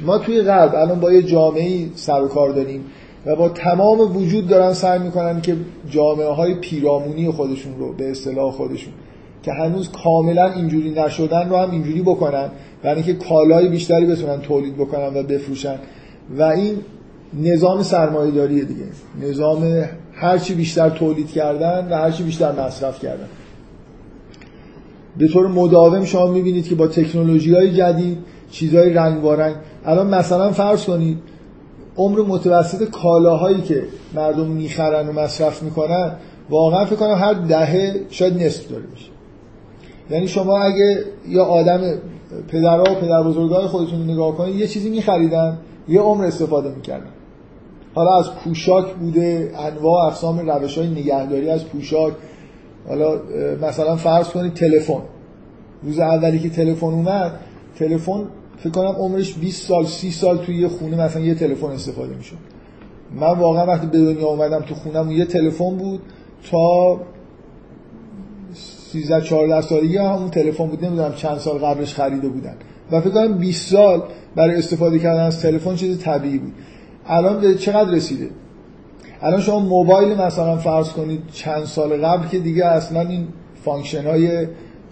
ما 0.00 0.18
توی 0.18 0.42
غرب 0.42 0.74
الان 0.74 1.00
با 1.00 1.12
یه 1.12 1.22
جامعه 1.22 1.86
سر 1.94 2.22
و 2.22 2.28
کار 2.28 2.50
داریم 2.50 2.84
و 3.26 3.36
با 3.36 3.48
تمام 3.48 4.16
وجود 4.16 4.48
دارن 4.48 4.72
سعی 4.72 4.98
می‌کنن 4.98 5.40
که 5.40 5.56
جامعه 5.90 6.28
های 6.28 6.54
پیرامونی 6.54 7.30
خودشون 7.30 7.78
رو 7.78 7.92
به 7.92 8.10
اصطلاح 8.10 8.52
خودشون 8.52 8.92
که 9.42 9.52
هنوز 9.52 9.90
کاملا 10.04 10.52
اینجوری 10.52 10.90
نشدن 10.90 11.48
رو 11.48 11.56
هم 11.56 11.70
اینجوری 11.70 12.02
بکنن 12.02 12.48
برای 12.82 13.02
اینکه 13.02 13.24
کالای 13.24 13.68
بیشتری 13.68 14.06
بتونن 14.06 14.40
تولید 14.40 14.76
بکنن 14.76 15.16
و 15.16 15.22
بفروشن. 15.22 15.78
و 16.38 16.42
این 16.42 16.76
نظام 17.42 17.82
سرمایه 17.82 18.30
داریه 18.30 18.64
دیگه. 18.64 18.84
نظام 19.22 19.84
هرچی 20.12 20.54
بیشتر 20.54 20.90
تولید 20.90 21.30
کردن 21.30 21.88
و 21.90 21.94
هرچی 21.94 22.22
بیشتر 22.22 22.52
مصرف 22.52 23.00
کردن. 23.00 23.26
به 25.18 25.28
طور 25.28 25.46
مداوم 25.46 26.04
شما 26.04 26.26
می‌بینید 26.26 26.68
که 26.68 26.74
با 26.74 26.86
تکنولوژی 26.86 27.54
های 27.54 27.72
جدید 27.72 28.18
چیزهای 28.50 28.92
رنگ 28.92 29.26
رنگ 29.26 29.56
الان 29.84 30.06
مثلا 30.06 30.52
فرض 30.52 30.84
کنید 30.84 31.18
عمر 31.96 32.20
متوسط 32.20 32.90
کالاهایی 32.90 33.60
که 33.60 33.82
مردم 34.14 34.46
می‌خرن 34.46 35.08
و 35.08 35.12
مصرف 35.12 35.62
می‌کنن 35.62 36.16
واقعا 36.50 36.84
فکر 36.84 36.96
کنم 36.96 37.14
هر 37.14 37.34
دهه 37.34 38.00
شاید 38.10 38.42
نصف 38.42 38.68
داره 38.68 38.84
میشه. 38.92 39.10
یعنی 40.10 40.28
شما 40.28 40.58
اگه 40.58 41.04
یا 41.28 41.44
آدم 41.44 41.80
پدرها 42.48 42.82
و 42.82 42.94
پدر 42.94 43.22
بزرگای 43.22 43.66
خودتون 43.66 44.10
نگاه 44.10 44.36
کنید 44.36 44.56
یه 44.56 44.66
چیزی 44.66 44.90
میخریدن 44.90 45.58
یه 45.88 46.00
عمر 46.00 46.24
استفاده 46.24 46.74
می‌کردن. 46.74 47.10
حالا 47.94 48.18
از 48.18 48.34
پوشاک 48.34 48.94
بوده 48.94 49.52
انواع 49.58 50.06
اقسام 50.06 50.50
روش 50.50 50.78
های 50.78 50.86
نگهداری 50.86 51.50
از 51.50 51.64
پوشاک 51.64 52.12
حالا 52.88 53.20
مثلا 53.62 53.96
فرض 53.96 54.28
کنید 54.28 54.54
تلفن. 54.54 55.02
روز 55.82 55.98
اولی 55.98 56.38
که 56.38 56.50
تلفن 56.50 56.86
اومد 56.86 57.32
تلفن 57.78 58.24
فکر 58.58 58.70
کنم 58.70 58.94
عمرش 58.98 59.34
20 59.34 59.68
سال 59.68 59.86
30 59.86 60.10
سال 60.10 60.38
توی 60.38 60.56
یه 60.56 60.68
خونه 60.68 61.04
مثلا 61.04 61.22
یه 61.22 61.34
تلفن 61.34 61.66
استفاده 61.66 62.14
می‌شد. 62.14 62.36
من 63.14 63.38
واقعا 63.38 63.66
وقتی 63.66 63.86
به 63.86 63.98
دنیا 63.98 64.26
اومدم 64.26 64.60
تو 64.60 64.74
خونم 64.74 65.10
یه 65.10 65.24
تلفن 65.24 65.76
بود 65.76 66.00
تا 66.50 67.00
13 68.92 69.20
14 69.20 69.60
سالگی 69.60 69.96
همون 69.96 70.30
تلفن 70.30 70.66
بود 70.66 70.84
نمی‌دونم 70.84 71.14
چند 71.14 71.38
سال 71.38 71.58
قبلش 71.58 71.94
خریده 71.94 72.28
بودن. 72.28 72.54
و 72.92 73.00
فکر 73.00 73.10
کنم 73.10 73.38
20 73.38 73.70
سال 73.70 74.02
برای 74.36 74.56
استفاده 74.56 74.98
کردن 74.98 75.22
از 75.22 75.42
تلفن 75.42 75.74
چیز 75.74 75.98
طبیعی 75.98 76.38
بود. 76.38 76.52
الان 77.06 77.40
به 77.40 77.54
چقدر 77.54 77.90
رسیده؟ 77.90 78.30
الان 79.22 79.40
شما 79.40 79.58
موبایل 79.58 80.14
مثلا 80.18 80.56
فرض 80.56 80.88
کنید 80.88 81.20
چند 81.32 81.64
سال 81.64 82.06
قبل 82.06 82.28
که 82.28 82.38
دیگه 82.38 82.66
اصلا 82.66 83.00
این 83.00 83.26
function 83.64 84.02
های 84.04 84.46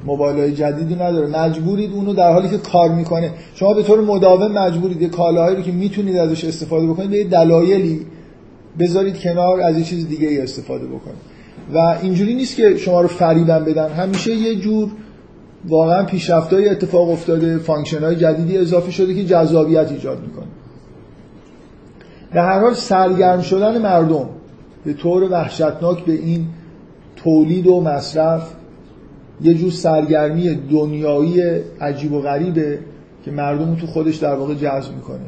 موبایل 0.04 0.38
های 0.38 0.52
جدیدی 0.52 0.94
نداره. 0.94 1.26
مجبورید 1.26 1.92
اونو 1.92 2.12
در 2.12 2.32
حالی 2.32 2.48
که 2.48 2.58
کار 2.58 2.88
می‌کنه. 2.88 3.30
شما 3.54 3.74
به 3.74 3.82
طور 3.82 4.00
مداوم 4.00 4.52
مجبورید 4.52 5.10
کالاهایی 5.10 5.56
رو 5.56 5.62
که 5.62 5.72
می‌تونید 5.72 6.16
ازش 6.16 6.44
استفاده 6.44 6.86
بکنید 6.86 7.10
به 7.10 7.24
دلایلی 7.24 8.06
بذارید 8.78 9.20
کنار 9.20 9.60
از 9.60 9.78
یه 9.78 9.84
چیز 9.84 10.08
دیگه 10.08 10.28
ای 10.28 10.40
استفاده 10.40 10.86
بکنید. 10.86 11.20
و 11.74 11.78
اینجوری 12.02 12.34
نیست 12.34 12.56
که 12.56 12.76
شما 12.76 13.00
رو 13.00 13.08
فریب 13.08 13.64
بدن. 13.64 13.88
همیشه 13.88 14.34
یه 14.34 14.56
جور 14.56 14.90
واقعا 15.68 16.04
پیشرفتای 16.04 16.68
اتفاق 16.68 17.10
افتاده 17.10 17.58
function 17.58 17.98
های 17.98 18.16
جدیدی 18.16 18.58
اضافه 18.58 18.90
شده 18.90 19.14
که 19.14 19.24
جذابیت 19.24 19.92
ایجاد 19.92 20.20
می‌کنه. 20.20 20.46
در 22.32 22.44
هر 22.44 22.60
حال 22.60 22.74
سرگرم 22.74 23.40
شدن 23.40 23.82
مردم 23.82 24.28
به 24.84 24.92
طور 24.92 25.22
وحشتناک 25.22 26.04
به 26.04 26.12
این 26.12 26.46
تولید 27.16 27.66
و 27.66 27.80
مصرف 27.80 28.54
یه 29.42 29.54
جور 29.54 29.70
سرگرمی 29.70 30.54
دنیایی 30.54 31.42
عجیب 31.80 32.12
و 32.12 32.20
غریبه 32.20 32.78
که 33.24 33.30
مردم 33.30 33.74
تو 33.74 33.86
خودش 33.86 34.16
در 34.16 34.34
واقع 34.34 34.54
جذب 34.54 34.94
می‌کنه. 34.94 35.20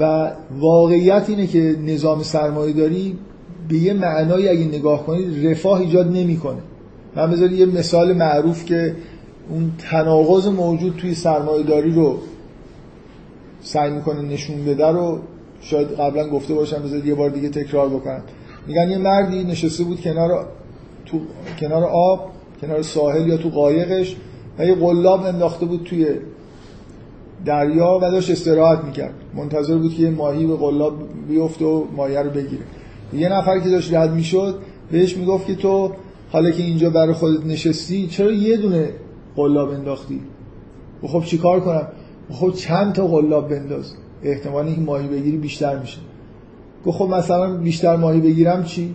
و 0.00 0.30
واقعیت 0.58 1.24
اینه 1.28 1.46
که 1.46 1.76
نظام 1.86 2.22
سرمایه 2.22 2.72
داری 2.72 3.18
به 3.68 3.76
یه 3.76 3.92
معنایی 3.92 4.48
اگه 4.48 4.64
نگاه 4.64 5.06
کنید 5.06 5.46
رفاه 5.46 5.80
ایجاد 5.80 6.12
نمی‌کنه. 6.12 6.58
من 7.16 7.30
بذارید 7.30 7.58
یه 7.58 7.66
مثال 7.66 8.12
معروف 8.12 8.64
که 8.64 8.94
اون 9.50 9.72
تناقض 9.78 10.46
موجود 10.46 10.96
توی 10.96 11.14
سرمایه 11.14 11.62
داری 11.62 11.90
رو 11.90 12.18
سعی 13.60 13.90
می‌کنه 13.90 14.22
نشون 14.22 14.64
بده 14.64 14.86
رو 14.86 15.18
شاید 15.60 15.88
قبلا 15.88 16.28
گفته 16.28 16.54
باشم 16.54 16.82
بذارید 16.82 17.06
یه 17.06 17.14
بار 17.14 17.30
دیگه 17.30 17.48
تکرار 17.48 17.88
بکنم. 17.88 18.22
میگن 18.66 18.90
یه 18.90 18.98
مردی 18.98 19.44
نشسته 19.44 19.84
بود 19.84 20.00
کنار 20.00 20.46
تو 21.06 21.20
کنار 21.60 21.84
آب 21.84 22.30
کنار 22.60 22.82
ساحل 22.82 23.28
یا 23.28 23.36
تو 23.36 23.48
قایقش 23.48 24.16
و 24.58 24.64
یه 24.64 24.74
قلاب 24.74 25.26
انداخته 25.26 25.66
بود 25.66 25.82
توی 25.84 26.06
دریا 27.44 27.98
و 27.98 28.00
داشت 28.00 28.30
استراحت 28.30 28.84
می‌کرد. 28.84 29.14
منتظر 29.34 29.78
بود 29.78 29.94
که 29.94 30.02
یه 30.02 30.10
ماهی 30.10 30.46
به 30.46 30.56
قلاب 30.56 30.94
بیفته 31.28 31.64
و 31.64 31.84
ماهی 31.96 32.16
رو 32.16 32.30
بگیره. 32.30 32.62
یه 33.12 33.28
نفر 33.28 33.58
که 33.58 33.68
داشت 33.68 33.94
رد 33.94 34.14
می‌شد 34.14 34.58
بهش 34.90 35.16
می‌گفت 35.16 35.46
که 35.46 35.54
تو 35.54 35.92
حالا 36.30 36.50
که 36.50 36.62
اینجا 36.62 36.90
برای 36.90 37.12
خودت 37.12 37.46
نشستی 37.46 38.06
چرا 38.06 38.32
یه 38.32 38.56
دونه 38.56 38.90
قلاب 39.36 39.70
انداختی؟ 39.70 40.20
خب 41.02 41.24
چیکار 41.24 41.60
کنم؟ 41.60 41.88
خب 42.30 42.52
چند 42.52 42.92
تا 42.92 43.06
قلاب 43.06 43.48
بنداز. 43.48 43.94
احتمال 44.22 44.66
این 44.66 44.84
ماهی 44.84 45.08
بگیری 45.08 45.36
بیشتر 45.36 45.78
میشه. 45.78 45.98
گفت 46.86 46.98
خب 46.98 47.08
مثلا 47.08 47.56
بیشتر 47.56 47.96
ماهی 47.96 48.20
بگیرم 48.20 48.64
چی؟ 48.64 48.94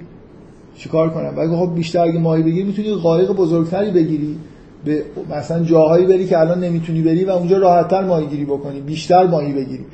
چیکار 0.75 1.09
کنم؟ 1.09 1.33
ولی 1.37 1.55
خب 1.55 1.75
بیشتر 1.75 1.99
اگه 1.99 2.19
ماهی 2.19 2.43
بگیری 2.43 2.63
می‌تونی 2.63 2.93
قایق 2.93 3.31
بزرگتری 3.31 3.91
بگیری. 3.91 4.37
به 4.85 5.03
مثلا 5.31 5.63
جاهایی 5.63 6.05
بری 6.05 6.27
که 6.27 6.39
الان 6.39 6.63
نمی‌تونی 6.63 7.01
بری 7.01 7.25
و 7.25 7.29
اونجا 7.29 7.57
راحتتر 7.57 8.03
ماهی 8.03 8.25
گیری 8.25 8.45
بکنی. 8.45 8.81
بیشتر 8.81 9.27
ماهی 9.27 9.53
بگیری. 9.53 9.85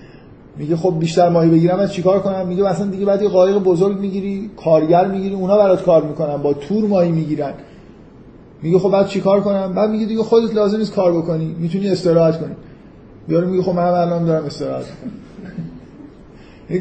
میگه 0.57 0.75
خب 0.75 0.95
بیشتر 0.99 1.29
ماهی 1.29 1.49
بگیرم 1.49 1.79
از 1.79 1.93
چیکار 1.93 2.19
کنم؟ 2.19 2.47
میگه 2.47 2.63
مثلا 2.63 2.87
دیگه 2.87 3.05
بعد 3.05 3.21
یه 3.21 3.29
قایق 3.29 3.57
بزرگ 3.57 3.99
می‌گیری 3.99 4.49
کارگر 4.63 5.07
می‌گیری 5.07 5.35
اونا 5.35 5.57
برات 5.57 5.83
کار 5.83 6.03
می‌کنن 6.03 6.37
با 6.37 6.53
تور 6.53 6.85
ماهی 6.85 7.11
می‌گیرن. 7.11 7.53
میگه 8.63 8.79
خب 8.79 8.89
بعد 8.89 9.07
چیکار 9.07 9.41
کنم؟ 9.41 9.73
بعد 9.73 9.89
میگه 9.89 10.05
دیگه 10.05 10.23
خودت 10.23 10.55
لازم 10.55 10.77
نیست 10.77 10.93
کار 10.93 11.13
بکنی. 11.13 11.55
می‌تونی 11.59 11.89
استراحت 11.89 12.39
کنی. 12.39 12.53
یارو 13.29 13.49
میگه 13.49 13.63
خب 13.63 13.71
من 13.71 13.83
الان 13.83 14.25
دارم 14.25 14.45
استراحت 14.45 14.85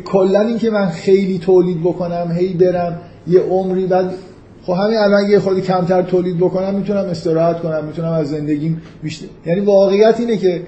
کلا 0.05 0.41
این 0.41 0.59
که 0.59 0.71
من 0.71 0.87
خیلی 0.87 1.39
تولید 1.39 1.81
بکنم 1.81 2.33
هی 2.37 2.55
برم 2.55 3.01
یه 3.27 3.41
عمری 3.41 3.87
بعد 3.87 4.15
خب 4.63 4.73
همین 4.73 4.97
الان 4.97 5.31
یه 5.31 5.39
خودی 5.39 5.61
کمتر 5.61 6.03
تولید 6.03 6.39
بکنم 6.39 6.75
می‌تونم 6.75 7.05
استراحت 7.05 7.61
کنم 7.61 7.85
می‌تونم 7.85 8.13
از 8.13 8.29
زندگیم 8.29 8.83
بیشتر. 9.03 9.27
یعنی 9.47 9.61
واقعیت 9.61 10.21
اینه 10.21 10.37
که 10.37 10.63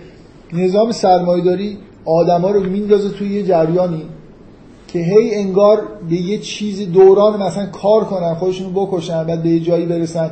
نظام 0.53 0.93
سرمایه‌داری 0.93 1.79
آدما 2.05 2.51
رو 2.51 2.61
میندازه 2.61 3.09
توی 3.09 3.29
یه 3.29 3.43
جریانی 3.43 4.03
که 4.89 4.99
هی 4.99 5.35
انگار 5.35 5.79
به 6.11 6.17
یه 6.17 6.39
چیزی 6.39 6.87
دوران 6.87 7.43
مثلا 7.43 7.67
کار 7.67 8.05
کنن 8.05 8.35
خودشون 8.35 8.75
رو 8.75 8.87
بکشن 8.87 9.25
بعد 9.25 9.43
به 9.43 9.49
یه 9.49 9.61
جایی 9.61 9.87
برسن 9.87 10.31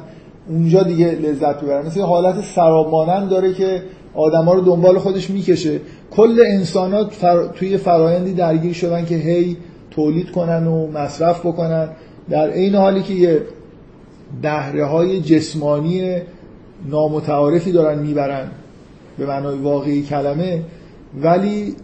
اونجا 0.48 0.82
دیگه 0.82 1.06
لذت 1.06 1.60
ببرن 1.60 1.86
مثل 1.86 2.00
حالت 2.00 2.44
سراب 2.44 3.28
داره 3.30 3.54
که 3.54 3.82
آدما 4.14 4.54
رو 4.54 4.60
دنبال 4.60 4.98
خودش 4.98 5.30
می‌کشه. 5.30 5.80
کل 6.10 6.42
انسانات 6.46 7.12
فر... 7.12 7.46
توی 7.46 7.76
فرایندی 7.76 8.32
درگیر 8.32 8.72
شدن 8.72 9.04
که 9.04 9.14
هی 9.14 9.56
تولید 9.90 10.30
کنن 10.30 10.66
و 10.66 10.86
مصرف 10.86 11.46
بکنن. 11.46 11.88
در 12.30 12.52
این 12.52 12.74
حالی 12.74 13.02
که 13.02 13.14
یه 13.14 13.42
بهره 14.42 14.84
های 14.84 15.20
جسمانی 15.20 16.16
نامتعارفی 16.88 17.72
دارن 17.72 17.98
می‌برن 17.98 18.50
به 19.18 19.26
معنای 19.26 19.58
واقعی 19.58 20.02
کلمه 20.02 20.62
ولی 21.22 21.74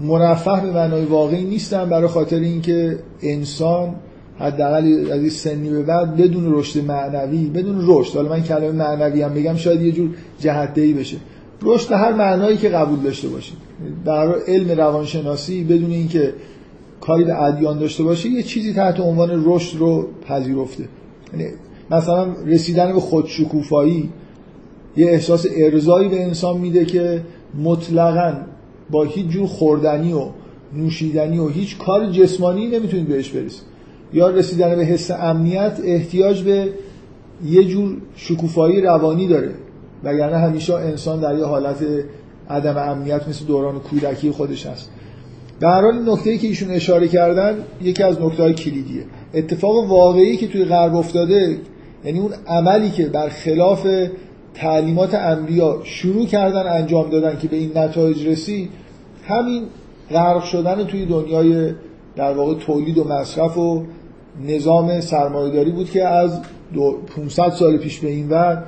مرفه 0.00 0.60
به 0.60 0.72
معنای 0.72 1.04
واقعی 1.04 1.44
نیستن 1.44 1.88
برای 1.88 2.08
خاطر 2.08 2.36
اینکه 2.36 2.98
انسان 3.22 3.94
حداقل 4.38 5.12
از 5.12 5.20
این 5.20 5.30
سنی 5.30 5.70
به 5.70 5.82
بعد 5.82 6.16
بدون 6.16 6.54
رشد 6.54 6.84
معنوی 6.84 7.44
بدون 7.48 7.84
رشد. 7.86 8.16
حالا 8.16 8.28
من 8.28 8.42
کلمه 8.42 8.70
معنوی 8.70 9.22
هم 9.22 9.34
بگم 9.34 9.56
شاید 9.56 9.82
یه 9.82 9.92
جور 9.92 10.10
جهت 10.40 10.74
بشه. 10.74 11.16
رشد 11.62 11.92
هر 11.92 12.12
معنایی 12.12 12.56
که 12.56 12.68
قبول 12.68 13.00
داشته 13.00 13.28
باشید 13.28 13.56
در 14.04 14.34
علم 14.48 14.70
روانشناسی 14.70 15.64
بدون 15.64 15.90
اینکه 15.90 16.34
کاری 17.00 17.24
به 17.24 17.42
ادیان 17.42 17.78
داشته 17.78 18.02
باشه 18.02 18.28
یه 18.28 18.42
چیزی 18.42 18.72
تحت 18.72 19.00
عنوان 19.00 19.42
رشد 19.44 19.78
رو 19.78 20.08
پذیرفته. 20.28 20.84
یعنی 21.32 21.50
مثلا 21.90 22.26
رسیدن 22.46 22.92
به 22.92 23.00
خودشکوفایی 23.00 24.10
یه 24.96 25.06
احساس 25.06 25.46
ارزایی 25.56 26.08
به 26.08 26.22
انسان 26.22 26.58
میده 26.58 26.84
که 26.84 27.22
مطلقا 27.64 28.34
با 28.90 29.04
هیچ 29.04 29.26
جور 29.26 29.46
خوردنی 29.46 30.12
و 30.12 30.28
نوشیدنی 30.72 31.38
و 31.38 31.48
هیچ 31.48 31.78
کار 31.78 32.10
جسمانی 32.10 32.66
نمی‌تونید 32.66 33.08
بهش 33.08 33.30
برسید. 33.30 33.75
یا 34.12 34.30
رسیدن 34.30 34.76
به 34.76 34.84
حس 34.84 35.10
امنیت 35.10 35.80
احتیاج 35.84 36.42
به 36.42 36.68
یه 37.44 37.64
جور 37.64 37.96
شکوفایی 38.16 38.80
روانی 38.80 39.28
داره. 39.28 39.50
وگرنه 40.04 40.36
همیشه 40.36 40.74
انسان 40.74 41.20
در 41.20 41.38
یه 41.38 41.44
حالت 41.44 41.84
عدم 42.50 42.76
امنیت 42.76 43.28
مثل 43.28 43.44
دوران 43.44 43.80
کودکی 43.80 44.30
خودش 44.30 44.66
هست. 44.66 44.90
به 45.60 45.68
حال 45.68 46.10
نکته 46.10 46.38
که 46.38 46.46
ایشون 46.46 46.70
اشاره 46.70 47.08
کردن 47.08 47.54
یکی 47.82 48.02
از 48.02 48.20
نکته 48.20 48.42
های 48.42 48.54
کلیدیه. 48.54 49.04
اتفاق 49.34 49.90
واقعی 49.90 50.36
که 50.36 50.48
توی 50.48 50.64
غرب 50.64 50.96
افتاده 50.96 51.58
یعنی 52.04 52.18
اون 52.18 52.32
عملی 52.46 52.90
که 52.90 53.06
بر 53.06 53.28
خلاف 53.28 53.86
تعلیمات 54.54 55.14
انبیا 55.14 55.80
شروع 55.84 56.26
کردن 56.26 56.66
انجام 56.66 57.10
دادن 57.10 57.38
که 57.38 57.48
به 57.48 57.56
این 57.56 57.78
نتایج 57.78 58.26
رسید 58.26 58.70
همین 59.24 59.62
غرق 60.10 60.44
شدن 60.44 60.84
توی 60.84 61.06
دنیای 61.06 61.72
در 62.16 62.32
واقع 62.32 62.54
تولید 62.54 62.98
و 62.98 63.04
مصرف 63.04 63.58
و 63.58 63.84
نظام 64.44 65.00
سرمایه‌داری 65.00 65.70
بود 65.70 65.90
که 65.90 66.04
از 66.04 66.40
500 67.16 67.50
سال 67.50 67.76
پیش 67.76 67.98
به 67.98 68.08
این 68.08 68.28
ور 68.28 68.64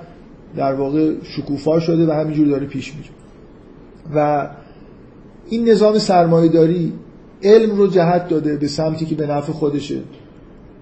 در 0.57 0.75
واقع 0.75 1.15
شکوفا 1.23 1.81
شده 1.81 2.07
و 2.07 2.11
همینجور 2.11 2.47
داره 2.47 2.67
پیش 2.67 2.95
میره. 2.95 3.09
و 4.15 4.49
این 5.49 5.69
نظام 5.69 5.99
سرمایه‌داری 5.99 6.93
علم 7.43 7.77
رو 7.77 7.87
جهت 7.87 8.29
داده 8.29 8.57
به 8.57 8.69
سمتی 8.69 9.07
که 9.07 9.15
به 9.15 9.27
نفع 9.27 9.53
خودشه 9.53 10.01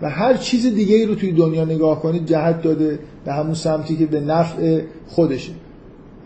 و 0.02 0.10
هر 0.10 0.34
چیز 0.34 0.74
دیگه 0.74 0.96
ای 0.96 1.06
رو 1.06 1.14
توی 1.14 1.32
دنیا 1.32 1.64
نگاه 1.64 2.02
کنید 2.02 2.26
جهت 2.26 2.62
داده 2.62 2.98
به 3.24 3.32
همون 3.32 3.54
سمتی 3.54 3.96
که 3.96 4.06
به 4.06 4.20
نفع 4.20 4.80
خودشه. 5.06 5.52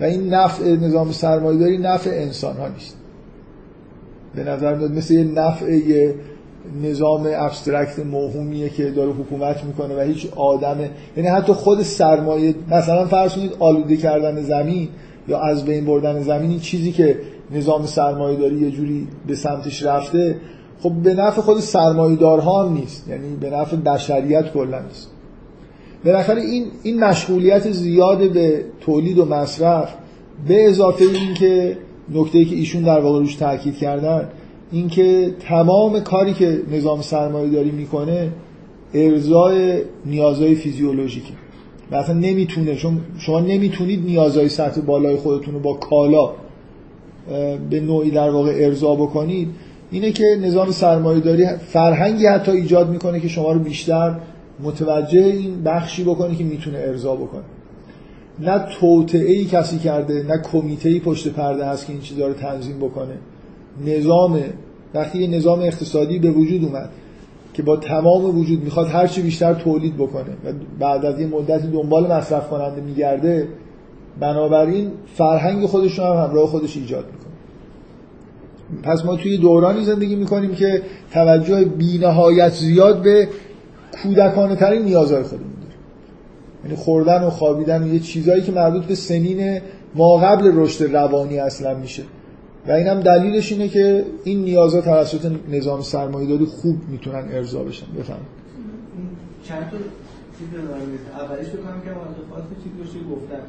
و 0.01 0.05
این 0.05 0.35
نفع 0.35 0.77
نظام 0.77 1.13
سرمایه‌داری 1.13 1.79
نفع 1.79 2.11
انسان 2.11 2.57
ها 2.57 2.69
نیست. 2.69 2.97
به 4.35 4.45
نظر 4.45 4.75
میاد 4.75 4.93
مثل 4.93 5.15
یه 5.15 5.25
نفع 5.25 5.73
یه 5.73 6.15
نظام 6.83 7.29
ابسترکت 7.37 7.99
موهومیه 7.99 8.69
که 8.69 8.91
داره 8.91 9.11
حکومت 9.11 9.65
می‌کنه 9.65 9.97
و 9.97 10.01
هیچ 10.01 10.27
آدمه. 10.37 10.91
یعنی 11.17 11.29
حتی 11.29 11.53
خود 11.53 11.83
سرمایه 11.83 12.55
مثلا 12.71 13.07
فرض 13.07 13.35
کنید 13.35 13.57
آلوده 13.59 13.97
کردن 13.97 14.43
زمین 14.43 14.89
یا 15.29 15.41
از 15.41 15.65
بین 15.65 15.85
بردن 15.85 16.23
زمین 16.23 16.51
این 16.51 16.61
چیزی 16.61 16.93
که 16.93 17.19
نظام 17.55 17.87
سرمایه 17.87 18.39
داری 18.39 18.57
یه 18.57 18.71
جوری 18.71 19.09
به 19.27 19.35
سمتش 19.35 19.83
رفته 19.83 20.37
خب 20.83 20.93
به 20.93 21.15
نفع 21.15 21.41
خود 21.41 21.61
سرمایه‌دارها 21.61 22.65
هم 22.65 22.73
نیست. 22.73 23.09
یعنی 23.09 23.37
به 23.37 23.51
نفع 23.51 23.77
بشریت 23.77 24.53
کلا 24.53 24.81
نیست. 24.81 25.11
بالاخره 26.05 26.41
این 26.41 26.67
این 26.83 27.05
مشغولیت 27.05 27.71
زیاد 27.71 28.33
به 28.33 28.65
تولید 28.81 29.19
و 29.19 29.25
مصرف 29.25 29.95
به 30.49 30.69
اضافه 30.69 31.05
این 31.05 31.35
که 31.35 31.77
نکته 32.15 32.45
که 32.45 32.57
ایشون 32.57 32.83
در 32.83 33.01
واقع 33.01 33.19
روش 33.19 33.35
تاکید 33.35 33.77
کردن 33.79 34.29
اینکه 34.73 35.35
تمام 35.41 36.01
کاری 36.01 36.35
که 36.35 36.63
نظام 36.73 37.01
سرمایه 37.01 37.51
داری 37.51 37.71
می‌کنه 37.71 38.33
ارزای 38.95 39.83
نیازهای 40.07 40.55
فیزیولوژیکه. 40.55 41.33
مثلا 41.93 42.15
نمی‌تونه 42.15 42.77
چون 42.77 43.01
شما 43.19 43.41
نمی‌تونید 43.41 44.05
نیازهای 44.05 44.49
سطح 44.49 44.81
بالای 44.81 45.17
خودتون 45.17 45.55
رو 45.55 45.61
با 45.61 45.75
کالا 45.75 46.31
به 47.71 47.81
نوعی 47.81 48.11
در 48.11 48.31
واقع 48.31 48.53
ارضا 48.55 48.95
بکنید. 48.95 49.49
اینه 49.91 50.13
که 50.13 50.25
نظام 50.43 50.71
سرمایه 50.71 51.21
داری 51.21 51.47
فرهنگی 51.47 52.27
حتی 52.27 52.53
ایجاد 52.53 52.91
می‌کنه 52.91 53.21
که 53.21 53.29
شما 53.29 53.53
رو 53.53 53.59
بیشتر 53.59 54.15
متوجه 54.63 55.25
این 55.25 55.63
بخشی 55.63 56.05
بکنه 56.05 56.35
که 56.35 56.45
می‌تونه 56.45 56.79
ارضا 56.79 57.17
بکنه. 57.17 57.43
نه 58.39 58.67
توطعه 58.81 59.45
کسی 59.45 59.79
کرده 59.79 60.23
نه 60.29 60.43
کمیته 60.53 61.01
پشت 61.01 61.29
پرده 61.29 61.67
هست 61.67 61.87
که 61.87 61.93
این 61.93 62.03
چیزا 62.03 62.27
رو 62.27 62.35
تنظیم 62.35 62.79
بکنه. 62.79 63.15
نظام 63.87 64.41
وقتی 64.95 65.19
یه 65.19 65.27
نظام 65.27 65.61
اقتصادی 65.61 66.19
به 66.19 66.31
وجود 66.31 66.65
اومد 66.65 66.91
که 67.55 67.63
با 67.63 67.77
تمام 67.77 68.39
وجود 68.39 68.65
می‌خواد 68.65 68.89
هر 68.89 69.07
چی 69.07 69.23
بیشتر 69.23 69.55
تولید 69.55 69.97
بکنه 69.97 70.31
و 70.45 70.53
بعد 70.79 71.05
از 71.05 71.21
یه 71.21 71.27
مدتی 71.27 71.69
دنبال 71.69 72.13
مصرف 72.13 72.49
کننده 72.49 72.81
میگرده 72.81 73.49
بنابراین 74.21 74.91
فرهنگ 75.15 75.67
خودش 75.67 75.99
رو 75.99 76.05
هم 76.05 76.25
همراه 76.25 76.47
خودش 76.47 76.77
ایجاد 76.77 77.05
می‌کنه. 77.05 77.31
پس 78.83 79.05
ما 79.05 79.17
توی 79.17 79.39
دورانی 79.39 79.85
زندگی 79.85 80.17
می‌کنیم 80.17 80.55
که 80.55 80.83
توجه 81.13 81.65
بینهایت 81.65 82.53
زیاد 82.53 83.03
به 83.03 83.29
کودکانه 84.03 84.57
ترین 84.57 84.83
نیازهای 84.83 85.23
خودمون 85.23 85.51
داره 85.51 85.75
یعنی 86.65 86.77
خوردن 86.77 87.25
و 87.25 87.31
خوابیدن 87.31 87.83
و 87.83 87.95
یه 87.95 88.01
چیزایی 88.01 88.43
که 88.43 88.53
مربوط 88.53 88.85
به 88.85 88.95
سنین 88.95 89.61
ما 89.95 90.17
قبل 90.17 90.51
رشد 90.55 90.97
روانی 90.97 91.39
اصلا 91.39 91.75
میشه. 91.75 92.03
و 92.69 92.73
اینم 92.73 93.01
دلیلش 93.01 93.53
اینه 93.53 93.69
که 93.69 94.05
این 94.25 94.45
نیازها 94.45 94.81
توسط 94.81 95.33
نظام 95.51 95.83
سرمایه‌داری 95.83 96.45
خوب 96.47 96.77
می‌تونن 96.89 97.29
ارضا 97.33 97.63
بشن. 97.63 97.87
بفهم. 97.99 98.17
چند 99.45 99.71
تا 99.71 99.77
اولیش 101.25 101.49
بکنم 101.49 101.81
که 101.81 101.91
چیزی 102.65 103.05
گفتن. 103.11 103.41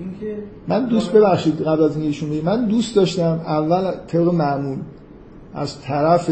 اینکه 0.00 0.42
من 0.68 0.86
دوست 0.86 1.12
ببخشید 1.12 1.60
قبل 1.62 1.82
از 1.82 1.90
اینکه 1.90 2.06
ایشون 2.06 2.28
من 2.44 2.66
دوست 2.66 2.96
داشتم 2.96 3.40
اول 3.46 3.92
طبق 4.06 4.34
معمول 4.34 4.78
از 5.54 5.80
طرف 5.80 6.30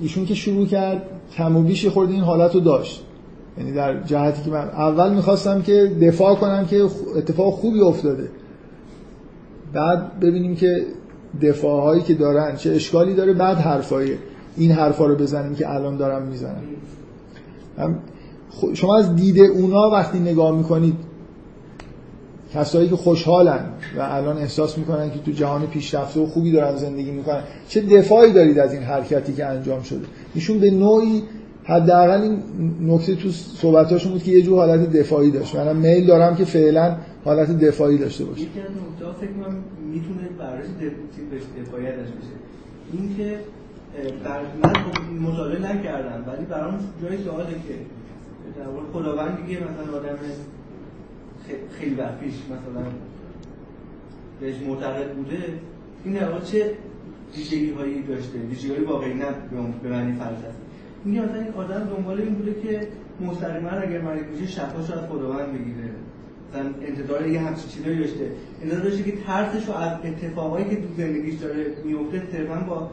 ایشون 0.00 0.26
که 0.26 0.34
شروع 0.34 0.66
کرد 0.66 1.02
کم 1.36 1.56
و 1.56 1.62
بیش 1.62 1.86
خورده 1.86 2.12
این 2.12 2.22
حالت 2.22 2.54
رو 2.54 2.60
داشت. 2.60 3.02
یعنی 3.58 3.72
در 3.72 4.02
جهتی 4.02 4.42
که 4.42 4.50
من 4.50 4.68
اول 4.68 5.14
می‌خواستم 5.14 5.62
که 5.62 5.92
دفاع 6.02 6.34
کنم 6.34 6.66
که 6.66 6.82
اتفاق 7.16 7.54
خوبی 7.54 7.80
افتاده. 7.80 8.28
بعد 9.72 10.20
ببینیم 10.20 10.56
که 10.56 10.86
دفاع 11.42 11.82
هایی 11.82 12.02
که 12.02 12.14
دارن 12.14 12.56
چه 12.56 12.70
اشکالی 12.70 13.14
داره. 13.14 13.32
بعد 13.32 13.56
حرفای 13.56 14.14
این 14.56 14.72
حرفا 14.72 15.06
رو 15.06 15.14
بزنیم 15.14 15.54
که 15.54 15.70
الان 15.70 15.96
دارم 15.96 16.22
می‌زنم 16.22 16.62
شما 18.74 18.98
از 18.98 19.16
دید 19.16 19.40
اونا 19.40 19.90
وقتی 19.90 20.18
نگاه 20.18 20.56
می‌کنید 20.56 20.94
کسایی 22.54 22.88
که 22.88 22.96
خوشحالن 22.96 23.64
و 23.98 24.00
الان 24.00 24.38
احساس 24.38 24.78
می‌کنن 24.78 25.10
که 25.10 25.18
تو 25.18 25.30
جهان 25.30 25.66
پیشرفته 25.66 26.20
و 26.20 26.26
خوبی 26.26 26.52
دارن 26.52 26.76
زندگی 26.76 27.10
می‌کنن 27.10 27.42
چه 27.68 27.80
دفاعی 27.80 28.32
دارید 28.32 28.58
از 28.58 28.72
این 28.72 28.82
حرکتی 28.82 29.32
که 29.32 29.46
انجام 29.46 29.82
شده؟ 29.82 30.06
ایشون 30.34 30.58
به 30.58 30.70
نوعی 30.70 31.22
حداقل 31.64 32.20
این 32.20 32.42
نکته 32.80 33.14
تو 33.14 33.30
صحبتاشون 33.30 34.12
بود 34.12 34.22
که 34.22 34.30
یه 34.30 34.42
جور 34.42 34.58
حالت 34.58 34.92
دفاعی 34.92 35.30
داشت. 35.30 35.56
من 35.56 35.76
میل 35.76 36.06
دارم 36.06 36.36
که 36.36 36.44
فعلا 36.44 36.96
حالت 37.24 37.58
دفاعی 37.58 37.98
داشته 37.98 38.24
باشه. 38.24 38.42
یکی 38.42 38.60
از 38.60 38.70
نکته 38.70 39.26
فکر 39.26 39.32
کنم 39.32 39.64
می‌تونه 39.92 40.28
دفاعیت 41.62 41.96
داشته 41.96 42.14
باشه. 42.14 42.34
این 42.92 43.16
که 43.16 43.38
در 44.24 44.40
من 44.40 45.18
مطالعه 45.20 45.72
نکردم 45.72 46.24
ولی 46.32 46.44
برام 46.44 46.78
جای 47.02 47.18
سواله 47.24 47.52
که 47.52 47.74
در 48.56 48.64
خداوند 48.92 49.46
دیگه 49.46 49.58
مثلا 49.60 49.98
آدم 49.98 50.18
خیلی 51.78 51.94
وقت 51.94 52.20
پیش 52.20 52.34
مثلا 52.34 52.86
بهش 54.40 54.54
معتقد 54.66 55.14
بوده 55.14 55.38
این 56.04 56.14
در 56.14 56.40
چه 56.40 56.74
ویژگی 57.36 57.70
هایی 57.70 58.02
داشته؟ 58.02 58.38
ویژگی 58.38 58.74
های 58.74 58.84
واقعی 58.84 59.14
نه 59.14 59.26
به 59.82 59.88
معنی 59.88 60.12
فلسفه 60.12 60.60
میگه 61.04 61.20
مثلا 61.20 61.40
این 61.40 61.52
آدم 61.52 61.84
دنبال 61.96 62.20
این 62.20 62.34
بوده 62.34 62.54
که 62.62 62.88
مستقیما 63.20 63.68
اگر 63.70 64.00
مریض 64.00 64.24
میشه 64.26 64.46
شفا 64.46 64.82
شاید 64.82 65.00
خداوند 65.00 65.52
بگیره. 65.52 65.90
مثلا 66.50 66.70
انتظار 66.86 67.26
یه 67.26 67.40
همچین 67.40 67.68
چیزایی 67.68 67.98
داشته. 67.98 68.30
انتظار 68.62 68.82
داشته 68.82 69.02
که 69.02 69.12
ترسش 69.26 69.68
رو 69.68 69.74
از 69.74 69.92
اتفاقایی 70.04 70.64
که 70.64 70.76
تو 70.76 70.86
زندگیش 70.96 71.34
داره 71.34 71.66
میفته 71.84 72.22
صرفا 72.32 72.54
با 72.68 72.90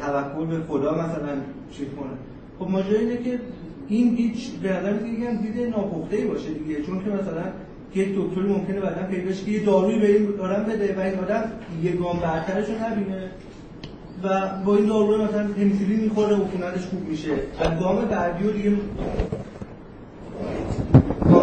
توکل 0.00 0.46
به 0.46 0.60
خدا 0.68 0.92
مثلا 0.94 1.34
چیز 1.72 1.86
کنه. 1.86 2.10
خب 2.58 2.70
ماجرا 2.70 2.98
اینه 2.98 3.16
که 3.16 3.40
این 3.88 4.14
دید 4.14 4.36
به 4.62 4.68
نظر 4.68 4.90
هم 4.90 5.36
دید 5.36 5.60
ناپخته 5.70 6.16
باشه 6.16 6.50
دیگه. 6.50 6.82
چون 6.82 7.04
که 7.04 7.10
مثلا 7.10 7.44
که 7.94 8.00
یک 8.00 8.08
دکتری 8.16 8.44
ممکنه 8.44 8.80
بعدا 8.80 9.06
پیدا 9.06 9.32
که 9.32 9.50
یه 9.50 9.64
دارویی 9.64 9.98
به 9.98 10.16
این 10.16 10.28
دارم 10.38 10.64
بده 10.64 10.94
و 10.96 11.00
این 11.00 11.18
آدم 11.18 11.52
یه 11.82 11.92
گام 11.92 12.18
برترش 12.18 12.66
رو 12.68 12.74
نبینه. 12.74 13.30
و 14.24 14.48
با 14.64 14.76
این 14.76 14.86
دارو 14.86 15.24
مثلا 15.24 15.48
پنیسیلین 15.48 16.00
می‌خوره 16.00 16.34
و 16.34 16.44
خونتش 16.44 16.86
خوب 16.86 17.08
میشه. 17.08 17.32
و 17.60 17.80
گام 17.80 18.04
بعدی 18.04 18.44
رو 18.44 18.50
دیگه 18.50 18.72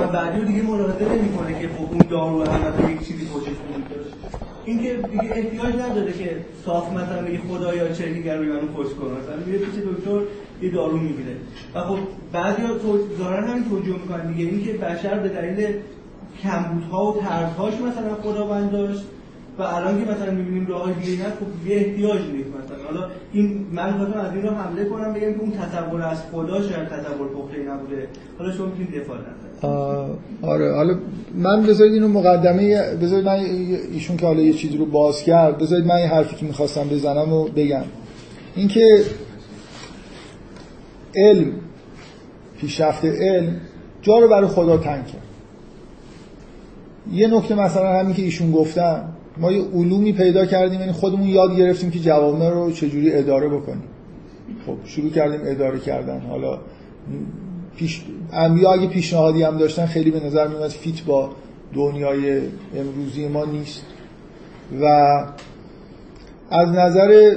بعدی 0.06 0.40
رو 0.40 0.46
دیگه 0.46 0.62
ملاحظه 0.62 1.06
نمی‌کنه 1.16 1.62
که 1.62 1.68
خب 1.68 1.92
اون 1.92 2.02
دارو 2.10 2.44
هم 2.44 2.92
یک 2.92 3.08
چیزی 3.08 3.26
وجود 3.26 3.58
این 4.66 4.84
که 4.84 4.94
دیگه 5.12 5.24
احتیاج 5.36 5.76
نداره 5.76 6.14
که 6.14 6.38
صاف 6.66 6.94
مثلا 6.94 7.22
بگه 7.22 7.40
خدایا 7.50 7.90
چه 7.94 8.14
دیگر 8.14 8.38
روی 8.38 8.48
منو 8.48 8.68
پشت 8.68 8.96
کنه. 8.96 9.10
مثلا 9.10 9.46
میره 9.46 9.58
پیش 9.60 9.74
دکتر 9.74 10.22
یه 10.62 10.72
دارو 10.72 10.98
می‌گیره 10.98 11.36
و 11.76 11.82
خب 11.82 11.98
بعضیا 12.32 12.68
دارن 13.20 13.48
همین 13.48 13.70
توجیه 13.70 13.94
می‌کنن 13.94 14.32
دیگه. 14.32 14.52
این 14.52 14.66
که 14.66 14.74
بشر 14.74 15.20
به 15.20 15.30
دلیل 15.30 15.74
کمبودها 16.44 17.12
و 17.12 17.22
ترسهاش 17.22 17.74
مثلا 17.74 18.16
خداوند 18.24 18.72
داشت 18.72 19.04
و 19.60 19.62
الان 19.62 20.06
که 20.06 20.12
مثلا 20.12 20.32
می‌بینیم 20.32 20.68
راه 20.68 20.94
دیگه 20.94 21.24
هست 21.24 21.36
خب 21.36 21.68
یه 21.68 21.76
احتیاج 21.76 22.22
نیست 22.22 22.50
مثلا. 22.50 22.84
حالا 22.86 23.10
این 23.34 23.68
من 23.72 23.98
خواستم 23.98 24.20
از 24.20 24.34
این 24.34 24.44
رو 24.44 24.50
حمله 24.50 24.86
کنم 24.86 25.14
بگم 25.14 25.34
که 25.34 25.40
اون 25.40 25.52
تصور 25.52 26.02
از 26.02 26.22
خدا 26.32 26.62
شاید 26.62 26.88
تصور 26.88 27.28
پخته 27.28 27.58
نبوده. 27.58 28.08
حالا 28.40 28.52
شما 28.52 28.66
می‌تونید 28.66 29.04
دفاع 29.04 29.18
آره. 30.42 30.76
حالا 30.76 30.98
من 31.36 31.64
بذارید 31.64 31.94
اینو 31.94 32.08
مقدمه 32.08 32.96
بذارید 32.96 33.26
من 33.26 33.40
ایشون 33.92 34.18
که 34.18 34.26
حالا 34.26 34.42
یه 34.42 34.54
چیزی 34.54 34.78
رو 34.78 34.86
باز 34.86 35.24
کرد 35.24 35.58
بذارید 35.58 35.86
من 35.86 36.00
یه 36.00 36.08
حرفی 36.08 36.36
که 36.36 36.46
می‌خواستم 36.46 36.90
بزنم 36.90 37.34
و 37.34 37.48
بگم. 37.48 37.84
اینکه 38.56 39.04
علم 41.16 41.52
پیشرفت 42.58 43.06
علم 43.06 43.62
جا 44.02 44.20
رو 44.20 44.28
برای 44.28 44.48
خدا 44.48 44.78
تنگ 44.78 45.06
کرد. 45.06 45.22
یه 47.12 47.28
نکته 47.28 47.56
مثلا 47.56 48.00
همین 48.00 48.16
که 48.16 48.22
ایشون 48.22 48.52
گفتن 48.52 49.10
ما 49.40 49.52
یه 49.52 49.64
علومی 49.64 50.14
پیدا 50.14 50.46
کردیم 50.46 50.80
یعنی 50.80 50.92
خودمون 50.92 51.28
یاد 51.28 51.58
گرفتیم 51.58 51.92
که 51.92 52.00
جوامع 52.00 52.50
رو 52.50 52.72
چجوری 52.72 53.14
اداره 53.14 53.50
بکنیم. 53.50 53.84
خب 54.66 54.76
شروع 54.86 55.10
کردیم 55.10 55.40
اداره 55.44 55.80
کردن. 55.80 56.20
حالا 56.20 56.60
پیش 57.76 58.02
انبیا 58.34 58.72
اگه 58.72 58.88
پیشنهادی 58.88 59.44
هم 59.44 59.58
داشتن 59.58 59.86
خیلی 59.86 60.12
به 60.12 60.26
نظر 60.26 60.48
میاد 60.48 60.70
فیت 60.70 61.04
با 61.04 61.30
دنیای 61.74 62.42
امروزی 62.76 63.28
ما 63.28 63.46
نیست. 63.46 63.86
و 64.82 64.86
از 66.50 66.70
نظر 66.70 67.36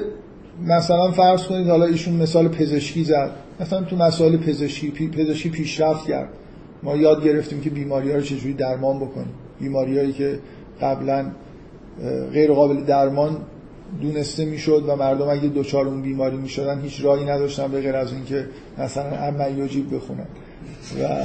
مثلا 0.66 1.10
فرض 1.10 1.47
کنید 1.47 1.68
حالا 1.68 1.85
ایشون 1.85 2.14
مثال 2.14 2.48
پزشکی 2.48 3.05
زد. 3.05 3.31
مثلا 3.60 3.82
تو 3.82 3.97
مسائل 3.97 4.36
پزشکی 4.36 4.90
پزشکی 4.90 5.48
پیشرفت 5.51 6.06
کرد. 6.06 6.28
ما 6.82 6.97
یاد 6.97 7.24
گرفتیم 7.24 7.60
که 7.60 7.70
بیماری 7.70 8.10
ها 8.10 8.16
رو 8.16 8.22
چجوری 8.22 8.55
درمان 8.55 8.97
بکنیم. 8.97 9.35
بیماریایی 9.60 10.12
که 10.12 10.39
قبلا 10.81 11.27
غیر 12.32 12.52
قابل 12.52 12.85
درمان 12.85 13.36
دونسته 14.02 14.44
می‌شد 14.44 14.85
و 14.89 14.97
مردم 14.97 15.28
اگه 15.28 15.48
دوچار 15.48 15.89
اون 15.89 16.02
بیماری 16.02 16.36
می‌شدن 16.36 16.81
هیچ 16.81 17.05
راهی 17.05 17.24
نداشتن 17.24 17.68
به 17.68 17.81
غیر 17.81 17.97
از 17.97 18.12
اینکه 18.12 18.47
مثلا 18.78 19.16
اما 19.16 19.48
یوجیب 19.48 19.94
بخونن. 19.94 20.27
و 21.01 21.18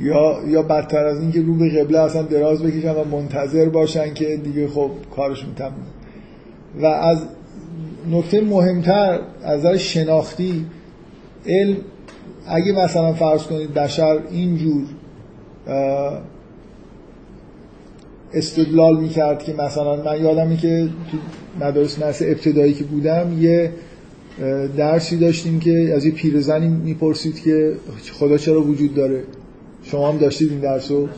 یا 0.00 0.40
یا 0.46 0.62
بدتر 0.62 1.06
از 1.06 1.20
اینکه 1.20 1.42
رو 1.42 1.54
به 1.54 1.82
قبله 1.82 1.98
اصلا 1.98 2.22
دراز 2.22 2.62
بکشن 2.62 2.94
و 2.94 3.04
منتظر 3.04 3.68
باشن 3.68 4.14
که 4.14 4.36
دیگه 4.36 4.68
خب 4.68 4.90
کارشون 5.16 5.54
تموم 5.54 5.86
و 6.80 6.86
از 6.86 7.18
نکته 8.10 8.40
مهمتر 8.40 9.20
از 9.42 9.58
نظر 9.58 9.76
شناختی 9.76 10.66
علم 11.46 11.76
اگه 12.46 12.72
مثلا 12.72 13.12
فرض 13.12 13.42
کنید 13.42 13.74
بشر 13.74 14.18
اینجور 14.30 14.84
استدلال 18.36 19.00
می‌کرد 19.00 19.42
که 19.42 19.52
مثلا 19.52 19.96
من 20.02 20.22
یادمی 20.22 20.56
که 20.56 20.88
تو 21.10 21.18
مدارس 21.66 21.98
مرس 21.98 22.22
ابتدایی 22.22 22.74
که 22.74 22.84
بودم 22.84 23.42
یه 23.42 23.70
درسی 24.76 25.16
داشتیم 25.16 25.60
که 25.60 25.92
از 25.96 26.04
یه 26.04 26.12
پیرزنی 26.12 26.68
می‌پرسید 26.68 27.42
که 27.42 27.76
خدا 28.12 28.36
چرا 28.36 28.62
وجود 28.62 28.94
داره؟ 28.94 29.22
شما 29.82 30.12
هم 30.12 30.18
داشتید 30.18 30.50
این 30.50 30.60
درسو 30.60 31.08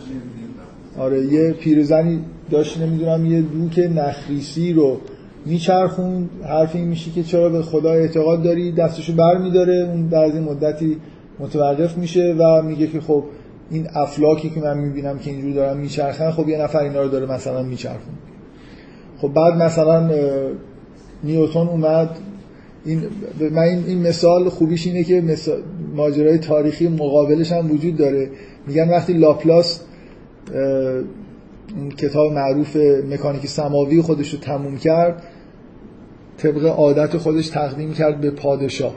آره 0.99 1.27
یه 1.27 1.51
پیرزنی 1.51 2.21
داشت 2.51 2.79
نمی‌دونم 2.79 3.27
یه 3.27 3.43
دوک 3.43 3.91
نخریسی 3.97 4.73
رو 4.73 5.01
میچرخون 5.47 6.29
حرف 6.45 6.77
این 6.77 6.85
میشه 6.85 7.11
که 7.11 7.23
چرا 7.23 7.49
به 7.49 7.63
خدا 7.63 7.93
اعتقاد 7.93 8.43
داری؟ 8.43 8.73
دستشو 8.73 9.13
بر 9.13 9.39
میداره 9.39 9.91
اون 9.93 10.09
بعد 10.09 10.37
مدتی 10.37 10.97
متوقف 11.39 11.99
میشه 11.99 12.35
و 12.39 12.63
میگه 12.63 12.87
که 12.87 13.01
خب 13.01 13.25
این 13.71 13.87
افلاکی 13.95 14.51
که 14.51 14.61
من 14.61 14.79
می‌بینم 14.79 15.19
که 15.19 15.31
اینجور 15.31 15.53
دارن 15.53 15.77
میچرخن 15.77 16.31
خب 16.31 16.49
یه 16.49 16.59
نفر 16.59 16.79
اینا 16.79 17.03
رو 17.03 17.09
داره 17.09 17.27
مثلا 17.27 17.63
میچرخون 17.63 18.15
خب 19.19 19.29
بعد 19.29 19.63
مثلا 19.63 20.11
نیوتون 21.25 21.69
اومد. 21.69 22.11
این 22.85 23.03
من 23.51 23.63
این, 23.63 23.99
مثال 24.09 24.49
خوبیش 24.49 24.87
اینه 24.87 25.05
که 25.05 25.21
مثال 25.21 25.63
ماجرای 25.95 26.39
تاریخی 26.39 26.89
مقابلش 26.89 27.53
هم 27.53 27.71
وجود 27.71 27.97
داره. 27.97 28.31
میگن 28.67 28.89
وقتی 28.89 29.13
لاپلاس 29.13 29.81
کتاب 31.97 32.33
معروف 32.33 32.77
مکانیک 33.11 33.47
سماوی 33.47 34.03
خودش 34.03 34.35
رو 34.35 34.39
تموم 34.41 34.77
کرد 34.77 35.23
طبق 36.39 36.65
عادت 36.65 37.17
خودش 37.17 37.49
تقدیم 37.49 37.93
کرد 37.93 38.21
به 38.21 38.31
پادشاه. 38.31 38.95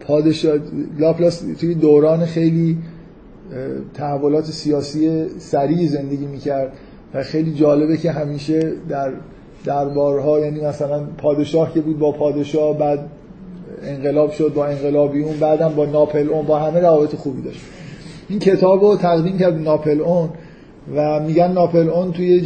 پادشاه 0.00 0.58
لاپلاس 0.98 1.42
توی 1.60 1.74
دوران 1.74 2.24
خیلی 2.24 2.78
تحولات 3.94 4.44
سیاسی 4.44 5.28
سریع 5.38 5.88
زندگی 5.88 6.26
می‌کرد 6.26 6.72
و 7.14 7.22
خیلی 7.22 7.54
جالبه 7.54 7.96
که 7.96 8.10
همیشه 8.10 8.72
در 8.88 9.12
دربارها 9.64 10.40
یعنی 10.40 10.60
مثلا 10.60 11.04
پادشاه 11.18 11.74
که 11.74 11.80
بود 11.80 11.98
با 11.98 12.12
پادشاه 12.12 12.78
بعد 12.78 13.08
انقلاب 13.82 14.32
شد 14.32 14.52
با 14.54 14.66
انقلابیون 14.66 15.36
بعدم 15.40 15.68
با 15.68 15.86
ناپل 15.86 16.28
اون 16.28 16.46
با 16.46 16.58
همه 16.58 16.80
روابط 16.80 17.14
خوبی 17.14 17.42
داشت. 17.42 17.60
این 18.28 18.38
کتاب 18.38 18.82
رو 18.82 18.96
تقدیم 18.96 19.38
کرد 19.38 19.62
ناپل 19.62 20.00
اون 20.00 20.28
و 20.96 21.20
میگن 21.20 21.52
ناپل 21.52 21.88
اون 21.88 22.12
توی 22.12 22.40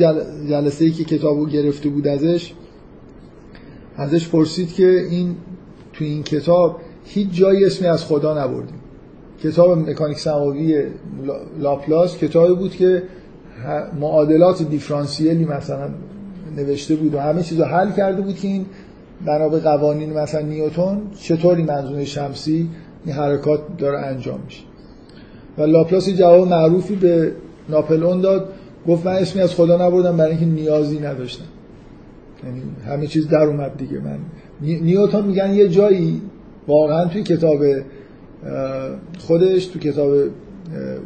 جلسه 0.48 0.84
ای 0.84 0.90
که 0.90 1.04
کتاب 1.04 1.38
رو 1.38 1.46
گرفته 1.46 1.88
بود 1.88 2.08
ازش 2.08 2.52
ازش 3.96 4.28
پرسید 4.28 4.72
که 4.72 4.86
این 5.10 5.36
توی 5.92 6.06
این 6.06 6.22
کتاب 6.22 6.80
هیچ 7.04 7.28
جایی 7.32 7.64
اسمی 7.64 7.88
از 7.88 8.04
خدا 8.04 8.44
نبردیم. 8.44 8.81
کتاب 9.42 9.78
مکانیک 9.78 10.18
سماوی 10.18 10.84
لاپلاس 11.60 12.16
کتابی 12.16 12.54
بود 12.54 12.70
که 12.70 13.02
معادلات 14.00 14.62
دیفرانسیلی 14.62 15.44
مثلا 15.44 15.88
نوشته 16.56 16.94
بود 16.94 17.14
و 17.14 17.18
همه 17.18 17.42
چیز 17.42 17.58
رو 17.58 17.64
حل 17.64 17.90
کرده 17.90 18.22
بود 18.22 18.36
که 18.36 18.48
این 18.48 18.66
بنا 19.26 19.37
به 19.37 19.48
قوانین 19.48 20.12
مثلا 20.12 20.40
نیوتون 20.40 21.00
چطوری 21.20 21.62
منظومه 21.62 22.04
شمسی 22.04 22.68
این 23.04 23.14
حرکات 23.14 23.60
داره 23.78 23.98
انجام 23.98 24.40
میشه. 24.44 24.62
و 25.58 25.62
لاپلاس 25.62 26.08
جواب 26.08 26.48
معروفی 26.48 26.94
به 26.94 27.32
ناپلئون 27.68 28.20
داد 28.20 28.48
گفت 28.88 29.06
من 29.06 29.12
اسمی 29.12 29.42
از 29.42 29.54
خدا 29.54 29.86
نبردم 29.86 30.16
برای 30.16 30.30
اینکه 30.30 30.46
نیازی 30.46 30.98
نداشتم. 30.98 31.44
یعنی 32.44 32.62
همه 32.86 33.06
چیز 33.06 33.28
در 33.28 33.42
اومد 33.42 33.76
دیگه. 33.76 33.98
من 33.98 34.18
نیوتون 34.60 35.24
میگن 35.24 35.54
یه 35.54 35.68
جایی 35.68 36.22
واقعا 36.68 37.04
توی 37.04 37.22
کتاب 37.22 37.58
خودش 39.18 39.66
تو 39.66 39.78
کتاب 39.78 40.12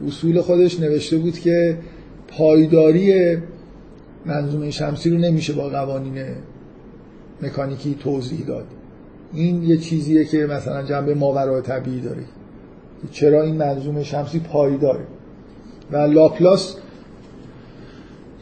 اصول 0.06 0.40
خودش 0.40 0.80
نوشته 0.80 1.16
بود 1.16 1.38
که 1.38 1.78
پایداری 2.28 3.36
منظومه 4.26 4.70
شمسی 4.70 5.10
رو 5.10 5.18
نمیشه 5.18 5.52
با 5.52 5.68
قوانین 5.68 6.24
مکانیکی 7.42 7.94
توضیح 7.94 8.46
داد. 8.46 8.66
این 9.32 9.62
یه 9.62 9.76
چیزیه 9.76 10.24
که 10.24 10.46
مثلا 10.46 10.82
جنبه 10.82 11.14
ماورای 11.14 11.62
طبیعی 11.62 12.00
داره. 12.00 12.22
چرا 13.10 13.42
این 13.42 13.56
منظومه 13.56 14.04
شمسی 14.04 14.38
پایداره؟ 14.38 15.04
و 15.92 15.96
لاپلاس 15.96 16.76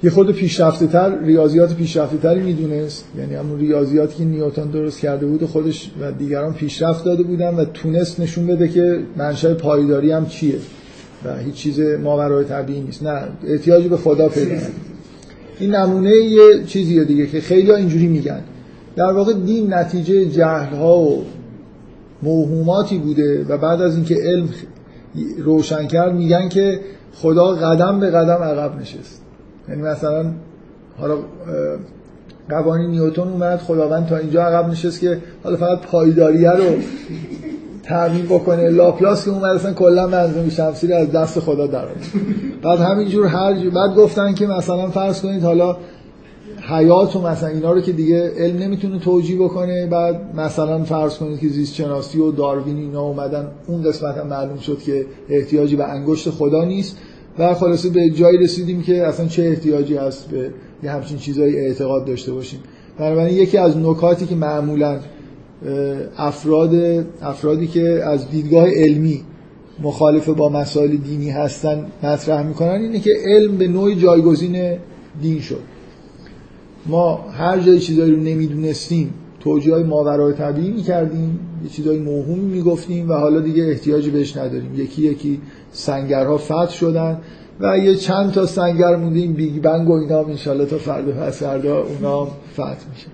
یه 0.05 0.11
خود 0.11 0.33
پیشرفته 0.33 0.87
تر 0.87 1.19
ریاضیات 1.19 1.75
پیشرفته 1.75 2.17
تری 2.17 2.41
می‌دونست. 2.41 3.05
یعنی 3.19 3.35
همون 3.35 3.59
ریاضیاتی 3.59 4.19
که 4.19 4.25
نیوتن 4.25 4.71
درست 4.71 5.01
کرده 5.01 5.27
بود 5.27 5.43
و 5.43 5.47
خودش 5.47 5.91
و 6.01 6.13
دیگران 6.13 6.55
پیشرفت 6.55 7.05
داده 7.05 7.23
بودن 7.23 7.55
و 7.55 7.65
تونست 7.65 8.21
نشون 8.21 8.47
بده 8.47 8.69
که 8.69 8.99
منشأ 9.17 9.55
پایداری 9.55 10.13
هم 10.13 10.27
چیه 10.27 10.55
و 11.25 11.39
هیچ 11.39 11.55
چیز 11.55 11.81
ماورای 11.81 12.45
طبیعی 12.45 12.81
نیست. 12.81 13.03
نه 13.03 13.23
احتیاجی 13.47 13.89
به 13.89 13.97
خدا 13.97 14.29
پیدا 14.29 14.57
این 15.59 15.75
نمونه 15.75 16.11
یه 16.11 16.65
چیزیه 16.67 17.05
دیگه 17.05 17.27
که 17.27 17.41
خیلی 17.41 17.71
ها 17.71 17.77
اینجوری 17.77 18.07
میگن. 18.07 18.41
در 18.97 19.13
واقع 19.13 19.33
دین 19.33 19.75
نتیجه 19.75 20.25
جهل 20.25 20.77
ها 20.77 20.99
و 20.99 21.25
موهوماتی 22.23 22.99
بوده 22.99 23.45
و 23.49 23.59
بعد 23.59 23.83
از 23.83 23.97
اینکه 23.97 24.15
علم 24.15 24.49
روشن 25.39 25.87
کرد 25.87 26.15
میگن 26.15 26.49
که 26.49 26.81
خدا 27.15 27.47
قدم 27.47 28.01
به 28.01 28.11
قدم 28.11 28.43
عقب 28.43 28.81
نشست. 28.81 29.24
یعنی 29.69 29.83
مثلا 29.83 30.33
حالا 31.01 31.17
قوانین 32.49 32.91
نیوتون 32.91 33.29
اومد 33.29 33.59
خداوند 33.59 34.07
تا 34.07 34.17
اینجا 34.17 34.43
عقب 34.43 34.71
نشست 34.71 35.01
که 35.01 35.19
حالا 35.45 35.57
فقط 35.57 35.81
پایداریه 35.81 36.51
رو 36.51 36.65
تعمین 37.83 38.25
بکنه. 38.25 38.69
لاپلاس 38.69 39.25
که 39.25 39.31
اومد 39.31 39.45
اصلا 39.45 39.73
کلا 39.73 40.07
منظومه 40.07 40.51
شمسی 40.51 40.87
رو 40.87 40.97
از 40.97 41.13
دست 41.13 41.41
خدا 41.41 41.67
در 41.67 41.85
بعد 42.63 42.81
همینجور 42.81 43.27
هر 43.27 43.55
جو 43.55 43.71
بعد 43.71 43.95
گفتن 43.95 44.35
که 44.35 44.47
مثلا 44.47 44.91
فرض 44.91 45.23
کنید 45.23 45.43
حالا 45.43 45.77
حیات 46.69 47.17
و 47.17 47.21
مثلا 47.21 47.49
اینا 47.49 47.73
رو 47.73 47.81
که 47.81 47.93
دیگه 47.93 48.33
علم 48.39 48.59
نمی‌تونه 48.59 48.99
توجیه 48.99 49.39
بکنه. 49.39 49.87
بعد 49.87 50.21
مثلا 50.37 50.85
فرض 50.85 51.19
کنید 51.19 51.41
که 51.41 51.49
زیست 51.49 51.75
شناسی 51.75 52.19
و 52.19 52.33
داروین 52.33 52.77
اینا 52.77 53.03
اومدن 53.03 53.49
اون 53.67 53.83
قسمت 53.83 54.17
هم 54.17 54.27
معلوم 54.27 54.59
شد 54.59 54.79
که 54.79 55.07
احتیاجی 55.29 55.77
به 55.77 55.85
انگشت 55.85 56.31
خدا 56.31 56.65
نیست. 56.65 56.97
و 57.39 57.55
خلاصه 57.55 57.89
به 57.89 58.11
جایی 58.11 58.39
رسیدیم 58.39 58.83
که 58.83 59.07
اصلا 59.07 59.27
چه 59.27 59.43
احتیاجی 59.43 59.97
هست 59.97 60.29
به 60.31 60.51
یه 60.83 60.91
همچین 60.91 61.19
چیزایی 61.19 61.57
اعتقاد 61.57 62.05
داشته 62.05 62.33
باشیم. 62.33 62.61
بنابراین 62.99 63.37
یکی 63.37 63.59
از 63.59 63.77
نکاتی 63.77 64.27
که 64.27 64.35
معمولا 64.35 65.01
افراد 66.17 66.75
افرادی 67.23 67.67
که 67.67 67.83
از 67.83 68.31
دیدگاه 68.31 68.71
علمی 68.71 69.21
مخالف 69.83 70.29
با 70.29 70.49
مسائل 70.49 70.97
دینی 70.97 71.31
هستن 71.31 71.87
مطرح 72.03 72.47
می‌کنن 72.47 72.81
اینه 72.83 73.01
که 73.01 73.11
علم 73.27 73.57
به 73.57 73.69
نوعی 73.69 73.95
جایگزین 73.95 74.79
دین 75.23 75.41
شد. 75.41 75.61
ما 76.87 77.17
هر 77.17 77.61
جای 77.61 77.79
چیزایی 77.79 78.13
رو 78.13 78.21
نمی‌دونستیم 78.21 79.15
توجیه 79.41 79.75
های 79.75 79.83
ماورای 79.83 80.33
طبیعی 80.33 80.71
می‌کردیم 80.71 81.39
یه 81.65 81.71
چیزای 81.71 81.99
موهومی 81.99 82.45
می‌گفتیم 82.45 83.09
و 83.09 83.13
حالا 83.13 83.41
دیگه 83.41 83.65
احتیاجی 83.65 84.11
بهش 84.11 84.37
نداریم. 84.37 84.75
یکی 84.75 85.03
یکی 85.03 85.41
سنگرها 85.75 86.39
فتح 86.39 86.71
شدن 86.71 87.19
و 87.61 87.79
یه 87.79 87.95
چند 87.95 88.33
تا 88.33 88.47
سنگر 88.47 88.97
موندیم 88.97 89.33
بیگ 89.33 89.63
بنگ 89.63 89.89
و 89.89 89.93
اینا 89.93 90.23
هم 90.23 90.31
انشالله 90.31 90.67
تا 90.67 90.79
فردا 90.79 91.31
فردا 91.31 91.83
اونا 91.83 92.25
فتح 92.53 92.89
میشه. 92.93 93.07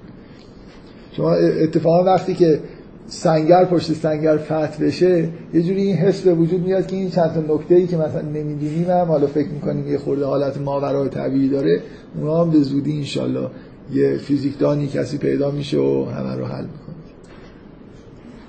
شما 1.13 1.33
اتفاقا 1.35 2.05
وقتی 2.05 2.35
که 2.35 2.61
سنگر 3.07 3.65
پشت 3.65 3.93
سنگر 3.93 4.37
فتح 4.37 4.85
بشه 4.85 5.29
یه 5.55 5.63
جوری 5.63 5.83
این 5.83 5.97
حس 5.97 6.21
به 6.21 6.35
وجود 6.35 6.61
میاد 6.61 6.87
که 6.87 6.97
این 6.97 7.11
چند 7.11 7.33
تا 7.35 7.55
نکته 7.55 7.75
ای 7.75 7.87
که 7.87 7.97
مثلا 7.97 8.21
نمی‌دونیم 8.21 8.91
هم 8.91 9.07
حالا 9.07 9.27
فکر 9.27 9.49
می‌کنیم 9.49 9.89
یه 9.89 9.99
خورده 9.99 10.25
حالت 10.25 10.59
ماورای 10.59 11.09
طبیعی 11.09 11.49
داره 11.49 11.83
اونا 12.19 12.45
هم 12.45 12.51
به 12.51 12.59
زودی 12.59 12.99
انشالله 12.99 13.49
یه 13.93 14.17
فیزیکدانی 14.17 14.87
کسی 14.87 15.19
پیدا 15.19 15.51
میشه 15.51 15.79
و 15.79 16.05
همه 16.05 16.35
رو 16.35 16.45
حل 16.45 16.65
می‌کنه. 16.65 16.97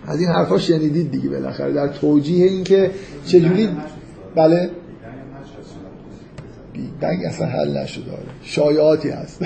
از 0.05 0.19
این 0.19 0.29
حرفا 0.29 0.57
شنیدید 0.57 1.11
دیگه 1.11 1.29
بالاخره 1.29 1.73
در 1.73 1.87
توجیه 1.87 2.45
این 2.45 2.63
که 2.63 2.91
چجوری 3.25 3.69
بله. 4.35 4.69
بیگ 6.73 6.89
بنگ 7.01 7.25
اصلا 7.25 7.47
حل 7.47 7.77
نشده 7.77 8.11
آره. 8.11 8.21
شایعاتی 8.43 9.09
هست. 9.09 9.41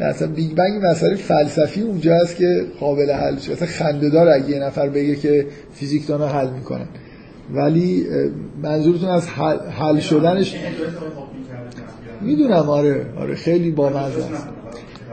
اصلا 0.00 0.28
بیگ 0.28 0.54
بنگ 0.54 0.86
مسئله 0.86 1.14
فلسفی 1.14 1.80
اونجا 1.80 2.16
هست 2.16 2.36
که 2.36 2.66
قابل 2.80 3.10
حل 3.10 3.38
شد 3.38 3.52
اصلا 3.52 3.68
خنده‌دار 3.68 4.28
اگه 4.28 4.50
یه 4.50 4.58
نفر 4.58 4.88
بگه 4.88 5.16
که 5.16 5.46
فیزیکدانا 5.72 6.28
حل 6.28 6.50
می‌کنن. 6.50 6.86
ولی 7.54 8.06
منظورتون 8.62 9.08
از 9.08 9.28
حل, 9.28 9.58
حل 9.58 9.98
شدنش 9.98 10.56
می‌دونم 12.20 12.70
آره. 12.70 13.06
آره 13.18 13.34
خیلی 13.34 13.70
با 13.70 13.88
است. 13.88 14.18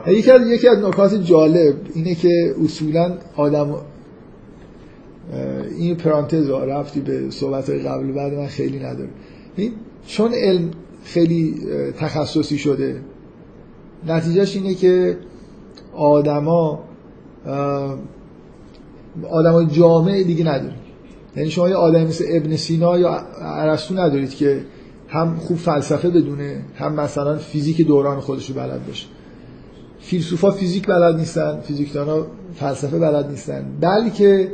یکی 0.18 0.30
از 0.30 0.46
یکی 0.46 0.68
از 0.68 0.78
نکات 0.78 1.14
جالب 1.14 1.74
اینه 1.94 2.14
که 2.14 2.54
اصولا 2.64 3.12
آدم 3.36 3.76
این 5.78 5.96
پرانتز 5.96 6.50
رفتی 6.50 7.00
به 7.00 7.30
صحبت 7.30 7.70
های 7.70 7.78
قبل 7.78 8.12
بعد 8.12 8.34
من 8.34 8.46
خیلی 8.46 8.78
نداره 8.78 9.08
چون 10.06 10.32
علم 10.34 10.70
خیلی 11.04 11.54
تخصصی 11.98 12.58
شده 12.58 13.00
نتیجهش 14.06 14.56
اینه 14.56 14.74
که 14.74 15.18
آدما 15.96 16.84
آدمای 19.30 19.66
جامع 19.66 20.22
دیگه 20.22 20.44
ندارید 20.44 20.88
یعنی 21.36 21.50
شما 21.50 21.68
یه 21.68 21.74
آدمی 21.74 22.04
مثل 22.04 22.24
ابن 22.28 22.56
سینا 22.56 22.98
یا 22.98 23.20
ارسطو 23.40 23.94
ندارید 23.94 24.34
که 24.34 24.64
هم 25.08 25.36
خوب 25.36 25.56
فلسفه 25.56 26.10
بدونه 26.10 26.64
هم 26.74 26.94
مثلا 26.94 27.36
فیزیک 27.36 27.86
دوران 27.86 28.20
خودش 28.20 28.50
رو 28.50 28.56
بلد 28.56 28.86
باشه. 28.86 29.06
فیلسوفا 30.00 30.50
فیزیک 30.50 30.86
بلد 30.86 31.16
نیستن 31.16 31.60
فیزیکدانا 31.60 32.26
فلسفه 32.54 32.98
بلد 32.98 33.30
نیستن. 33.30 33.66
بلکه 33.80 34.52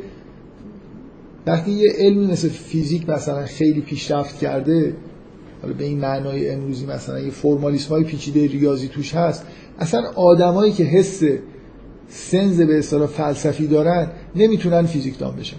وقتی 1.47 1.71
یه 1.71 1.93
علمی 1.99 2.27
مثل 2.27 2.49
فیزیک 2.49 3.09
مثلا 3.09 3.45
خیلی 3.45 3.81
پیشرفت 3.81 4.39
کرده 4.39 4.97
حالا 5.63 5.75
به 5.75 5.85
این 5.85 5.99
معنای 5.99 6.51
امروزی 6.51 6.87
مثلا 6.87 7.21
یه 7.21 7.31
فرمالیسم 7.31 7.89
های 7.89 8.05
پیچیده 8.05 8.47
ریاضی 8.47 8.89
توش 8.89 9.15
هست 9.15 9.45
اصلا 9.79 10.03
آدمایی 10.15 10.73
که 10.73 10.85
حس 10.85 11.23
سنز 12.09 12.61
به 12.61 12.79
اصطلاح 12.79 13.07
فلسفی 13.07 13.67
دارن 13.67 14.09
نمی‌تونن 14.37 14.83
فیزیکدان 14.83 15.37
بشن. 15.37 15.57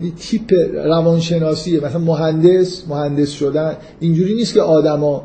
این 0.00 0.14
تیپ 0.14 0.52
روانشناسیه 0.74 1.80
مثلا 1.80 1.98
مهندس 2.00 2.88
مهندس 2.88 3.30
شدن 3.30 3.76
اینجوری 4.00 4.34
نیست 4.34 4.54
که 4.54 4.60
آدما 4.60 5.24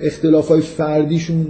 اختلاف 0.00 0.48
های 0.48 0.60
فردیشون 0.60 1.46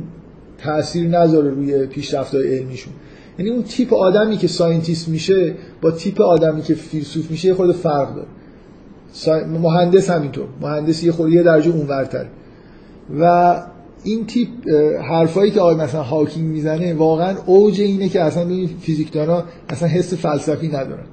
تاثیر 0.58 1.08
نذاره 1.08 1.50
روی 1.50 1.86
پیشرفت 1.86 2.34
های 2.34 2.58
علمیشون. 2.58 2.92
یعنی 3.38 3.50
اون 3.50 3.62
تیپ 3.62 3.94
آدمی 3.94 4.36
که 4.36 4.48
scientist 4.48 5.08
میشه 5.08 5.54
با 5.82 5.90
تیپ 5.90 6.20
آدمی 6.20 6.62
که 6.62 6.74
فیلسوف 6.74 7.30
میشه 7.30 7.48
یه 7.48 7.54
خورده 7.54 7.72
فرق 7.72 8.14
داره. 8.14 8.28
مهندس 9.46 10.10
همینطور. 10.10 10.46
مهندس 10.60 11.04
یه 11.04 11.12
خورده 11.12 11.32
یه 11.32 11.42
درجه 11.42 11.70
اونورتر. 11.70 12.26
و 13.20 13.56
این 14.04 14.26
تیپ 14.26 14.48
حرفایی 15.10 15.50
که 15.50 15.60
آقای 15.60 15.74
مثلا 15.74 16.02
هاکینگ 16.02 16.46
می‌زنه 16.46 16.94
واقعا 16.94 17.36
اوج 17.46 17.80
اینه 17.80 18.08
که 18.08 18.22
اصلا 18.22 18.48
این 18.48 18.70
فیزیکدانا 18.80 19.44
اصلا 19.68 19.88
حس 19.88 20.14
فلسفی 20.14 20.68
ندارن. 20.68 21.06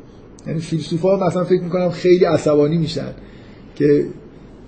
یعنی 0.48 0.60
فیلسوفا 0.60 1.28
مثلا 1.28 1.44
فکر 1.44 1.62
می‌کنم 1.62 1.90
خیلی 1.90 2.26
عصبانی 2.26 2.78
میشن 2.78 3.12
که 3.76 4.06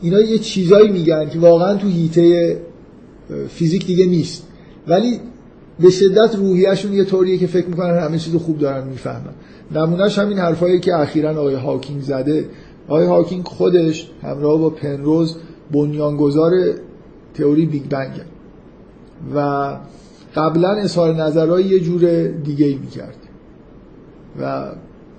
اینا 0.02 0.22
یه 0.22 0.38
چیزایی 0.38 0.92
میگن 0.92 1.30
که 1.30 1.40
واقعا 1.40 1.76
تو 1.76 1.88
حیطه 1.88 2.58
فیزیک 3.50 3.86
دیگه 3.86 4.06
نیست. 4.06 4.48
ولی 4.88 5.20
به 5.82 5.90
شدت 5.90 6.36
روحیهشون 6.36 6.94
یه 6.94 7.04
طوریه 7.04 7.38
که 7.38 7.48
فکر 7.48 7.68
می‌کنن 7.68 8.00
همه 8.00 8.18
چیز 8.18 8.36
خوب 8.36 8.58
دارن 8.60 8.88
می‌فهمن. 8.88 9.34
نمونهش 9.72 10.20
همین 10.20 10.38
حرفایی 10.38 10.80
که 10.80 10.96
اخیرا 10.96 11.32
آقای 11.32 11.56
هاکینگ 11.56 12.02
زده. 12.02 12.46
آقای 12.88 13.06
هاکینگ 13.06 13.46
خودش 13.46 14.12
همراه 14.24 14.60
با 14.60 14.70
پنروز 14.70 15.38
بنیانگذار 15.72 16.52
تئوری 17.34 17.66
بیگ 17.66 17.84
بنگ 17.90 18.12
و 19.36 19.78
قبلا 20.36 20.70
اظهار 20.70 21.16
نظرهای 21.16 21.64
یه 21.64 21.80
جور 21.80 22.28
دیگه 22.28 22.66
ای 22.66 22.76
می‌کرد. 22.76 23.18
و 24.42 24.72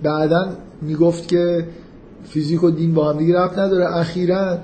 بعدا 0.02 0.48
می‌گفت 0.82 1.28
که 1.28 1.66
فیزیک 2.24 2.64
و 2.64 2.70
دین 2.70 2.94
با 2.94 3.12
هم 3.12 3.18
دیگه 3.18 3.34
ربط 3.34 3.58
نداره. 3.58 3.96
اخیرا 3.96 4.58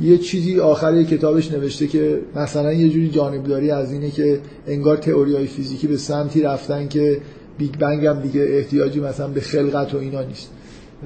یه 0.00 0.18
چیزی 0.18 0.60
آخر 0.60 1.02
کتابش 1.02 1.52
نوشته 1.52 1.86
که 1.86 2.20
مثلا 2.36 2.72
یه 2.72 2.88
جوری 2.88 3.08
جانبداری 3.08 3.70
از 3.70 3.92
اینه 3.92 4.10
که 4.10 4.40
انگار 4.66 4.96
تئوری 4.96 5.36
های 5.36 5.46
فیزیکی 5.46 5.86
به 5.86 5.96
سمتی 5.96 6.42
رفتن 6.42 6.88
که 6.88 7.20
بیگ 7.58 7.78
بنگ 7.78 8.06
هم 8.06 8.20
دیگه 8.20 8.46
احتیاجی 8.48 9.00
مثلا 9.00 9.28
به 9.28 9.40
خلقت 9.40 9.94
و 9.94 9.98
اینا 9.98 10.22
نیست. 10.22 10.50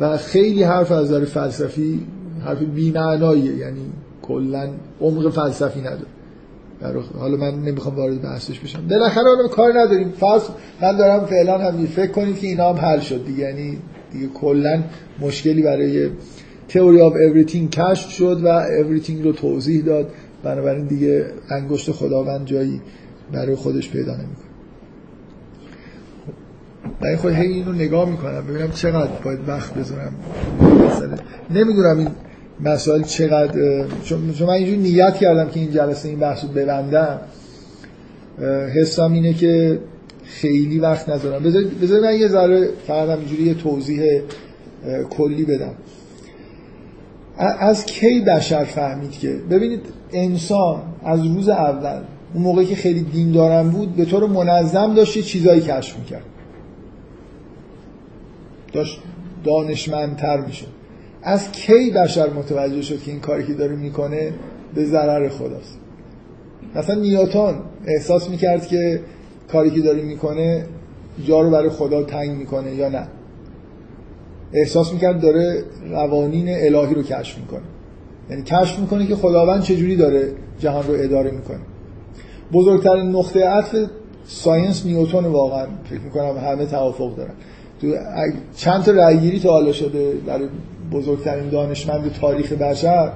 و 0.01 0.17
خیلی 0.17 0.63
حرف 0.63 0.93
از 0.93 1.11
داره 1.11 1.25
فلسفی 1.25 2.01
حرف 2.45 2.63
بی‌معناییه 2.63 3.57
یعنی 3.57 3.81
کلا 4.23 4.69
عمق 5.01 5.31
فلسفی 5.31 5.81
نداره. 5.81 6.07
حالا 7.19 7.37
من 7.37 7.63
نمی‌خوام 7.63 7.97
وارد 7.97 8.23
بحثش 8.23 8.61
بشم. 8.61 8.89
بالاخره 8.89 9.25
حالا 9.25 9.49
کار 9.49 9.73
نداریم. 9.81 10.13
فرض 10.13 10.43
من 10.83 10.97
دارم 10.97 11.27
فعلا 11.27 11.59
هم 11.59 11.87
فکر 11.87 12.13
کنید 12.13 12.39
که 12.39 12.47
اینا 12.47 12.73
هم 12.73 12.77
حل 12.77 13.01
شد 13.01 13.27
دیگه. 13.27 13.39
یعنی 13.39 13.79
دیگه 14.13 14.27
کلا 14.27 14.83
مشکلی 15.21 15.63
برای 15.63 16.09
theory 16.73 17.01
of 17.01 17.13
everything 17.29 17.71
کشف 17.71 18.11
شد 18.11 18.41
و 18.45 18.47
everything 18.49 19.25
رو 19.25 19.33
توضیح 19.33 19.85
داد. 19.85 20.09
بنابراین 20.43 20.87
دیگه 20.87 21.27
انگشت 21.49 21.91
خداوند 21.91 22.47
جایی 22.47 22.81
برای 23.33 23.55
خودش 23.55 23.91
پیدا 23.91 24.13
نمی‌کنه. 24.13 24.51
من 27.03 27.17
خود 27.17 27.33
هی 27.33 27.53
اینو 27.53 27.73
نگاه 27.73 28.11
می‌کنم 28.11 28.47
ببینم 28.49 28.71
چقدر 28.71 29.11
باید 29.25 29.39
وقت 29.49 29.75
بذارم. 29.75 30.13
نمی‌دونم 31.51 31.99
این 31.99 32.09
مسائل 32.61 33.03
چقدر 33.03 33.85
چون 34.05 34.21
من 34.41 34.49
اینجوری 34.49 34.79
نیت 34.79 35.15
کردم 35.15 35.49
که 35.49 35.61
این 35.61 35.71
جلسه 35.71 36.09
این 36.09 36.19
بحث 36.19 36.45
رو 36.45 36.51
ببندم. 36.51 37.21
حسم 38.75 39.13
اینه 39.13 39.33
که 39.33 39.79
خیلی 40.25 40.79
وقت 40.79 41.09
نذارم. 41.09 41.43
بذارید 41.43 42.05
من 42.05 42.15
یه 42.15 42.29
ذره 42.29 42.69
فقط 42.87 43.19
اینجوری 43.19 43.43
یه 43.43 43.55
توضیح 43.55 44.03
کلی 45.11 45.45
بدم. 45.45 45.75
از 47.41 47.87
کی 47.87 48.21
بشر 48.21 48.65
فهمید 48.65 49.11
که؟ 49.11 49.41
ببینید 49.51 49.81
انسان 50.13 50.83
از 51.05 51.27
روز 51.27 51.49
اول 51.49 52.01
اون 52.35 52.43
موقعی 52.43 52.67
که 52.67 52.75
خیلی 52.75 53.01
دین 53.01 53.33
دارم 53.33 53.71
بود 53.71 53.97
به 53.97 54.05
طور 54.05 54.27
منظم 54.27 54.95
داشت 54.95 55.17
یه 55.17 55.23
چیزایی 55.23 55.61
کشف 55.61 55.99
می‌کرد. 55.99 56.25
داشت 58.73 59.01
دانشمندتر 59.45 60.41
میشه 60.41 60.67
از 61.23 61.53
کی 61.53 61.91
بشر 61.91 62.31
متوجه 62.31 62.83
شد 62.83 63.03
که 63.03 63.11
این 63.11 63.21
کاری 63.21 63.47
که 63.47 63.55
داره 63.55 63.77
می‌کنه 63.77 64.33
به 64.75 64.85
ضرر 64.85 65.29
خداست؟ 65.29 65.79
مثلا 66.75 66.95
نیوتن 66.95 67.61
احساس 67.87 68.31
می‌کرد 68.31 68.67
که 68.67 69.01
کاری 69.53 69.71
که 69.71 69.81
داره 69.81 70.03
می‌کنه 70.03 70.67
جا 71.25 71.41
رو 71.41 71.51
برای 71.51 71.69
خدا 71.69 72.03
تنگ 72.03 72.31
می‌کنه 72.31 72.75
یا 72.75 72.89
نه. 72.89 73.09
احساس 74.53 74.93
می‌کرد 74.93 75.21
داره 75.21 75.65
قوانین 75.93 76.49
الهی 76.49 76.95
رو 76.95 77.03
کشف 77.03 77.39
می‌کنه. 77.39 77.63
یعنی 78.31 78.43
کشف 78.43 78.79
می‌کنه 78.79 79.07
که 79.07 79.17
خداوند 79.17 79.63
چجوری 79.63 79.97
داره 79.97 80.33
جهان 80.59 80.87
رو 80.87 80.95
اداره 80.95 81.31
می‌کنه. 81.31 81.61
بزرگترین 82.53 83.07
نقطه 83.07 83.45
عطف 83.45 83.77
ساینس 84.27 84.87
نیوتن 84.87 85.25
واقعا 85.25 85.67
فکر 85.85 86.01
می‌کنم 86.01 86.37
همه 86.39 86.67
توافق 86.67 87.17
دارن. 87.17 87.35
تو 87.81 87.95
چند 88.57 88.83
تا 88.83 88.93
رأیگیری 88.93 89.41
تا 89.41 89.51
حالا 89.51 89.73
شده 89.73 90.13
برای 90.27 90.49
بزرگترین 90.93 91.49
دانشمند 91.49 92.13
تاریخ 92.21 92.53
بشر 92.53 93.13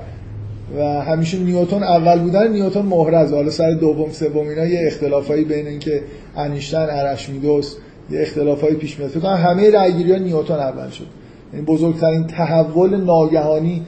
و 0.79 0.85
همیشه 0.85 1.39
نیوتن 1.39 1.83
اول 1.83 2.21
بودن 2.21 2.53
نیوتن 2.53 2.83
محرز 2.83 3.33
حالا 3.33 3.51
سر 3.51 3.71
دوم 3.71 4.11
سوم 4.11 4.49
اینا 4.49 4.67
یه 4.67 4.87
اختلافایی 4.87 5.45
بین 5.45 5.67
اینکه 5.67 6.03
انیشتن 6.37 6.87
ارشمیدس 6.91 7.77
یه 8.11 8.21
اختلافایی 8.21 8.75
پیش 8.75 8.99
میاد. 8.99 9.11
فکر 9.11 9.27
همه 9.27 9.71
رأیگیری 9.71 10.13
ها 10.13 10.19
نیوتن 10.19 10.55
اول 10.55 10.91
شد. 10.91 11.07
بزرگترین 11.63 12.27
تحول 12.27 12.97
ناگهانی 12.97 13.83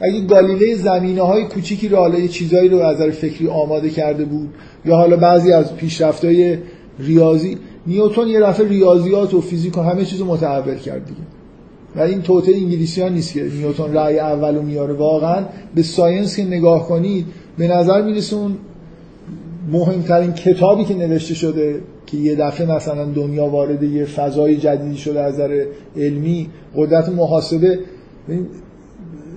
اگه 0.00 0.20
گالیله 0.20 0.74
زمینه 0.74 1.22
های 1.22 1.44
کوچیکی 1.44 1.88
رو 1.88 1.96
حالا 1.96 2.18
یه 2.18 2.28
چیزایی 2.28 2.68
رو 2.68 2.78
از 2.78 3.02
فکری 3.02 3.48
آماده 3.48 3.90
کرده 3.90 4.24
بود 4.24 4.48
یا 4.84 4.96
حالا 4.96 5.16
بعضی 5.16 5.52
از 5.52 5.76
پیشرفت‌های 5.76 6.58
ریاضی 6.98 7.58
نیوتن 7.86 8.26
یه 8.26 8.40
دفعه 8.40 8.68
ریاضیات 8.68 9.34
و 9.34 9.40
فیزیک 9.40 9.78
و 9.78 9.80
همه 9.80 10.04
چیز 10.04 10.20
رو 10.20 10.26
متحول 10.26 10.74
کرد 10.74 11.06
دیگه. 11.06 11.20
و 11.96 12.00
این 12.00 12.22
توته 12.22 12.52
انگلیسی 12.54 13.02
ها 13.02 13.08
نیست 13.08 13.32
که 13.32 13.42
نیوتن 13.42 13.92
رأی 13.92 14.18
اولو 14.18 14.62
میاره. 14.62 14.94
واقعا 14.94 15.44
به 15.74 15.82
ساینس 15.82 16.36
که 16.36 16.44
نگاه 16.44 16.88
کنید 16.88 17.26
به 17.58 17.68
نظر 17.68 18.02
می‌رسه 18.02 18.36
اون 18.36 18.56
مهمترین 19.72 20.32
کتابی 20.32 20.84
که 20.84 20.94
نوشته 20.94 21.34
شده 21.34 21.80
که 22.06 22.16
یه 22.16 22.34
دفعه 22.34 22.74
مثلا 22.74 23.04
دنیا 23.04 23.46
وارد 23.46 23.82
یه 23.82 24.04
فضای 24.04 24.56
جدیدی 24.56 24.96
شده 24.96 25.20
از 25.20 25.34
نظر 25.34 25.64
علمی 25.96 26.48
قدرت 26.76 27.08
محاسبه 27.08 27.78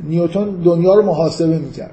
نیوتن 0.09 0.49
دنیا 0.49 0.93
رو 0.93 1.01
محاسبه 1.05 1.57
می‌کرد. 1.57 1.91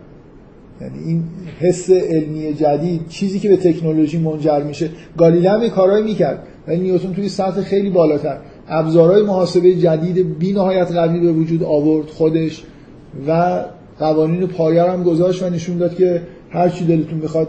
یعنی 0.81 0.99
این 0.99 1.25
حس 1.61 1.91
علمی 1.91 2.55
جدید 2.55 3.09
چیزی 3.09 3.39
که 3.39 3.49
به 3.49 3.57
تکنولوژی 3.57 4.19
منجر 4.19 4.63
میشه 4.63 4.91
گالیله 5.19 5.51
هم 5.51 5.69
کارهایی 5.69 6.05
می‌کرد. 6.05 6.43
ولی 6.69 6.81
نیوتن 6.81 7.13
توی 7.13 7.29
سطح 7.29 7.61
خیلی 7.61 7.91
بالاتر. 7.91 8.39
ابزارهای 8.69 9.23
محاسبه 9.23 9.75
جدید 9.75 10.39
بی 10.39 10.53
نهایت 10.53 10.93
قوی 10.93 11.21
به 11.21 11.33
وجود 11.33 11.63
آورد 11.63 12.07
خودش 12.07 12.65
و 13.29 13.65
قوانین 13.99 14.47
پایه 14.47 14.83
هم 14.83 15.03
گذاشت 15.03 15.43
و 15.43 15.51
نشون 15.51 15.79
داد 15.79 15.95
که 15.95 16.23
هر 16.51 16.69
چی 16.69 16.85
دلتون 16.85 17.19
می‌خواد 17.19 17.49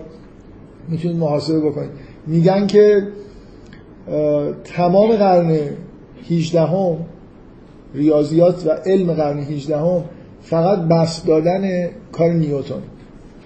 می‌تونید 0.87 1.17
محاسبه 1.17 1.59
بکنید. 1.59 1.89
میگن 2.27 2.67
که 2.67 3.07
تمام 4.63 5.15
قرن 5.15 5.59
18 6.29 6.61
هم 6.61 6.97
ریاضیات 7.93 8.65
و 8.65 8.69
علم 8.69 9.13
قرن 9.13 9.39
18 9.39 9.77
هم 9.77 10.03
فقط 10.41 10.79
بس 10.79 11.25
دادن 11.25 11.89
کار 12.11 12.33
نیوتن. 12.33 12.81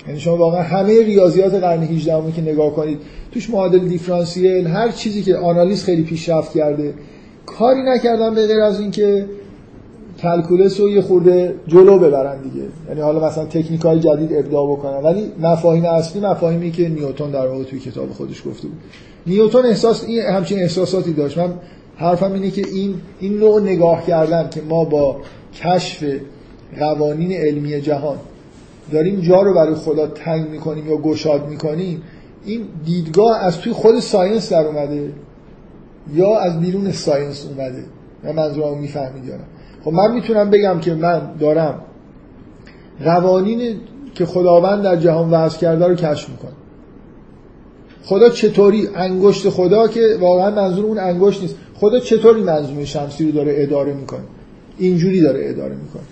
یعنی 0.08 0.20
شما 0.20 0.38
واقعا 0.38 0.62
همه 0.62 1.04
ریاضیات 1.04 1.54
قرن 1.54 1.84
18 1.84 2.16
همه 2.16 2.32
که 2.32 2.42
نگاه 2.42 2.74
کنید 2.76 3.00
توش 3.32 3.50
معادل 3.50 3.80
دیفرانسیل 3.80 4.68
هر 4.68 4.92
چیزی 4.92 5.24
که 5.24 5.36
آنالیز 5.36 5.84
خیلی 5.84 6.04
پیشرفت 6.04 6.54
کرده 6.54 6.94
کاری 7.46 7.82
نکردن 7.84 8.36
به 8.36 8.48
غیر 8.48 8.62
از 8.62 8.80
اینکه 8.80 9.26
کلکولس 10.22 10.80
رو 10.80 10.90
یه 10.90 11.02
خورده 11.02 11.56
جلو 11.68 12.00
ببرن 12.00 12.42
دیگه. 12.42 12.66
یعنی 12.90 13.02
حالا 13.02 13.28
مثلا 13.28 13.46
تکنیک 13.46 13.82
های 13.82 14.00
جدید 14.00 14.34
ابداع 14.34 14.72
بکنن. 14.72 15.04
ولی 15.04 15.32
مفاهیم 15.42 15.86
اصلی 15.86 16.22
مفاهیمی 16.22 16.72
که 16.72 16.90
نیوتن 16.90 17.32
در 17.32 17.48
واقع 17.48 17.64
توی 17.64 17.80
کتاب 17.80 18.10
خودش 18.10 18.44
گفته 18.48 18.68
بود. 18.68 18.78
نیوتن 19.28 19.66
احساس 19.66 20.04
این 20.04 20.22
همچین 20.22 20.60
احساساتی 20.60 21.14
داشت. 21.14 21.38
من 21.38 21.54
حرفم 21.96 22.34
اینه 22.34 22.52
که 22.52 22.68
این 22.68 22.96
این 23.20 23.38
نوع 23.38 23.62
نگاه 23.62 24.06
کردن 24.06 24.50
که 24.50 24.62
ما 24.62 24.86
با 24.86 25.18
کشف 25.54 26.04
قوانین 26.80 27.32
علمی 27.32 27.82
جهان 27.82 28.18
داریم 28.92 29.20
جا 29.20 29.42
رو 29.42 29.54
برای 29.54 29.76
خدا 29.76 30.08
تنگ 30.08 30.50
می‌کنیم 30.50 30.88
یا 30.88 30.98
گشاد 30.98 31.50
می‌کنیم 31.50 32.02
این 32.46 32.62
دیدگاه 32.86 33.44
از 33.44 33.58
توی 33.58 33.74
خود 33.74 34.00
science 34.00 34.52
در 34.52 34.68
اومده 34.68 35.14
یا 36.14 36.40
از 36.40 36.60
بیرون 36.60 36.92
science 36.92 37.46
اومده؟ 37.46 37.84
من 38.24 38.32
منظورم 38.32 38.78
می‌فهمید 38.78 39.26
یا 39.26 39.36
خب 39.86 39.92
من 39.92 40.14
می‌تونم 40.14 40.50
بگم 40.50 40.80
که 40.80 40.94
من 40.94 41.22
دارم 41.40 41.82
قوانین 43.04 43.76
که 44.16 44.26
خداوند 44.26 44.84
در 44.84 44.96
جهان 44.96 45.30
وضع 45.32 45.58
کرده 45.58 45.88
رو 45.88 45.96
کشف 45.96 46.30
می‌کنم. 46.30 46.52
خدا 48.04 48.30
چطوری 48.30 48.88
انگشت 48.96 49.50
خدا 49.50 49.88
که 49.88 50.02
واقعا 50.20 50.50
منظور 50.50 50.86
اون 50.86 51.00
انگشت 51.00 51.42
نیست. 51.42 51.56
خدا 51.76 52.00
چطوری 52.00 52.42
منظومه 52.42 52.86
شمسی 52.86 53.26
رو 53.26 53.32
داره 53.32 53.56
اداره 53.58 53.94
می‌کنه؟ 53.94 54.24
اینجوری 54.78 55.22
داره 55.22 55.50
اداره 55.50 55.76
می‌کنه. 55.76 56.04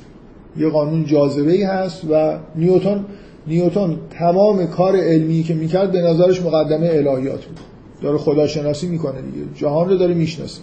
یه 0.57 0.69
قانون 0.69 1.05
جاذبه 1.05 1.51
ای 1.51 1.63
هست 1.63 2.01
و 2.11 2.37
نیوتن 2.55 3.05
نیوتن 3.47 3.97
تمام 4.09 4.67
کار 4.67 4.95
علمی 4.95 5.43
که 5.43 5.53
می‌کرد 5.53 5.91
به 5.91 6.01
نظرش 6.01 6.41
مقدمه 6.41 6.87
الهیات 6.87 7.45
بود. 7.45 7.59
داره 8.01 8.17
خداشناسی 8.17 8.87
می‌کنه 8.87 9.21
دیگه. 9.21 9.45
جهان 9.55 9.89
رو 9.89 9.97
داره 9.97 10.13
می‌شناسه. 10.13 10.61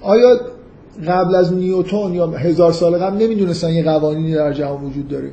آیا 0.00 0.40
قبل 1.06 1.34
از 1.34 1.52
نیوتن 1.52 2.14
یا 2.14 2.26
هزار 2.26 2.72
سال 2.72 2.98
قبل 2.98 3.22
نمی‌دونستن 3.22 3.70
یه 3.70 3.84
قوانینی 3.84 4.34
در 4.34 4.52
جهان 4.52 4.84
وجود 4.84 5.08
داره. 5.08 5.30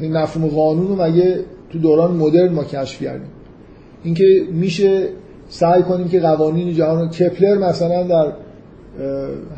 این 0.00 0.16
مفهوم 0.16 0.48
قانون 0.48 0.88
رو 0.88 1.02
مگه 1.02 1.44
تو 1.70 1.78
دوران 1.78 2.16
مدرن 2.16 2.52
ما 2.52 2.64
کشف 2.64 3.02
کردیم؟ 3.02 3.28
اینکه 4.04 4.24
میشه 4.52 5.08
سعی 5.48 5.82
کنیم 5.82 6.08
که 6.08 6.20
قوانین 6.20 6.74
جهان 6.74 7.00
رو 7.00 7.08
کپلر 7.08 7.58
مثلا 7.58 8.02
در 8.02 8.32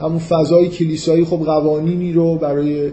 همون 0.00 0.18
فضای 0.18 0.68
کلیسایی 0.68 1.24
خب 1.24 1.36
قوانینی 1.36 2.12
رو 2.12 2.34
برای 2.34 2.90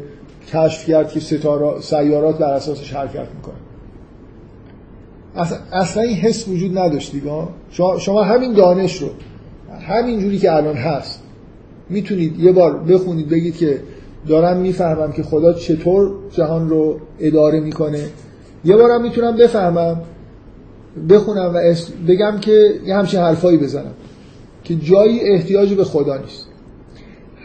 کشف 0.54 0.90
کرد 0.90 1.10
که 1.10 1.20
ستاره 1.20 1.82
سیارات 1.82 2.38
بر 2.38 2.54
اساسش 2.54 2.94
حرکت 2.94 3.28
می‌کنه 3.36 3.56
اصلا 5.72 6.04
این 6.04 6.16
حس 6.16 6.48
وجود 6.48 6.78
نداشت 6.78 7.12
دیگه. 7.12 7.32
شما 8.00 8.24
همین 8.24 8.54
دانش 8.54 9.02
رو 9.02 9.10
همین 9.90 10.20
جوری 10.20 10.38
که 10.38 10.54
الان 10.54 10.76
هست. 10.76 11.24
می‌تونید 11.90 12.40
یه 12.40 12.52
بار 12.52 12.80
بخونید 12.80 13.30
بگید 13.30 13.58
که 13.58 13.80
دارم 14.28 14.58
می‌فهمم 14.58 15.12
که 15.12 15.24
خدا 15.24 15.54
چطور 15.54 16.12
جهان 16.32 16.70
رو 16.70 17.00
اداره 17.20 17.60
می‌کنه. 17.60 18.06
یه 18.66 18.78
بارم 18.78 19.02
می‌تونم 19.02 19.38
بفهمم 19.38 20.02
بخونم 21.10 21.52
و 21.54 21.76
بگم 22.08 22.38
که 22.42 22.74
یه 22.86 22.96
همچین 22.96 23.20
حرفایی 23.20 23.58
بزنم 23.58 23.94
که 24.64 24.76
جایی 24.76 25.20
احتیاج 25.20 25.74
به 25.74 25.84
خدا 25.84 26.18
نیست. 26.18 26.48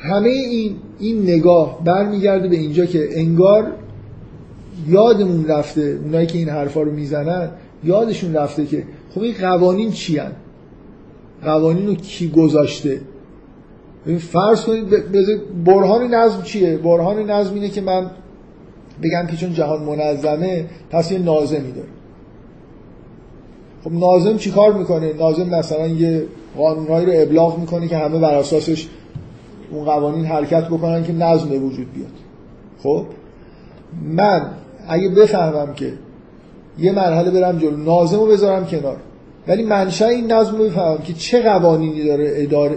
همه 0.01 0.29
این 0.29 0.77
این 0.99 1.23
نگاه 1.23 1.85
برمیگرده 1.85 2.49
به 2.49 2.57
اینجا 2.57 2.85
که 2.87 3.09
انگار 3.13 3.73
یادمون 4.89 5.47
رفته 5.47 5.99
اونایی 6.05 6.27
که 6.27 6.39
این 6.39 6.49
حرفا 6.49 6.83
رو 6.83 6.93
می‌زنن 6.93 7.51
یادشون 7.85 8.35
رفته 8.35 8.67
که 8.67 8.83
خب 9.15 9.21
این 9.21 9.35
قوانین 9.41 9.93
چی 9.93 10.19
هن؟ 10.19 10.33
قوانین 11.45 11.87
رو 11.87 11.95
کی 11.95 12.29
گذاشته؟ 12.29 13.01
فرض 14.19 14.65
کنید 14.65 14.87
برهان 15.65 16.15
نظم 16.15 16.43
چیه؟ 16.43 16.77
برهان 16.77 17.31
نظم 17.31 17.55
اینه 17.55 17.69
که 17.69 17.81
من 17.81 18.11
بگم 19.03 19.27
که 19.27 19.37
چون 19.37 19.53
جهان 19.53 19.83
منظمه 19.83 20.67
پس 20.91 21.13
یه 21.13 21.19
نازمی 21.19 21.73
داره. 21.73 21.89
خب 23.85 23.93
نازم 23.93 24.37
چیکار 24.37 24.73
می‌کنه؟ 24.73 25.13
نازم 25.13 25.49
مثلا 25.49 25.87
یه 25.87 26.27
قانونهایی 26.57 27.07
رو 27.07 27.13
ابلاغ 27.17 27.59
می‌کنه 27.59 27.89
که 27.89 27.97
همه 27.97 28.19
بر 28.19 28.35
اساسش 28.35 28.89
اون 29.71 29.85
قوانین 29.85 30.25
حرکت 30.25 30.65
بکنن 30.69 31.05
که 31.05 31.13
نظم 31.13 31.49
به 31.49 31.59
وجود 31.59 31.93
بیاد. 31.93 32.13
خب 32.83 33.07
من 34.03 34.51
اگه 34.89 35.09
بفهمم 35.09 35.75
که 35.75 35.93
یه 36.79 36.93
مرحله 36.93 37.31
برم 37.31 37.59
جلو 37.59 37.77
نازم 37.77 38.17
رو 38.17 38.27
بذارم 38.27 38.67
کنار. 38.67 38.97
ولی 39.49 39.63
منشأ 39.63 40.07
این 40.07 40.33
نظم 40.33 40.57
رو 40.57 40.65
بفهمم 40.65 40.99
که 40.99 41.13
چه 41.13 41.43
قوانینی 41.43 42.05
داره 42.05 42.33
اداره 42.37 42.77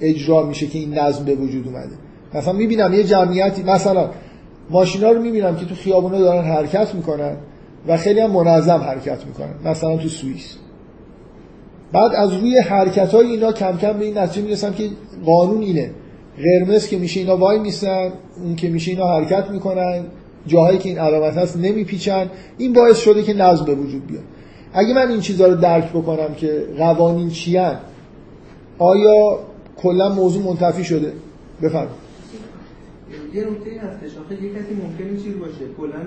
اجرا 0.00 0.42
میشه 0.46 0.66
که 0.66 0.78
این 0.78 0.98
نظم 0.98 1.24
به 1.24 1.34
وجود 1.34 1.66
اومده. 1.66 1.94
مثلا 2.34 2.52
می‌بینم 2.52 2.94
یه 2.94 3.04
جمعیتی 3.04 3.62
مثلا 3.62 4.10
ماشینا 4.70 5.10
رو 5.10 5.22
می‌بینم 5.22 5.56
که 5.56 5.66
تو 5.66 5.74
خیابونا 5.74 6.18
دارن 6.18 6.44
حرکت 6.44 6.94
می‌کنن 6.94 7.36
و 7.88 7.96
خیلی 7.96 8.20
هم 8.20 8.30
منظم 8.30 8.78
حرکت 8.78 9.26
می‌کنن. 9.26 9.54
مثلا 9.70 9.96
تو 9.96 10.08
سوئیس. 10.08 10.56
بعد 11.92 12.14
از 12.14 12.32
روی 12.32 12.58
حرکت 12.58 13.14
های 13.14 13.26
اینا 13.26 13.52
کم 13.52 13.76
کم 13.76 13.92
به 13.92 14.04
این 14.04 14.18
نتیجه 14.18 14.42
می‌رسم 14.42 14.72
که 14.72 14.90
قانون 15.24 15.62
اینه. 15.62 15.90
قرمز 16.36 16.86
که 16.88 16.98
میشه 16.98 17.20
اینا 17.20 17.36
وای 17.36 17.58
میسن 17.58 18.12
اون 18.44 18.56
که 18.56 18.68
میشه 18.68 18.90
اینا 18.90 19.06
حرکت 19.06 19.50
می‌کنن 19.50 20.04
جاهایی 20.46 20.78
که 20.78 20.88
این 20.88 20.98
علامت 20.98 21.36
هست 21.36 21.56
نمیپیچن. 21.56 22.30
این 22.58 22.72
باعث 22.72 22.98
شده 22.98 23.22
که 23.22 23.34
نظم 23.34 23.64
به 23.64 23.74
وجود 23.74 24.06
بیاد. 24.06 24.22
اگه 24.74 24.94
من 24.94 25.08
این 25.08 25.20
چیزها 25.20 25.46
رو 25.46 25.54
درک 25.54 25.90
بکنم 25.90 26.34
که 26.34 26.66
قوانین 26.78 27.30
چیان 27.30 27.76
آیا 28.78 29.38
کلا 29.76 30.08
موضوع 30.08 30.42
منتفی 30.44 30.84
شده؟ 30.84 31.12
بفرمایید. 31.62 32.02
یه 33.34 33.44
نکته 33.44 33.70
این 33.70 33.78
هستش. 33.80 34.18
آخه 34.18 34.44
یه 34.44 34.50
کسی 34.50 34.74
ممکنه 34.74 35.22
چیز 35.22 35.38
باشه؟ 35.38 35.64
کلا 35.78 35.98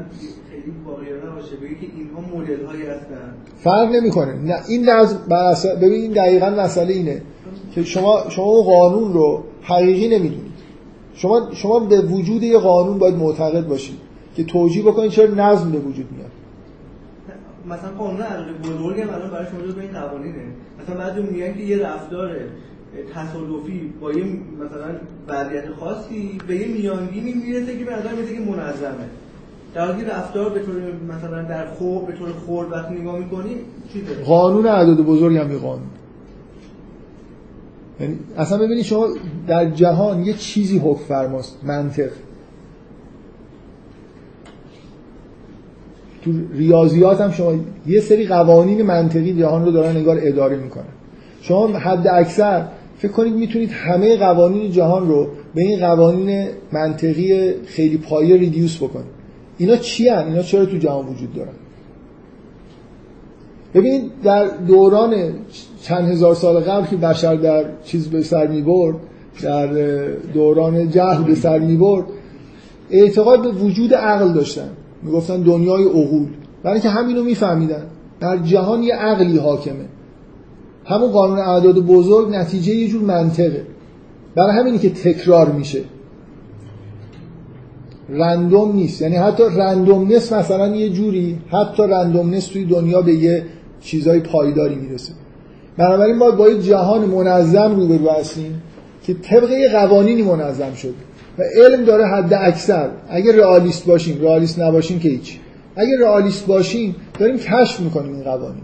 خیلی 0.51 0.73
واقعیانه 0.85 1.35
باشه. 1.35 1.55
بگه 1.55 1.75
که 1.75 1.87
اینها 1.97 2.37
مدل 2.37 2.65
هایی 2.65 2.81
هستن. 2.81 3.33
فرق 3.57 3.89
نمی‌کنه. 3.89 4.33
نه 4.33 4.55
این 4.67 4.89
نظم 4.89 5.19
ببین 5.81 6.01
این 6.01 6.11
دقیقا 6.11 6.49
مسئله 6.49 6.93
اینه 6.93 7.21
که 7.75 7.83
شما 7.83 8.23
شما 8.29 8.45
اون 8.45 8.63
قانون 8.63 9.13
رو 9.13 9.43
حقیقی 9.61 10.07
نمی‌دونید. 10.07 10.55
شما 11.15 11.49
شما 11.53 11.79
به 11.79 12.01
وجود 12.01 12.43
یه 12.43 12.57
قانون 12.57 12.97
باید 12.97 13.15
معتقد 13.15 13.67
باشید 13.67 13.97
که 14.35 14.43
توجیه 14.43 14.83
بکنید 14.83 15.11
چرا 15.11 15.25
نظم 15.25 15.71
به 15.71 15.77
وجود 15.77 16.11
میاد. 16.11 16.31
مثلا 17.69 17.89
قانون 17.97 18.21
عقل 18.21 18.53
بزرگ 18.53 18.99
هم 18.99 19.09
الان 19.09 19.31
برای 19.31 19.45
شما 19.45 19.73
به 19.73 19.81
این 19.81 19.91
قوانینه. 19.91 20.43
مثلا 20.83 20.95
بعضی 20.95 21.21
میگن 21.21 21.53
که 21.53 21.59
یه 21.59 21.77
رفتار 21.77 22.31
تصادفی 23.13 23.93
با 24.01 24.11
یه 24.11 24.23
مثلا 24.23 24.95
وضعیت 25.27 25.63
خاصی 25.79 26.37
به 26.47 26.55
یه 26.55 26.67
میانگینی 26.67 27.33
می‌رسه 27.33 27.77
که 27.77 27.85
به 27.85 27.91
نظر 27.91 28.11
میاد 28.15 28.33
که 28.33 28.39
منظمه. 28.39 29.05
در 29.73 29.85
حالی 29.85 30.05
رفتار 30.05 30.49
به 30.49 30.59
طور 30.59 30.75
مثلا 31.17 31.43
در 31.43 31.65
خوب 31.67 32.07
به 32.07 32.13
طور 32.13 32.29
خورد 32.29 32.71
وقتی 32.71 32.93
نگاه 32.93 33.19
می‌کنیم 33.19 33.57
چیزه 33.93 34.23
قانون 34.23 34.67
اعداد 34.67 34.97
بزرگ 34.97 35.37
هم 35.37 35.57
قانون. 35.57 35.87
یعنی 37.99 38.19
اصلا 38.37 38.57
ببینید 38.57 38.83
شما 38.83 39.07
در 39.47 39.69
جهان 39.69 40.25
یه 40.25 40.33
چیزی 40.33 40.77
حکم 40.77 41.03
فرماست 41.03 41.59
منطق. 41.63 42.09
تو 46.25 46.31
ریاضیات 46.53 47.21
هم 47.21 47.31
شما 47.31 47.53
یه 47.87 47.99
سری 47.99 48.27
قوانین 48.27 48.81
منطقی 48.81 49.33
جهان 49.33 49.65
رو 49.65 49.71
دارن 49.71 49.95
انگار 49.95 50.19
اداره 50.21 50.57
می‌کنن. 50.57 50.83
شما 51.41 51.67
حد 51.67 52.07
اکثر 52.07 52.67
فکر 52.97 53.11
کنید 53.11 53.33
می‌تونید 53.33 53.71
همه 53.71 54.17
قوانین 54.17 54.71
جهان 54.71 55.07
رو 55.07 55.27
به 55.55 55.61
این 55.61 55.79
قوانین 55.79 56.47
منطقی 56.71 57.53
خیلی 57.65 57.97
پایه 57.97 58.37
ریدیوس 58.37 58.77
بکنید. 58.77 59.15
اینا 59.57 59.75
چی 59.75 60.09
هن؟ 60.09 60.27
اینا 60.27 60.41
چرا 60.41 60.65
تو 60.65 60.77
جهان 60.77 61.05
وجود 61.07 61.33
دارن؟ 61.33 61.53
ببینید 63.73 64.11
در 64.23 64.47
دوران 64.67 65.15
چند 65.81 66.09
هزار 66.09 66.35
سال 66.35 66.59
قبل 66.59 66.85
که 66.85 66.95
بشر 66.95 67.35
در 67.35 67.65
چیز 67.83 68.09
به 68.09 68.23
سر 68.23 68.47
می 68.47 68.61
برد 68.61 68.95
در 69.43 69.67
دوران 70.33 70.89
جهل 70.89 71.23
به 71.23 71.35
سر 71.35 71.59
می 71.59 71.75
برد 71.75 72.05
اعتقاد 72.91 73.41
به 73.41 73.49
وجود 73.49 73.93
عقل 73.93 74.33
داشتن. 74.33 74.69
می‌گفتن 75.05 75.41
دنیای 75.41 75.83
عقول. 75.83 76.27
برای 76.63 76.73
اینکه 76.73 76.89
همینو 76.89 77.23
میفهمیدن. 77.23 77.83
در 78.19 78.37
جهان 78.37 78.83
یه 78.83 78.95
عقلی 78.95 79.37
حاکمه. 79.37 79.85
همون 80.85 81.11
قانون 81.11 81.39
اعداد 81.39 81.79
بزرگ 81.79 82.35
نتیجه 82.35 82.73
یه 82.73 82.87
جور 82.87 83.01
منطقه. 83.01 83.63
برای 84.35 84.57
همینی 84.59 84.77
که 84.77 84.89
تکرار 84.89 85.51
میشه. 85.51 85.81
رندوم 88.09 88.75
نیست. 88.75 89.01
یعنی 89.01 89.15
حتی 89.15 89.43
رندومنس 89.55 90.33
مثلا 90.33 90.75
یه 90.75 90.89
جوری 90.89 91.37
حتی 91.49 91.83
رندومنس 91.83 92.47
توی 92.47 92.65
دنیا 92.65 93.01
به 93.01 93.13
یه 93.13 93.43
چیزای 93.81 94.19
پایداری 94.19 94.75
می‌رسه. 94.75 95.13
بنابراین 95.77 96.15
ما 96.15 96.31
با 96.31 96.49
یه 96.49 96.61
جهان 96.61 97.05
منظم 97.05 97.75
روبرو 97.75 98.09
هستیم 98.09 98.61
که 99.03 99.13
طبق 99.13 99.51
یه 99.51 99.69
قوانینی 99.69 100.21
منظم 100.23 100.73
شده. 100.73 100.93
و 101.37 101.43
علم 101.55 101.83
داره 101.83 102.05
حد 102.05 102.33
اکثر. 102.33 102.89
اگه 103.09 103.37
رئالیست 103.37 103.85
باشیم 103.85 104.21
رئالیست 104.21 104.59
نباشیم 104.59 104.99
که 104.99 105.09
هیچ. 105.09 105.39
اگه 105.75 105.99
رئالیست 105.99 106.45
باشیم 106.45 106.95
داریم 107.19 107.37
کشف 107.37 107.79
می‌کنیم 107.79 108.13
این 108.13 108.23
قوانین. 108.23 108.63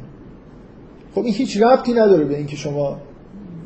خب 1.15 1.21
این 1.25 1.33
هیچ 1.33 1.61
ربطی 1.61 1.93
نداره 1.93 2.23
به 2.23 2.37
اینکه 2.37 2.55
شما 2.55 2.97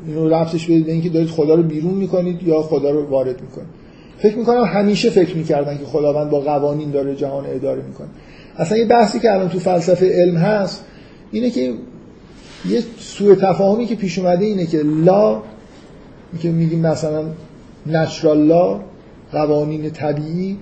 اینو 0.06 0.28
ربطش 0.28 0.64
بدید 0.64 0.86
به 0.86 0.92
اینکه 0.92 1.08
دارید 1.08 1.28
خدا 1.28 1.54
رو 1.54 1.62
بیرون 1.62 1.94
می‌کنید 1.94 2.42
یا 2.42 2.62
خدا 2.62 2.90
رو 2.90 3.06
وارد 3.06 3.40
می‌کنید. 3.40 3.68
فکر 4.18 4.36
می‌کنم 4.36 4.64
همیشه 4.64 5.10
فکر 5.10 5.36
می‌کردن 5.36 5.78
که 5.78 5.84
خداوند 5.84 6.30
با 6.30 6.40
قوانین 6.40 6.90
داره 6.90 7.16
جهان 7.16 7.44
اداره 7.46 7.82
می‌کنه. 7.82 8.08
اصلا 8.56 8.78
یه 8.78 8.84
بحثی 8.84 9.20
که 9.20 9.32
الان 9.32 9.48
تو 9.48 9.58
فلسفه 9.58 10.22
علم 10.22 10.36
هست 10.36 10.84
اینه 11.32 11.50
که 11.50 11.74
یه 12.68 12.82
سوء 12.98 13.34
تفاهمی 13.34 13.86
که 13.86 13.94
پیش 13.94 14.18
اومده 14.18 14.44
اینه 14.44 14.66
که 14.66 14.82
لا 15.04 15.42
که 16.42 16.50
میگیم 16.50 16.80
مثلا 16.80 17.24
نچرال 17.86 18.38
لا 18.38 18.80
قوانین 19.32 19.90
طبیعی 19.90 20.56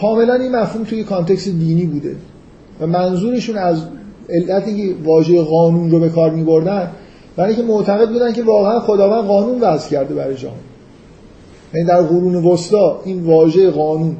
کاملا 0.00 0.34
این 0.34 0.56
مفهوم 0.56 0.84
توی 0.84 1.04
کانتکست 1.04 1.48
دینی 1.48 1.84
بوده 1.84 2.16
و 2.80 2.86
منظورشون 2.86 3.56
از 3.56 3.82
علت 4.28 4.68
اینکه 4.68 4.94
واژه 5.04 5.42
قانون 5.42 5.90
رو 5.90 6.00
به 6.00 6.08
کار 6.08 6.30
میبردن 6.30 6.90
برای 7.36 7.54
اینکه 7.54 7.72
معتقد 7.72 8.08
بودن 8.08 8.32
که 8.32 8.42
واقعا 8.42 8.80
خداوند 8.80 9.24
قانون 9.24 9.60
وضع 9.60 9.90
کرده 9.90 10.14
برای 10.14 10.36
جهان. 10.36 10.56
یعنی 11.74 11.88
در 11.88 12.02
قرون 12.02 12.34
وسطا 12.34 13.00
این 13.04 13.24
واژه 13.24 13.70
قانون 13.70 14.16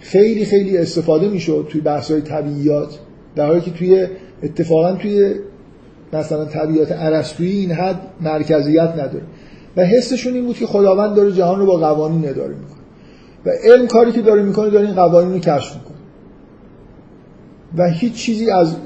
خیلی 0.00 0.44
خیلی 0.44 0.78
استفاده 0.78 1.28
می‌شد 1.28 1.66
توی 1.70 1.80
بحث‌های 1.80 2.20
طبیعیات 2.20 2.98
در 3.36 3.46
حالی 3.46 3.60
که 3.60 3.70
توی 3.70 4.06
اتفاقا 4.42 4.92
توی 4.92 5.34
مثلا 6.12 6.44
طبیعت 6.44 6.88
ارسطویی 6.90 7.60
این 7.60 7.70
حد 7.70 8.00
مرکزیت 8.20 8.90
نداره. 8.92 9.22
و 9.76 9.84
حسشون 9.84 10.34
این 10.34 10.46
بود 10.46 10.56
که 10.56 10.66
خداوند 10.66 11.16
داره 11.16 11.32
جهان 11.32 11.58
رو 11.58 11.66
با 11.66 11.76
قوانین 11.76 12.28
اداره 12.28 12.54
می‌کنه. 12.54 12.81
و 13.46 13.50
علم 13.64 13.86
کاری 13.86 14.12
که 14.12 14.22
داره 14.22 14.42
می‌کنه 14.42 14.70
داره 14.70 14.86
این 14.86 14.94
قوانین 14.94 15.32
رو 15.32 15.38
کشف 15.38 15.74
می‌کنه 15.74 15.96
و 17.76 17.90
هیچ 17.90 18.14
چیزی 18.14 18.50
از 18.50 18.76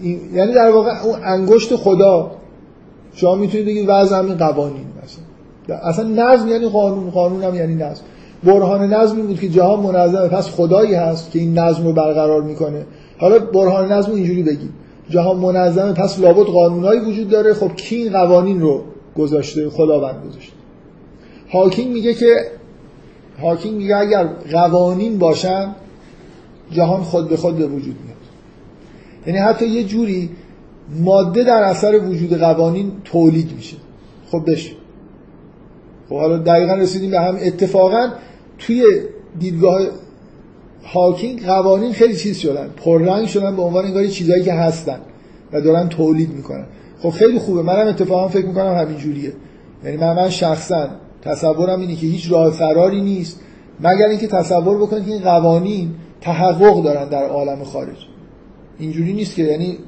این... 0.00 0.20
یعنی 0.34 0.52
در 0.52 0.70
واقع 0.70 1.02
اون 1.04 1.18
انگشت 1.24 1.76
خدا 1.76 2.30
شما 3.14 3.34
می‌تونید 3.34 3.66
بگید 3.66 3.84
وضع 3.88 4.18
همین 4.18 4.36
قوانین 4.36 4.86
مثلا 5.02 5.76
اصلا 5.76 6.08
نظم 6.08 6.48
یعنی 6.48 6.68
قانون 6.68 7.10
قانون 7.10 7.42
هم 7.42 7.54
یعنی 7.54 7.74
نظم. 7.74 8.02
برهان 8.44 8.92
نظم 8.92 9.16
این 9.16 9.26
بود 9.26 9.40
که 9.40 9.48
جهان 9.48 9.80
منظمه 9.80 10.28
پس 10.28 10.48
خدایی 10.48 10.94
هست 10.94 11.30
که 11.30 11.38
این 11.38 11.58
نظم 11.58 11.84
رو 11.84 11.92
برقرار 11.92 12.42
می‌کنه. 12.42 12.86
حالا 13.18 13.38
برهان 13.38 13.92
نظم 13.92 14.12
اینجوری 14.12 14.42
بگید 14.42 14.70
جهان 15.10 15.36
منظمه 15.36 15.92
پس 15.92 16.20
لابد 16.20 16.46
قانونایی 16.46 17.00
وجود 17.00 17.28
داره. 17.28 17.54
خب 17.54 17.76
کی 17.76 17.96
این 17.96 18.12
قوانین 18.12 18.60
رو 18.60 18.82
گذاشته 19.16 19.70
خداوند 19.70 20.24
گذاشته؟ 20.28 20.52
هاکینگ 21.52 21.92
میگه 21.92 22.14
که 22.14 22.36
هاکینگ 23.42 23.76
میگه 23.76 23.96
اگر 23.96 24.24
قوانین 24.52 25.18
باشن 25.18 25.74
جهان 26.70 27.02
خود 27.02 27.28
به 27.28 27.36
خود 27.36 27.58
به 27.58 27.66
وجود 27.66 27.96
میاد. 28.04 28.16
یعنی 29.26 29.38
حتی 29.38 29.66
یه 29.66 29.84
جوری 29.84 30.30
ماده 31.00 31.44
در 31.44 31.62
اثر 31.62 31.98
وجود 31.98 32.38
قوانین 32.38 32.92
تولید 33.04 33.52
میشه. 33.56 33.76
خب 34.30 34.42
بشه. 34.46 34.70
خب 36.08 36.14
حالا 36.14 36.38
دقیقا 36.38 36.74
رسیدیم 36.74 37.10
به 37.10 37.20
هم. 37.20 37.38
اتفاقا 37.42 38.08
توی 38.58 38.84
دیدگاه 39.38 39.80
هاکینگ 40.84 41.44
قوانین 41.46 41.92
خیلی 41.92 42.16
چیز 42.16 42.38
شدن. 42.38 42.70
پررنگ 42.76 43.26
شدن 43.26 43.56
به 43.56 43.62
عنوان 43.62 43.84
انگار 43.84 44.06
چیزایی 44.06 44.42
که 44.42 44.52
هستن 44.52 45.00
و 45.52 45.60
دارن 45.60 45.88
تولید 45.88 46.34
می‌کنن. 46.34 46.66
خب 47.02 47.10
خیلی 47.10 47.38
خوبه. 47.38 47.62
منم 47.62 47.86
اتفاقا 47.86 48.28
فکر 48.28 48.46
می‌کنم 48.46 48.74
همین 48.74 48.96
جوریه 48.96 49.32
یعنی 49.84 49.96
من 49.96 50.16
من 50.16 50.30
شخصا 50.30 50.88
تصورم 51.22 51.80
اینه 51.80 51.94
که 51.94 52.06
هیچ 52.06 52.32
راه 52.32 52.50
فراری 52.50 53.00
نیست 53.00 53.40
مگر 53.80 54.06
اینکه 54.06 54.26
تصور 54.26 54.78
بکنید 54.78 55.04
که 55.04 55.12
این 55.12 55.22
قوانین 55.22 55.90
تحقق 56.20 56.82
دارن 56.82 57.08
در 57.08 57.24
عالم 57.24 57.64
خارج. 57.64 57.96
اینجوری 58.78 59.12
نیست 59.12 59.34
که 59.34 59.42
یعنی 59.42 59.78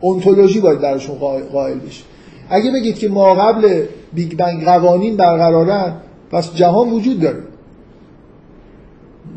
اونتولوژی 0.00 0.60
باید 0.60 0.80
درشون 0.80 1.16
قائل 1.52 1.78
بشه. 1.78 2.04
اگه 2.50 2.70
بگید 2.70 2.98
که 2.98 3.08
ما 3.08 3.34
قبل 3.34 3.84
بیگ 4.12 4.36
بنگ 4.36 4.64
قوانین 4.64 5.16
برقرارن 5.16 5.96
پس 6.30 6.54
جهان 6.54 6.90
وجود 6.90 7.20
داره. 7.20 7.42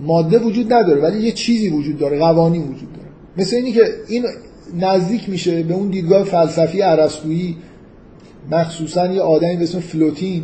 ماده 0.03 0.39
وجود 0.39 0.73
نداره 0.73 1.01
ولی 1.01 1.19
یه 1.19 1.31
چیزی 1.31 1.69
وجود 1.69 1.97
داره 1.97 2.19
قوانین 2.19 2.61
وجود 2.61 2.93
داره. 2.93 3.07
مثل 3.37 3.55
اینی 3.55 3.71
که 3.71 3.81
این 4.07 4.25
نزدیک 4.73 5.29
میشه 5.29 5.63
به 5.63 5.73
اون 5.73 5.89
دیدگاه 5.89 6.23
فلسفی 6.23 6.81
ارسطویی 6.81 7.57
مخصوصا 8.51 9.07
یه 9.07 9.21
آدمی 9.21 9.55
به 9.55 9.63
اسم 9.63 9.79
فلوتین 9.79 10.43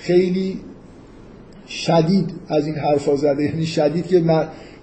خیلی 0.00 0.60
شدید 1.68 2.30
از 2.48 2.66
این 2.66 2.74
حرفا 2.74 3.16
زده. 3.16 3.44
یعنی 3.44 3.66
شدید 3.66 4.06
که, 4.06 4.24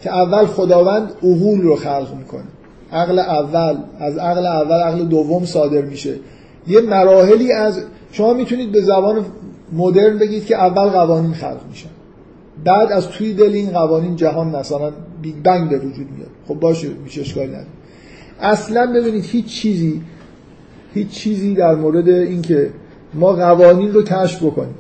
که 0.02 0.14
اول 0.16 0.46
خداوند 0.46 1.12
عقول 1.24 1.62
رو 1.62 1.76
خلق 1.76 2.16
می‌کنه. 2.18 2.44
عقل 2.92 3.20
اول. 3.20 3.78
از 4.00 4.18
عقل 4.18 4.46
اول 4.46 4.80
عقل 4.80 5.06
دوم 5.06 5.46
صادر 5.46 5.82
میشه. 5.82 6.16
یه 6.68 6.82
مراحلی 6.82 7.52
از 7.52 7.82
شما 8.12 8.34
می‌تونید 8.34 8.72
به 8.72 8.82
زبان 8.82 9.26
مدرن 9.74 10.18
بگید 10.18 10.46
که 10.46 10.56
اول 10.56 10.90
قوانین 10.90 11.34
خلق 11.34 11.62
میشن. 11.70 11.90
بعد 12.64 12.92
از 12.92 13.08
توی 13.08 13.34
دل 13.34 13.52
این 13.54 13.70
قوانین 13.70 14.16
جهان 14.16 14.56
مثلا 14.56 14.92
بیگ 15.22 15.36
بنگ 15.36 15.70
به 15.70 15.78
وجود 15.78 16.08
میاد. 16.18 16.30
خب 16.48 16.56
باشه 16.56 16.88
میشه 17.04 17.22
اشکالی 17.22 17.48
نداره. 17.48 17.68
اصلا 18.42 18.94
ببینید 18.96 19.26
هیچ 19.26 19.46
چیزی 19.46 20.02
هیچ 20.94 21.10
چیزی 21.10 21.54
در 21.54 21.76
مورد 21.76 22.10
اینکه 22.10 22.70
ما 23.14 23.34
قوانین 23.34 23.94
رو 23.94 24.04
کشف 24.04 24.44
بکنیم. 24.44 24.76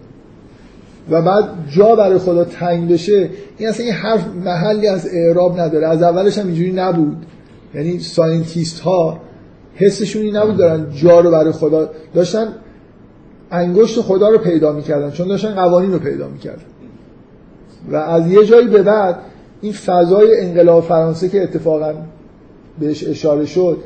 و 1.11 1.21
بعد 1.21 1.45
جا 1.69 1.95
برای 1.95 2.17
خدا 2.17 2.43
تنگ 2.43 2.91
بشه 2.91 3.29
این 3.57 3.69
اصلا 3.69 3.85
این 3.85 3.95
حرف 3.95 4.25
محلی 4.45 4.88
از 4.88 5.07
اعراب 5.13 5.59
نداره. 5.59 5.88
از 5.88 6.03
اولش 6.03 6.38
هم 6.38 6.47
اینجوری 6.47 6.71
نبود. 6.71 7.25
یعنی 7.73 7.99
ساینتیست 7.99 8.79
ها 8.79 9.19
حسشون 9.75 10.21
این 10.21 10.35
نبود 10.35 10.57
دارن 10.57 10.85
جا 10.95 11.19
رو 11.19 11.31
برای 11.31 11.51
خدا 11.51 11.89
داشتن. 12.13 12.47
انگشت 13.51 14.01
خدا 14.01 14.29
رو 14.29 14.38
پیدا 14.38 14.71
می‌کردن 14.71 15.11
چون 15.11 15.27
داشتن 15.27 15.55
قوانین 15.55 15.91
رو 15.93 15.99
پیدا 15.99 16.27
می‌کردن. 16.27 16.61
و 17.91 17.95
از 17.95 18.31
یه 18.31 18.45
جایی 18.45 18.67
به 18.67 18.84
بعد 18.84 19.15
این 19.61 19.73
فضای 19.73 20.39
انقلاب 20.39 20.84
فرانسه 20.84 21.29
که 21.29 21.43
اتفاقا 21.43 21.93
بهش 22.79 23.07
اشاره 23.07 23.45
شد 23.45 23.77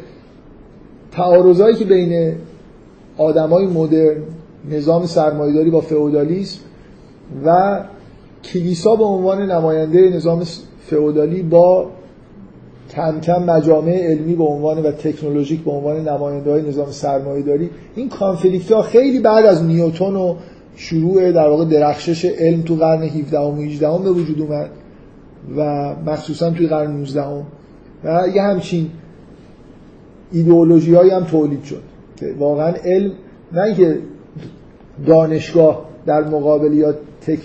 تعارضایی 1.11 1.75
که 1.75 1.85
بین 1.85 2.35
آدمای 3.17 3.67
مدرن 3.67 4.17
نظام 4.71 5.05
سرمایه‌داری 5.05 5.69
با 5.69 5.81
فئودالیسم 5.81 6.59
و 7.45 7.79
کلیسا 8.43 8.95
به 8.95 9.03
عنوان 9.03 9.51
نماینده 9.51 10.09
نظام 10.09 10.43
فئودالی 10.79 11.41
با 11.41 11.89
کم 12.95 13.19
کم 13.19 13.43
مجامع 13.43 13.91
علمی 13.91 14.35
به 14.35 14.43
عنوان 14.43 14.83
و 14.83 14.91
تکنولوژیک 14.91 15.63
به 15.63 15.71
عنوان 15.71 16.09
نماینده 16.09 16.51
های 16.51 16.61
نظام 16.61 16.91
سرمایه 16.91 17.43
داری 17.43 17.69
این 17.95 18.09
کانفلیکت 18.09 18.71
ها 18.71 18.81
خیلی 18.81 19.19
بعد 19.19 19.45
از 19.45 19.63
نیوتون 19.63 20.15
و 20.15 20.35
شروع 20.75 21.31
در 21.31 21.49
واقع 21.49 21.65
درخشش 21.65 22.25
علم 22.25 22.61
تو 22.61 22.75
قرن 22.75 23.03
17 23.03 23.39
و 23.39 23.55
18 23.55 24.03
به 24.03 24.11
وجود 24.11 24.41
اومد 24.41 24.69
و 25.57 25.93
مخصوصا 26.05 26.49
توی 26.49 26.67
قرن 26.67 26.91
19 26.91 27.23
و 28.03 28.27
یه 28.35 28.41
همچین 28.41 28.89
ایدئولوژی 30.31 30.95
هم 30.95 31.23
تولید 31.23 31.63
شد 31.63 31.81
که 32.15 32.35
واقعا 32.39 32.73
علم 32.85 33.11
نه 33.51 33.61
اینکه 33.61 33.99
دانشگاه 35.05 35.90
در 36.05 36.23
مقابل 36.23 36.73
یا 36.73 36.95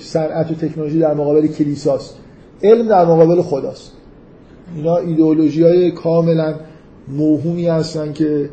صنعت 0.00 0.50
و 0.50 0.54
تکنولوژی 0.54 0.98
در 0.98 1.14
مقابل 1.14 1.46
کلیساست. 1.46 2.16
علم 2.62 2.88
در 2.88 3.04
مقابل 3.04 3.42
خداست. 3.42 3.92
اینا 4.76 4.96
ایدئولوژی 4.96 5.62
های 5.62 5.90
کاملا 5.90 6.54
موهومی 7.08 7.66
هستن 7.66 8.12
که 8.12 8.50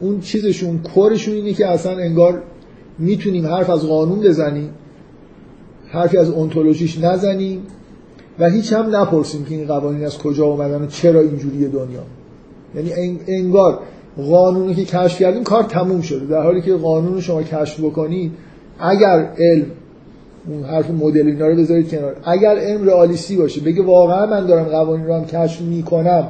اون 0.00 0.20
چیزشون 0.20 0.78
کورشون 0.78 1.34
اینه 1.34 1.52
که 1.52 1.66
اصلا 1.66 1.92
انگار 1.92 2.42
می‌تونیم 2.98 3.46
حرف 3.46 3.70
از 3.70 3.86
قانون 3.86 4.20
بزنیم 4.20 4.70
حرفی 5.88 6.16
از 6.16 6.30
انتولوژیش 6.30 6.98
نزنیم 6.98 7.62
و 8.38 8.50
هیچ 8.50 8.72
هم 8.72 8.96
نپرسیم 8.96 9.44
که 9.44 9.54
این 9.54 9.66
قوانین 9.66 10.04
از 10.04 10.18
کجا 10.18 10.44
اومدن 10.44 10.82
و 10.82 10.86
چرا 10.86 11.20
اینجوری 11.20 11.68
دنیا. 11.68 12.02
یعنی 12.74 13.18
انگار 13.28 13.78
قانونی 14.22 14.74
که 14.74 14.84
کشف 14.84 15.18
کردیم 15.18 15.44
کار 15.44 15.62
تموم 15.62 16.00
شده. 16.00 16.26
در 16.26 16.42
حالی 16.42 16.62
که 16.62 16.74
قانون 16.74 17.20
شما 17.20 17.42
کشف 17.42 17.80
بکنید 17.80 18.32
اگر 18.80 19.28
علم 19.38 19.66
اون 20.48 20.64
حرف 20.64 20.90
مدل 20.90 21.26
اینا 21.26 21.46
رو 21.46 21.56
بذارید 21.56 21.90
کنار 21.90 22.16
اگر 22.24 22.56
علم 22.56 22.86
رئالیستی 22.86 23.36
باشه 23.36 23.60
بگه 23.60 23.82
واقعا 23.82 24.26
من 24.26 24.46
دارم 24.46 24.64
قوانین 24.64 25.06
رو 25.06 25.14
هم 25.14 25.24
کشف 25.24 25.60
می‌کنم 25.60 26.28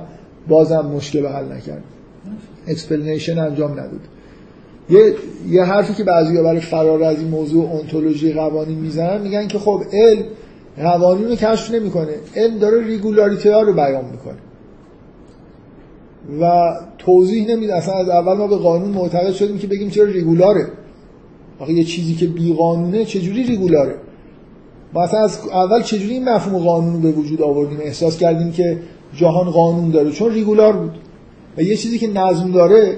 بازم 0.48 0.80
مشکل 0.80 1.26
حل 1.26 1.44
نکرد. 1.44 1.82
explanation 2.66 3.38
انجام 3.38 3.72
نداد. 3.72 4.00
یه, 4.90 5.14
یه 5.48 5.64
حرفی 5.64 5.94
که 5.94 6.04
بعضی 6.04 6.42
برای 6.42 6.60
فرار 6.60 7.02
از 7.02 7.18
این 7.18 7.28
موضوع 7.28 7.70
انتولوژی 7.70 8.32
قوانین 8.32 8.78
می‌زنن 8.78 9.22
میگن 9.22 9.48
که 9.48 9.58
خب 9.58 9.82
علم 9.92 10.24
قوانین 10.82 11.28
رو 11.28 11.34
کشف 11.34 11.70
نمی‌کنه. 11.70 12.12
علم 12.36 12.58
داره 12.58 12.86
regularity 12.86 13.48
ها 13.48 13.62
رو 13.62 13.72
بیان 13.72 14.04
می‌کنه. 14.04 14.47
و 16.40 16.72
توضیح 16.98 17.48
نمیده. 17.50 17.74
اصلا 17.74 17.94
از 17.94 18.08
اول 18.08 18.36
ما 18.36 18.46
به 18.46 18.56
قانون 18.56 18.90
معتقد 18.90 19.32
شدیم 19.32 19.58
که 19.58 19.66
بگیم 19.66 19.90
چرا 19.90 20.04
ریگولاره 20.04 20.66
آخه 21.58 21.72
یه 21.72 21.84
چیزی 21.84 22.14
که 22.14 22.26
بی 22.26 22.54
قانونه 22.54 23.04
چجوری 23.04 23.42
ریگولاره 23.42 23.94
ما 24.92 25.02
اصلا 25.02 25.20
از 25.20 25.38
اول 25.52 25.82
چجوری 25.82 26.14
این 26.14 26.28
مفهوم 26.28 26.64
قانون 26.64 27.00
به 27.00 27.10
وجود 27.12 27.42
آوردیم؟ 27.42 27.78
احساس 27.80 28.18
کردیم 28.18 28.52
که 28.52 28.78
جهان 29.14 29.50
قانون 29.50 29.90
داره. 29.90 30.10
چون 30.10 30.32
ریگولار 30.32 30.76
بود. 30.76 30.90
و 31.56 31.62
یه 31.62 31.76
چیزی 31.76 31.98
که 31.98 32.08
نظم 32.08 32.50
داره 32.52 32.96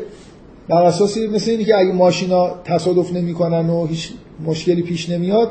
بر 0.69 0.82
اساس 0.82 1.19
مثل 1.19 1.51
اینی 1.51 1.65
که 1.65 1.77
اگه 1.77 1.93
ماشینا 1.93 2.51
تصادف 2.65 3.12
نمی‌کنن 3.12 3.70
و 3.70 3.86
هیچ 3.86 4.12
مشکلی 4.47 4.82
پیش 4.82 5.11
نمیاد 5.11 5.51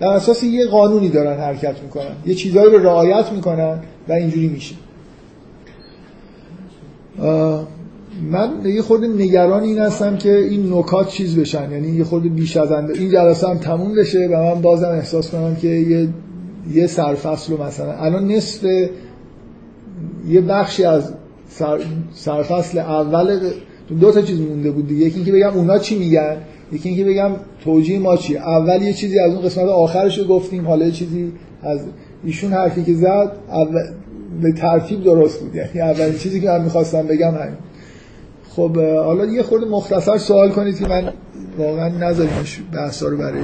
بر 0.00 0.12
اساس 0.12 0.42
یه 0.42 0.66
قانونی 0.66 1.08
دارن 1.08 1.40
حرکت 1.40 1.82
می‌کنن. 1.82 2.16
یه 2.26 2.34
چیزایی 2.34 2.70
رو 2.70 2.78
رعایت 2.78 3.32
می‌کنن 3.32 3.78
و 4.08 4.12
اینجوری 4.12 4.48
میشه. 4.48 4.74
من 8.30 8.50
یه 8.64 8.82
خورده 8.82 9.06
نگران 9.06 9.62
این 9.62 9.78
هستم 9.78 10.16
که 10.16 10.38
این 10.38 10.72
نکات 10.72 11.08
چیز 11.08 11.38
بشن. 11.38 11.72
یعنی 11.72 11.88
یه 11.88 12.04
خورده 12.04 12.28
بیش 12.28 12.56
از 12.56 12.72
انده 12.72 12.92
این 12.92 13.10
جلسه 13.10 13.48
هم 13.48 13.58
تموم 13.58 13.94
بشه 13.94 14.28
و 14.32 14.54
من 14.54 14.62
بازم 14.62 14.88
احساس 14.88 15.30
کنم 15.30 15.56
که 15.56 15.68
یه 15.68 16.08
یه 16.72 16.86
سرفصل 16.86 17.52
رو 17.52 17.62
مثلا 17.62 17.92
الان 17.92 18.28
نصف 18.28 18.64
یه 20.28 20.40
بخشی 20.40 20.84
از 20.84 21.12
سر 21.48 21.80
سرفصل 22.12 22.78
اول 22.78 23.40
دو 24.00 24.12
تا 24.12 24.22
چیز 24.22 24.40
مونده 24.40 24.70
بود 24.70 24.86
دیگه. 24.86 25.06
یکی 25.06 25.16
اینکه 25.16 25.32
بگم 25.32 25.50
اونا 25.54 25.78
چی 25.78 25.98
میگن 25.98 26.36
یکی 26.72 26.88
اینکه 26.88 27.04
بگم 27.04 27.30
توجیه 27.64 27.98
ما 27.98 28.16
چی 28.16 28.36
اول 28.36 28.82
یه 28.82 28.92
چیزی 28.92 29.18
از 29.18 29.34
اون 29.34 29.42
قسمت 29.42 29.68
آخرش 29.68 30.18
رو 30.18 30.24
گفتیم 30.24 30.66
حالا 30.66 30.86
یه 30.86 30.92
چیزی 30.92 31.32
از 31.62 31.80
ایشون 32.24 32.52
حرفی 32.52 32.82
که 32.82 32.94
زد 32.94 33.32
اول 33.48 33.80
به 34.42 34.52
ترتیب 34.52 35.04
درست 35.04 35.40
بود. 35.40 35.54
یعنی 35.54 35.80
اولین 35.80 36.18
چیزی 36.18 36.40
که 36.40 36.48
من 36.48 36.62
می‌خواستم 36.62 37.06
بگم 37.06 37.34
همین. 37.34 37.56
خب 38.48 38.76
حالا 38.78 39.24
یه 39.24 39.42
خورده 39.42 39.66
مختصر 39.66 40.18
سوال 40.18 40.50
کنید 40.50 40.78
که 40.78 40.88
من 40.88 41.12
واقعا 41.58 41.88
نذاریم 41.88 42.32
بحثا 42.72 43.08
رو 43.08 43.16
برای 43.16 43.40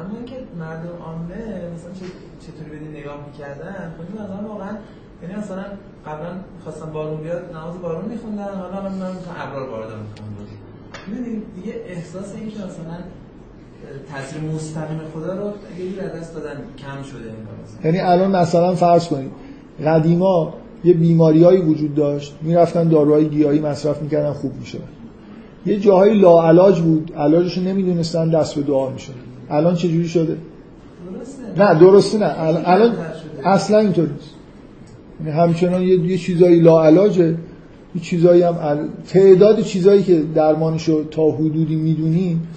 اما 0.00 0.16
اینکه 0.16 0.36
مردم 0.58 0.94
عامه 1.04 1.34
مثلا 1.74 1.92
چطوری 2.40 2.70
بدین 2.76 2.90
نگاه 3.00 3.18
می‌کردن 3.26 3.92
خب 3.98 4.22
مثلا 4.22 4.48
واقعا 4.48 4.72
یعنی 5.22 5.34
مثلا 5.34 5.64
قبلا 6.06 6.32
خواستم 6.64 6.92
بارون 6.92 7.20
بیاد 7.20 7.42
نماز 7.56 7.80
بارون 7.82 8.04
میخوندن 8.04 8.54
حالا 8.54 8.82
من 8.82 8.90
ابرار 9.36 9.68
وارد 9.68 9.88
می‌کنم 9.88 10.46
می‌دونید 11.08 11.42
دیگه 11.54 11.74
احساس 11.86 12.34
این 12.34 12.50
که 12.50 12.56
مثلا 12.56 12.98
تاثیر 14.12 14.40
مستقیم 14.54 14.98
خدا 15.14 15.32
رو 15.34 15.44
اگه 15.44 16.02
از 16.04 16.20
دست 16.20 16.34
دادن 16.34 16.50
کم 16.78 17.02
شده 17.02 17.30
یعنی 17.84 17.98
الان 17.98 18.30
مثلا 18.36 18.74
فرض 18.74 19.08
کنید 19.08 19.30
قدیما 19.86 20.54
یه 20.84 20.94
بیماریایی 20.94 21.60
وجود 21.60 21.94
داشت 21.94 22.34
می‌رفتن 22.42 22.88
داروهای 22.88 23.28
گیاهی 23.28 23.60
مصرف 23.60 24.02
می‌کردن 24.02 24.32
خوب 24.32 24.52
می‌شد. 24.58 24.82
یه 25.66 25.80
جاهای 25.80 26.18
لاعلاج 26.18 26.80
بود 26.80 27.12
علاجش 27.16 27.58
رو 27.58 27.64
نمی‌دونستن 27.64 28.30
دست 28.30 28.54
به 28.54 28.62
دعا 28.62 28.90
می‌شد. 28.90 29.12
الان 29.50 29.74
چه 29.74 29.88
جوری 29.88 30.08
شده؟ 30.08 30.36
درسته. 31.12 31.74
نه 31.74 31.80
درسته 31.80 32.18
نه. 32.18 32.34
الان 32.68 32.92
اصلا 33.44 33.78
اینطور 33.78 34.08
نیست. 34.08 34.34
یعنی 35.20 35.38
همچنان 35.38 35.82
یه 35.82 36.00
یه 36.00 36.18
چیزایی 36.18 36.60
لاعلاجه. 36.60 37.36
یه 37.94 38.02
چیزایی 38.02 38.42
هم 38.42 38.88
تعداد 39.08 39.60
چیزایی 39.60 40.02
که 40.02 40.22
درمانشو 40.34 41.04
تا 41.04 41.30
حدودی 41.30 41.76
می‌دونیم 41.76 42.48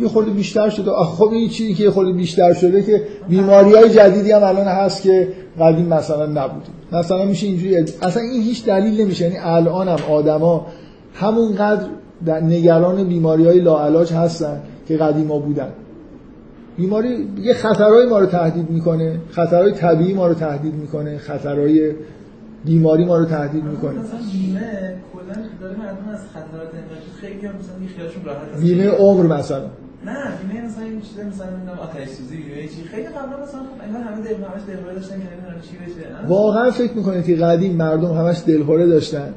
یه 0.00 0.08
خورده 0.08 0.30
بیشتر 0.30 0.68
شده. 0.68 0.90
خب 0.90 1.28
این 1.32 1.48
چیزی 1.48 1.74
که 1.74 1.84
یه 1.84 1.90
خورده 1.90 2.12
بیشتر 2.12 2.52
شده 2.52 2.82
که 2.82 3.02
بیماری 3.28 3.74
های 3.74 3.90
جدیدی 3.90 4.32
هم 4.32 4.42
الان 4.42 4.66
هست 4.66 5.02
که 5.02 5.28
قدیم 5.60 5.86
مثلا 5.86 6.26
نبود 6.26 6.62
مثلا 6.92 7.24
میشه 7.24 7.46
اینجوری 7.46 7.76
اصلا 7.76 8.22
این 8.22 8.42
هیچ 8.42 8.64
دلیل 8.64 9.00
نمیشه. 9.00 9.24
یعنی 9.24 9.36
الان 9.38 9.88
هم 9.88 9.98
آدما 10.10 10.66
همونقدر 11.14 11.86
نگران 12.26 13.04
بیماری 13.04 13.46
های 13.46 13.60
لاعلاج 13.60 14.12
هستن 14.12 14.60
که 14.88 14.96
قدیما 14.96 15.38
بودن. 15.38 15.68
بیماری 16.76 17.28
یه 17.42 17.54
خطرهای 17.54 18.06
ما 18.06 18.18
رو 18.18 18.26
تهدید 18.26 18.70
می‌کنه. 18.70 19.20
خطرهای 19.30 19.72
طبیعی 19.72 20.14
ما 20.14 20.26
رو 20.26 20.34
تهدید 20.34 20.74
می‌کنه. 20.74 21.18
خطرهای 21.18 21.92
بیماری 22.64 23.04
ما 23.04 23.16
رو 23.16 23.24
تهدید 23.24 23.64
می‌کنه. 23.64 23.92
مثلا 23.92 24.18
بیمه 24.32 24.60
کلا 25.12 25.42
داره 25.60 25.78
مردم 25.78 26.08
از 26.12 26.20
خطرات 26.20 26.68
خیلی 27.20 27.36
مثلا 27.36 27.96
خیالشون 27.96 28.24
راحت 28.24 28.60
بیمه 28.60 28.88
عمر 28.88 29.26
مثلا. 29.38 29.64
نه 30.06 30.12
بیمه 30.42 30.66
مثلا 30.66 30.84
این 30.84 31.00
چیزا 31.00 31.22
مثلا 31.22 31.56
نمی‌دونم 31.56 31.78
آتش 31.78 32.08
سوزی 32.08 32.36
بیمه 32.36 32.68
چی. 32.68 32.82
خیلی 32.90 33.08
قبلا 33.08 33.42
مثلا 33.42 33.60
خب 33.60 33.84
انگار 33.86 34.02
همه 34.02 34.24
دل 34.24 34.34
همش 34.34 34.62
دلهوره 34.68 34.94
داشتن 34.94 35.16
که 35.16 35.26
نمی‌دونم 35.32 35.60
چی 35.62 35.76
بشه. 35.76 36.28
واقعا 36.28 36.70
فکر 36.70 36.92
می‌کنید 36.92 37.24
که 37.24 37.36
قدیم 37.36 37.76
مردم 37.76 38.12
همش 38.12 38.42
دلهوره 38.46 38.86
داشتن 38.86 39.34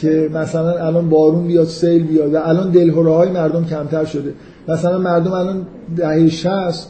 که 0.00 0.30
مثلا 0.34 0.86
الان 0.86 1.08
بارون 1.08 1.46
بیاد 1.46 1.66
سیل 1.66 2.06
بیاد. 2.06 2.34
و 2.34 2.36
الان 2.36 2.70
دلهوره 2.70 3.10
های 3.10 3.28
مردم 3.28 3.64
کمتر 3.64 4.04
شده. 4.04 4.34
مثلا 4.68 4.98
مردم 4.98 5.32
الان 5.32 5.66
دهه 5.96 6.28
60 6.28 6.88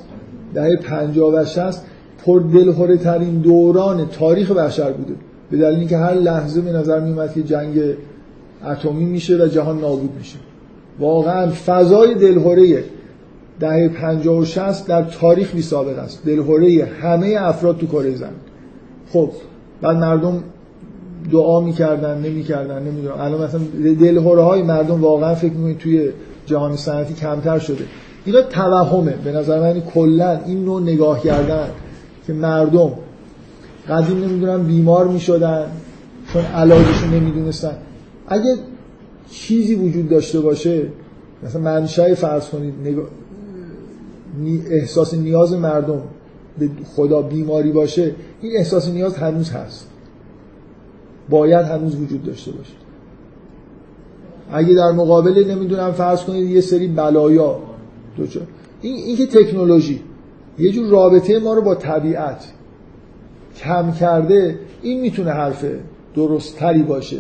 دهه 0.54 0.76
50 0.76 1.34
و 1.34 1.44
60 1.44 1.82
پر 2.24 2.40
دلهوره 2.40 2.96
ترین 2.96 3.38
دوران 3.38 4.08
تاریخ 4.08 4.50
بشر 4.50 4.92
بوده. 4.92 5.14
به 5.50 5.56
دلیل 5.56 5.78
اینکه 5.78 5.96
هر 5.96 6.14
لحظه 6.14 6.60
به 6.60 6.72
نظر 6.72 7.00
میومد 7.00 7.32
که 7.32 7.42
جنگ 7.42 7.80
اتمی 8.66 9.04
میشه 9.04 9.44
و 9.44 9.46
جهان 9.46 9.80
نابود 9.80 10.10
میشه. 10.18 10.38
واقعا 10.98 11.50
فضای 11.66 12.14
دلهوره 12.14 12.84
دهه 13.62 13.88
50 13.88 14.36
و 14.36 14.44
60 14.44 14.86
در 14.86 15.02
تاریخ 15.02 15.54
بی 15.54 15.62
سابق 15.62 15.98
است. 15.98 16.24
دلهوره 16.26 16.88
همه 17.02 17.36
افراد 17.38 17.78
تو 17.78 17.86
کره 17.86 18.14
زمین. 18.14 18.32
خب 19.12 19.30
بعد 19.82 19.96
مردم 19.96 20.42
دعا 21.32 21.60
می‌کردن 21.60 22.18
نمی‌کردن 22.18 22.82
نمی‌دونم. 22.82 23.20
الان 23.20 23.44
مثلا 23.44 23.60
دلهوره 24.00 24.42
های 24.42 24.62
مردم 24.62 25.00
واقعا 25.00 25.34
فکر 25.34 25.52
می‌کنید 25.52 25.78
توی 25.78 26.08
جهان 26.46 26.76
صنعتی 26.76 27.14
کمتر 27.14 27.58
شده. 27.58 27.84
اینا 28.24 28.42
توهمه. 28.42 29.14
به 29.24 29.32
نظر 29.32 29.60
من 29.60 29.80
کلا 29.80 30.40
این 30.46 30.64
نوع 30.64 30.82
نگاه 30.82 31.22
کردن 31.22 31.68
که 32.26 32.32
مردم 32.32 32.92
قدیم 33.88 34.24
نمی‌دونم 34.24 34.66
بیمار 34.66 35.08
می‌شدن 35.08 35.66
چون 36.32 36.42
علاجشو 36.42 37.06
نمی‌دونستن. 37.06 37.76
اگه 38.28 38.56
چیزی 39.30 39.74
وجود 39.74 40.08
داشته 40.08 40.40
باشه 40.40 40.82
مثلا 41.42 41.62
منشأ 41.62 42.14
فرض 42.14 42.48
کنید 42.48 42.74
احساس 44.70 45.14
نیاز 45.14 45.52
مردم 45.52 46.02
به 46.58 46.70
خدا 46.96 47.22
بیماری 47.22 47.72
باشه 47.72 48.14
این 48.42 48.52
احساس 48.56 48.88
نیاز 48.88 49.16
هنوز 49.16 49.50
هست. 49.50 49.88
باید 51.30 51.66
هنوز 51.66 51.96
وجود 51.96 52.24
داشته 52.24 52.50
باشه. 52.52 52.72
اگه 54.52 54.74
در 54.74 54.92
مقابل 54.92 55.44
نمی‌دونم 55.50 55.92
فرض 55.92 56.24
کنید 56.24 56.50
یه 56.50 56.60
سری 56.60 56.88
بلایا 56.88 57.58
این 58.80 58.96
این 58.96 59.16
که 59.16 59.26
تکنولوژی 59.26 60.00
یه 60.58 60.72
جور 60.72 60.88
رابطه 60.88 61.38
ما 61.38 61.54
رو 61.54 61.62
با 61.62 61.74
طبیعت 61.74 62.52
کم 63.56 63.92
کرده 63.92 64.58
این 64.82 65.00
می‌تونه 65.00 65.30
حرف 65.30 65.64
درست 66.14 66.56
تری 66.56 66.82
باشه. 66.82 67.16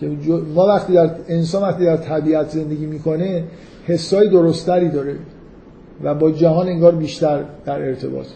که 0.00 0.10
ما 0.54 0.66
وقتی 0.66 0.92
در 0.92 1.10
انسان 1.28 1.62
وقتی 1.62 1.84
در 1.84 1.96
طبیعت 1.96 2.48
زندگی 2.50 2.86
می‌کنه 2.86 3.44
حسای 3.86 4.28
درستری 4.28 4.88
داره. 4.88 5.16
و 6.02 6.14
با 6.14 6.30
جهان 6.30 6.68
انگار 6.68 6.94
بیشتر 6.94 7.44
در 7.64 7.82
ارتباط. 7.82 8.26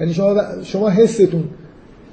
یعنی 0.00 0.12
شما 0.14 0.34
شما 0.62 0.88
حستون 0.88 1.44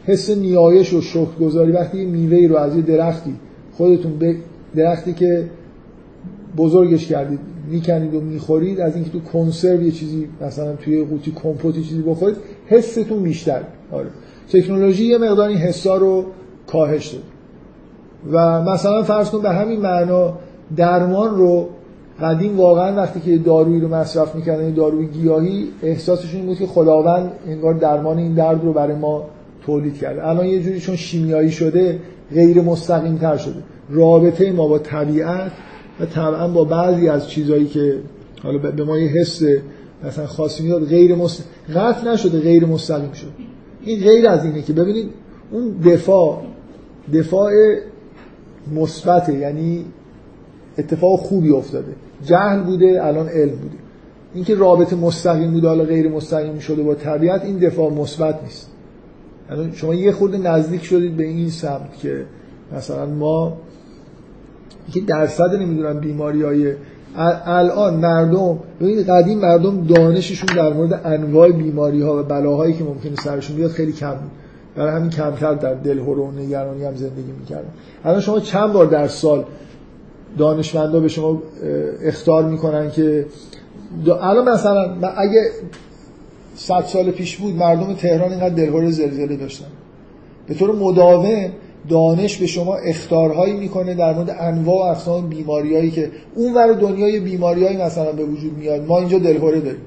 حس 0.05 0.29
نیایش 0.29 0.93
و 0.93 1.01
شکرگزاری 1.01 1.71
وقتی 1.71 1.97
یه 1.97 2.05
میوه 2.05 2.47
رو 2.47 2.57
از 2.57 2.75
یه 2.75 2.81
درختی 2.81 3.35
خودتون 3.71 4.17
به 4.17 4.35
درختی 4.75 5.13
که 5.13 5.49
بزرگش 6.57 7.07
کردید 7.07 7.39
می‌کنید 7.69 8.13
و 8.13 8.21
می‌خورید 8.21 8.79
از 8.79 8.95
اینکه 8.95 9.11
تو 9.11 9.19
کنسرو 9.19 9.83
یه 9.83 9.91
چیزی 9.91 10.27
مثلا 10.41 10.75
توی 10.75 11.03
قوطی 11.03 11.31
کمپوت 11.43 11.75
چیزی 11.75 12.01
بخورید 12.01 12.37
حستون 12.67 13.23
بیشتر. 13.23 13.61
آره. 13.91 14.07
تکنولوژی 14.53 15.05
یه 15.05 15.17
مقدار 15.17 15.49
این 15.49 15.57
حسا 15.57 15.97
رو 15.97 16.25
کاهش 16.67 17.07
داد. 17.07 17.23
و 18.31 18.61
مثلا 18.61 19.03
فرض 19.03 19.29
کن 19.29 19.41
به 19.41 19.49
همین 19.49 19.79
معنا 19.79 20.37
درمان 20.75 21.37
رو 21.37 21.69
قدیم 22.21 22.57
واقعا 22.57 22.95
وقتی 22.95 23.19
که 23.19 23.37
دارویی 23.37 23.79
رو 23.79 23.87
مصرف 23.87 24.35
می‌کردن 24.35 24.63
این 24.63 24.73
داروی 24.73 25.07
گیاهی 25.07 25.67
احساسشون 25.83 26.39
این 26.39 26.45
بود 26.45 26.57
که 26.57 26.65
خداوند 26.65 27.31
انگار 27.47 27.73
درمان 27.73 28.17
این 28.17 28.33
درد 28.33 28.63
رو 28.63 28.73
برای 28.73 28.95
ما 28.95 29.25
تولید 29.65 29.97
کرده. 29.97 30.27
الان 30.27 30.45
یه 30.45 30.63
جوری 30.63 30.79
چون 30.79 30.95
شیمیایی 30.95 31.51
شده 31.51 31.99
غیر 32.33 32.61
مستقیم 32.61 33.17
تر 33.17 33.37
شده. 33.37 33.63
رابطه 33.89 34.51
ما 34.51 34.67
با 34.67 34.79
طبیعت 34.79 35.51
و 35.99 36.05
طبعا 36.05 36.47
با 36.47 36.63
بعضی 36.63 37.09
از 37.09 37.29
چیزهایی 37.29 37.65
که 37.65 37.97
حالا 38.43 38.57
به 38.57 38.83
ما 38.83 38.97
یه 38.97 39.09
حس 39.09 39.41
مثلا 40.03 40.27
خاصی 40.27 40.63
میاد 40.63 40.85
غیر 40.85 41.15
مست... 41.15 41.43
نشده 42.05 42.39
غیر 42.39 42.65
مستقیم 42.65 43.11
شد 43.11 43.31
این 43.85 43.99
غیر 43.99 44.27
از 44.27 44.45
اینه 44.45 44.61
که 44.61 44.73
ببینید 44.73 45.09
اون 45.51 45.71
دفاع 45.85 46.41
دفاع 47.13 47.51
مثبته 48.75 49.33
یعنی 49.33 49.85
اتفاق 50.77 51.19
خوبی 51.19 51.49
افتاده. 51.49 51.93
جهل 52.25 52.59
بوده 52.59 53.05
الان 53.05 53.27
علم 53.29 53.55
بوده. 53.55 53.77
اینکه 54.33 54.55
رابطه 54.55 54.95
مستقیم 54.95 55.51
بوده 55.51 55.67
حالا 55.67 55.83
غیر 55.83 56.09
مستقیم 56.09 56.59
شده 56.59 56.83
با 56.83 56.95
طبیعت 56.95 57.45
این 57.45 57.57
دفاع 57.57 57.91
مثبت 57.91 58.43
نیست. 58.43 58.69
الان 59.49 59.71
شما 59.73 59.93
یه 59.93 60.11
خورده 60.11 60.37
نزدیک 60.37 60.83
شدید 60.83 61.17
به 61.17 61.23
این 61.23 61.49
سمت 61.49 61.97
که 62.01 62.25
مثلا 62.77 63.05
ما 63.05 63.57
که 64.93 65.01
درصد 65.01 65.55
نمی‌دونم 65.55 65.99
بیماری 65.99 66.41
های 66.43 66.73
الان 67.45 67.93
مردم 67.93 68.59
ببینید 68.81 69.09
قدیم 69.09 69.39
مردم 69.39 69.83
دانششون 69.83 70.55
در 70.55 70.73
مورد 70.73 71.01
انواع 71.05 71.51
بیماری 71.51 72.01
ها 72.01 72.19
و 72.19 72.23
بلاهایی 72.23 72.73
که 72.73 72.83
ممکنه 72.83 73.15
سرشون 73.15 73.55
بیاد 73.55 73.71
خیلی 73.71 73.91
کم 73.91 74.11
بود. 74.11 74.31
برای 74.75 74.95
همین 74.95 75.09
کمتر 75.09 75.53
در 75.53 75.73
دل 75.73 75.99
و 75.99 76.31
نگرانی 76.31 76.83
هم 76.83 76.95
زندگی 76.95 77.31
می‌کردن. 77.39 77.69
الان 78.05 78.21
شما 78.21 78.39
چند 78.39 78.73
بار 78.73 78.85
در 78.85 79.07
سال 79.07 79.45
دانشمندا 80.37 80.99
به 80.99 81.07
شما 81.07 81.41
اختار 82.03 82.45
می‌کنن 82.45 82.91
که 82.91 83.25
الان 84.21 84.49
مثلا 84.49 85.09
اگه 85.17 85.51
صد 86.55 86.83
سال 86.85 87.11
پیش 87.11 87.37
بود 87.37 87.55
مردم 87.55 87.93
تهران 87.93 88.31
اینقدر 88.31 88.55
دلهور 88.55 88.89
زلزله 88.89 89.35
داشتن. 89.35 89.65
به 90.47 90.53
طور 90.53 90.75
مداوم 90.75 91.49
دانش 91.89 92.37
به 92.37 92.47
شما 92.47 92.75
اختارهایی 92.75 93.53
می‌کنه 93.53 93.93
در 93.93 94.13
مورد 94.13 94.35
انواع 94.39 94.87
و 94.87 94.91
اقسام 94.91 95.27
بیماریایی 95.27 95.91
که 95.91 96.11
اون 96.35 96.53
ور 96.53 96.73
دنیای 96.73 97.19
بیماریایی 97.19 97.77
مثلا 97.77 98.11
به 98.11 98.23
وجود 98.23 98.57
میاد. 98.57 98.87
ما 98.87 98.99
اینجا 98.99 99.19
دلهوره 99.19 99.59
داریم. 99.59 99.81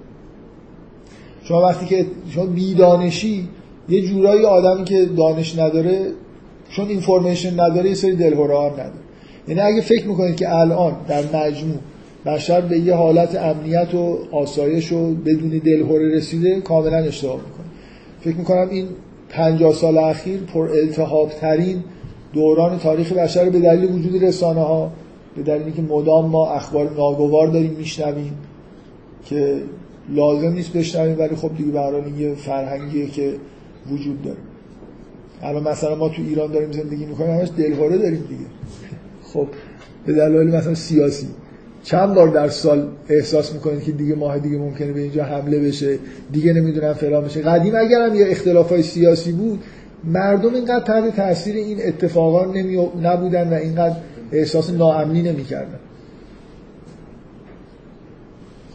شما 1.43 1.63
وقتی 1.63 1.87
که 1.87 2.07
شما 2.31 2.47
بیدانشی 2.47 3.49
یه 3.89 4.03
جورایی 4.03 4.45
آدمی 4.45 4.85
که 4.85 5.07
دانش 5.17 5.59
نداره 5.59 6.07
چون 6.71 6.89
اینفورمیشن 6.89 7.61
نداره 7.61 7.89
یه 7.89 7.95
سری 7.95 8.17
دلهوره 8.17 8.59
هم 8.59 8.73
نداره. 8.73 9.04
یعنی 9.49 9.61
اگه 9.61 9.81
فکر 9.81 10.07
می‌کنید 10.07 10.37
که 10.37 10.55
الان 10.55 10.97
در 11.09 11.23
مجموع 11.37 11.77
بشر 12.27 12.61
به 12.61 12.79
یه 12.79 12.95
حالت 12.95 13.37
امنیت 13.37 13.95
و 13.95 14.19
آسایش 14.33 14.93
و 14.93 15.15
بدون 15.15 15.49
دلهوره 15.65 16.17
رسیده 16.17 16.61
کاملا 16.61 16.97
اشتباه 16.97 17.37
می‌کنه. 17.37 17.67
فکر 18.21 18.37
می‌کنم 18.37 18.69
این 18.71 18.87
50 19.29 19.73
سال 19.73 19.99
اخیر 19.99 20.41
پر 20.41 20.69
ترین 21.41 21.85
دوران 22.33 22.79
تاریخ 22.79 23.13
بشر 23.13 23.51
به 23.51 23.61
دلیل 23.61 23.93
وجود 23.93 24.25
رسانه 24.25 24.61
ها 24.61 24.91
به 25.37 25.43
دلیلی 25.43 25.73
که 25.73 25.83
مدام 25.83 26.31
ما 26.31 26.51
اخبار 26.51 26.91
ناگوار 26.91 27.49
داریم 27.49 27.71
میشنویم 27.79 28.33
که 29.25 29.63
لازم 30.09 30.53
نیست 30.53 30.73
بشنویم 30.73 31.19
ولی 31.19 31.37
خب 31.37 31.57
دیگه 31.57 31.71
به 31.71 31.81
این 31.81 32.19
یه 32.19 32.35
فرهنگیه 32.35 33.07
که 33.07 33.35
وجود 33.91 34.23
داره. 34.23 34.39
الان 35.43 35.63
مثلا 35.63 35.95
ما 35.95 36.09
تو 36.09 36.23
ایران 36.23 36.53
داریم 36.53 36.73
زندگی 36.73 37.07
می‌کنیم 37.07 37.31
همش 37.31 37.49
دلهوره 37.59 37.99
داریم 37.99 38.25
دیگه. 38.29 38.47
خب 39.35 39.49
به 40.07 40.13
دلایل 40.13 40.49
مثلا 40.49 40.75
سیاسی. 40.75 41.27
چند 41.83 42.15
بار 42.15 42.29
در 42.29 42.49
سال 42.49 42.89
احساس 43.09 43.53
می‌کنید 43.53 43.83
که 43.83 43.93
دیگه 43.93 44.15
ماه 44.15 44.39
دیگه 44.39 44.59
ممکنه 44.59 44.93
به 44.93 45.01
اینجا 45.01 45.25
حمله 45.25 45.59
بشه 45.59 45.99
دیگه 46.33 46.53
نمی‌دونم 46.53 46.93
فلان 46.93 47.25
بشه؟ 47.25 47.43
قدیم 47.43 47.75
اگر 47.75 48.09
هم 48.09 48.15
یه 48.15 48.27
اختلاف 48.29 48.71
های 48.71 48.83
سیاسی 48.83 49.33
بود 49.33 49.61
مردم 50.05 50.55
اینقدر 50.55 50.85
تحت 50.85 51.17
تاثیر 51.17 51.57
این 51.57 51.79
اتفاقا 51.85 52.53
نمی... 52.53 52.89
نبودن 53.03 53.51
و 53.51 53.55
اینقدر 53.55 53.97
احساس 54.33 54.71
ناامنی 54.71 55.23
نمی‌کردن. 55.23 55.79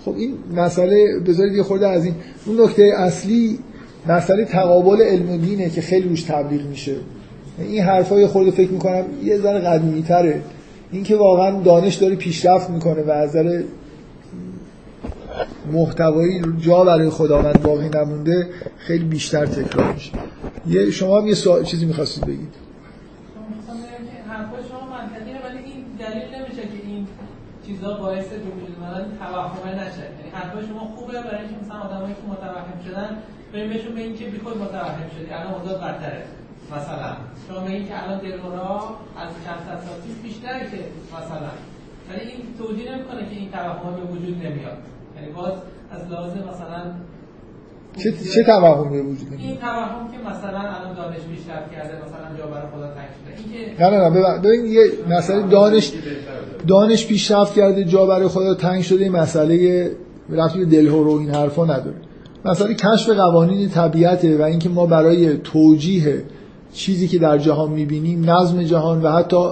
خب 0.06 0.15
این 0.18 0.34
مسئله 0.56 1.19
بذارید 1.27 1.53
یه 1.53 1.64
خورده 1.64 1.88
از 1.88 2.06
این. 2.06 2.14
اون 2.45 2.61
نکته 2.61 2.91
اصلی 2.98 3.60
مسئله 4.07 4.45
تقابل 4.45 5.02
علم 5.02 5.31
و 5.31 5.38
دینه 5.38 5.69
که 5.69 5.81
خیلی 5.81 6.10
روش 6.10 6.23
تبلیغ 6.23 6.65
میشه. 6.65 6.95
این 7.60 7.84
حرفای 7.84 8.27
خورده 8.27 8.52
فکر 8.52 8.72
می‌کنم 8.72 9.06
یه 9.23 9.38
ذره 9.38 9.60
قدیمی 9.60 10.03
تره 10.03 10.41
اینکه 10.91 11.15
واقعا 11.15 11.61
دانش 11.61 11.95
داره 11.95 12.15
پیشرفت 12.15 12.69
می‌کنه 12.69 13.03
و 13.03 13.11
از 13.11 13.30
نظر 13.30 13.64
محتوایی 15.72 16.41
جا 16.60 16.84
برای 16.84 17.10
خداوند 17.10 17.61
باقی 17.61 17.90
نمونده 17.90 18.48
خیلی 18.77 19.03
بیشتر 19.03 19.45
تکرار 19.45 19.94
میشه. 19.94 20.11
یه 20.68 20.91
شما 20.91 21.22
هم 21.22 21.27
یه 21.27 21.34
سوال 21.34 21.64
چیزی 21.64 21.86
می‌خواستید 21.86 22.26
بگید؟ 22.26 22.69
که 26.56 26.88
این 26.88 27.07
چیزا 27.68 27.98
باعث 27.98 28.26
وجود 28.26 28.76
اومدن 28.80 29.18
توهمه 29.19 29.76
نشه 29.76 30.06
یعنی 30.19 30.30
حرفای 30.34 30.68
شما 30.68 30.80
خوبه 30.95 31.14
برای 31.14 31.40
اینکه 31.40 31.56
مثلا 31.65 31.80
آدمایی 31.80 32.14
که 32.14 32.22
متوهم 32.31 32.80
شدن 32.86 33.18
بریم 33.53 33.69
بهشون 33.69 33.95
بگیم 33.95 34.15
که 34.15 34.26
بیخود 34.26 34.57
متوهم 34.57 35.10
شدی. 35.15 35.34
الان 35.34 35.53
اوضاع 35.53 35.77
بدتره. 35.77 36.23
مثلا. 36.75 37.11
شما 37.47 37.67
این 37.67 37.87
که 37.87 38.03
الان 38.03 38.19
دلهورا 38.19 38.79
از 39.21 39.29
سال 39.85 39.97
پیش 40.05 40.15
بیشتره 40.23 40.59
که 40.71 40.77
مثلا. 41.17 41.51
ولی 42.09 42.21
این 42.31 42.41
توجیه 42.59 42.91
نمی‌کنه 42.91 43.21
که 43.29 43.35
این 43.35 43.51
توهم 43.51 43.95
به 43.95 44.05
وجود 44.11 44.35
نمیاد. 44.45 44.77
یعنی 45.15 45.31
باز 45.35 45.53
از 45.91 46.11
لحاظ 46.11 46.31
مثلا 46.31 46.81
چه 47.97 48.11
چه 48.33 48.43
توهم 48.43 48.89
به 48.89 49.01
وجود 49.01 49.27
این 49.37 49.57
توهم 49.57 50.11
که 50.11 50.17
مثلا 50.29 50.59
الان 50.59 50.95
دانش 50.95 51.17
پیشرفت 51.17 51.71
کرده 51.71 51.93
مثلا 52.05 52.37
جا 52.37 52.45
برای 52.47 52.67
خدا 52.73 52.87
تنگ 52.87 53.09
شده. 53.17 53.89
نه 53.89 53.97
نه 53.97 54.09
نه 54.09 54.37
ببین 54.37 54.65
یه 54.65 54.81
مسئله 55.09 55.47
دانش 55.47 55.91
دانش 56.67 57.07
پیشرفت 57.07 57.53
کرده 57.53 57.83
جا 57.83 58.05
برای 58.05 58.27
خدا 58.27 58.53
تنگ 58.53 58.81
شده 58.81 59.03
این 59.03 59.11
مسئله 59.11 59.91
رفتی 60.29 60.59
به 60.59 60.65
دلهور 60.65 61.07
و 61.07 61.11
این 61.11 61.29
حرفا 61.29 61.65
نداره. 61.65 61.95
مسئله 62.45 62.73
کشف 62.73 63.09
قوانین 63.09 63.69
طبیعته 63.69 64.37
و 64.37 64.41
اینکه 64.41 64.69
ما 64.69 64.85
برای 64.85 65.37
توجیه 65.37 66.23
چیزی 66.73 67.07
که 67.07 67.19
در 67.19 67.37
جهان 67.37 67.71
می‌بینیم 67.71 68.29
نظم 68.29 68.63
جهان 68.63 69.01
و 69.01 69.11
حتی 69.11 69.49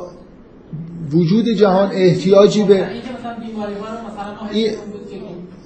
وجود 1.11 1.49
جهان 1.49 1.89
احتیاجی 1.93 2.63
به 2.63 2.87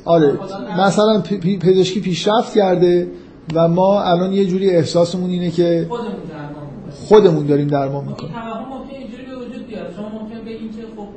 آره 0.05 0.37
مثلا 0.79 1.21
پزشکی 1.61 2.01
پیشرفت 2.01 2.53
کرده 2.53 3.07
و 3.53 3.67
ما 3.67 4.03
الان 4.03 4.33
یه 4.33 4.45
جوری 4.45 4.69
احساسمون 4.69 5.29
اینه 5.29 5.51
که 5.51 5.87
خودمون 6.91 7.45
داریم 7.45 7.67
درمان 7.67 8.05
می‌کنیم. 8.05 8.33
ممکن 8.35 8.95
اینجوری 8.95 9.25
به 9.25 9.35
وجود 9.35 9.67
بیاد 9.67 9.93
شما 9.95 10.09
ممکن 10.09 10.45
بگید 10.45 10.75
که 10.75 10.81
خب 10.95 11.07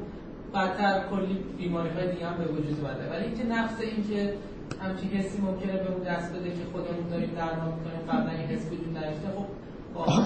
بعدتر 0.55 1.01
کلی 1.11 1.36
بیماری 1.59 1.89
های 1.97 2.12
دیگه 2.12 2.27
هم 2.27 2.36
به 2.39 2.44
وجود 2.52 2.77
اومده. 2.81 3.05
ولی 3.12 3.24
اینکه 3.24 3.44
نفس 3.56 3.77
اینکه 3.81 4.20
همچین 4.82 5.09
حسی 5.19 5.39
ممکنه 5.47 5.73
به 5.82 5.89
اون 5.94 6.02
دست 6.11 6.28
بده 6.35 6.51
که 6.59 6.65
خودمون 6.73 7.06
داریم 7.11 7.31
درمان 7.40 7.70
می‌کنیم 7.77 8.02
قبلا 8.11 8.32
این 8.39 8.47
حس 8.52 8.62
وجود 8.73 8.93
نداشته 8.98 9.28
خب 9.36 9.47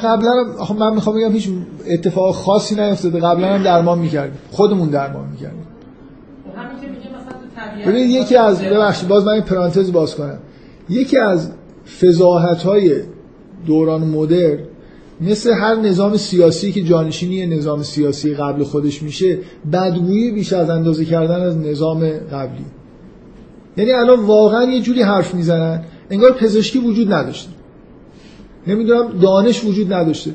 قبلا 0.03 0.55
آخه 0.59 0.75
من 0.75 0.95
می‌خوام 0.95 1.17
بگم 1.17 1.33
هیچ 1.33 1.49
اتفاق 1.91 2.35
خاصی 2.35 2.75
نیفتاده. 2.75 3.21
قبلا 3.21 3.55
هم 3.55 3.63
درمان 3.63 3.99
می‌کردیم. 3.99 4.39
خودمون 4.51 4.89
درمان 4.89 5.29
می‌کردیم. 5.29 5.67
ببینید 7.87 8.11
یکی 8.11 8.37
از 8.37 8.63
ببخشید 8.63 9.09
باز 9.09 9.25
من 9.25 9.33
این 9.33 9.43
پرانتز 9.43 9.93
باز 9.93 10.15
کنم. 10.17 10.39
یکی 10.89 11.19
از 11.19 11.51
فضاحت 12.01 12.63
های 12.63 13.03
دوران 13.67 14.01
مدر 14.01 14.59
مثل 15.21 15.53
هر 15.53 15.75
نظام 15.75 16.17
سیاسی 16.17 16.73
که 16.73 16.83
جانشینی 16.83 17.47
نظام 17.47 17.83
سیاسی 17.83 18.35
قبل 18.35 18.65
خودش 18.65 19.03
میشه 19.03 19.39
بدگویی 19.73 20.31
بیش 20.31 20.53
از 20.53 20.71
اندازه 20.71 21.05
کردن 21.05 21.41
از 21.41 21.59
نظام 21.59 22.11
قبلی. 22.11 22.65
یعنی 23.77 23.93
الان 23.93 24.21
واقعا 24.21 24.65
یه 24.65 24.81
جوری 24.81 25.03
حرف 25.03 25.35
می‌زنن. 25.35 25.85
انگار 26.11 26.33
پزشکی 26.33 26.79
وجود 26.79 27.13
نداشته. 27.13 27.51
نمی‌دونم 28.69 29.19
دانش 29.19 29.65
وجود 29.65 29.93
نداشته. 29.93 30.31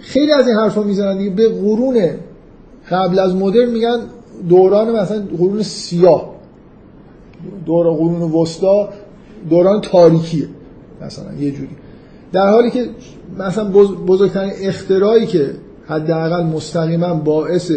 خیلی 0.00 0.32
از 0.32 0.48
این 0.48 0.56
حرفا 0.56 0.82
می‌زنن 0.82 1.18
دیگه. 1.18 1.30
به 1.30 1.48
قرون 1.48 1.96
قبل 2.90 3.18
از 3.18 3.34
مدرن 3.34 3.70
میگن 3.70 3.98
دوران 4.48 4.96
مثلا 4.96 5.22
قرون 5.38 5.62
سیاه. 5.62 6.34
دوران 7.66 7.94
قرون 7.94 8.22
وسطا 8.22 8.88
دوران 9.50 9.80
تاریکیه 9.80 10.48
مثلا 11.02 11.34
یه 11.40 11.50
جوری. 11.50 11.68
در 12.32 12.50
حالی 12.50 12.70
که 12.70 12.86
مثلا 13.38 13.64
بزرگترین 14.06 14.52
اختراعی 14.60 15.26
که 15.26 15.50
حداقل 15.86 16.42
مستقیما 16.42 17.14
باعث 17.14 17.72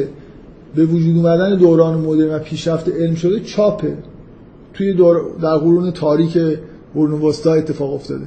به 0.75 0.85
وجود 0.85 1.17
اومدن 1.17 1.57
دوران 1.57 1.97
مدرن 1.99 2.35
و 2.35 2.39
پیشرفت 2.39 2.89
علم 2.89 3.15
شده 3.15 3.39
چاپه. 3.39 3.97
توی 4.73 4.93
دور 4.93 5.21
در 5.41 5.57
قرون 5.57 5.91
تاریک 5.91 6.37
قرون 6.95 7.21
وسطا 7.21 7.53
اتفاق 7.53 7.93
افتاده. 7.93 8.25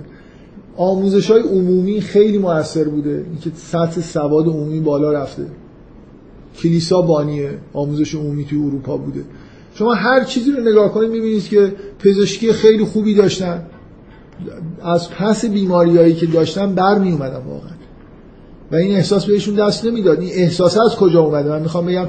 آموزش 0.79 1.31
های 1.31 1.41
عمومی 1.41 2.01
خیلی 2.01 2.39
موثر 2.39 2.85
بوده. 2.85 3.25
اینکه 3.31 3.51
سطح 3.57 4.01
سواد 4.01 4.47
عمومی 4.47 4.81
بالا 4.81 5.13
رفته. 5.13 5.47
کلیسا 6.59 7.03
بانی 7.03 7.47
آموزش 7.73 8.15
عمومی 8.15 8.45
توی 8.45 8.59
اروپا 8.59 8.97
بوده. 8.97 9.25
شما 9.75 9.95
هر 9.95 10.25
چیزی 10.25 10.51
رو 10.53 10.61
نگاه 10.71 10.93
کنید 10.93 11.11
می‌بینید 11.11 11.49
که 11.49 11.73
پزشکی 11.99 12.53
خیلی 12.53 12.85
خوبی 12.85 13.15
داشتن. 13.15 13.67
از 14.83 15.11
پس 15.11 15.45
بیماریایی 15.45 16.15
که 16.15 16.27
داشتن 16.27 16.75
برمی 16.75 17.13
اومدن 17.13 17.43
واقعا. 17.49 17.73
و 18.73 18.77
این 18.77 18.97
احساس 18.97 19.25
بهشون 19.25 19.55
دست 19.55 19.85
نمی‌داد. 19.85 20.21
این 20.21 20.33
احساس 20.35 20.79
از 20.79 20.97
کجا 20.97 21.21
اومده؟ 21.21 21.49
من 21.49 21.63
می‌خوام 21.63 21.87
بگم 21.87 22.07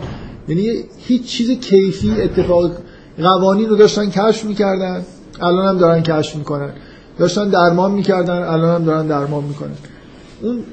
یعنی 0.47 0.83
هیچ 0.97 1.25
چیز 1.25 1.51
کیفی 1.51 2.11
اتفاق 2.11 2.71
قوانین 3.17 3.69
رو 3.69 3.75
داشتن 3.75 4.09
کشف 4.09 4.45
می‌کردن. 4.45 5.03
الان 5.41 5.67
هم 5.67 5.77
دارن 5.77 6.03
کشف 6.03 6.35
می‌کنن. 6.35 6.69
داشتن 7.19 7.49
درمان 7.49 7.91
می‌کردن 7.91 8.37
الان 8.37 8.75
هم 8.75 8.85
دارن 8.85 9.07
درمان 9.07 9.43
می‌کنن. 9.43 9.75
اون 10.41 10.63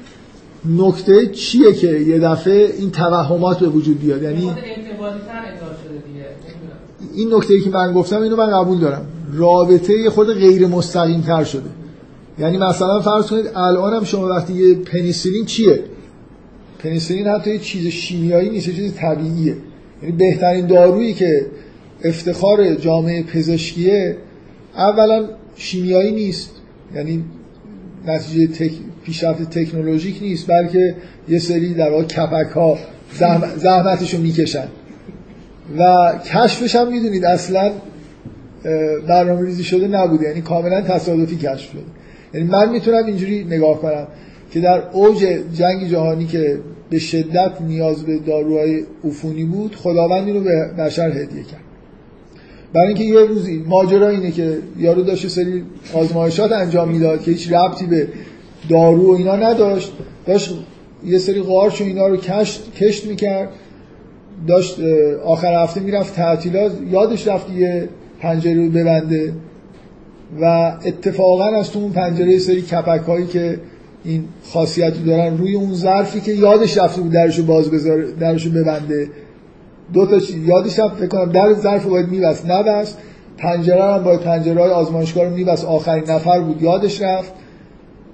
نکته 0.77 1.27
چیه 1.27 1.73
که 1.73 1.87
یه 1.87 2.19
دفعه 2.19 2.73
این 2.77 2.91
توهمات 2.91 3.59
به 3.59 3.67
وجود 3.67 3.99
بیاد؟ 3.99 4.23
یعنی. 4.23 4.51
این 7.15 7.33
نکته 7.33 7.53
ای 7.53 7.61
که 7.61 7.69
من 7.69 7.93
گفتم 7.93 8.21
اینو 8.21 8.35
من 8.35 8.51
قبول 8.51 8.79
دارم. 8.79 9.05
رابطه 9.33 9.93
یه 9.93 10.09
خود 10.09 10.33
غیر 10.33 10.67
مستقیم 10.67 11.21
تر 11.21 11.43
شده. 11.43 11.69
یعنی 12.39 12.57
مثلا 12.57 13.01
فرض 13.01 13.25
کنید 13.27 13.47
الان 13.55 13.93
هم 13.93 14.03
شما 14.03 14.27
وقتی 14.27 14.53
یه 14.53 14.75
پنیسیلین 14.75 15.45
چیه؟ 15.45 15.83
پنیسیلین 16.79 17.27
حتی 17.27 17.51
یه 17.51 17.59
چیز 17.59 17.87
شیمیایی 17.87 18.49
نیست 18.49 18.67
یه 18.67 18.75
چیز 18.75 18.93
طبیعیه. 18.93 19.55
یعنی 20.03 20.15
بهترین 20.17 20.67
دارویی 20.67 21.13
که 21.13 21.45
افتخار 22.03 22.75
جامعه 22.75 23.23
پزشکیه 23.23 24.17
اولا 24.75 25.25
شیمیایی 25.57 26.11
نیست. 26.11 26.49
یعنی 26.95 27.23
نتیجه 28.07 28.47
تک... 28.47 28.71
پیشرفت 29.03 29.49
تکنولوژیک 29.49 30.21
نیست 30.21 30.47
بلکه 30.47 30.95
یه 31.29 31.39
سری 31.39 31.73
در 31.73 31.89
واقع 31.89 32.03
کپک 32.03 32.51
ها 32.51 32.77
زحمت... 33.13 33.57
زحمتشو 33.57 34.17
می‌کشن. 34.17 34.67
و 35.77 36.13
کشفش 36.25 36.75
هم 36.75 36.91
می‌دونید 36.91 37.25
اصلا 37.25 37.71
برنامه 39.07 39.45
ریزی 39.45 39.63
شده 39.63 39.87
نبوده. 39.87 40.27
یعنی 40.27 40.41
کاملا 40.41 40.81
تصادفی 40.81 41.35
کشف 41.35 41.71
شده. 41.71 41.81
یعنی 42.33 42.47
من 42.47 42.69
می‌تونم 42.71 43.05
اینجوری 43.05 43.43
نگاه 43.43 43.81
کنم 43.81 44.07
که 44.51 44.59
در 44.59 44.89
اوج 44.93 45.27
جنگ 45.53 45.87
جهانی 45.87 46.25
که 46.25 46.59
به 46.89 46.99
شدت 46.99 47.51
نیاز 47.61 48.03
به 48.03 48.19
داروهای 48.19 48.83
عفونی 49.03 49.45
بود 49.45 49.75
خداوند 49.75 50.27
اینو 50.27 50.39
به 50.41 50.71
بشر 50.77 51.09
هدیه 51.09 51.43
کرد. 51.43 51.66
برای 52.73 52.87
اینکه 52.87 53.03
یه 53.03 53.19
روزی 53.19 53.63
ماجرا 53.67 54.09
اینه 54.09 54.31
که 54.31 54.57
یارو 54.79 55.01
داشت 55.01 55.27
سری 55.27 55.63
آزمایشات 55.93 56.51
انجام 56.51 56.89
می‌داد 56.89 57.23
که 57.23 57.31
هیچ 57.31 57.51
ربطی 57.51 57.85
به 57.85 58.07
دارو 58.69 59.11
و 59.11 59.15
اینا 59.15 59.35
نداشت. 59.35 59.91
داشت 60.25 60.53
یه 61.05 61.17
سری 61.17 61.41
قارچ 61.41 61.81
و 61.81 61.83
اینا 61.83 62.07
رو 62.07 62.17
کشت 62.17 62.73
کشت 62.75 63.05
می‌کرد. 63.05 63.49
داشت 64.47 64.79
آخر 65.25 65.63
هفته 65.63 65.79
می‌رفت 65.79 66.15
تعطیلات. 66.15 66.71
یادش 66.91 67.27
رفت 67.27 67.49
یه 67.51 67.89
پنجره 68.19 68.53
رو 68.53 68.69
ببنده 68.69 69.33
و 70.41 70.73
اتفاقا 70.85 71.45
از 71.45 71.71
تو 71.71 71.79
اون 71.79 71.91
پنجره 71.91 72.39
سری 72.39 72.61
کپک 72.61 73.01
هایی 73.07 73.27
که 73.27 73.59
این 74.03 74.23
خاصیت 74.43 74.93
رو 74.97 75.05
دارن 75.05 75.37
روی 75.37 75.55
اون 75.55 75.73
ظرفی 75.73 76.19
که 76.19 76.31
یادش 76.31 76.77
رفته 76.77 77.01
بود 77.01 77.11
درشو 77.11 77.45
باز 77.45 77.71
بذاره 77.71 78.11
درشو 78.11 78.49
ببنده. 78.49 79.07
دو 79.93 80.05
تا 80.05 80.19
چیز 80.19 80.47
یادش 80.47 80.79
رفت 80.79 80.95
فکر 80.95 81.07
کنم 81.07 81.31
در 81.31 81.53
ظرف 81.53 81.83
رو 81.83 81.89
باید 81.89 82.07
میبست 82.07 82.45
نبست. 82.49 82.97
پنجره 83.37 83.83
هم 83.83 84.03
باید 84.03 84.19
پنجره 84.19 84.61
های 84.61 84.71
آزمایشگاه 84.71 85.23
رو 85.23 85.35
میبست. 85.35 85.65
آخرین 85.65 86.03
نفر 86.09 86.39
بود. 86.39 86.61
یادش 86.61 87.01
رفت. 87.01 87.33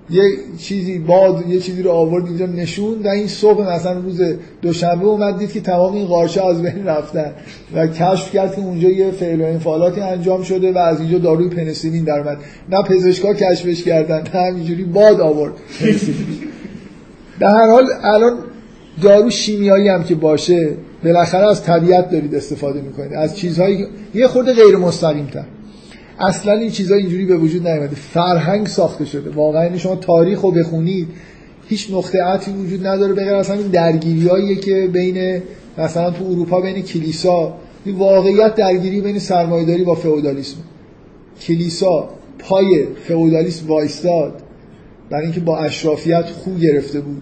یه 0.09 0.23
چیزی 0.57 0.99
باد 0.99 1.47
یه 1.47 1.59
چیزی 1.59 1.83
رو 1.83 1.91
آورد 1.91 2.25
اینجا 2.25 2.45
نشون. 2.45 3.01
و 3.03 3.07
این 3.07 3.27
صبح 3.27 3.73
مثلا 3.73 3.99
روز 3.99 4.21
دوشنبه 4.61 5.05
اومد 5.05 5.37
دید 5.37 5.51
که 5.51 5.61
تمام 5.61 5.93
این 5.93 6.05
قارچه 6.05 6.45
از 6.45 6.61
بین 6.61 6.85
رفتن 6.85 7.31
و 7.75 7.87
کشف 7.87 8.31
کرد 8.33 8.55
که 8.55 8.61
اونجا 8.61 8.89
یه 8.89 9.11
فعل 9.11 9.41
و 9.41 9.45
انفعالاتی 9.45 10.01
انجام 10.01 10.43
شده 10.43 10.71
و 10.71 10.77
از 10.77 10.99
اینجا 10.99 11.17
داروی 11.17 11.49
پنیسیلین 11.49 12.03
در 12.03 12.19
اومد. 12.19 12.37
نه 12.69 12.83
پزشکا 12.83 13.33
کشفش 13.33 13.83
کردن 13.83 14.23
نه 14.33 14.41
همینجوری 14.41 14.83
باد 14.83 15.21
آورد 15.21 15.53
در 17.39 17.49
هر 17.49 17.67
حال 17.67 17.85
الان 18.03 18.37
دارو 19.01 19.29
شیمیایی 19.29 19.87
هم 19.87 20.03
که 20.03 20.15
باشه 20.15 20.77
بالاخره 21.03 21.49
از 21.49 21.63
طبیعت 21.63 22.09
دارید 22.11 22.35
استفاده 22.35 22.81
می‌کنید. 22.81 23.13
از 23.13 23.37
چیزهایی 23.37 23.87
یه 24.13 24.27
خورده 24.27 24.53
غیر 24.53 24.77
مستقیم 24.77 25.25
تر 25.25 25.45
اصلا 26.19 26.53
این 26.53 26.71
چیزها 26.71 26.97
اینجوری 26.97 27.25
به 27.25 27.37
وجود 27.37 27.67
نیومده. 27.67 27.95
فرهنگ 27.95 28.67
ساخته 28.67 29.05
شده. 29.05 29.29
واقعا 29.29 29.63
یعنی 29.63 29.79
شما 29.79 29.95
تاریخ 29.95 30.41
رو 30.41 30.51
بخونید 30.51 31.07
هیچ 31.67 31.91
نقطه 31.91 32.23
عطفی 32.23 32.51
وجود 32.51 32.87
نداره 32.87 33.13
بغیر 33.13 33.33
از 33.33 33.49
همین 33.49 33.67
درگیریاییه 33.67 34.55
که 34.55 34.89
بین 34.93 35.41
مثلا 35.77 36.11
تو 36.11 36.25
اروپا 36.25 36.61
بین 36.61 36.81
کلیسا. 36.81 37.53
این 37.85 37.95
واقعیت 37.95 38.55
درگیری 38.55 39.01
بین 39.01 39.19
سرمایه‌داری 39.19 39.83
با 39.83 39.95
فئودالیسم. 39.95 40.57
کلیسا 41.41 42.09
پای 42.39 42.87
فئودالیسم 43.07 43.67
وایستاد 43.67 44.41
برای 45.09 45.23
اینکه 45.23 45.39
با 45.39 45.57
اشرافیت 45.57 46.25
خو 46.25 46.55
گرفته 46.55 47.01
بود. 47.01 47.21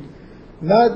و 0.70 0.90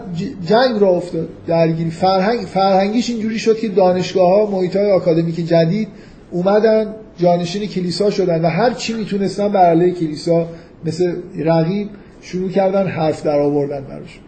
جنگ 0.47 0.81
را 0.81 0.89
افتاد 0.89 1.27
درگیری. 1.47 1.89
فرهنگ 1.89 2.39
فرهنگیش 2.39 3.09
اینجوری 3.09 3.39
شد 3.39 3.57
که 3.57 3.67
دانشگاه 3.67 4.29
ها 4.29 4.51
محیط 4.51 4.75
های 4.75 4.91
آکادمیک 4.91 5.35
جدید 5.35 5.87
اومدن 6.31 6.95
جانشین 7.17 7.65
کلیسا 7.65 8.09
شدن 8.09 8.41
و 8.45 8.49
هر 8.49 8.73
چی 8.73 8.93
می‌تونستن 8.93 9.47
بر 9.47 9.65
علیه 9.65 9.93
کلیسا 9.93 10.47
مثل 10.85 11.15
رقیب 11.37 11.89
شروع 12.21 12.49
کردن 12.49 12.87
حرف 12.87 13.23
در 13.23 13.39
آوردن 13.39 13.83
براش. 13.83 14.19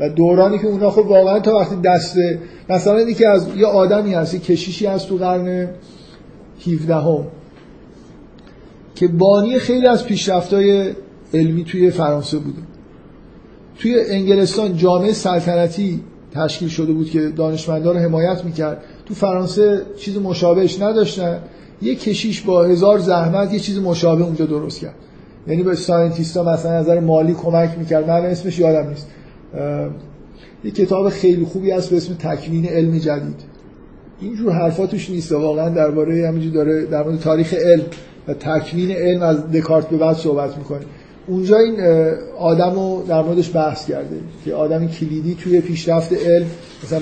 و 0.00 0.08
دورانی 0.08 0.58
که 0.58 0.66
اونا 0.66 0.90
خب 0.90 1.06
واقعا 1.06 1.40
تا 1.40 1.54
وقتی 1.56 1.76
دست 1.76 2.16
مثلا 2.68 2.96
اینی 2.96 3.14
که 3.14 3.28
از 3.28 3.48
یه 3.56 3.66
آدمی 3.66 4.14
هست 4.14 4.36
کشیشی 4.36 4.86
هست 4.86 5.08
تو 5.08 5.16
قرن 5.16 5.68
17 6.66 6.94
هم 6.94 7.26
که 8.94 9.08
بانی 9.08 9.58
خیلی 9.58 9.86
از 9.86 10.06
پیشرفت‌های 10.06 10.90
علمی 11.34 11.64
توی 11.64 11.90
فرانسه 11.90 12.38
بوده. 12.38 12.73
توی 13.78 14.00
انگلستان 14.08 14.76
جامعه 14.76 15.12
سلطنتی 15.12 16.00
تشکیل 16.34 16.68
شده 16.68 16.92
بود 16.92 17.10
که 17.10 17.28
دانشمندان 17.28 17.96
رو 17.96 18.02
حمایت 18.02 18.44
می‌کرد. 18.44 18.82
تو 19.06 19.14
فرانسه 19.14 19.82
چیز 19.96 20.16
مشابهش 20.18 20.80
نداشتن. 20.80 21.38
یه 21.82 21.94
کشیش 21.94 22.40
با 22.40 22.64
هزار 22.64 22.98
زحمت 22.98 23.52
یه 23.52 23.58
چیز 23.58 23.78
مشابه 23.78 24.24
اونجا 24.24 24.46
درست 24.46 24.80
کرد. 24.80 24.94
یعنی 25.46 25.62
به 25.62 25.74
ساینتیستا 25.74 26.42
مثلا 26.42 26.80
نظر 26.80 27.00
مالی 27.00 27.34
کمک 27.34 27.70
می‌کرد. 27.78 28.08
من 28.08 28.26
اسمش 28.26 28.58
یادم 28.58 28.88
نیست. 28.88 29.06
یه 30.64 30.70
کتاب 30.70 31.08
خیلی 31.08 31.44
خوبی 31.44 31.70
هست 31.70 31.90
به 31.90 31.96
اسم 31.96 32.14
تکوین 32.14 32.66
علم 32.66 32.98
جدید. 32.98 33.40
اینجور 34.20 34.52
حرفا 34.52 34.86
توش 34.86 35.10
نیست. 35.10 35.32
واقعا 35.32 35.68
درباره 35.68 36.28
همینجور 36.28 36.52
داره 36.52 36.84
در 36.86 37.02
مورد 37.02 37.20
تاریخ 37.20 37.54
علم 37.54 37.84
و 38.28 38.34
تکوین 38.34 38.90
علم 38.90 39.22
از 39.22 39.50
دکارت 39.50 39.88
به 39.88 39.96
بعد 39.96 40.16
صحبت 40.16 40.58
می‌کنه 40.58 40.80
اونجا 41.26 41.58
این 41.58 41.80
آدم 42.38 42.74
رو 42.74 43.04
در 43.08 43.22
موردش 43.22 43.56
بحث 43.56 43.86
کرده 43.86 44.16
که 44.44 44.54
آدم 44.54 44.86
کلیدی 44.86 45.34
توی 45.34 45.60
پیشرفت 45.60 46.12
علم 46.12 46.46
مثلا 46.84 47.00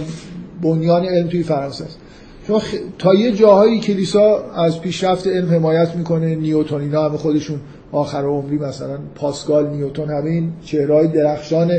بنیان 0.62 1.04
علم 1.04 1.28
توی 1.28 1.42
فرانسه 1.42 1.84
است. 1.84 1.98
شما 2.46 2.58
خ... 2.58 2.74
تا 2.98 3.14
یه 3.14 3.32
جاهایی 3.32 3.80
کلیسا 3.80 4.52
از 4.52 4.80
پیشرفت 4.80 5.26
علم 5.26 5.50
حمایت 5.50 5.96
می‌کنه 5.96 6.34
نیوتن 6.34 6.76
اینا 6.76 7.04
همه 7.04 7.16
خودشون 7.16 7.60
آخر 7.92 8.24
عمری 8.24 8.58
مثلا 8.58 8.98
پاسکال 9.14 9.70
نیوتن 9.70 10.10
همه 10.10 10.30
این 10.30 10.52
چهرهای 10.64 11.08
درخشان 11.08 11.70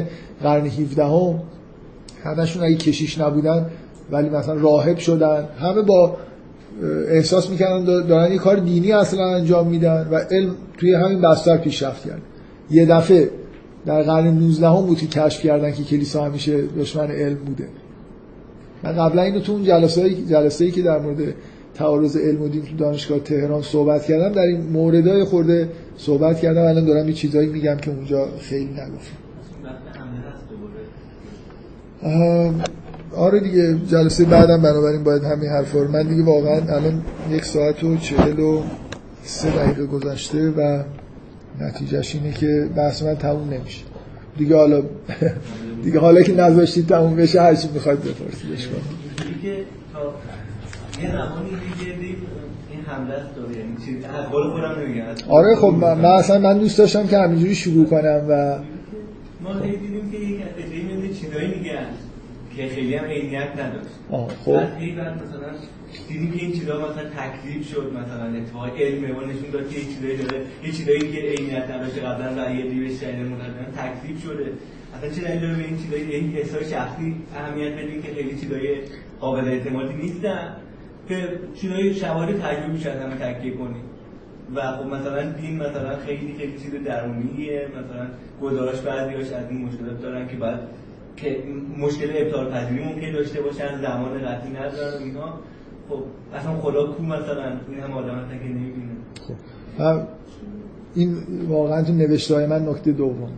قرن 0.44 0.66
17 0.66 1.04
هم 1.04 1.40
همشون 2.24 2.64
اگه 2.64 2.76
کشیش 2.76 3.20
نبودن 3.20 3.66
ولی 4.12 4.30
مثلا 4.30 4.54
راهب 4.54 4.98
شدن 4.98 5.48
همه 5.60 5.82
با 5.82 6.18
احساس 7.08 7.50
می‌کنن 7.50 7.84
دارن 7.84 8.32
یه 8.32 8.38
کار 8.38 8.56
دینی 8.56 8.92
اصلا 8.92 9.26
انجام 9.26 9.68
میدن 9.68 10.08
و 10.12 10.16
علم 10.16 10.56
توی 10.78 10.94
همین 10.94 11.22
بستر 11.22 11.58
پیشرفت 11.58 12.06
کرد 12.10 12.22
یه 12.72 12.86
دفعه 12.86 13.30
در 13.86 14.04
قرن 14.04 14.28
19 14.28 14.68
هم 14.68 14.86
بود 14.86 14.98
که 14.98 15.08
کشف 15.08 15.42
کردن 15.42 15.72
که 15.72 15.84
کلیسا 15.84 16.26
همیشه 16.26 16.62
دشمن 16.62 17.12
علم 17.12 17.36
بوده. 17.36 17.68
من 18.84 18.92
قبلا 18.92 19.22
اینو 19.22 19.40
تو 19.40 19.52
اون 19.52 19.64
جلسه 19.64 20.10
جلسه‌ای 20.10 20.72
که 20.72 20.82
در 20.82 21.00
مورد 21.00 21.34
تعارض 21.76 22.18
علم 22.18 22.42
و 22.42 22.48
دین 22.48 22.62
تو 22.62 22.76
دانشگاه 22.76 23.20
تهران 23.20 23.62
صحبت 23.62 24.06
کردم 24.06 24.32
در 24.32 24.42
این 24.42 24.62
موردهای 24.62 25.24
خورده 25.24 25.70
صحبت 25.98 26.40
کردم. 26.40 26.62
الان 26.62 26.86
دارم 26.86 27.08
یه 27.08 27.14
چیزایی 27.14 27.50
میگم 27.50 27.78
که 27.78 27.92
اونجا 27.92 28.28
خیلی 28.40 28.70
نگفتم. 28.72 29.24
آره 33.16 33.40
دیگه 33.40 33.78
جلسه 33.88 34.26
بعدم 34.26 34.62
بنابراین 34.62 35.04
باید 35.04 35.24
همین 35.24 35.50
حرفا 35.50 35.80
رو 35.80 35.92
من 35.92 36.08
دیگه 36.08 36.24
واقعا 36.24 36.76
الان 36.76 37.02
یک 37.32 37.46
ساعت 37.46 37.84
و 37.84 37.98
چهل 37.98 38.40
و 38.40 38.62
سه 39.24 39.50
دقیقه 39.50 39.86
گذشته 39.86 40.50
و 40.50 40.84
نتیجهش 41.62 42.16
اینه 42.16 42.32
که 42.34 42.70
بحث 42.76 43.04
من 43.04 43.16
تموم 43.16 43.50
نمیشه. 43.50 43.84
دیگه 44.38 44.56
حالا 44.56 44.84
دیگه 45.84 46.00
حالا 46.00 46.22
که 46.22 46.34
نذاشتید 46.34 46.88
تموم 46.88 47.16
بشه 47.16 47.42
هر 47.42 47.56
چی 47.56 47.68
می‌خواید 47.74 48.00
بپرسید 48.00 48.52
بشکن 48.52 48.82
دیگه 49.42 49.58
تا 49.94 50.14
یه 51.04 51.12
زمانی 51.12 51.50
دیگه 51.50 52.16
این 52.72 52.82
حمله 52.88 53.14
است 53.14 53.36
داره 53.36 53.58
یعنی 53.58 53.76
چیز 53.86 54.06
آره 55.30 55.56
خب 55.56 55.68
من, 55.68 55.94
من 55.94 56.06
اصلا 56.06 56.40
من 56.40 56.58
دوست 56.58 56.78
داشتم 56.78 57.08
که 57.08 57.18
همینجوری 57.18 57.56
شروع 57.56 57.86
کنم 57.86 58.22
و 58.30 58.58
ما 59.44 59.60
دیدیم 59.60 60.12
که 60.12 60.18
یک 60.18 60.42
عده‌ای 60.42 60.82
میاد 60.82 61.14
چیزایی 61.14 61.48
میگن 61.48 61.86
که 62.56 62.68
خیلی 62.68 62.96
هم 62.96 63.06
عینیت 63.06 63.48
نداشت. 63.60 64.36
خب. 64.46 64.52
بعد 64.52 64.74
مثلا 64.78 65.50
دیدیم 66.08 66.32
که 66.32 66.40
این 66.40 66.52
چیزا 66.52 66.78
مثلا 66.78 67.10
تکذیب 67.10 67.64
شد 67.64 67.94
مثلا 67.94 68.38
اتفاق 68.38 68.82
علم 68.82 69.12
ما 69.12 69.22
نشون 69.22 69.50
داد 69.52 69.70
که 69.70 69.80
یه 69.80 69.86
چیزایی 69.86 70.18
داره 70.18 70.42
یه 70.64 70.72
چیزایی 70.72 71.00
که 71.00 71.20
عینیت 71.20 71.72
نداشته 71.72 72.02
قبلا 72.02 72.46
و 72.46 72.56
یه 72.56 72.70
دیوش 72.70 73.00
شاید 73.00 73.16
مدرن 73.16 73.66
تکذیب 73.78 74.20
شده. 74.20 74.52
اصلا 74.98 75.10
چه 75.10 75.22
دلیل 75.22 75.42
داره 75.42 75.56
به 75.56 75.64
این 75.64 75.78
چیزایی 75.78 76.12
این 76.12 76.34
حسای 76.34 76.66
شخصی 76.66 77.16
اهمیت 77.36 77.74
بدین 77.74 78.02
که 78.02 78.14
خیلی 78.14 78.40
چیزای 78.40 78.78
قابل 79.20 79.48
اعتمادی 79.48 79.94
نیستن؟ 79.94 80.56
که 81.08 81.40
چیزای 81.56 81.94
شواهد 81.94 82.42
تجربی 82.42 82.80
شاید 82.80 82.98
همه 83.02 83.16
تکیه 83.16 83.54
کنیم 83.54 83.84
و 84.56 84.72
خب 84.72 84.86
مثلا 84.86 85.32
دین 85.32 85.56
مثلا 85.56 85.98
خیلی 86.06 86.36
خیلی 86.38 86.54
چیز 86.54 86.72
درونیه. 86.86 87.68
مثلا 87.68 88.08
گزارش 88.42 88.80
بعضیاش 88.80 89.32
از 89.32 89.50
این 89.50 89.66
مشکلات 89.66 90.02
دارن 90.02 90.28
که 90.28 90.36
بعد 90.36 90.60
که 91.18 91.44
مشکل 91.78 92.10
ابطال 92.16 92.52
پذیری 92.52 92.84
ممکن 92.84 93.12
داشته 93.12 93.42
باشن 93.42 93.82
زمان 93.82 94.20
قطعی 94.20 94.52
ندارن 94.52 95.04
اینا. 95.04 95.40
خب 95.90 96.00
اصلا 96.36 96.62
خدا 96.62 96.86
کو 96.86 97.04
مثلا 97.04 97.44
این 97.70 97.80
هم 97.80 97.92
آدم 97.92 98.16
هستن 98.16 98.40
که 98.40 98.46
نمی‌بینه 98.46 98.92
خب. 99.28 100.02
این 100.96 101.18
واقعا 101.50 101.84
تو 101.84 101.94
نوشته 101.94 102.36
های 102.36 102.46
من 102.46 102.70
نکته 102.70 102.92
دوم 102.92 103.30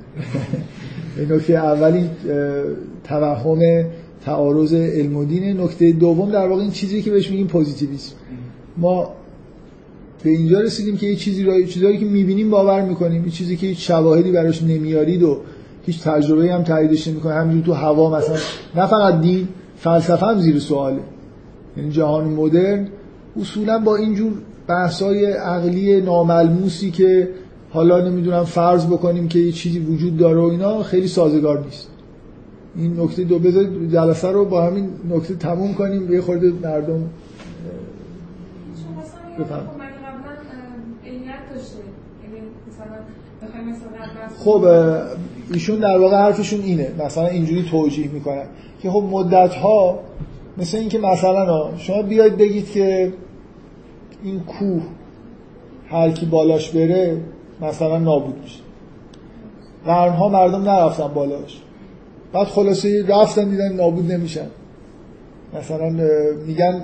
این 1.18 1.32
نکته 1.32 1.54
اولی 1.54 2.10
توهم 3.04 3.60
تعارض 4.26 4.74
علم 4.74 5.18
و 5.18 5.26
دینه 5.26 5.54
نکته 5.54 5.92
دوم 5.92 6.32
در 6.32 6.48
واقع 6.48 6.62
این 6.62 6.72
چیزی 6.72 7.02
که 7.02 7.12
بهش 7.12 7.32
میگیم 7.32 7.48
پوزیتیویسم. 7.48 8.16
ما 8.78 9.14
به 10.24 10.30
اینجا 10.30 10.60
رسیدیم 10.60 10.98
که 10.98 11.08
یه 11.08 11.16
چیزی 11.16 11.44
رو 11.44 11.66
چیزایی 11.66 11.98
که 11.98 12.06
می‌بینیم 12.06 12.50
باور 12.50 12.82
می‌کنیم. 12.82 13.26
یه 13.26 13.32
چیزی 13.32 13.58
که 13.58 13.68
هیچ 13.68 13.88
شواهدی 13.88 14.32
براش 14.32 14.64
نمیارید 14.64 15.24
و 15.24 15.38
هیچ 15.86 16.04
تجربه 16.04 16.54
هم 16.54 16.64
تاییدش 16.64 17.08
نمی‌کنه. 17.08 17.34
همینجور 17.34 17.66
تو 17.66 17.74
هوا 17.74 18.18
مثلا 18.18 18.38
نه 18.76 18.88
فقط 18.88 19.22
دین 19.22 19.48
فلسفه 19.78 20.26
هم 20.26 20.40
زیر 20.40 20.60
سواله. 20.60 21.02
یعنی 21.78 21.92
جهان 21.92 22.28
مدرن 22.28 22.88
اصولا 23.42 23.80
با 23.80 23.96
اینجور 23.96 24.34
بحثای 24.68 25.26
عقلی 25.26 26.02
ناملموسی 26.02 26.92
که 26.92 27.30
حالا 27.70 28.10
نمی‌دونم 28.10 28.44
فرض 28.44 28.86
بکنیم 28.86 29.28
که 29.28 29.40
یه 29.40 29.52
چیزی 29.52 29.80
وجود 29.80 30.18
داره 30.18 30.40
و 30.40 30.44
اینا 30.44 30.84
خیلی 30.84 31.08
سازگار 31.08 31.64
نیست. 31.66 31.90
این 32.76 33.00
نکته 33.00 33.24
دو 33.24 33.40
بذار 33.40 33.64
جلسه 33.92 34.32
رو 34.32 34.46
با 34.46 34.64
همین 34.64 34.90
نکته 35.10 35.36
تموم 35.36 35.74
کنیم 35.74 36.14
یه 36.14 36.22
خورده 36.22 36.52
مردم 36.64 37.10
بفرمایید. 39.40 39.70
خب 39.70 39.84
یعنی 41.06 41.20
خب 44.38 44.66
ایشون 45.54 45.80
در 45.80 45.98
واقع 45.98 46.18
حرفشون 46.18 46.62
اینه. 46.62 46.92
مثلا 47.06 47.28
اینجوری 47.28 47.64
توجیه 47.72 48.12
می‌کنن 48.12 48.46
که 48.82 48.92
خب 48.92 49.04
مدت 49.12 49.54
ها 49.54 50.00
مثل 50.58 50.78
اینکه 50.78 51.00
مثلا 51.00 51.78
شما 51.78 52.02
بیاید 52.02 52.38
بگید 52.38 52.72
که 52.72 53.14
این 54.24 54.40
کوه 54.40 54.84
هر 55.90 56.12
کی 56.12 56.26
بالاش 56.26 56.72
بره 56.72 57.18
مثلا 57.62 57.98
نابود 58.00 58.36
میشه. 58.44 58.60
قرنها 59.86 60.30
مردم 60.30 60.70
نرفتن 60.70 61.08
بالاش. 61.08 61.62
بعد 62.34 62.48
خلاصه 62.48 63.06
رفتن 63.08 63.50
دیدن 63.50 63.74
نابود 63.74 64.12
نمیشن. 64.12 64.48
مثلا 65.60 65.90
میگن 66.48 66.84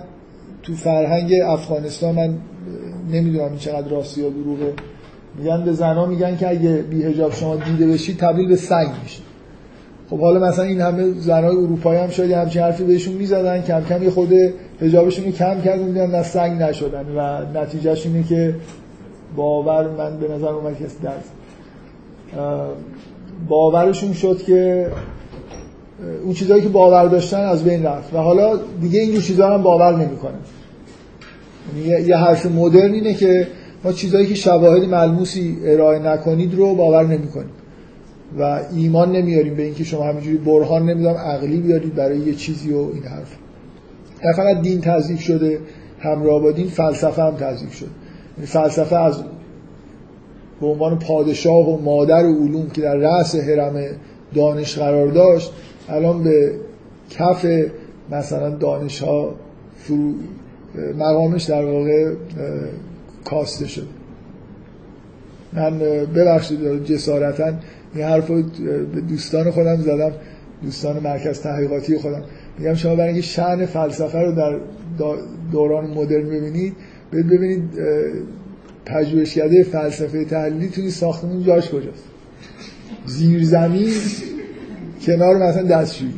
تو 0.64 0.73
فرهنگ 0.73 1.34
افغانستان 1.45 2.15
من 2.15 2.38
نمی‌دونم 3.11 3.45
این 3.45 3.57
چقدر 3.57 3.88
راستی 3.88 4.22
یا 4.22 4.30
دروغه. 4.30 4.73
میگن 5.38 5.65
به 5.65 5.73
زنا 5.73 6.06
میگن 6.06 6.38
که 6.38 6.49
اگه 6.49 6.81
بی 6.81 7.03
حجاب 7.03 7.34
شما 7.34 7.56
دیده 7.56 7.88
بشید 7.88 8.18
تبدیل 8.18 8.48
به 8.48 8.56
سنگ 8.56 8.89
میشید 9.03 9.30
خب 10.11 10.19
حالا 10.19 10.39
مثلا 10.39 10.65
این 10.65 10.81
همه 10.81 11.11
زنای 11.11 11.55
اروپایی 11.55 11.99
هم 11.99 12.09
شاید 12.09 12.31
همچین 12.31 12.61
حرفی 12.61 12.83
بهشون 12.83 13.13
می‌زدن. 13.13 13.61
کم 13.61 13.83
کم 13.89 14.09
خود 14.09 14.33
حجابشون 14.81 15.25
رو 15.25 15.31
کم 15.31 15.61
کردن 15.61 15.85
دیدن 15.85 16.11
نه 16.11 16.23
سنگ 16.23 16.61
نشدن 16.61 17.05
و 17.17 17.41
نتیجهش 17.59 18.05
اینه 18.05 18.23
که 18.23 18.55
باور 19.35 19.88
من 19.88 20.19
به 20.19 20.27
نظر 20.27 20.47
اومد 20.47 20.73
کسی 20.73 20.95
درس 21.03 21.23
باورشون 23.49 24.13
شد 24.13 24.43
که 24.43 24.88
اون 26.23 26.33
چیزهایی 26.33 26.63
که 26.63 26.69
باور 26.69 27.05
داشتن 27.05 27.41
از 27.41 27.63
بین 27.63 27.85
رفت. 27.85 28.13
و 28.13 28.17
حالا 28.17 28.59
دیگه 28.81 28.99
اینجور 28.99 29.21
چیزها 29.21 29.53
هم 29.53 29.63
باور 29.63 29.95
نمی‌کنن. 29.95 30.33
یعنی 31.88 32.07
یه 32.07 32.17
حرف 32.17 32.45
مدرن 32.45 32.93
اینه 32.93 33.13
که 33.13 33.47
ما 33.83 33.91
چیزهایی 33.91 34.27
که 34.27 34.35
شواهد 34.35 34.83
ملموسی 34.83 35.57
ارائه 35.65 35.99
نکنید 35.99 36.55
رو 36.55 36.75
باور 36.75 37.03
نمی‌کنیم. 37.03 37.51
و 38.39 38.61
ایمان 38.75 39.11
نمیاریم 39.11 39.55
به 39.55 39.63
اینکه 39.63 39.83
شما 39.83 40.03
همینجوری 40.03 40.37
برهان 40.37 40.89
نمی‌دونم 40.89 41.15
عقلی 41.15 41.57
بیارید 41.57 41.95
برای 41.95 42.17
یه 42.17 42.35
چیزی 42.35 42.73
و 42.73 42.77
این 42.77 43.03
حرف. 43.03 43.35
نه 44.25 44.33
فقط 44.33 44.61
دین 44.61 44.81
تضعیف 44.81 45.21
شده 45.21 45.59
همراه 45.99 46.41
با 46.41 46.51
دین 46.51 46.67
فلسفه 46.67 47.23
هم 47.23 47.35
تضعیف 47.35 47.73
شده. 47.73 47.89
یعنی 48.37 48.47
فلسفه 48.47 48.95
از 48.95 49.23
به 50.61 50.67
عنوان 50.67 50.99
پادشاه 50.99 51.69
و 51.69 51.81
مادر 51.81 52.23
علوم 52.23 52.69
که 52.69 52.81
در 52.81 52.95
رأس 52.95 53.35
حرم 53.35 53.83
دانش 54.35 54.77
قرار 54.77 55.07
داشت 55.07 55.53
الان 55.89 56.23
به 56.23 56.53
کف 57.09 57.45
مثلا 58.11 58.49
دانش 58.49 58.99
ها 58.99 59.35
فرو 59.75 60.13
مقامش 60.97 61.43
در 61.43 61.65
واقع 61.65 62.13
کاسته 63.25 63.67
شده. 63.67 63.87
من 65.53 65.79
ببخشید 66.15 66.83
جسارتا 66.83 67.53
این 67.95 68.05
حرف 68.05 68.31
به 68.31 69.01
دوستان 69.09 69.51
خودم 69.51 69.81
زدم 69.81 70.11
دوستان 70.63 70.99
مرکز 71.03 71.41
تحقیقاتی 71.41 71.97
خودم. 71.97 72.23
میگم 72.59 72.73
شما 72.73 72.95
برای 72.95 73.07
اینکه 73.07 73.27
شأن 73.27 73.65
فلسفه 73.65 74.19
رو 74.19 74.31
در 74.31 74.59
دوران 75.51 75.89
مدرن 75.89 76.26
ببینید 76.26 76.76
ببینید 77.11 77.63
پژوهشکده 78.85 79.63
فلسفه 79.63 80.26
تحلیلی 80.26 80.69
توی 80.69 80.91
ساختمون 80.91 81.43
جاش 81.43 81.69
کجاست. 81.69 82.03
زیر 83.05 83.43
زمین 83.45 83.93
کنار 85.05 85.38
مثلا 85.38 85.63
دستشویی. 85.63 86.13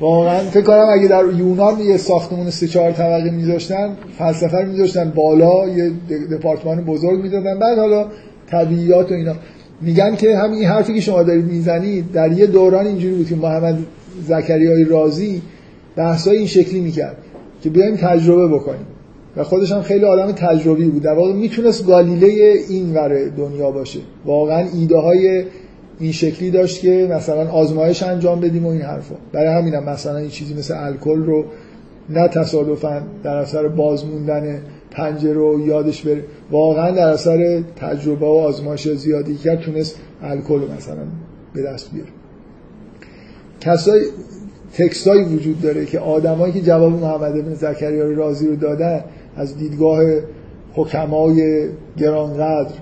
واقعا 0.00 0.38
فکر 0.38 0.62
کنم 0.62 0.86
اگه 0.92 1.08
در 1.08 1.24
یونان 1.36 1.80
یه 1.80 1.96
ساختمون 1.96 2.50
سه 2.50 2.68
چهار 2.68 2.92
طبقه 2.92 3.30
میذاشتن 3.30 3.96
فلسفه 4.18 4.56
رو 4.56 4.68
میذاشتن 4.68 5.10
بالا 5.10 5.68
یه 5.68 5.92
دپارتمان 6.30 6.84
بزرگ 6.84 7.20
می‌دادن 7.22 7.58
بعد 7.58 7.78
حالا 7.78 8.06
طبیعیات 8.50 9.12
و 9.12 9.14
اینا. 9.14 9.34
میگن 9.80 10.16
که 10.16 10.36
همین 10.36 10.58
این 10.58 10.68
حرفی 10.68 10.94
که 10.94 11.00
شما 11.00 11.22
دارید 11.22 11.44
می‌زنید 11.44 12.12
در 12.12 12.32
یه 12.32 12.46
دوران 12.46 12.86
اینجوری 12.86 13.14
بود 13.14 13.28
که 13.28 13.36
محمد 13.36 13.78
زکریای 14.28 14.84
رازی 14.84 15.42
بحثای 15.96 16.36
این 16.36 16.46
شکلی 16.46 16.80
می‌کرد 16.80 17.16
که 17.62 17.70
بیایم 17.70 17.96
تجربه 17.96 18.54
بکنیم. 18.54 18.86
و 19.36 19.44
خودش 19.44 19.72
هم 19.72 19.82
خیلی 19.82 20.04
آدم 20.04 20.32
تجربی 20.32 20.84
بود. 20.84 21.02
در 21.02 21.12
واقع 21.12 21.32
می‌تونست 21.32 21.86
گالیله 21.86 22.54
این 22.68 22.94
ور 22.94 23.28
دنیا 23.28 23.70
باشه. 23.70 23.98
واقعا 24.24 24.66
ایده 24.74 24.96
های 24.96 25.44
این 26.00 26.12
شکلی 26.12 26.50
داشت 26.50 26.80
که 26.80 27.08
مثلا 27.10 27.50
آزمایش 27.50 28.02
انجام 28.02 28.40
بدیم 28.40 28.66
و 28.66 28.68
این 28.68 28.82
حرفا. 28.82 29.14
برای 29.32 29.58
همینم 29.62 29.84
مثلا 29.84 30.16
این 30.16 30.28
چیزی 30.28 30.54
مثل 30.54 30.74
الکل 30.76 31.22
رو 31.22 31.44
نه 32.08 32.28
تصادفا 32.28 33.02
در 33.22 33.36
اثر 33.36 33.68
باز 33.68 34.06
موندن 34.06 34.60
پنجره 34.96 35.32
رو 35.32 35.66
یادش 35.66 36.02
بره. 36.02 36.24
واقعا 36.50 36.90
در 36.90 37.08
اثر 37.08 37.62
تجربه 37.76 38.26
و 38.26 38.28
آزمایش 38.28 38.88
زیادی 38.88 39.34
کرد 39.34 39.60
تونست 39.60 39.96
الکل 40.22 40.60
مثلا 40.76 41.02
به 41.54 41.62
دست 41.62 41.92
بیاره. 41.92 42.10
کسای 43.60 44.00
تکستایی 44.74 45.24
وجود 45.24 45.60
داره 45.60 45.84
که 45.84 45.98
آدمایی 45.98 46.52
که 46.52 46.60
جواب 46.60 46.92
محمد 46.92 47.44
بن 47.44 47.54
زکریا 47.54 48.10
رازی 48.10 48.48
رو 48.48 48.56
دادن 48.56 49.04
از 49.36 49.58
دیدگاه 49.58 50.02
حکمای 50.74 51.68
گرانقدر 51.98 52.74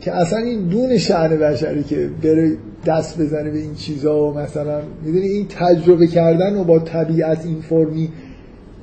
که 0.00 0.12
اصلا 0.12 0.38
این 0.38 0.68
دون 0.68 0.98
شعن 0.98 1.28
بشری 1.28 1.82
که 1.82 2.10
بره 2.22 2.56
دست 2.86 3.20
بزنه 3.20 3.50
به 3.50 3.58
این 3.58 3.74
چیزا 3.74 4.24
و 4.24 4.34
مثلا 4.34 4.80
می‌دونی 5.04 5.26
این 5.26 5.46
تجربه 5.48 6.06
کردن 6.06 6.56
و 6.56 6.64
با 6.64 6.78
طبیعت 6.78 7.46
این 7.46 7.60
فرمی 7.60 8.08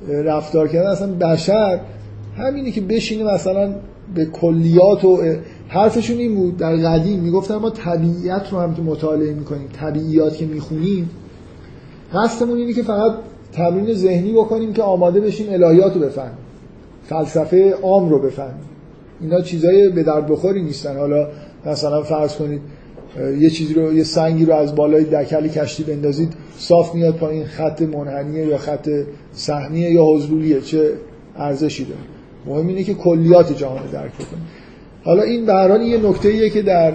رفتار 0.08 0.68
کردن 0.68 0.90
اصلا 0.90 1.12
بشر 1.12 1.80
همینی 2.36 2.72
که 2.72 2.80
بشینه 2.80 3.34
مثلا 3.34 3.74
به 4.14 4.24
کلیات 4.24 5.04
و 5.04 5.22
حرفشون 5.68 6.18
این 6.18 6.34
بود. 6.34 6.56
در 6.56 6.76
قدیم 6.76 7.20
می‌گفتن 7.20 7.54
ما 7.54 7.70
طبیعت 7.70 8.52
رو 8.52 8.58
هم 8.58 8.74
که 8.74 8.82
مطالعه 8.82 9.34
می‌کنیم 9.34 9.68
طبیعیات 9.80 10.36
که 10.36 10.46
می‌خونیم 10.46 11.10
قصدمون 12.14 12.58
اینه 12.58 12.72
که 12.72 12.82
فقط 12.82 13.12
تمرین 13.52 13.94
ذهنی 13.94 14.32
بکنیم 14.32 14.72
که 14.72 14.82
آماده 14.82 15.20
بشیم 15.20 15.46
الهیات 15.52 15.94
رو 15.94 16.00
بفهمیم 16.00 16.38
فلسفه 17.04 17.74
عام 17.82 18.08
رو 18.08 18.18
بفهمیم. 18.18 18.64
اینا 19.20 19.40
چیزای 19.40 19.88
به 19.88 20.02
درد 20.02 20.26
بخوری 20.26 20.62
نیستن. 20.62 20.96
حالا 20.96 21.28
مثلا 21.66 22.02
فرض 22.02 22.36
کنید 22.36 22.60
یه 23.40 23.50
چیزی 23.50 23.74
رو 23.74 23.94
یه 23.94 24.04
سنگی 24.04 24.44
رو 24.44 24.54
از 24.54 24.74
بالای 24.74 25.04
دکل 25.04 25.48
کشتی 25.48 25.82
بندازید 25.82 26.32
صاف 26.58 26.94
میاد 26.94 27.14
پایین 27.14 27.44
خط 27.44 27.82
منحنیه 27.82 28.46
یا 28.46 28.58
خط 28.58 28.88
سهمیه 29.32 29.90
یا 29.90 30.04
حضرولیه 30.04 30.60
چه 30.60 30.90
ارزشی 31.36 31.84
داره. 31.84 32.13
مهم 32.46 32.66
اینه 32.66 32.82
که 32.82 32.94
کلیات 32.94 33.58
جهان 33.58 33.86
درک 33.92 34.12
بکنیم 34.12 34.46
حالا 35.04 35.22
این 35.22 35.46
به 35.46 35.84
یه 35.84 36.08
نکته 36.08 36.50
که 36.50 36.62
در 36.62 36.92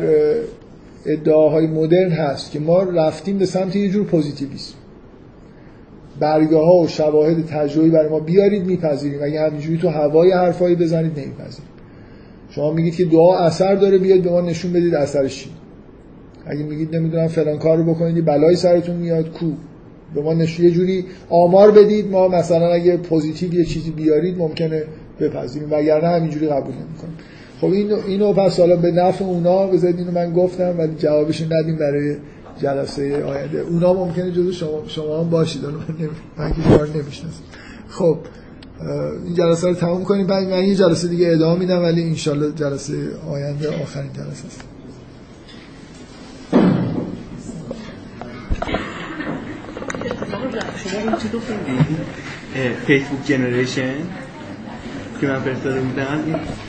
ادعاهای 1.05 1.67
مدرن 1.67 2.11
هست 2.11 2.51
که 2.51 2.59
ما 2.59 2.84
رفتیم 2.84 3.38
به 3.38 3.45
سمت 3.45 3.76
یه 3.76 3.89
جور 3.89 4.05
پوزیتیویسم. 4.05 4.76
برگه 6.19 6.57
ها 6.57 6.76
و 6.84 6.88
شواهد 6.88 7.45
تجربی 7.45 7.89
برای 7.89 8.09
ما 8.09 8.19
بیارید 8.19 8.65
میپذیریم. 8.65 9.19
اگه 9.23 9.41
همینجوری 9.41 9.77
تو 9.77 9.89
هوای 9.89 10.31
حرفایی 10.31 10.76
بزنید 10.76 11.11
نمیپذیریم. 11.19 11.69
شما 12.49 12.73
میگید 12.73 12.95
که 12.95 13.05
دعا 13.05 13.38
اثر 13.38 13.76
داره 13.76 13.97
بیاد 13.97 14.19
به 14.19 14.30
ما 14.30 14.41
نشون 14.41 14.73
بدید 14.73 14.95
اثرش 14.95 15.43
چی. 15.43 15.49
اگه 16.45 16.63
میگید 16.63 16.95
نمی‌دونم 16.95 17.27
فلان 17.27 17.57
کار 17.57 17.77
رو 17.77 17.84
بکنید 17.84 18.26
بلای 18.26 18.55
سرتون 18.55 18.95
میاد 18.95 19.30
کو. 19.31 19.51
به 20.15 20.21
ما 20.21 20.34
نشون 20.34 20.65
یه 20.65 20.71
جوری 20.71 21.05
آمار 21.30 21.71
بدید. 21.71 22.11
ما 22.11 22.27
مثلا 22.27 22.67
اگه 22.73 22.97
positive 22.97 23.53
یه 23.53 23.65
چیزی 23.65 23.91
بیارید 23.91 24.38
ممکنه 24.38 24.84
بپذیریم. 25.21 25.71
وگرنه 25.71 26.07
همینجوری 26.07 26.47
قبول 26.47 26.73
نمی‌کنیم. 26.73 27.17
خب 27.61 27.67
اینو 27.67 27.95
اینو 28.07 28.33
پس 28.33 28.59
حالا 28.59 28.75
به 28.75 28.91
نفع 28.91 29.25
اونا 29.25 29.67
بذارید. 29.67 29.97
اینو 29.97 30.11
من 30.11 30.33
گفتم 30.33 30.75
ولی 30.77 30.95
جوابش 30.95 31.41
ندیم 31.41 31.75
برای 31.75 32.15
جلسه 32.61 33.23
آینده. 33.23 33.59
اونا 33.59 33.93
ممکنه 33.93 34.31
جزو 34.31 34.51
شما 34.51 34.83
شما 34.87 35.19
هم 35.19 35.29
باشید. 35.29 35.65
من 35.65 35.71
نمی... 35.99 36.09
من 36.37 36.53
که 36.53 36.61
کار 36.61 36.87
نمی‌شناسم. 36.87 37.43
خب 37.89 38.17
این 39.25 39.33
جلسه 39.33 39.67
رو 39.67 39.73
تموم 39.73 40.03
کنیم. 40.03 40.27
بعد 40.27 40.47
من 40.47 40.63
یه 40.63 40.75
جلسه 40.75 41.07
دیگه 41.07 41.31
ادامه 41.31 41.59
میدم 41.59 41.81
ولی 41.81 42.03
انشالله 42.03 42.51
جلسه 42.51 42.93
آینده 43.31 43.81
آخرین 43.83 44.13
جلسه 44.13 44.47
است. 44.47 44.63
شما؟ 50.75 51.17
فیسبوک 52.85 53.25
جنریشن 53.25 53.93
که 55.21 55.27
من 55.27 55.39
فرستاده 55.39 55.81
بودم 55.81 56.23
این 56.25 56.35
چیزی 56.35 56.68